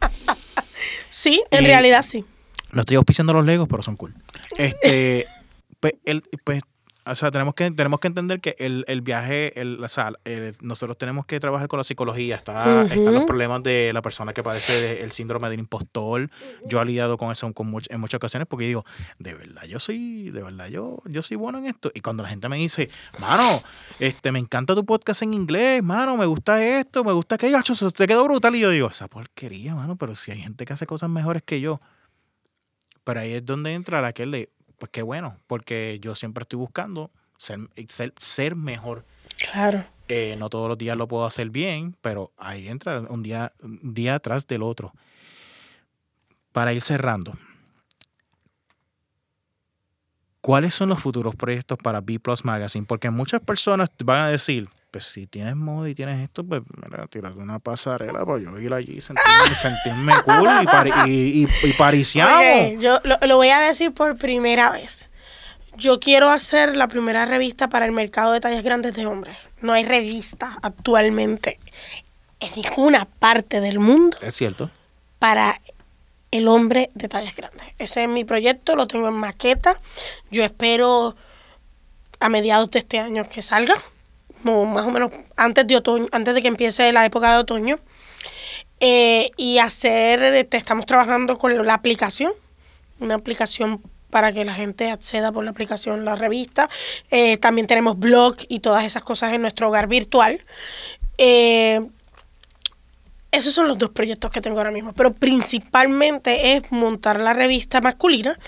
Sí, 1.08 1.42
en 1.50 1.64
realidad 1.64 2.02
sí. 2.02 2.24
No 2.72 2.80
estoy 2.80 2.96
auspiciando 2.96 3.32
los 3.32 3.44
Legos, 3.44 3.68
pero 3.68 3.82
son 3.82 3.96
cool. 3.96 4.14
Este, 4.56 5.26
pues, 5.80 5.94
el, 6.04 6.22
pues 6.44 6.62
o 7.06 7.14
sea, 7.14 7.30
tenemos 7.30 7.54
que, 7.54 7.70
tenemos 7.70 7.98
que 7.98 8.08
entender 8.08 8.40
que 8.40 8.54
el, 8.58 8.84
el 8.86 9.00
viaje, 9.00 9.58
el, 9.58 9.82
o 9.82 9.88
sea, 9.88 10.12
nosotros 10.60 10.98
tenemos 10.98 11.24
que 11.24 11.40
trabajar 11.40 11.66
con 11.68 11.78
la 11.78 11.84
psicología. 11.84 12.36
Está, 12.36 12.84
Están 12.84 13.14
los 13.14 13.24
problemas 13.24 13.62
de 13.62 13.92
la 13.92 14.02
persona 14.02 14.32
que 14.32 14.42
padece 14.42 14.96
del 14.96 15.10
síndrome 15.10 15.48
del 15.48 15.60
impostor. 15.60 16.30
Yo 16.66 16.80
he 16.80 16.84
lidiado 16.84 17.16
con 17.16 17.32
eso 17.32 17.50
con 17.54 17.74
en 17.88 18.00
muchas 18.00 18.18
ocasiones 18.18 18.46
porque 18.48 18.66
digo, 18.66 18.84
de 19.18 19.34
verdad, 19.34 19.62
yo 19.64 19.78
soy, 19.78 20.30
de 20.30 20.42
verdad, 20.42 20.68
yo, 20.68 21.02
yo 21.06 21.22
soy 21.22 21.36
bueno 21.36 21.58
en 21.58 21.66
esto. 21.66 21.90
Y 21.94 22.00
cuando 22.00 22.22
la 22.22 22.28
gente 22.28 22.48
me 22.48 22.56
dice, 22.56 22.90
mano, 23.18 23.62
este, 23.98 24.30
me 24.30 24.38
encanta 24.38 24.74
tu 24.74 24.84
podcast 24.84 25.22
en 25.22 25.32
inglés, 25.32 25.82
mano, 25.82 26.16
me 26.16 26.26
gusta 26.26 26.62
esto, 26.62 27.02
me 27.02 27.12
gusta 27.12 27.36
aquello, 27.36 27.58
eso 27.58 27.90
te 27.90 28.06
quedó 28.06 28.24
brutal. 28.24 28.54
Y 28.56 28.60
yo 28.60 28.70
digo, 28.70 28.88
esa 28.88 29.08
porquería, 29.08 29.74
mano, 29.74 29.96
pero 29.96 30.14
si 30.14 30.32
hay 30.32 30.40
gente 30.40 30.66
que 30.66 30.72
hace 30.74 30.86
cosas 30.86 31.08
mejores 31.08 31.42
que 31.42 31.60
yo. 31.60 31.80
Pero 33.04 33.20
ahí 33.20 33.32
es 33.32 33.44
donde 33.44 33.72
entra 33.72 34.06
aquel 34.06 34.30
de, 34.30 34.50
pues 34.80 34.90
qué 34.90 35.02
bueno, 35.02 35.36
porque 35.46 35.98
yo 36.00 36.14
siempre 36.14 36.42
estoy 36.42 36.58
buscando 36.58 37.10
ser, 37.36 37.68
ser, 38.16 38.56
mejor. 38.56 39.04
Claro. 39.36 39.84
Eh, 40.08 40.36
no 40.38 40.48
todos 40.48 40.68
los 40.68 40.78
días 40.78 40.96
lo 40.96 41.06
puedo 41.06 41.26
hacer 41.26 41.50
bien, 41.50 41.94
pero 42.00 42.32
ahí 42.38 42.66
entra 42.66 43.00
un 43.00 43.22
día, 43.22 43.52
un 43.62 43.92
día 43.92 44.14
atrás 44.14 44.46
del 44.46 44.62
otro. 44.62 44.94
Para 46.52 46.72
ir 46.72 46.80
cerrando, 46.80 47.34
¿cuáles 50.40 50.74
son 50.74 50.88
los 50.88 50.98
futuros 50.98 51.36
proyectos 51.36 51.76
para 51.76 52.00
B 52.00 52.18
Plus 52.18 52.46
Magazine? 52.46 52.86
Porque 52.86 53.10
muchas 53.10 53.42
personas 53.42 53.90
van 54.02 54.24
a 54.24 54.28
decir, 54.30 54.66
pues 54.90 55.04
si 55.04 55.26
tienes 55.26 55.56
moda 55.56 55.88
y 55.88 55.94
tienes 55.94 56.18
esto, 56.20 56.44
pues 56.44 56.62
mira, 56.82 57.06
tirate 57.06 57.38
una 57.38 57.58
pasarela 57.58 58.24
pues 58.24 58.42
yo 58.42 58.58
ir 58.58 58.72
allí 58.72 58.94
y 58.96 59.00
sentirme, 59.00 59.54
sentirme 59.54 60.12
cool 60.24 60.48
y, 61.06 61.48
y, 61.62 61.72
pariciamos. 61.74 62.80
yo 62.80 62.98
lo, 63.04 63.36
voy 63.36 63.48
a 63.48 63.60
decir 63.60 63.92
por 63.92 64.16
primera 64.16 64.70
vez. 64.70 65.10
Yo 65.76 66.00
quiero 66.00 66.30
hacer 66.30 66.76
la 66.76 66.88
primera 66.88 67.24
revista 67.24 67.68
para 67.68 67.86
el 67.86 67.92
mercado 67.92 68.32
de 68.32 68.40
tallas 68.40 68.64
grandes 68.64 68.94
de 68.94 69.06
hombres. 69.06 69.36
No 69.60 69.72
hay 69.72 69.84
revista 69.84 70.58
actualmente 70.62 71.58
en 72.40 72.50
ninguna 72.56 73.04
parte 73.04 73.60
del 73.60 73.78
mundo. 73.78 74.16
Es 74.20 74.34
cierto. 74.34 74.70
Para 75.18 75.60
el 76.30 76.48
hombre 76.48 76.90
de 76.94 77.08
tallas 77.08 77.36
grandes. 77.36 77.66
Ese 77.78 78.02
es 78.02 78.08
mi 78.08 78.24
proyecto, 78.24 78.76
lo 78.76 78.86
tengo 78.86 79.08
en 79.08 79.14
maqueta. 79.14 79.80
Yo 80.30 80.44
espero 80.44 81.16
a 82.18 82.28
mediados 82.28 82.70
de 82.70 82.80
este 82.80 82.98
año 82.98 83.28
que 83.28 83.42
salga 83.42 83.74
más 84.44 84.86
o 84.86 84.90
menos 84.90 85.10
antes 85.36 85.66
de 85.66 85.76
otoño, 85.76 86.08
antes 86.12 86.34
de 86.34 86.42
que 86.42 86.48
empiece 86.48 86.92
la 86.92 87.04
época 87.04 87.32
de 87.32 87.38
otoño. 87.38 87.78
Eh, 88.82 89.30
y 89.36 89.58
hacer, 89.58 90.22
este, 90.22 90.56
estamos 90.56 90.86
trabajando 90.86 91.36
con 91.36 91.66
la 91.66 91.74
aplicación, 91.74 92.32
una 92.98 93.14
aplicación 93.14 93.82
para 94.08 94.32
que 94.32 94.42
la 94.44 94.54
gente 94.54 94.90
acceda 94.90 95.30
por 95.32 95.44
la 95.44 95.50
aplicación 95.50 96.06
la 96.06 96.16
revista. 96.16 96.68
Eh, 97.10 97.36
también 97.36 97.66
tenemos 97.66 97.98
blog 97.98 98.36
y 98.48 98.60
todas 98.60 98.84
esas 98.84 99.02
cosas 99.02 99.34
en 99.34 99.42
nuestro 99.42 99.68
hogar 99.68 99.86
virtual. 99.86 100.42
Eh, 101.18 101.86
esos 103.32 103.52
son 103.52 103.68
los 103.68 103.76
dos 103.76 103.90
proyectos 103.90 104.32
que 104.32 104.40
tengo 104.40 104.58
ahora 104.58 104.72
mismo, 104.72 104.94
pero 104.94 105.12
principalmente 105.12 106.56
es 106.56 106.72
montar 106.72 107.20
la 107.20 107.34
revista 107.34 107.82
masculina. 107.82 108.38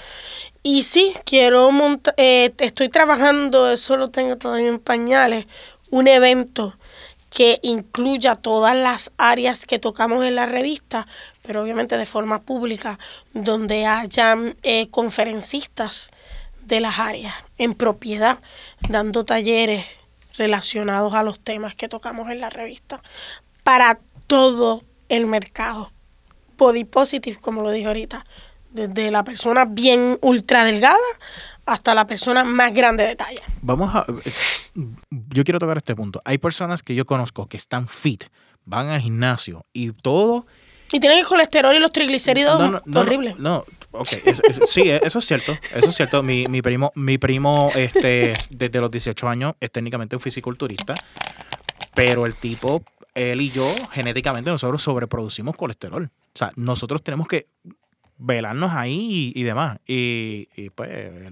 Y 0.65 0.83
sí, 0.85 1.13
quiero 1.25 1.71
montar, 1.71 2.15
estoy 2.17 2.89
trabajando, 2.89 3.71
eso 3.71 3.97
lo 3.97 4.09
tengo 4.09 4.37
todavía 4.39 4.69
en 4.69 4.79
pañales, 4.79 5.47
un 5.93 6.09
evento 6.09 6.75
que 7.29 7.61
incluya 7.63 8.35
todas 8.35 8.75
las 8.75 9.13
áreas 9.19 9.67
que 9.67 9.79
tocamos 9.79 10.25
en 10.25 10.35
la 10.35 10.47
revista, 10.47 11.07
pero 11.43 11.63
obviamente 11.63 11.99
de 11.99 12.07
forma 12.07 12.41
pública, 12.41 12.99
donde 13.35 13.87
hayan 13.87 14.57
eh, 14.63 14.89
conferencistas 14.89 16.11
de 16.65 16.81
las 16.81 16.99
áreas 16.99 17.35
en 17.59 17.75
propiedad, 17.75 18.39
dando 18.89 19.25
talleres 19.25 19.85
relacionados 20.39 21.13
a 21.13 21.23
los 21.23 21.39
temas 21.39 21.77
que 21.77 21.89
tocamos 21.89 22.31
en 22.31 22.41
la 22.41 22.49
revista, 22.49 23.03
para 23.63 23.99
todo 24.27 24.83
el 25.11 25.27
mercado. 25.27 25.93
Body 26.57 26.85
positive, 26.85 27.39
como 27.39 27.63
lo 27.63 27.71
dije 27.71 27.87
ahorita, 27.87 28.25
desde 28.71 29.11
la 29.11 29.25
persona 29.25 29.67
bien 29.67 30.19
ultra 30.23 30.65
delgada 30.65 30.97
hasta 31.67 31.95
la 31.95 32.07
persona 32.07 32.45
más 32.45 32.73
grande 32.75 33.07
de 33.07 33.17
talla. 33.17 33.43
Vamos 33.61 33.95
a. 33.95 34.07
Yo 35.11 35.45
quiero 35.45 35.59
tocar 35.59 35.79
este 35.79 35.95
punto. 35.95 36.21
Hay 36.25 36.39
personas 36.39 36.83
que 36.83 36.95
yo 36.95 37.05
conozco 37.05 37.47
que 37.47 37.57
están 37.57 37.89
fit, 37.89 38.25
van 38.65 38.89
al 38.89 39.01
gimnasio 39.01 39.67
y 39.73 39.93
todo. 39.93 40.47
Y 40.93 41.01
tienen 41.01 41.21
el 41.21 41.27
colesterol 41.27 41.75
y 41.75 41.79
los 41.79 41.91
triglicéridos 41.91 42.59
no, 42.59 42.83
no, 42.85 43.01
horribles. 43.01 43.39
No, 43.39 43.65
ok, 43.93 44.07
sí, 44.67 44.83
eso 44.91 45.19
es 45.21 45.25
cierto, 45.25 45.57
eso 45.75 45.89
es 45.89 45.95
cierto. 45.95 46.23
Mi, 46.23 46.47
mi 46.49 46.61
primo, 46.61 46.93
mi 46.95 47.17
primo 47.17 47.71
este, 47.75 48.35
desde 48.51 48.81
los 48.81 48.91
18 48.91 49.27
años 49.27 49.55
es 49.59 49.73
técnicamente 49.73 50.17
un 50.17 50.21
fisiculturista, 50.21 50.95
pero 51.95 52.27
el 52.27 52.35
tipo, 52.35 52.85
él 53.15 53.41
y 53.41 53.51
yo, 53.51 53.67
genéticamente 53.93 54.51
nosotros 54.51 54.83
sobreproducimos 54.83 55.57
colesterol. 55.57 56.11
O 56.13 56.39
sea, 56.39 56.53
nosotros 56.57 57.03
tenemos 57.03 57.27
que 57.27 57.47
velarnos 58.23 58.73
ahí 58.73 59.33
y, 59.35 59.43
demás. 59.43 59.79
Y, 59.87 60.47
pues 60.75 60.89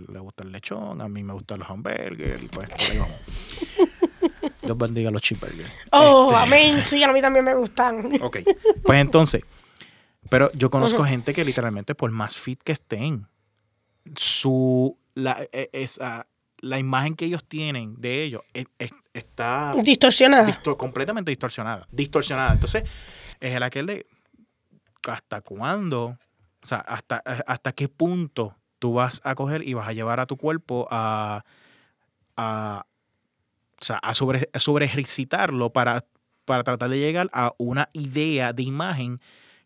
le 0.09 0.19
gusta 0.19 0.45
el 0.45 0.53
lechón, 0.53 1.01
a 1.01 1.09
mí 1.09 1.23
me 1.23 1.33
gustan 1.33 1.61
los 1.61 1.71
hamburgues 1.71 2.43
y 2.43 2.49
pues 2.49 2.69
por 2.69 2.81
ahí 2.81 2.99
vamos. 2.99 3.17
Dios 4.63 4.77
bendiga 4.77 5.11
los 5.11 5.23
cheeseburgers. 5.23 5.71
Oh, 5.93 6.29
este, 6.31 6.43
amén. 6.43 6.83
Sí, 6.83 7.03
a 7.03 7.13
mí 7.13 7.21
también 7.21 7.45
me 7.45 7.55
gustan. 7.55 8.21
Ok. 8.23 8.39
Pues 8.85 9.01
entonces, 9.01 9.43
pero 10.29 10.53
yo 10.53 10.71
conozco 10.71 11.05
gente 11.05 11.33
que 11.33 11.45
literalmente 11.45 11.95
por 11.95 12.11
más 12.11 12.37
fit 12.37 12.61
que 12.63 12.73
estén, 12.73 13.27
su 14.17 14.97
la, 15.15 15.37
e, 15.53 15.71
esa, 15.73 16.27
la 16.59 16.79
imagen 16.79 17.15
que 17.15 17.25
ellos 17.25 17.45
tienen 17.45 18.01
de 18.01 18.23
ellos 18.23 18.43
está 19.13 19.75
distorsionada. 19.83 20.61
completamente 20.77 21.31
distorsionada. 21.31 21.87
Distorsionada. 21.91 22.53
Entonces, 22.53 22.85
es 23.41 23.55
el 23.55 23.63
aquel 23.63 23.87
de 23.87 24.07
hasta 25.09 25.41
cuándo 25.41 26.19
o 26.63 26.67
sea, 26.67 26.79
hasta, 26.79 27.17
hasta 27.47 27.73
qué 27.73 27.89
punto 27.89 28.57
tú 28.79 28.95
vas 28.95 29.21
a 29.25 29.35
coger 29.35 29.67
y 29.67 29.75
vas 29.75 29.89
a 29.89 29.93
llevar 29.93 30.21
a 30.21 30.27
tu 30.27 30.37
cuerpo 30.37 30.89
a, 30.91 31.45
a, 32.37 32.87
o 33.81 33.85
sea, 33.85 33.97
a 33.99 34.15
sobre, 34.15 34.85
ejercitarlo 34.85 35.73
para, 35.73 36.05
para 36.45 36.65
tratar 36.65 36.91
de 36.91 36.99
llegar 36.99 37.31
a 37.33 37.53
una 37.59 37.89
idea 37.93 38.53
de 38.53 38.63
imagen 38.63 39.21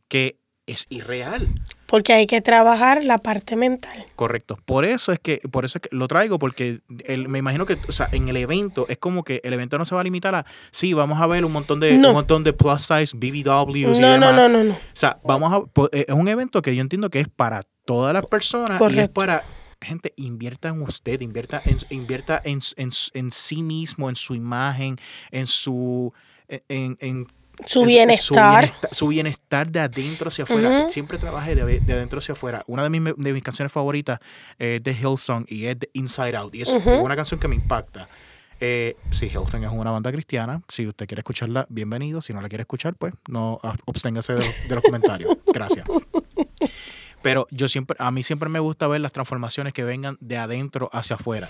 que 0.09 0.39
es 0.67 0.87
irreal. 0.89 1.49
Porque 1.87 2.13
hay 2.13 2.27
que 2.27 2.41
trabajar 2.41 3.05
la 3.05 3.19
parte 3.19 3.57
mental. 3.57 4.07
Correcto. 4.17 4.59
Por 4.65 4.85
eso 4.85 5.13
es 5.13 5.19
que, 5.19 5.39
por 5.51 5.65
eso 5.65 5.79
es 5.79 5.83
que 5.83 5.95
lo 5.95 6.09
traigo, 6.09 6.39
porque 6.39 6.81
el, 7.05 7.29
me 7.29 7.39
imagino 7.39 7.67
que, 7.67 7.79
o 7.89 7.93
sea, 7.93 8.09
en 8.13 8.29
el 8.29 8.37
evento 8.37 8.87
es 8.89 8.99
como 8.99 9.23
que 9.23 9.41
el 9.45 9.53
evento 9.53 9.79
no 9.79 9.85
se 9.85 9.95
va 9.95 10.01
a 10.01 10.05
limitar 10.05 10.35
a, 10.35 10.47
sí, 10.71 10.93
vamos 10.93 11.21
a 11.21 11.27
ver 11.27 11.45
un 11.45 11.53
montón 11.53 11.81
de, 11.81 11.95
un 11.95 12.13
montón 12.13 12.43
de 12.45 12.53
plus 12.53 12.83
size 12.83 13.17
BBWs. 13.17 14.01
No, 14.01 14.17
no, 14.19 14.33
no, 14.33 14.49
no, 14.49 14.65
no. 14.65 14.75
O 14.75 14.79
sea, 14.95 15.21
vamos 15.25 15.53
a, 15.53 15.89
es 15.93 16.09
un 16.09 16.29
evento 16.29 16.63
que 16.63 16.75
yo 16.75 16.81
entiendo 16.81 17.11
que 17.11 17.21
es 17.21 17.29
para 17.29 17.63
todas 17.85 18.15
las 18.15 18.27
personas 18.27 18.81
y 18.91 18.99
es 18.99 19.11
para 19.11 19.45
gente, 19.81 20.15
invierta 20.17 20.71
en 20.71 20.81
usted, 20.81 21.21
invierta 21.21 21.61
en, 21.65 21.79
invierta 21.91 22.41
en, 22.45 22.61
en, 22.77 22.91
en 23.13 23.31
sí 23.31 23.63
mismo, 23.63 24.09
en 24.09 24.17
su 24.17 24.35
imagen, 24.35 24.99
en 25.31 25.47
su, 25.47 26.13
en, 26.49 26.97
en 27.01 27.27
Su 27.65 27.81
Es- 27.83 27.87
bienestar. 27.87 28.65
Su 28.65 28.69
bienestar, 28.69 28.95
su 28.95 29.09
bienestar 29.09 29.71
de 29.71 29.81
adentro 29.81 30.29
hacia 30.29 30.45
afuera. 30.45 30.89
Siempre 30.89 31.19
trabajé 31.19 31.55
de, 31.55 31.81
de 31.81 31.93
adentro 31.93 32.19
hacia 32.19 32.33
afuera. 32.33 32.63
Una 32.67 32.83
de 32.83 32.91
mis, 32.91 33.03
de 33.17 33.33
mis 33.33 33.43
canciones 33.43 33.71
favoritas 33.73 34.19
es 34.59 34.83
de 34.83 34.93
Hillsong 34.93 35.47
y 35.49 35.67
es 35.67 35.79
de 35.79 35.91
Inside 35.93 36.37
Out. 36.37 36.55
Y 36.55 36.63
es 36.63 36.69
una 36.71 37.17
canción 37.17 37.39
que 37.41 37.49
me 37.49 37.55
impacta. 37.55 38.09
Eh, 38.61 38.97
sí, 39.11 39.27
Hillsong 39.27 39.65
es 39.65 39.71
una 39.73 39.91
banda 39.91 40.11
cristiana. 40.13 40.63
Si 40.69 40.87
usted 40.87 41.07
quiere 41.07 41.21
escucharla, 41.21 41.67
bienvenido. 41.69 42.23
Si 42.23 42.33
no 42.33 42.41
la 42.41 42.49
quiere 42.49 42.63
escuchar, 42.63 42.95
pues 42.95 43.13
no 43.29 43.61
absténgase 43.87 44.35
de, 44.35 44.45
de 44.69 44.75
los 44.75 44.83
comentarios. 44.85 45.37
Gracias. 45.53 45.87
Pero 47.23 47.47
yo 47.51 47.69
siempre, 47.69 47.97
a 48.01 48.11
mí 48.11 48.23
siempre 48.23 48.49
me 48.49 48.59
gusta 48.59 48.87
ver 48.87 49.01
las 49.01 49.13
transformaciones 49.13 49.73
que 49.73 49.83
vengan 49.83 50.17
de 50.21 50.37
adentro 50.37 50.91
hacia 50.93 51.17
afuera. 51.17 51.49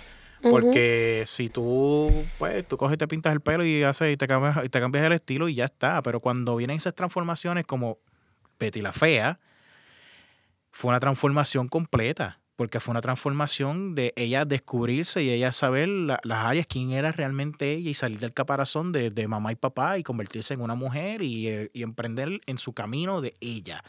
Porque 0.50 1.24
si 1.26 1.48
tú, 1.48 2.10
pues, 2.38 2.66
tú 2.68 2.76
coges 2.76 2.94
y 2.94 2.98
te 2.98 3.08
pintas 3.08 3.32
el 3.32 3.40
pelo 3.40 3.64
y 3.64 3.82
haces 3.82 4.12
y 4.12 4.16
te 4.16 4.26
cambias, 4.26 4.64
y 4.64 4.68
te 4.68 4.80
cambias 4.80 5.04
el 5.04 5.12
estilo 5.12 5.48
y 5.48 5.54
ya 5.54 5.64
está. 5.66 6.02
Pero 6.02 6.20
cuando 6.20 6.56
vienen 6.56 6.76
esas 6.76 6.94
transformaciones 6.94 7.64
como 7.64 7.98
Betty 8.58 8.80
la 8.80 8.92
Fea, 8.92 9.40
fue 10.70 10.90
una 10.90 11.00
transformación 11.00 11.68
completa. 11.68 12.40
Porque 12.56 12.78
fue 12.78 12.92
una 12.92 13.00
transformación 13.00 13.96
de 13.96 14.12
ella 14.14 14.44
descubrirse 14.44 15.24
y 15.24 15.30
ella 15.30 15.50
saber 15.50 15.88
la- 15.88 16.20
las 16.22 16.44
áreas, 16.44 16.68
quién 16.68 16.92
era 16.92 17.10
realmente 17.10 17.72
ella 17.72 17.90
y 17.90 17.94
salir 17.94 18.20
del 18.20 18.32
caparazón 18.32 18.92
de, 18.92 19.10
de 19.10 19.26
mamá 19.26 19.50
y 19.50 19.56
papá 19.56 19.98
y 19.98 20.04
convertirse 20.04 20.54
en 20.54 20.60
una 20.60 20.76
mujer 20.76 21.20
y, 21.22 21.48
eh, 21.48 21.68
y 21.72 21.82
emprender 21.82 22.40
en 22.46 22.58
su 22.58 22.72
camino 22.72 23.20
de 23.20 23.34
ella. 23.40 23.82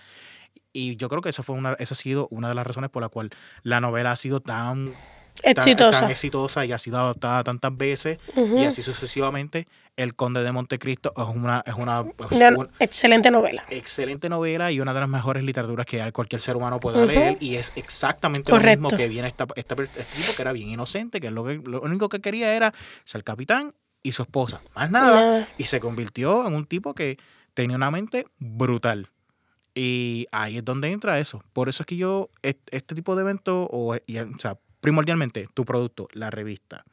Y 0.74 0.96
yo 0.96 1.10
creo 1.10 1.22
que 1.22 1.30
esa 1.30 1.44
fue 1.44 1.56
una, 1.56 1.74
esa 1.74 1.94
ha 1.94 1.96
sido 1.96 2.28
una 2.32 2.50
de 2.50 2.56
las 2.56 2.66
razones 2.66 2.90
por 2.90 3.04
la 3.04 3.10
cual 3.10 3.30
la 3.62 3.80
novela 3.82 4.12
ha 4.12 4.16
sido 4.16 4.40
tan- 4.40 4.96
Exitosa. 5.44 6.02
Tan, 6.02 6.12
exitosa 6.12 6.66
y 6.66 6.72
ha 6.72 6.78
sido 6.78 6.98
adaptada 6.98 7.44
tantas 7.44 7.76
veces 7.76 8.20
y 8.36 8.64
así 8.64 8.82
sucesivamente. 8.82 9.68
El 9.98 10.14
Conde 10.16 10.44
de 10.44 10.52
Montecristo 10.52 11.14
es 11.16 11.24
una, 11.34 11.64
es 11.66 11.74
una, 11.76 12.02
es 12.30 12.36
Una 12.36 12.50
una 12.50 12.70
excelente 12.80 13.32
novela. 13.32 13.64
excelente 13.70 14.28
novela 14.28 14.70
y 14.72 14.82
una 14.82 14.94
de 14.94 15.00
las 15.00 15.08
mejores 15.08 15.42
literaturas 15.44 15.86
que 15.86 16.12
cualquier 16.12 16.42
ser 16.42 16.58
humano 16.58 16.80
pueda 16.82 17.06
leer 17.06 17.38
y 17.40 17.56
es 17.56 17.72
exactamente 17.78 18.52
lo 18.52 18.60
mismo 18.60 18.90
que 18.90 19.08
viene 19.08 19.28
esta, 19.30 19.46
esta 19.56 19.76
este 19.82 20.04
tipo 20.04 20.36
que 20.36 20.42
era 20.42 20.52
bien 20.52 20.70
inocente, 20.70 21.22
que, 21.22 21.32
lo, 21.32 21.46
que 21.46 21.62
lo 21.66 21.82
único 21.82 22.10
que 22.10 22.20
quería 22.20 22.54
era 22.56 22.74
ser 23.06 23.24
capitán 23.24 23.74
y 24.04 24.12
su 24.12 24.22
esposa, 24.24 24.62
más 24.76 24.92
nada, 24.92 25.48
y 25.58 25.64
se 25.64 25.80
convirtió 25.80 26.46
en 26.46 26.54
un 26.54 26.66
tipo 26.66 26.94
que 26.94 27.18
tenía 27.54 27.78
una 27.78 27.90
mente 27.90 28.28
brutal. 28.38 29.10
Y 29.74 30.28
ahí 30.32 30.58
es 30.58 30.66
donde 30.66 30.92
entra 30.92 31.20
eso. 31.20 31.44
Por 31.54 31.70
eso 31.70 31.84
es 31.84 31.88
que 31.88 31.98
yo, 31.98 32.30
est- 32.42 32.60
este 32.72 32.96
tipo 32.96 33.16
de 33.16 33.22
eventos, 33.24 33.68
o, 33.72 33.96
y, 34.08 34.18
o 34.20 34.40
sea, 34.40 34.58
primordialmente, 34.86 35.48
tu 35.54 35.66
producto, 35.66 36.08
la 36.14 36.30
revista, 36.30 36.86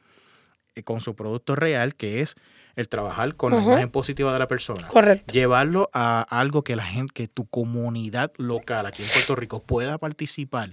eh, 0.75 0.83
con 0.83 0.99
su 0.99 1.15
producto 1.15 1.55
real, 1.55 1.93
que 1.95 2.21
es 2.21 2.35
el 2.75 2.89
trabajar 2.89 3.35
con 3.35 3.53
la 3.53 3.61
imagen 3.61 3.89
positiva 3.91 4.33
de 4.33 4.39
la 4.39 4.47
persona. 4.47 4.87
Correcto. 4.87 5.31
Llevarlo 5.31 5.89
a 5.93 6.21
algo 6.27 6.63
que 6.63 6.75
la 6.75 6.83
gente, 6.85 7.13
que 7.13 7.27
tu 7.27 7.45
comunidad 7.45 8.31
local 8.37 8.87
aquí 8.87 9.03
en 9.03 9.09
Puerto 9.09 9.35
Rico 9.35 9.59
pueda 9.61 9.97
participar. 9.99 10.71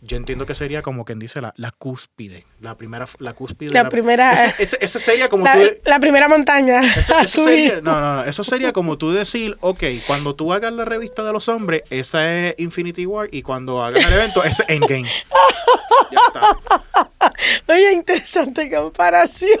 Yo 0.00 0.16
entiendo 0.16 0.46
que 0.46 0.54
sería 0.54 0.82
como 0.82 1.04
quien 1.04 1.18
dice 1.18 1.40
la, 1.40 1.52
la 1.56 1.70
cúspide, 1.70 2.46
la 2.60 2.76
primera, 2.76 3.06
la 3.18 3.34
cúspide. 3.34 3.70
La 3.72 3.88
primera- 3.88 4.32
ese 4.58 4.98
sería 4.98 5.28
como 5.28 5.44
La, 5.44 5.52
tú. 5.54 5.60
la 5.84 6.00
primera 6.00 6.26
montaña 6.28 6.80
Eso, 6.96 7.12
eso 7.20 7.42
sería, 7.42 7.80
no, 7.80 8.00
no, 8.00 8.16
no, 8.16 8.24
eso 8.24 8.42
sería 8.44 8.72
como 8.72 8.96
tú 8.96 9.12
decir, 9.12 9.56
ok, 9.60 9.82
cuando 10.06 10.34
tú 10.34 10.52
hagas 10.52 10.72
la 10.72 10.84
revista 10.84 11.22
de 11.22 11.32
los 11.32 11.48
hombres, 11.48 11.82
esa 11.90 12.32
es 12.48 12.54
Infinity 12.58 13.04
War, 13.06 13.28
y 13.30 13.42
cuando 13.42 13.82
hagas 13.84 14.04
el 14.06 14.12
evento, 14.14 14.42
es 14.44 14.62
Endgame. 14.68 15.08
Ya 16.10 16.18
está. 16.26 17.72
Oye, 17.72 17.92
interesante 17.92 18.70
comparación. 18.70 19.60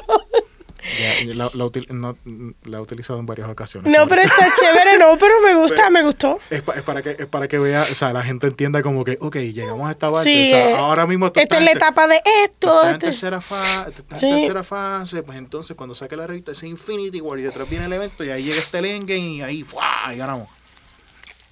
Ya, 1.00 1.34
la, 1.34 1.44
la 1.56 1.64
util- 1.64 1.88
no, 1.90 2.16
la 2.62 2.78
he 2.78 2.80
utilizado 2.80 3.18
en 3.18 3.26
varias 3.26 3.48
ocasiones. 3.48 3.92
No, 3.92 4.06
pero 4.06 4.22
está 4.22 4.54
chévere, 4.54 4.96
no, 4.98 5.18
pero 5.18 5.34
me 5.44 5.56
gusta, 5.56 5.90
me 5.90 6.04
gustó. 6.04 6.38
Es, 6.48 6.62
pa- 6.62 6.74
es 6.74 6.82
para 6.82 7.02
que, 7.02 7.10
es 7.18 7.26
para 7.26 7.48
que 7.48 7.58
vea, 7.58 7.82
o 7.82 7.84
sea, 7.86 8.12
la 8.12 8.22
gente 8.22 8.46
entienda 8.46 8.82
como 8.82 9.02
que, 9.02 9.18
ok, 9.20 9.34
llegamos 9.36 9.88
a 9.88 9.90
esta 9.90 10.12
parte. 10.12 10.30
Sí, 10.30 10.46
o 10.46 10.50
sea, 10.50 10.70
eh, 10.70 10.74
ahora 10.76 11.04
mismo 11.06 11.26
Esta 11.26 11.40
es 11.58 11.64
la 11.64 11.70
en 11.72 11.76
etapa 11.76 12.06
de 12.06 12.20
esto. 12.44 12.68
estás 12.68 12.84
en 12.86 12.92
este- 12.92 13.06
tercera 13.06 13.40
fase, 13.40 13.92
Sí. 14.14 14.26
en 14.28 14.34
tercera 14.36 14.62
fase, 14.62 15.22
pues 15.24 15.38
entonces 15.38 15.76
cuando 15.76 15.96
saque 15.96 16.16
la 16.16 16.28
revista 16.28 16.52
ese 16.52 16.68
Infinity 16.68 17.20
War 17.20 17.40
y 17.40 17.42
detrás 17.42 17.68
viene 17.68 17.86
el 17.86 17.92
evento 17.92 18.22
y 18.22 18.30
ahí 18.30 18.44
llega 18.44 18.56
este 18.58 18.78
Endgame 18.78 19.18
y 19.18 19.42
ahí, 19.42 19.64
¡fua! 19.64 20.12
y 20.14 20.18
ganamos. 20.18 20.48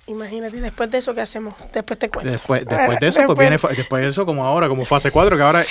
Imagínate, 0.06 0.60
después 0.60 0.90
de 0.90 0.98
eso, 0.98 1.14
¿qué 1.14 1.22
hacemos? 1.22 1.54
Después 1.72 1.98
te 1.98 2.10
cuento. 2.10 2.30
Después, 2.30 2.64
después 2.68 3.00
de 3.00 3.08
eso, 3.08 3.20
pues 3.20 3.28
Después- 3.28 3.38
viene, 3.38 3.58
fa- 3.58 3.68
después 3.68 4.02
de 4.02 4.08
eso 4.10 4.26
como 4.26 4.44
ahora, 4.44 4.68
como 4.68 4.84
fase 4.84 5.10
4, 5.10 5.36
que 5.36 5.42
ahora, 5.42 5.64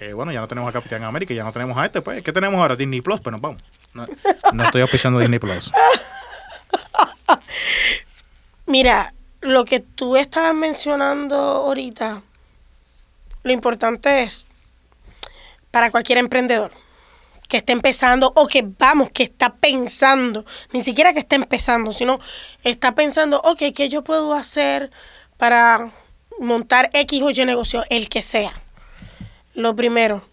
eh, 0.00 0.12
bueno, 0.12 0.30
ya 0.32 0.40
no 0.40 0.48
tenemos 0.48 0.68
a 0.68 0.72
Capitán 0.72 1.02
América, 1.04 1.34
ya 1.34 1.42
no 1.44 1.52
tenemos 1.52 1.76
a 1.76 1.86
este, 1.86 2.00
pues, 2.00 2.22
¿qué 2.22 2.32
tenemos 2.32 2.60
ahora? 2.60 2.76
Disney 2.76 3.00
Plus, 3.00 3.20
pues 3.20 3.32
nos 3.32 3.40
vamos. 3.40 3.60
No, 3.94 4.06
no 4.52 4.62
estoy 4.62 4.82
auspiciando 4.82 5.18
Disney 5.18 5.38
Plus. 5.40 5.72
Mira, 8.66 9.12
lo 9.40 9.64
que 9.64 9.80
tú 9.80 10.16
estabas 10.16 10.54
mencionando 10.54 11.36
ahorita, 11.36 12.22
lo 13.42 13.52
importante 13.52 14.22
es 14.22 14.46
para 15.70 15.90
cualquier 15.90 16.18
emprendedor 16.18 16.70
que 17.50 17.58
esté 17.58 17.72
empezando 17.72 18.32
o 18.34 18.46
que 18.46 18.64
vamos, 18.78 19.10
que 19.12 19.24
está 19.24 19.54
pensando, 19.56 20.46
ni 20.72 20.80
siquiera 20.80 21.12
que 21.12 21.18
esté 21.18 21.36
empezando, 21.36 21.92
sino 21.92 22.18
está 22.64 22.94
pensando, 22.94 23.42
ok, 23.44 23.64
¿qué 23.74 23.90
yo 23.90 24.02
puedo 24.02 24.32
hacer 24.32 24.90
para 25.36 25.92
montar 26.38 26.88
X 26.94 27.22
o 27.22 27.30
Y 27.30 27.44
negocio, 27.44 27.84
el 27.90 28.08
que 28.08 28.22
sea? 28.22 28.52
Lo 29.52 29.76
primero, 29.76 30.24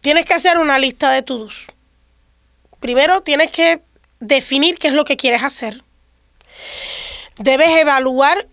tienes 0.00 0.24
que 0.24 0.34
hacer 0.34 0.58
una 0.58 0.80
lista 0.80 1.12
de 1.12 1.22
tus. 1.22 1.66
Primero 2.80 3.20
tienes 3.20 3.52
que 3.52 3.82
definir 4.18 4.78
qué 4.78 4.88
es 4.88 4.94
lo 4.94 5.04
que 5.04 5.16
quieres 5.16 5.44
hacer 5.44 5.84
debes 7.38 7.68
evaluar 7.68 8.48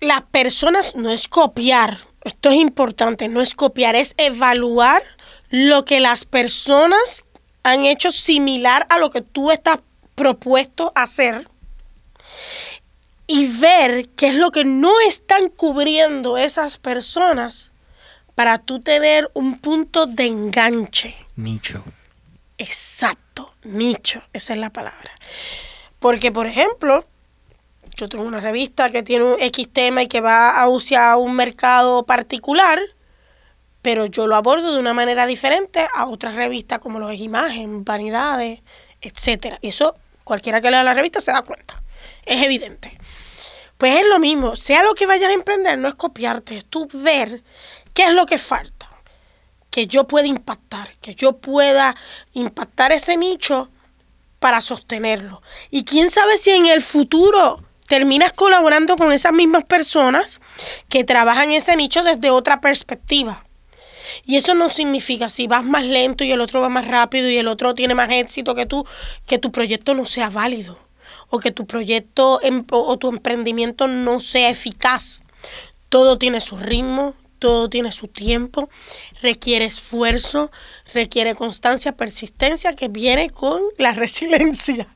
las 0.00 0.22
personas, 0.22 0.94
no 0.94 1.10
es 1.10 1.26
copiar, 1.26 1.98
esto 2.24 2.50
es 2.50 2.56
importante, 2.56 3.28
no 3.28 3.40
es 3.40 3.54
copiar, 3.54 3.96
es 3.96 4.14
evaluar 4.18 5.02
lo 5.50 5.84
que 5.84 6.00
las 6.00 6.24
personas 6.24 7.24
han 7.62 7.84
hecho 7.84 8.12
similar 8.12 8.86
a 8.90 8.98
lo 8.98 9.10
que 9.10 9.22
tú 9.22 9.50
estás 9.50 9.78
propuesto 10.14 10.92
hacer 10.94 11.48
y 13.26 13.46
ver 13.58 14.08
qué 14.10 14.28
es 14.28 14.34
lo 14.34 14.50
que 14.50 14.64
no 14.64 14.92
están 15.00 15.48
cubriendo 15.48 16.38
esas 16.38 16.78
personas 16.78 17.72
para 18.34 18.58
tú 18.58 18.80
tener 18.80 19.30
un 19.34 19.58
punto 19.58 20.06
de 20.06 20.26
enganche. 20.26 21.16
Nicho. 21.36 21.82
Exacto, 22.58 23.54
nicho, 23.64 24.22
esa 24.32 24.52
es 24.52 24.58
la 24.58 24.70
palabra. 24.70 25.10
Porque, 25.98 26.30
por 26.30 26.46
ejemplo, 26.46 27.06
yo 27.96 28.08
tengo 28.08 28.24
una 28.24 28.40
revista 28.40 28.90
que 28.90 29.02
tiene 29.02 29.24
un 29.24 29.40
X 29.40 29.68
tema 29.72 30.02
y 30.02 30.06
que 30.06 30.20
va 30.20 30.62
hacia 30.62 31.16
un 31.16 31.34
mercado 31.34 32.04
particular, 32.04 32.78
pero 33.86 34.04
yo 34.06 34.26
lo 34.26 34.34
abordo 34.34 34.72
de 34.72 34.80
una 34.80 34.92
manera 34.92 35.26
diferente 35.26 35.86
a 35.94 36.06
otras 36.06 36.34
revistas 36.34 36.80
como 36.80 36.98
lo 36.98 37.08
es 37.08 37.20
Imagen, 37.20 37.84
Vanidades, 37.84 38.60
etcétera. 39.00 39.60
Y 39.62 39.68
eso 39.68 39.94
cualquiera 40.24 40.60
que 40.60 40.72
lea 40.72 40.82
la 40.82 40.92
revista 40.92 41.20
se 41.20 41.30
da 41.30 41.42
cuenta. 41.42 41.80
Es 42.24 42.44
evidente. 42.44 42.98
Pues 43.78 44.00
es 44.00 44.06
lo 44.08 44.18
mismo, 44.18 44.56
sea 44.56 44.82
lo 44.82 44.94
que 44.94 45.06
vayas 45.06 45.30
a 45.30 45.34
emprender, 45.34 45.78
no 45.78 45.86
es 45.86 45.94
copiarte, 45.94 46.56
es 46.56 46.64
tú 46.64 46.88
ver 46.94 47.44
qué 47.94 48.06
es 48.06 48.12
lo 48.12 48.26
que 48.26 48.38
falta 48.38 48.90
que 49.70 49.86
yo 49.86 50.08
pueda 50.08 50.26
impactar, 50.26 50.96
que 51.00 51.14
yo 51.14 51.36
pueda 51.36 51.94
impactar 52.32 52.90
ese 52.90 53.16
nicho 53.16 53.70
para 54.40 54.62
sostenerlo. 54.62 55.42
Y 55.70 55.84
quién 55.84 56.10
sabe 56.10 56.38
si 56.38 56.50
en 56.50 56.66
el 56.66 56.82
futuro 56.82 57.62
terminas 57.86 58.32
colaborando 58.32 58.96
con 58.96 59.12
esas 59.12 59.32
mismas 59.32 59.62
personas 59.62 60.40
que 60.88 61.04
trabajan 61.04 61.52
ese 61.52 61.76
nicho 61.76 62.02
desde 62.02 62.30
otra 62.30 62.60
perspectiva. 62.60 63.45
Y 64.24 64.36
eso 64.36 64.54
no 64.54 64.70
significa 64.70 65.28
si 65.28 65.46
vas 65.46 65.64
más 65.64 65.84
lento 65.84 66.24
y 66.24 66.32
el 66.32 66.40
otro 66.40 66.60
va 66.60 66.68
más 66.68 66.86
rápido 66.88 67.28
y 67.28 67.38
el 67.38 67.48
otro 67.48 67.74
tiene 67.74 67.94
más 67.94 68.10
éxito 68.10 68.54
que 68.54 68.66
tú, 68.66 68.86
que 69.26 69.38
tu 69.38 69.52
proyecto 69.52 69.94
no 69.94 70.06
sea 70.06 70.30
válido 70.30 70.78
o 71.28 71.38
que 71.38 71.50
tu 71.50 71.66
proyecto 71.66 72.40
em- 72.42 72.64
o 72.70 72.96
tu 72.98 73.08
emprendimiento 73.08 73.88
no 73.88 74.20
sea 74.20 74.50
eficaz. 74.50 75.22
Todo 75.88 76.18
tiene 76.18 76.40
su 76.40 76.56
ritmo, 76.56 77.14
todo 77.38 77.68
tiene 77.68 77.92
su 77.92 78.08
tiempo, 78.08 78.68
requiere 79.22 79.64
esfuerzo, 79.64 80.50
requiere 80.92 81.34
constancia, 81.34 81.92
persistencia 81.92 82.74
que 82.74 82.88
viene 82.88 83.30
con 83.30 83.60
la 83.78 83.92
resiliencia. 84.04 84.86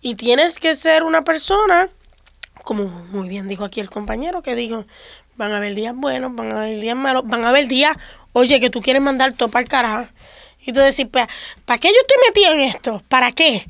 Y 0.00 0.14
tienes 0.16 0.58
que 0.58 0.74
ser 0.74 1.04
una 1.04 1.24
persona, 1.24 1.88
como 2.64 2.84
muy 2.86 3.28
bien 3.28 3.48
dijo 3.48 3.64
aquí 3.64 3.80
el 3.80 3.90
compañero, 3.90 4.42
que 4.42 4.54
dijo, 4.54 4.86
van 5.36 5.52
a 5.52 5.58
haber 5.58 5.74
días 5.74 5.94
buenos, 5.94 6.34
van 6.34 6.52
a 6.52 6.62
haber 6.62 6.80
días 6.80 6.96
malos, 6.96 7.24
van 7.26 7.44
a 7.44 7.50
haber 7.50 7.68
días, 7.68 7.96
oye, 8.34 8.60
que 8.60 8.68
tú 8.68 8.82
quieres 8.82 9.00
mandar 9.00 9.32
todo 9.32 9.48
para 9.48 9.62
el 9.62 9.68
carajo. 9.68 10.06
Y 10.66 10.72
tú 10.72 10.80
decís, 10.80 11.06
"Pa- 11.10 11.28
¿para 11.64 11.78
qué 11.78 11.88
yo 11.88 11.94
estoy 12.02 12.16
metida 12.28 12.52
en 12.52 12.60
esto? 12.70 13.02
¿Para 13.08 13.32
qué? 13.32 13.66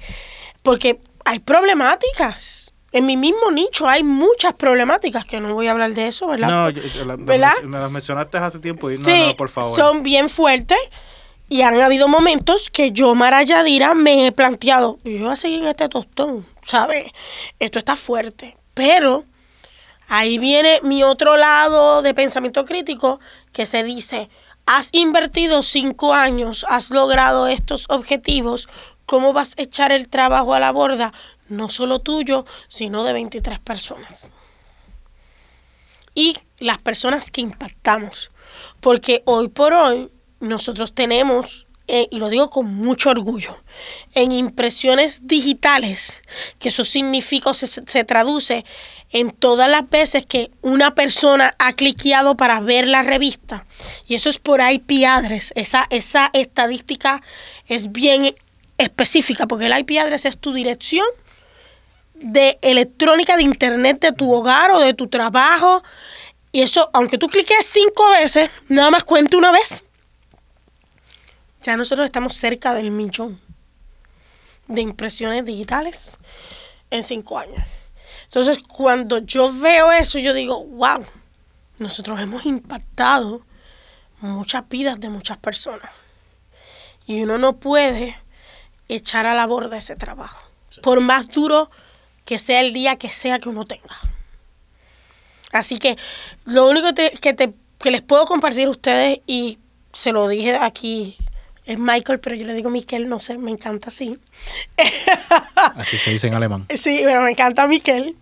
Porque 0.63 0.99
hay 1.25 1.39
problemáticas. 1.39 2.73
En 2.93 3.07
mi 3.07 3.17
mismo 3.17 3.51
nicho 3.51 3.89
hay 3.89 4.05
muchas 4.05 4.53
problemáticas, 4.53 5.25
que 5.25 5.41
no 5.41 5.53
voy 5.55 5.67
a 5.67 5.73
hablar 5.73 5.93
de 5.95 6.07
eso, 6.07 6.29
¿verdad? 6.29 6.49
No, 6.49 6.71
yo- 6.71 6.83
yo 6.83 7.05
la- 7.05 7.17
¿Verdad? 7.17 7.53
me 7.65 7.79
las 7.79 7.91
mencionaste 7.91 8.39
hace 8.39 8.61
tiempo 8.61 8.89
y 8.91 8.99
no, 8.99 9.05
sí, 9.05 9.25
no, 9.29 9.37
por 9.37 9.49
favor. 9.51 9.75
son 9.77 10.03
bien 10.03 10.29
fuertes 10.29 10.79
Y 11.51 11.61
han 11.61 11.79
habido 11.79 12.09
momentos 12.09 12.71
que 12.71 12.91
yo, 12.91 13.15
Mara 13.15 13.43
Yadira, 13.43 13.95
me 13.95 14.27
he 14.27 14.33
planteado, 14.33 14.99
yo 15.05 15.19
voy 15.25 15.31
a 15.33 15.37
seguir 15.37 15.61
en 15.61 15.69
este 15.69 15.91
tostón, 15.91 16.47
¿sabes? 16.67 17.13
Esto 17.59 17.79
está 17.79 17.97
fuerte. 17.97 18.57
Pero 18.73 19.25
ahí 20.09 20.39
viene 20.39 20.81
mi 20.83 21.03
otro 21.05 21.37
lado 21.37 22.01
de 22.01 22.15
pensamiento 22.15 22.65
crítico 22.65 23.21
que 23.53 23.67
se 23.67 23.85
dice, 23.85 24.31
has 24.67 24.89
invertido 24.93 25.63
cinco 25.63 26.15
años, 26.15 26.65
has 26.69 26.91
logrado 26.91 27.47
estos 27.49 27.87
objetivos, 27.89 28.69
¿cómo 29.07 29.33
vas 29.33 29.55
a 29.59 29.63
echar 29.63 29.93
el 29.93 30.09
trabajo 30.09 30.55
a 30.55 30.61
la 30.61 30.73
borda? 30.73 31.13
No 31.49 31.69
solo 31.69 32.01
tuyo, 32.01 32.47
sino 32.69 33.05
de 33.05 33.13
23 33.13 33.61
personas. 33.61 34.31
Y 36.15 36.37
las 36.59 36.79
personas 36.79 37.31
que 37.31 37.41
impactamos. 37.41 38.31
Porque 38.81 39.23
hoy 39.27 39.49
por 39.49 39.75
hoy 39.75 40.11
nosotros 40.41 40.95
tenemos, 40.95 41.67
eh, 41.87 42.09
y 42.11 42.19
lo 42.19 42.29
digo 42.29 42.49
con 42.49 42.67
mucho 42.75 43.11
orgullo, 43.11 43.59
en 44.15 44.33
impresiones 44.33 45.27
digitales, 45.27 46.23
que 46.59 46.71
eso 46.71 46.85
significa, 46.85 47.53
se, 47.53 47.67
se 47.67 48.05
traduce 48.05 48.65
en 49.15 49.31
todas 49.31 49.71
las 49.71 49.89
veces 49.89 50.27
que 50.27 50.51
una 50.61 50.97
persona 50.97 51.55
ha 51.61 51.73
cliqueado 51.73 52.37
para 52.37 52.59
ver 52.59 52.89
la 52.89 53.05
revista. 53.05 53.65
Y 54.09 54.17
eso 54.17 54.29
es 54.29 54.39
por 54.39 54.61
IP 54.61 55.05
address. 55.07 55.53
Esa, 55.55 55.87
esa 55.91 56.31
estadística 56.33 57.23
es 57.69 57.93
bien 57.93 58.35
específica, 58.77 59.47
porque 59.47 59.67
el 59.67 59.79
IP 59.79 59.93
address 60.01 60.25
es 60.25 60.37
tu 60.37 60.53
dirección 60.53 61.07
de 62.15 62.59
electrónica 62.61 63.37
de 63.37 63.45
internet 63.45 64.01
de 64.01 64.11
tu 64.11 64.33
hogar 64.33 64.73
o 64.73 64.81
de 64.81 64.95
tu 64.95 65.07
trabajo. 65.07 65.85
Y 66.51 66.63
eso, 66.63 66.91
aunque 66.93 67.17
tú 67.17 67.29
cliques 67.29 67.65
cinco 67.65 68.05
veces, 68.21 68.51
nada 68.69 68.91
más 68.91 69.05
cuente 69.05 69.37
una 69.37 69.53
vez. 69.53 69.85
Ya 71.63 71.77
nosotros 71.77 72.05
estamos 72.05 72.37
cerca 72.37 72.75
del 72.75 72.91
millón 72.91 73.41
de 74.67 74.81
impresiones 74.81 75.45
digitales 75.45 76.19
en 76.91 77.05
cinco 77.05 77.39
años. 77.39 77.84
Entonces, 78.35 78.59
cuando 78.67 79.19
yo 79.19 79.53
veo 79.61 79.93
eso, 79.93 80.19
yo 80.19 80.35
digo, 80.35 80.65
wow, 80.65 81.07
nosotros 81.79 82.21
hemos 82.21 82.45
impactado 82.45 83.47
muchas 84.19 84.69
vidas 84.69 84.99
de 84.99 85.09
muchas 85.09 85.39
personas. 85.39 85.89
Y 87.07 87.23
uno 87.23 87.39
no 87.39 87.61
puede 87.61 88.21
echar 88.89 89.27
a 89.27 89.35
la 89.35 89.47
borda 89.47 89.77
ese 89.77 89.95
trabajo, 89.95 90.43
por 90.83 91.01
más 91.01 91.29
duro 91.29 91.71
que 92.25 92.41
sea 92.41 92.61
el 92.61 92.73
día 92.73 92.97
que 92.97 93.11
sea 93.11 93.39
que 93.39 93.51
uno 93.51 93.67
tenga. 93.67 93.97
Así 95.53 95.79
que 95.79 95.97
lo 96.45 96.69
único 96.69 96.89
que, 96.93 97.35
te, 97.35 97.55
que 97.79 97.91
les 97.93 98.03
puedo 98.03 98.25
compartir 98.25 98.67
a 98.67 98.71
ustedes, 98.71 99.21
y 99.29 99.61
se 99.93 100.11
lo 100.11 100.27
dije 100.27 100.57
aquí, 100.57 101.17
es 101.67 101.79
Michael, 101.79 102.21
pero 102.21 102.37
yo 102.37 102.47
le 102.47 102.55
digo 102.55 102.69
Miquel, 102.69 103.09
no 103.09 103.19
sé, 103.19 103.39
me 103.39 103.51
encanta 103.51 103.89
así. 103.89 104.19
Así 105.77 105.97
se 105.97 106.11
dice 106.11 106.27
en 106.27 106.35
alemán. 106.35 106.67
Sí, 106.77 107.01
pero 107.05 107.23
me 107.23 107.31
encanta 107.31 107.67
Miquel. 107.67 108.17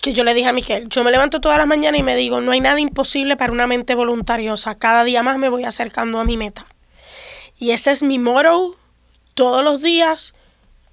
Que 0.00 0.12
yo 0.12 0.24
le 0.24 0.34
dije 0.34 0.48
a 0.48 0.52
Miquel, 0.52 0.88
yo 0.88 1.02
me 1.04 1.10
levanto 1.10 1.40
todas 1.40 1.58
las 1.58 1.66
mañanas 1.66 1.98
y 1.98 2.02
me 2.02 2.14
digo, 2.14 2.40
no 2.40 2.52
hay 2.52 2.60
nada 2.60 2.80
imposible 2.80 3.36
para 3.36 3.52
una 3.52 3.66
mente 3.66 3.94
voluntariosa. 3.94 4.74
Cada 4.74 5.04
día 5.04 5.22
más 5.22 5.38
me 5.38 5.48
voy 5.48 5.64
acercando 5.64 6.20
a 6.20 6.24
mi 6.24 6.36
meta. 6.36 6.66
Y 7.58 7.70
ese 7.70 7.90
es 7.90 8.02
mi 8.02 8.18
motto 8.18 8.76
todos 9.34 9.64
los 9.64 9.82
días 9.82 10.34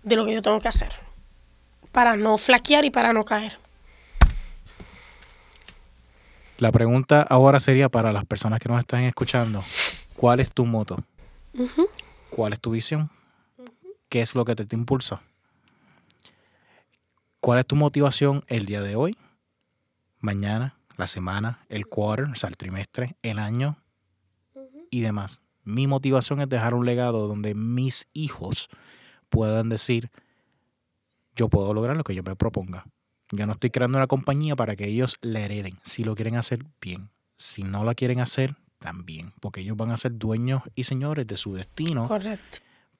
de 0.03 0.15
lo 0.15 0.25
que 0.25 0.33
yo 0.33 0.41
tengo 0.41 0.59
que 0.59 0.67
hacer. 0.67 0.93
Para 1.91 2.15
no 2.15 2.37
flaquear 2.37 2.85
y 2.85 2.89
para 2.89 3.13
no 3.13 3.25
caer. 3.25 3.57
La 6.57 6.71
pregunta 6.71 7.21
ahora 7.23 7.59
sería 7.59 7.89
para 7.89 8.13
las 8.13 8.25
personas 8.25 8.59
que 8.59 8.69
nos 8.69 8.79
están 8.79 9.03
escuchando, 9.03 9.63
¿cuál 10.15 10.39
es 10.39 10.51
tu 10.51 10.65
moto? 10.65 11.03
¿Cuál 12.29 12.53
es 12.53 12.59
tu 12.59 12.71
visión? 12.71 13.09
¿Qué 14.09 14.21
es 14.21 14.35
lo 14.35 14.45
que 14.45 14.55
te, 14.55 14.75
impulsa? 14.75 15.21
¿Cuál 17.39 17.59
es 17.59 17.65
tu 17.65 17.75
motivación 17.75 18.43
el 18.47 18.65
día 18.65 18.81
de 18.81 18.95
hoy, 18.95 19.17
mañana, 20.19 20.77
la 20.97 21.07
semana, 21.07 21.65
el 21.69 21.87
quarter, 21.87 22.29
o 22.29 22.35
sea, 22.35 22.49
el 22.49 22.57
trimestre, 22.57 23.15
el 23.21 23.39
año 23.39 23.77
y 24.89 25.01
demás? 25.01 25.41
Mi 25.63 25.87
motivación 25.87 26.41
es 26.41 26.49
dejar 26.49 26.73
un 26.73 26.85
legado 26.85 27.27
donde 27.27 27.53
mis 27.55 28.07
hijos 28.13 28.69
puedan 29.29 29.69
decir, 29.69 30.11
yo 31.35 31.49
puedo 31.49 31.73
lograr 31.73 31.97
lo 31.97 32.03
que 32.03 32.15
yo 32.15 32.23
me 32.23 32.35
proponga. 32.35 32.85
Yo 33.31 33.45
no 33.45 33.53
estoy 33.53 33.69
creando 33.69 33.97
una 33.97 34.07
compañía 34.07 34.55
para 34.55 34.75
que 34.75 34.85
ellos 34.85 35.17
le 35.21 35.45
hereden. 35.45 35.79
Si 35.83 36.03
lo 36.03 36.15
quieren 36.15 36.35
hacer, 36.35 36.65
bien. 36.81 37.09
Si 37.37 37.63
no 37.63 37.85
la 37.85 37.95
quieren 37.95 38.19
hacer, 38.19 38.55
también. 38.81 39.31
Porque 39.39 39.61
ellos 39.61 39.77
van 39.77 39.91
a 39.91 39.97
ser 39.97 40.17
dueños 40.17 40.63
y 40.75 40.83
señores 40.83 41.27
de 41.27 41.37
su 41.37 41.53
destino. 41.53 42.07
Correcto. 42.07 42.57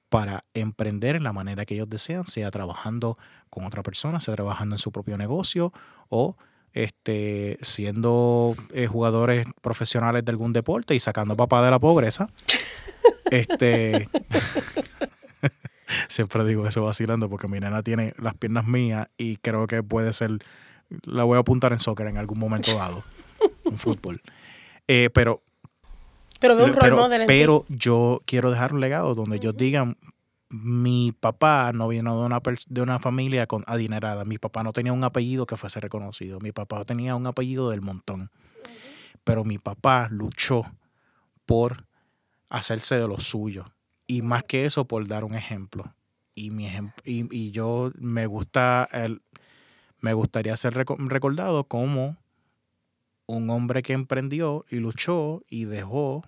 Para 0.08 0.44
emprender 0.54 1.16
en 1.16 1.24
la 1.24 1.32
manera 1.32 1.66
que 1.66 1.74
ellos 1.74 1.90
desean, 1.90 2.26
sea 2.26 2.50
trabajando 2.50 3.18
con 3.50 3.64
otra 3.64 3.82
persona, 3.82 4.20
sea 4.20 4.34
trabajando 4.34 4.76
en 4.76 4.78
su 4.78 4.92
propio 4.92 5.18
negocio 5.18 5.72
o 6.08 6.36
este, 6.72 7.58
siendo 7.62 8.54
eh, 8.72 8.86
jugadores 8.86 9.46
profesionales 9.60 10.24
de 10.24 10.30
algún 10.30 10.52
deporte 10.52 10.94
y 10.94 11.00
sacando 11.00 11.36
papá 11.36 11.64
de 11.64 11.70
la 11.70 11.78
pobreza. 11.78 12.28
este. 13.30 14.08
Siempre 16.08 16.44
digo 16.44 16.66
eso 16.66 16.82
vacilando 16.82 17.28
porque 17.28 17.48
mi 17.48 17.60
nena 17.60 17.82
tiene 17.82 18.14
las 18.16 18.34
piernas 18.34 18.66
mías 18.66 19.08
y 19.18 19.36
creo 19.36 19.66
que 19.66 19.82
puede 19.82 20.12
ser. 20.12 20.38
La 21.04 21.24
voy 21.24 21.36
a 21.36 21.40
apuntar 21.40 21.72
en 21.72 21.78
soccer 21.78 22.06
en 22.06 22.18
algún 22.18 22.38
momento 22.38 22.76
dado, 22.76 23.02
en 23.64 23.76
fútbol. 23.76 24.22
Eh, 24.86 25.10
pero. 25.12 25.42
Pero, 26.42 26.56
un 26.56 26.72
pero, 26.78 27.08
pero 27.26 27.64
yo 27.68 28.20
quiero 28.26 28.50
dejar 28.50 28.74
un 28.74 28.80
legado 28.80 29.14
donde 29.14 29.36
ellos 29.36 29.56
digan: 29.56 29.96
mi 30.50 31.12
papá 31.12 31.72
no 31.72 31.88
vino 31.88 32.18
de 32.18 32.26
una, 32.26 32.42
de 32.68 32.80
una 32.82 32.98
familia 32.98 33.46
con 33.46 33.64
adinerada. 33.66 34.24
Mi 34.24 34.36
papá 34.36 34.62
no 34.62 34.72
tenía 34.72 34.92
un 34.92 35.02
apellido 35.02 35.46
que 35.46 35.56
fuese 35.56 35.80
reconocido. 35.80 36.40
Mi 36.40 36.52
papá 36.52 36.84
tenía 36.84 37.16
un 37.16 37.26
apellido 37.26 37.70
del 37.70 37.80
montón. 37.80 38.30
Pero 39.24 39.44
mi 39.44 39.58
papá 39.58 40.08
luchó 40.10 40.64
por 41.46 41.86
hacerse 42.50 42.96
de 42.96 43.08
lo 43.08 43.18
suyo. 43.18 43.72
Y 44.06 44.20
más 44.20 44.44
que 44.44 44.66
eso, 44.66 44.86
por 44.86 45.06
dar 45.08 45.24
un 45.24 45.34
ejemplo. 45.34 45.94
Y, 46.34 46.50
mi 46.50 46.68
y, 47.04 47.50
yo 47.50 47.92
me 47.98 48.26
gusta 48.26 48.88
el, 48.92 49.22
me 50.00 50.12
gustaría 50.12 50.56
ser 50.56 50.74
recordado 50.74 51.64
como 51.64 52.16
un 53.26 53.50
hombre 53.50 53.82
que 53.82 53.92
emprendió 53.92 54.64
y 54.70 54.76
luchó 54.76 55.42
y 55.48 55.64
dejó 55.64 56.22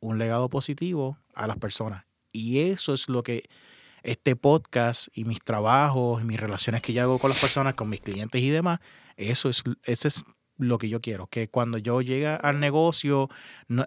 un 0.00 0.18
legado 0.18 0.48
positivo 0.48 1.18
a 1.34 1.46
las 1.46 1.58
personas. 1.58 2.04
Y 2.32 2.60
eso 2.60 2.94
es 2.94 3.08
lo 3.08 3.22
que 3.22 3.44
este 4.02 4.34
podcast 4.36 5.08
y 5.12 5.24
mis 5.24 5.40
trabajos 5.40 6.22
y 6.22 6.24
mis 6.24 6.40
relaciones 6.40 6.82
que 6.82 6.92
yo 6.92 7.02
hago 7.02 7.18
con 7.18 7.30
las 7.30 7.40
personas, 7.40 7.74
con 7.74 7.88
mis 7.88 8.00
clientes 8.00 8.40
y 8.40 8.48
demás, 8.48 8.80
eso 9.16 9.48
es, 9.48 9.62
ese 9.84 10.08
es 10.08 10.24
lo 10.56 10.78
que 10.78 10.88
yo 10.88 11.00
quiero, 11.00 11.26
que 11.26 11.48
cuando 11.48 11.78
yo 11.78 12.00
llegue 12.00 12.26
al 12.28 12.60
negocio, 12.60 13.28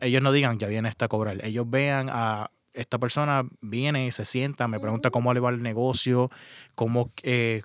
ellos 0.02 0.22
no 0.22 0.32
digan, 0.32 0.60
ya 0.60 0.68
viene 0.68 0.90
esta 0.90 1.06
a 1.06 1.08
cobrar, 1.08 1.44
ellos 1.44 1.70
vean 1.70 2.10
a 2.12 2.52
esta 2.74 2.98
persona, 2.98 3.44
viene, 3.62 4.12
se 4.12 4.26
sienta, 4.26 4.68
me 4.68 4.80
pregunta 4.80 5.12
cómo 5.12 5.34
le 5.34 5.40
va 5.40 5.52
el 5.52 5.62
negocio, 5.62 6.30
cómo 6.76 7.12
eh, 7.22 7.62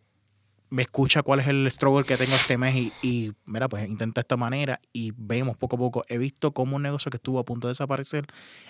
me 0.70 0.82
escucha 0.82 1.22
cuál 1.22 1.40
es 1.40 1.48
el 1.48 1.70
struggle 1.70 2.04
que 2.04 2.16
tengo 2.16 2.34
este 2.34 2.58
mes 2.58 2.74
y, 2.74 2.92
y, 3.02 3.32
mira, 3.46 3.68
pues 3.68 3.88
intenta 3.88 4.20
esta 4.20 4.36
manera 4.36 4.80
y 4.92 5.12
vemos 5.16 5.56
poco 5.56 5.76
a 5.76 5.78
poco. 5.78 6.04
He 6.08 6.18
visto 6.18 6.52
cómo 6.52 6.76
un 6.76 6.82
negocio 6.82 7.10
que 7.10 7.16
estuvo 7.16 7.38
a 7.38 7.44
punto 7.44 7.68
de 7.68 7.70
desaparecer 7.70 8.26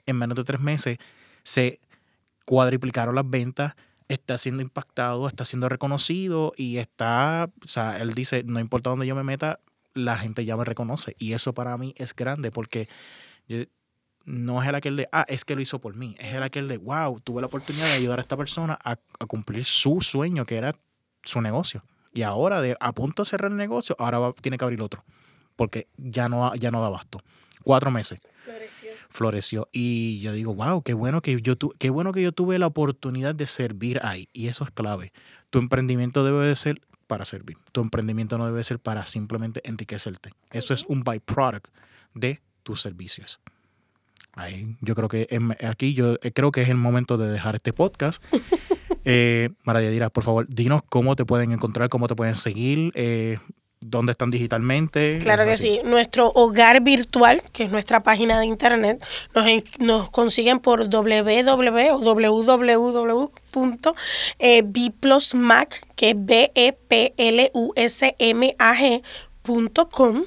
en 0.07 0.17
menos 0.17 0.37
de 0.37 0.45
tres 0.45 0.61
meses 0.61 0.99
se 1.43 1.81
cuadriplicaron 2.45 3.15
las 3.15 3.29
ventas, 3.29 3.75
está 4.09 4.39
siendo 4.39 4.63
impactado, 4.63 5.29
está 5.29 5.45
siendo 5.45 5.69
reconocido 5.69 6.53
y 6.57 6.79
está, 6.79 7.51
o 7.65 7.69
sea, 7.69 7.99
él 7.99 8.15
dice, 8.15 8.43
no 8.45 8.61
importa 8.61 8.91
dónde 8.91 9.07
yo 9.07 9.15
me 9.15 9.23
meta, 9.23 9.61
la 9.95 10.17
gente 10.17 10.45
ya 10.45 10.57
me 10.57 10.65
reconoce. 10.65 11.15
Y 11.19 11.33
eso 11.33 11.53
para 11.53 11.77
mí 11.77 11.95
es 11.97 12.15
grande 12.15 12.51
porque 12.51 12.89
no 14.25 14.63
es 14.63 14.69
el 14.69 14.75
aquel 14.75 14.97
de, 14.97 15.09
ah, 15.13 15.25
es 15.29 15.45
que 15.45 15.55
lo 15.55 15.61
hizo 15.61 15.81
por 15.81 15.97
mí, 15.97 16.15
es 16.19 16.35
el 16.35 16.43
aquel 16.43 16.69
de, 16.69 16.77
wow, 16.77 17.19
tuve 17.21 17.41
la 17.41 17.47
oportunidad 17.47 17.87
de 17.87 17.95
ayudar 17.95 18.19
a 18.19 18.23
esta 18.23 18.37
persona 18.37 18.79
a, 18.83 18.97
cumplir 19.27 19.65
su 19.65 20.01
sueño, 20.01 20.45
que 20.45 20.57
era 20.57 20.75
su 21.25 21.41
negocio. 21.41 21.85
Y 22.13 22.23
ahora, 22.23 22.61
de, 22.61 22.77
a 22.81 22.93
punto 22.93 23.23
de 23.23 23.29
cerrar 23.29 23.51
el 23.51 23.57
negocio, 23.57 23.95
ahora 23.99 24.33
tiene 24.41 24.59
que 24.59 24.65
abrir 24.65 24.83
otro, 24.83 25.05
porque 25.57 25.89
ya 25.97 26.29
no, 26.29 26.55
ya 26.55 26.71
no 26.71 26.81
da 26.81 26.87
abasto. 26.89 27.21
Cuatro 27.63 27.91
meses 27.91 28.21
floreció. 29.09 29.69
Y 29.73 30.21
yo 30.21 30.33
digo, 30.33 30.55
wow, 30.55 30.83
qué 30.83 30.95
bueno 30.95 31.21
que 31.21 31.41
yo 31.41 31.55
qué 31.79 31.91
bueno 31.91 32.13
que 32.13 32.23
yo 32.23 32.33
tuve 32.33 32.59
la 32.59 32.67
oportunidad 32.67 33.35
de 33.35 33.47
servir 33.47 34.01
ahí. 34.03 34.29
Y 34.33 34.49
eso 34.49 34.65
es 34.65 34.71
clave. 34.71 35.13
Tu 35.51 35.59
emprendimiento 35.59 36.25
debe 36.25 36.47
de 36.47 36.57
ser 36.57 36.81
para 37.07 37.25
servir. 37.25 37.57
Tu 37.73 37.81
emprendimiento 37.81 38.39
no 38.39 38.47
debe 38.47 38.63
ser 38.65 38.79
para 38.79 39.07
simplemente 39.07 39.61
enriquecerte. 39.65 40.33
Eso 40.51 40.75
es 40.75 40.85
un 40.85 41.03
byproduct 41.03 41.69
de 42.15 42.43
tus 42.63 42.81
servicios. 42.81 43.41
Ahí, 44.33 44.77
yo 44.81 44.95
creo 44.95 45.09
que 45.09 45.27
aquí 45.67 45.95
yo 45.95 46.17
eh, 46.23 46.33
creo 46.33 46.53
que 46.53 46.63
es 46.63 46.69
el 46.69 46.77
momento 46.77 47.17
de 47.17 47.29
dejar 47.29 47.57
este 47.57 47.73
podcast. 47.73 48.23
eh, 49.11 49.49
María 49.65 49.89
Dira, 49.91 50.11
por 50.11 50.23
favor, 50.23 50.47
dinos 50.49 50.83
cómo 50.89 51.17
te 51.17 51.25
pueden 51.25 51.51
encontrar, 51.53 51.89
cómo 51.89 52.07
te 52.09 52.15
pueden 52.15 52.37
seguir. 52.37 52.93
Eh, 52.95 53.39
dónde 53.81 54.11
están 54.11 54.33
digitalmente. 54.33 55.21
Claro 55.23 55.45
que 55.45 55.53
Así. 55.53 55.79
sí. 55.79 55.81
Nuestro 55.85 56.33
hogar 56.35 56.83
virtual, 56.83 57.45
que 57.53 57.63
es 57.63 57.71
nuestra 57.71 58.03
página 58.03 58.41
de 58.41 58.47
internet, 58.47 59.01
nos, 59.37 59.47
en- 59.47 59.63
nos 59.79 60.11
consiguen 60.11 60.59
por 60.59 60.89
www 60.91 61.93
o 61.93 61.99
www.bplusmag, 64.39 65.69
que 65.97 66.11
es 66.11 66.17
b 66.17 66.51
e 66.55 66.73
p 66.73 67.15
l 67.17 67.51
u 67.55 67.73
s 67.77 68.15
m 68.19 68.57
a 68.59 68.75
g 68.75 69.03
punto 69.43 69.89
com, 69.89 70.25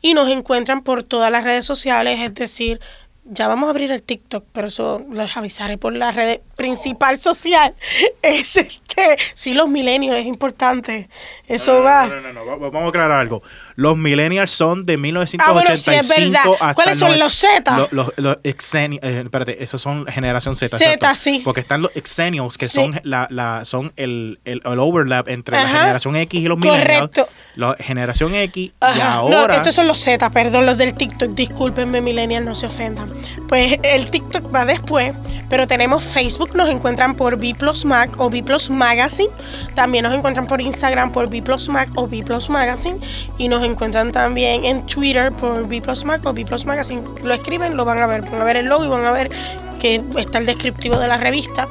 y 0.00 0.14
nos 0.14 0.28
encuentran 0.30 0.82
por 0.84 1.02
todas 1.02 1.30
las 1.30 1.44
redes 1.44 1.64
sociales, 1.64 2.20
es 2.20 2.34
decir, 2.34 2.80
ya 3.24 3.48
vamos 3.48 3.68
a 3.68 3.70
abrir 3.70 3.92
el 3.92 4.02
TikTok, 4.02 4.44
pero 4.52 4.68
eso 4.68 5.04
les 5.12 5.36
avisaré 5.36 5.78
por 5.78 5.94
la 5.94 6.10
red 6.10 6.40
principal 6.56 7.18
social. 7.18 7.74
Es 8.22 8.56
este, 8.96 9.16
sí, 9.34 9.54
los 9.54 9.68
milenios, 9.68 10.16
es 10.18 10.26
importante. 10.26 11.08
Eso 11.46 11.78
No, 11.78 11.84
va. 11.84 12.06
No, 12.06 12.20
no, 12.20 12.32
no, 12.32 12.32
no, 12.32 12.46
va- 12.46 12.56
Vamos 12.70 12.84
a 12.86 12.88
aclarar 12.88 13.20
algo. 13.20 13.42
Los 13.74 13.96
millennials 13.96 14.50
son 14.50 14.84
de 14.84 14.96
1985 14.98 15.44
Ah, 15.48 15.52
bueno, 15.52 15.76
sí, 15.76 15.90
es 15.90 16.08
verdad. 16.08 16.40
hasta 16.60 16.74
¿Cuáles 16.74 16.98
son 16.98 17.18
los 17.18 17.34
Z? 17.34 17.88
Los, 17.90 18.12
los, 18.16 18.36
eh, 18.44 18.54
espérate, 19.24 19.62
esos 19.62 19.80
son 19.80 20.06
generación 20.06 20.56
Z. 20.56 20.76
Z, 20.76 21.14
sí. 21.14 21.40
Porque 21.44 21.60
están 21.60 21.82
los 21.82 21.90
exennials, 21.94 22.58
que 22.58 22.66
Sí. 22.66 22.74
son 22.76 23.00
la, 23.04 23.26
la 23.30 23.64
son 23.64 23.92
el, 23.96 24.40
el, 24.44 24.60
el 24.64 24.78
overlap 24.78 25.28
entre 25.28 25.56
la 25.56 25.66
generación 25.68 26.16
X 26.16 26.40
y 26.40 26.48
los 26.48 26.58
millennials. 26.58 27.00
Correcto. 27.00 27.28
La 27.56 27.76
generación 27.78 28.34
X 28.34 28.72
y 28.96 29.00
ahora... 29.00 29.48
No, 29.48 29.54
estos 29.54 29.74
son 29.74 29.86
los 29.88 29.98
Z, 29.98 30.30
perdón, 30.30 30.66
los 30.66 30.76
del 30.78 30.94
TikTok. 30.94 31.30
Discúlpenme, 31.32 32.00
millennials, 32.00 32.44
no 32.44 32.54
se 32.54 32.66
ofendan. 32.66 33.12
Pues 33.48 33.78
el 33.82 34.10
TikTok 34.10 34.54
va 34.54 34.64
después, 34.64 35.12
pero 35.48 35.66
tenemos 35.66 36.02
Facebook, 36.04 36.54
nos 36.54 36.68
encuentran 36.68 37.14
por 37.16 37.36
B 37.36 37.54
Mac 37.84 38.14
o 38.18 38.30
B 38.30 38.42
Magazine. 38.82 39.30
También 39.74 40.04
nos 40.04 40.14
encuentran 40.14 40.46
por 40.46 40.60
Instagram 40.60 41.12
por 41.12 41.28
B 41.28 41.42
Mac 41.68 41.88
o 41.94 42.06
B 42.08 42.24
Magazine. 42.48 42.98
Y 43.38 43.48
nos 43.48 43.62
encuentran 43.64 44.12
también 44.12 44.64
en 44.64 44.86
Twitter 44.86 45.32
por 45.32 45.68
B 45.68 45.82
Mac 46.04 46.26
o 46.26 46.32
B 46.32 46.44
Magazine. 46.66 47.02
Lo 47.22 47.34
escriben, 47.34 47.76
lo 47.76 47.84
van 47.84 48.00
a 48.00 48.06
ver. 48.06 48.22
Van 48.22 48.40
a 48.40 48.44
ver 48.44 48.56
el 48.56 48.66
logo 48.66 48.84
y 48.84 48.88
van 48.88 49.06
a 49.06 49.12
ver 49.12 49.30
que 49.80 50.02
está 50.16 50.38
el 50.38 50.46
descriptivo 50.46 50.98
de 50.98 51.08
la 51.08 51.18
revista. 51.18 51.68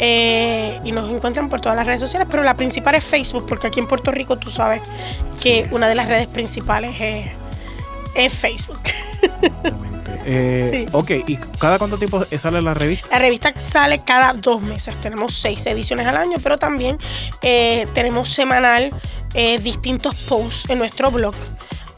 Eh, 0.00 0.78
y 0.84 0.92
nos 0.92 1.12
encuentran 1.12 1.48
por 1.48 1.60
todas 1.60 1.76
las 1.76 1.86
redes 1.86 2.00
sociales, 2.00 2.28
pero 2.30 2.44
la 2.44 2.54
principal 2.56 2.94
es 2.94 3.04
Facebook, 3.04 3.46
porque 3.48 3.66
aquí 3.66 3.80
en 3.80 3.88
Puerto 3.88 4.12
Rico 4.12 4.36
tú 4.38 4.48
sabes 4.48 4.80
que 5.42 5.68
una 5.72 5.88
de 5.88 5.96
las 5.96 6.08
redes 6.08 6.28
principales 6.28 7.00
es, 7.00 7.26
es 8.24 8.34
Facebook. 8.34 8.80
Eh, 10.30 10.68
Sí. 10.70 10.86
Ok, 10.92 11.10
¿y 11.26 11.36
cada 11.58 11.78
cuánto 11.78 11.96
tiempo 11.96 12.24
sale 12.38 12.60
la 12.60 12.74
revista? 12.74 13.08
La 13.10 13.18
revista 13.18 13.54
sale 13.58 14.00
cada 14.04 14.34
dos 14.34 14.60
meses. 14.60 15.00
Tenemos 15.00 15.34
seis 15.34 15.64
ediciones 15.66 16.06
al 16.06 16.18
año, 16.18 16.36
pero 16.42 16.58
también 16.58 16.98
eh, 17.40 17.86
tenemos 17.94 18.28
semanal 18.28 18.90
eh, 19.32 19.58
distintos 19.58 20.14
posts 20.28 20.68
en 20.68 20.78
nuestro 20.78 21.10
blog. 21.10 21.34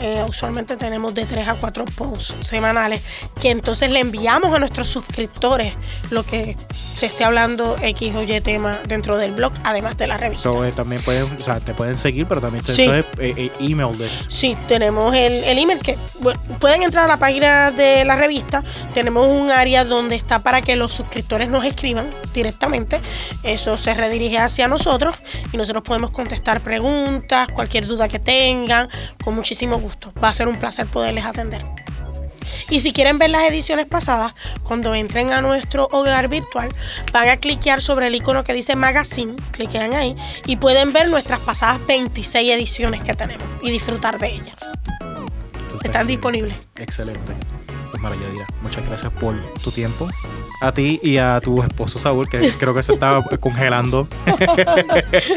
Eh, 0.01 0.25
usualmente 0.29 0.77
tenemos 0.77 1.15
de 1.15 1.27
tres 1.27 1.47
a 1.49 1.55
cuatro 1.55 1.85
posts 1.85 2.35
semanales 2.41 3.03
que 3.41 3.51
entonces 3.51 3.91
le 3.91 4.01
enviamos 4.01 4.55
a 4.55 4.59
nuestros 4.59 4.89
suscriptores 4.89 5.75
lo 6.11 6.23
que 6.25 6.57
se 6.95 7.07
esté 7.07 7.25
hablando 7.25 7.77
X 7.83 8.15
o 8.15 8.23
Y 8.23 8.41
tema 8.41 8.79
dentro 8.89 9.17
del 9.17 9.33
blog, 9.33 9.53
además 9.65 9.97
de 9.97 10.07
la 10.07 10.17
revista. 10.17 10.43
So, 10.43 10.65
eh, 10.65 10.73
también 10.73 11.03
pueden, 11.03 11.25
o 11.39 11.41
sea, 11.43 11.61
te 11.61 11.75
pueden 11.75 11.99
seguir, 11.99 12.27
pero 12.27 12.41
también 12.41 12.65
te 12.65 12.73
Sí. 12.75 12.83
entonces, 12.83 13.07
eh, 13.19 13.35
eh, 13.37 13.53
email 13.61 13.97
list. 13.99 14.31
Sí, 14.31 14.57
tenemos 14.69 15.15
el, 15.15 15.45
el 15.45 15.59
email 15.59 15.79
que 15.79 15.99
bueno, 16.21 16.41
pueden 16.59 16.83
entrar 16.83 17.05
a 17.05 17.09
la 17.09 17.17
página 17.19 17.71
de 17.71 18.05
la 18.05 18.17
revista. 18.17 18.63
Tenemos 18.95 19.31
un 19.31 19.51
área 19.51 19.85
donde 19.85 20.15
está 20.15 20.43
para 20.43 20.61
que 20.61 20.77
los 20.77 20.93
suscriptores 20.93 21.49
nos 21.49 21.65
escriban 21.65 22.09
directamente. 22.33 23.01
Eso 23.43 23.77
se 23.77 23.95
redirige 23.95 24.39
hacia 24.39 24.69
nosotros 24.69 25.17
y 25.53 25.57
nosotros 25.57 25.83
podemos 25.83 26.11
contestar 26.11 26.61
preguntas, 26.61 27.49
cualquier 27.49 27.87
duda 27.87 28.09
que 28.09 28.19
tengan, 28.19 28.89
con 29.23 29.35
muchísimo 29.35 29.77
gusto. 29.79 29.90
Va 30.23 30.29
a 30.29 30.35
ser 30.35 30.49
un 30.49 30.59
placer 30.59 30.87
poderles 30.87 31.25
atender. 31.25 31.63
Y 32.71 32.81
si 32.81 32.93
quieren 32.93 33.19
ver 33.19 33.31
las 33.31 33.43
ediciones 33.43 33.87
pasadas, 33.87 34.35
cuando 34.63 34.95
entren 34.95 35.33
a 35.33 35.41
nuestro 35.41 35.89
hogar 35.91 36.29
virtual, 36.29 36.69
van 37.13 37.29
a 37.29 37.37
cliquear 37.37 37.81
sobre 37.81 38.07
el 38.07 38.15
icono 38.15 38.45
que 38.45 38.55
dice 38.55 38.77
Magazine, 38.77 39.35
cliquean 39.51 39.95
ahí 39.95 40.15
y 40.47 40.57
pueden 40.57 40.93
ver 40.93 41.09
nuestras 41.09 41.41
pasadas 41.41 41.85
26 41.87 42.53
ediciones 42.53 43.03
que 43.03 43.15
tenemos 43.15 43.47
y 43.63 43.71
disfrutar 43.71 44.19
de 44.19 44.35
ellas. 44.35 44.71
Están 45.83 46.03
excelente. 46.03 46.07
disponibles. 46.07 46.57
Excelente. 46.77 47.33
Mara 48.01 48.17
Yadira, 48.17 48.47
muchas 48.63 48.85
gracias 48.87 49.13
por 49.13 49.35
tu 49.63 49.71
tiempo. 49.71 50.09
A 50.63 50.73
ti 50.73 51.01
y 51.03 51.19
a 51.19 51.41
tu 51.41 51.63
esposo 51.63 51.99
Saúl, 51.99 52.29
que 52.29 52.51
creo 52.59 52.75
que 52.75 52.83
se 52.83 52.95
estaba 52.95 53.23
congelando. 53.41 54.09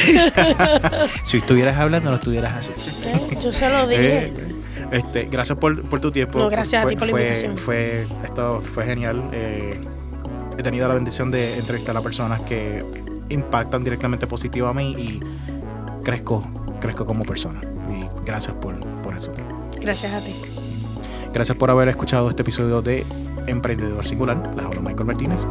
si 1.24 1.38
estuvieras 1.38 1.78
hablando, 1.78 2.10
no 2.10 2.16
estuvieras 2.16 2.54
así. 2.54 2.72
Yo 3.42 3.52
se 3.52 3.70
lo 3.70 3.88
dije. 3.88 4.26
Eh, 4.28 4.34
este, 4.92 5.26
gracias 5.26 5.58
por, 5.58 5.82
por 5.84 6.00
tu 6.00 6.12
tiempo. 6.12 6.40
No, 6.40 6.50
gracias 6.50 6.82
a 6.82 6.84
Fue- 6.84 6.92
ti 6.94 6.98
por 6.98 7.08
la 7.08 7.12
fue- 7.12 7.22
invitación. 7.22 7.58
Fue, 7.58 8.08
esto 8.24 8.62
fue 8.62 8.86
genial. 8.86 9.24
Eh, 9.34 9.80
he 10.58 10.64
tenido 10.64 10.88
la 10.88 10.94
bendición 10.94 11.32
de 11.32 11.58
entrevistar 11.58 11.98
a 11.98 12.02
personas 12.02 12.42
que 12.42 12.86
impactan 13.30 13.84
directamente 13.84 14.28
positivo 14.28 14.68
a 14.68 14.74
mí 14.74 14.92
y 14.92 15.20
crezco, 16.04 16.46
crezco 16.80 17.06
como 17.06 17.24
persona. 17.24 17.62
Y 17.90 18.06
gracias 18.26 18.56
por, 18.58 18.80
por 19.02 19.16
eso. 19.16 19.34
Gracias 19.82 20.14
a 20.14 20.22
ti. 20.24 20.34
Gracias 21.34 21.58
por 21.58 21.72
haber 21.72 21.90
escuchado 21.90 22.30
este 22.30 22.44
episodio 22.44 22.84
de 22.84 23.04
Emprendedor 23.48 24.06
Singular. 24.06 24.56
Les 24.56 24.64
hablo 24.64 24.82
Michael 24.82 25.06
Martínez. 25.06 25.48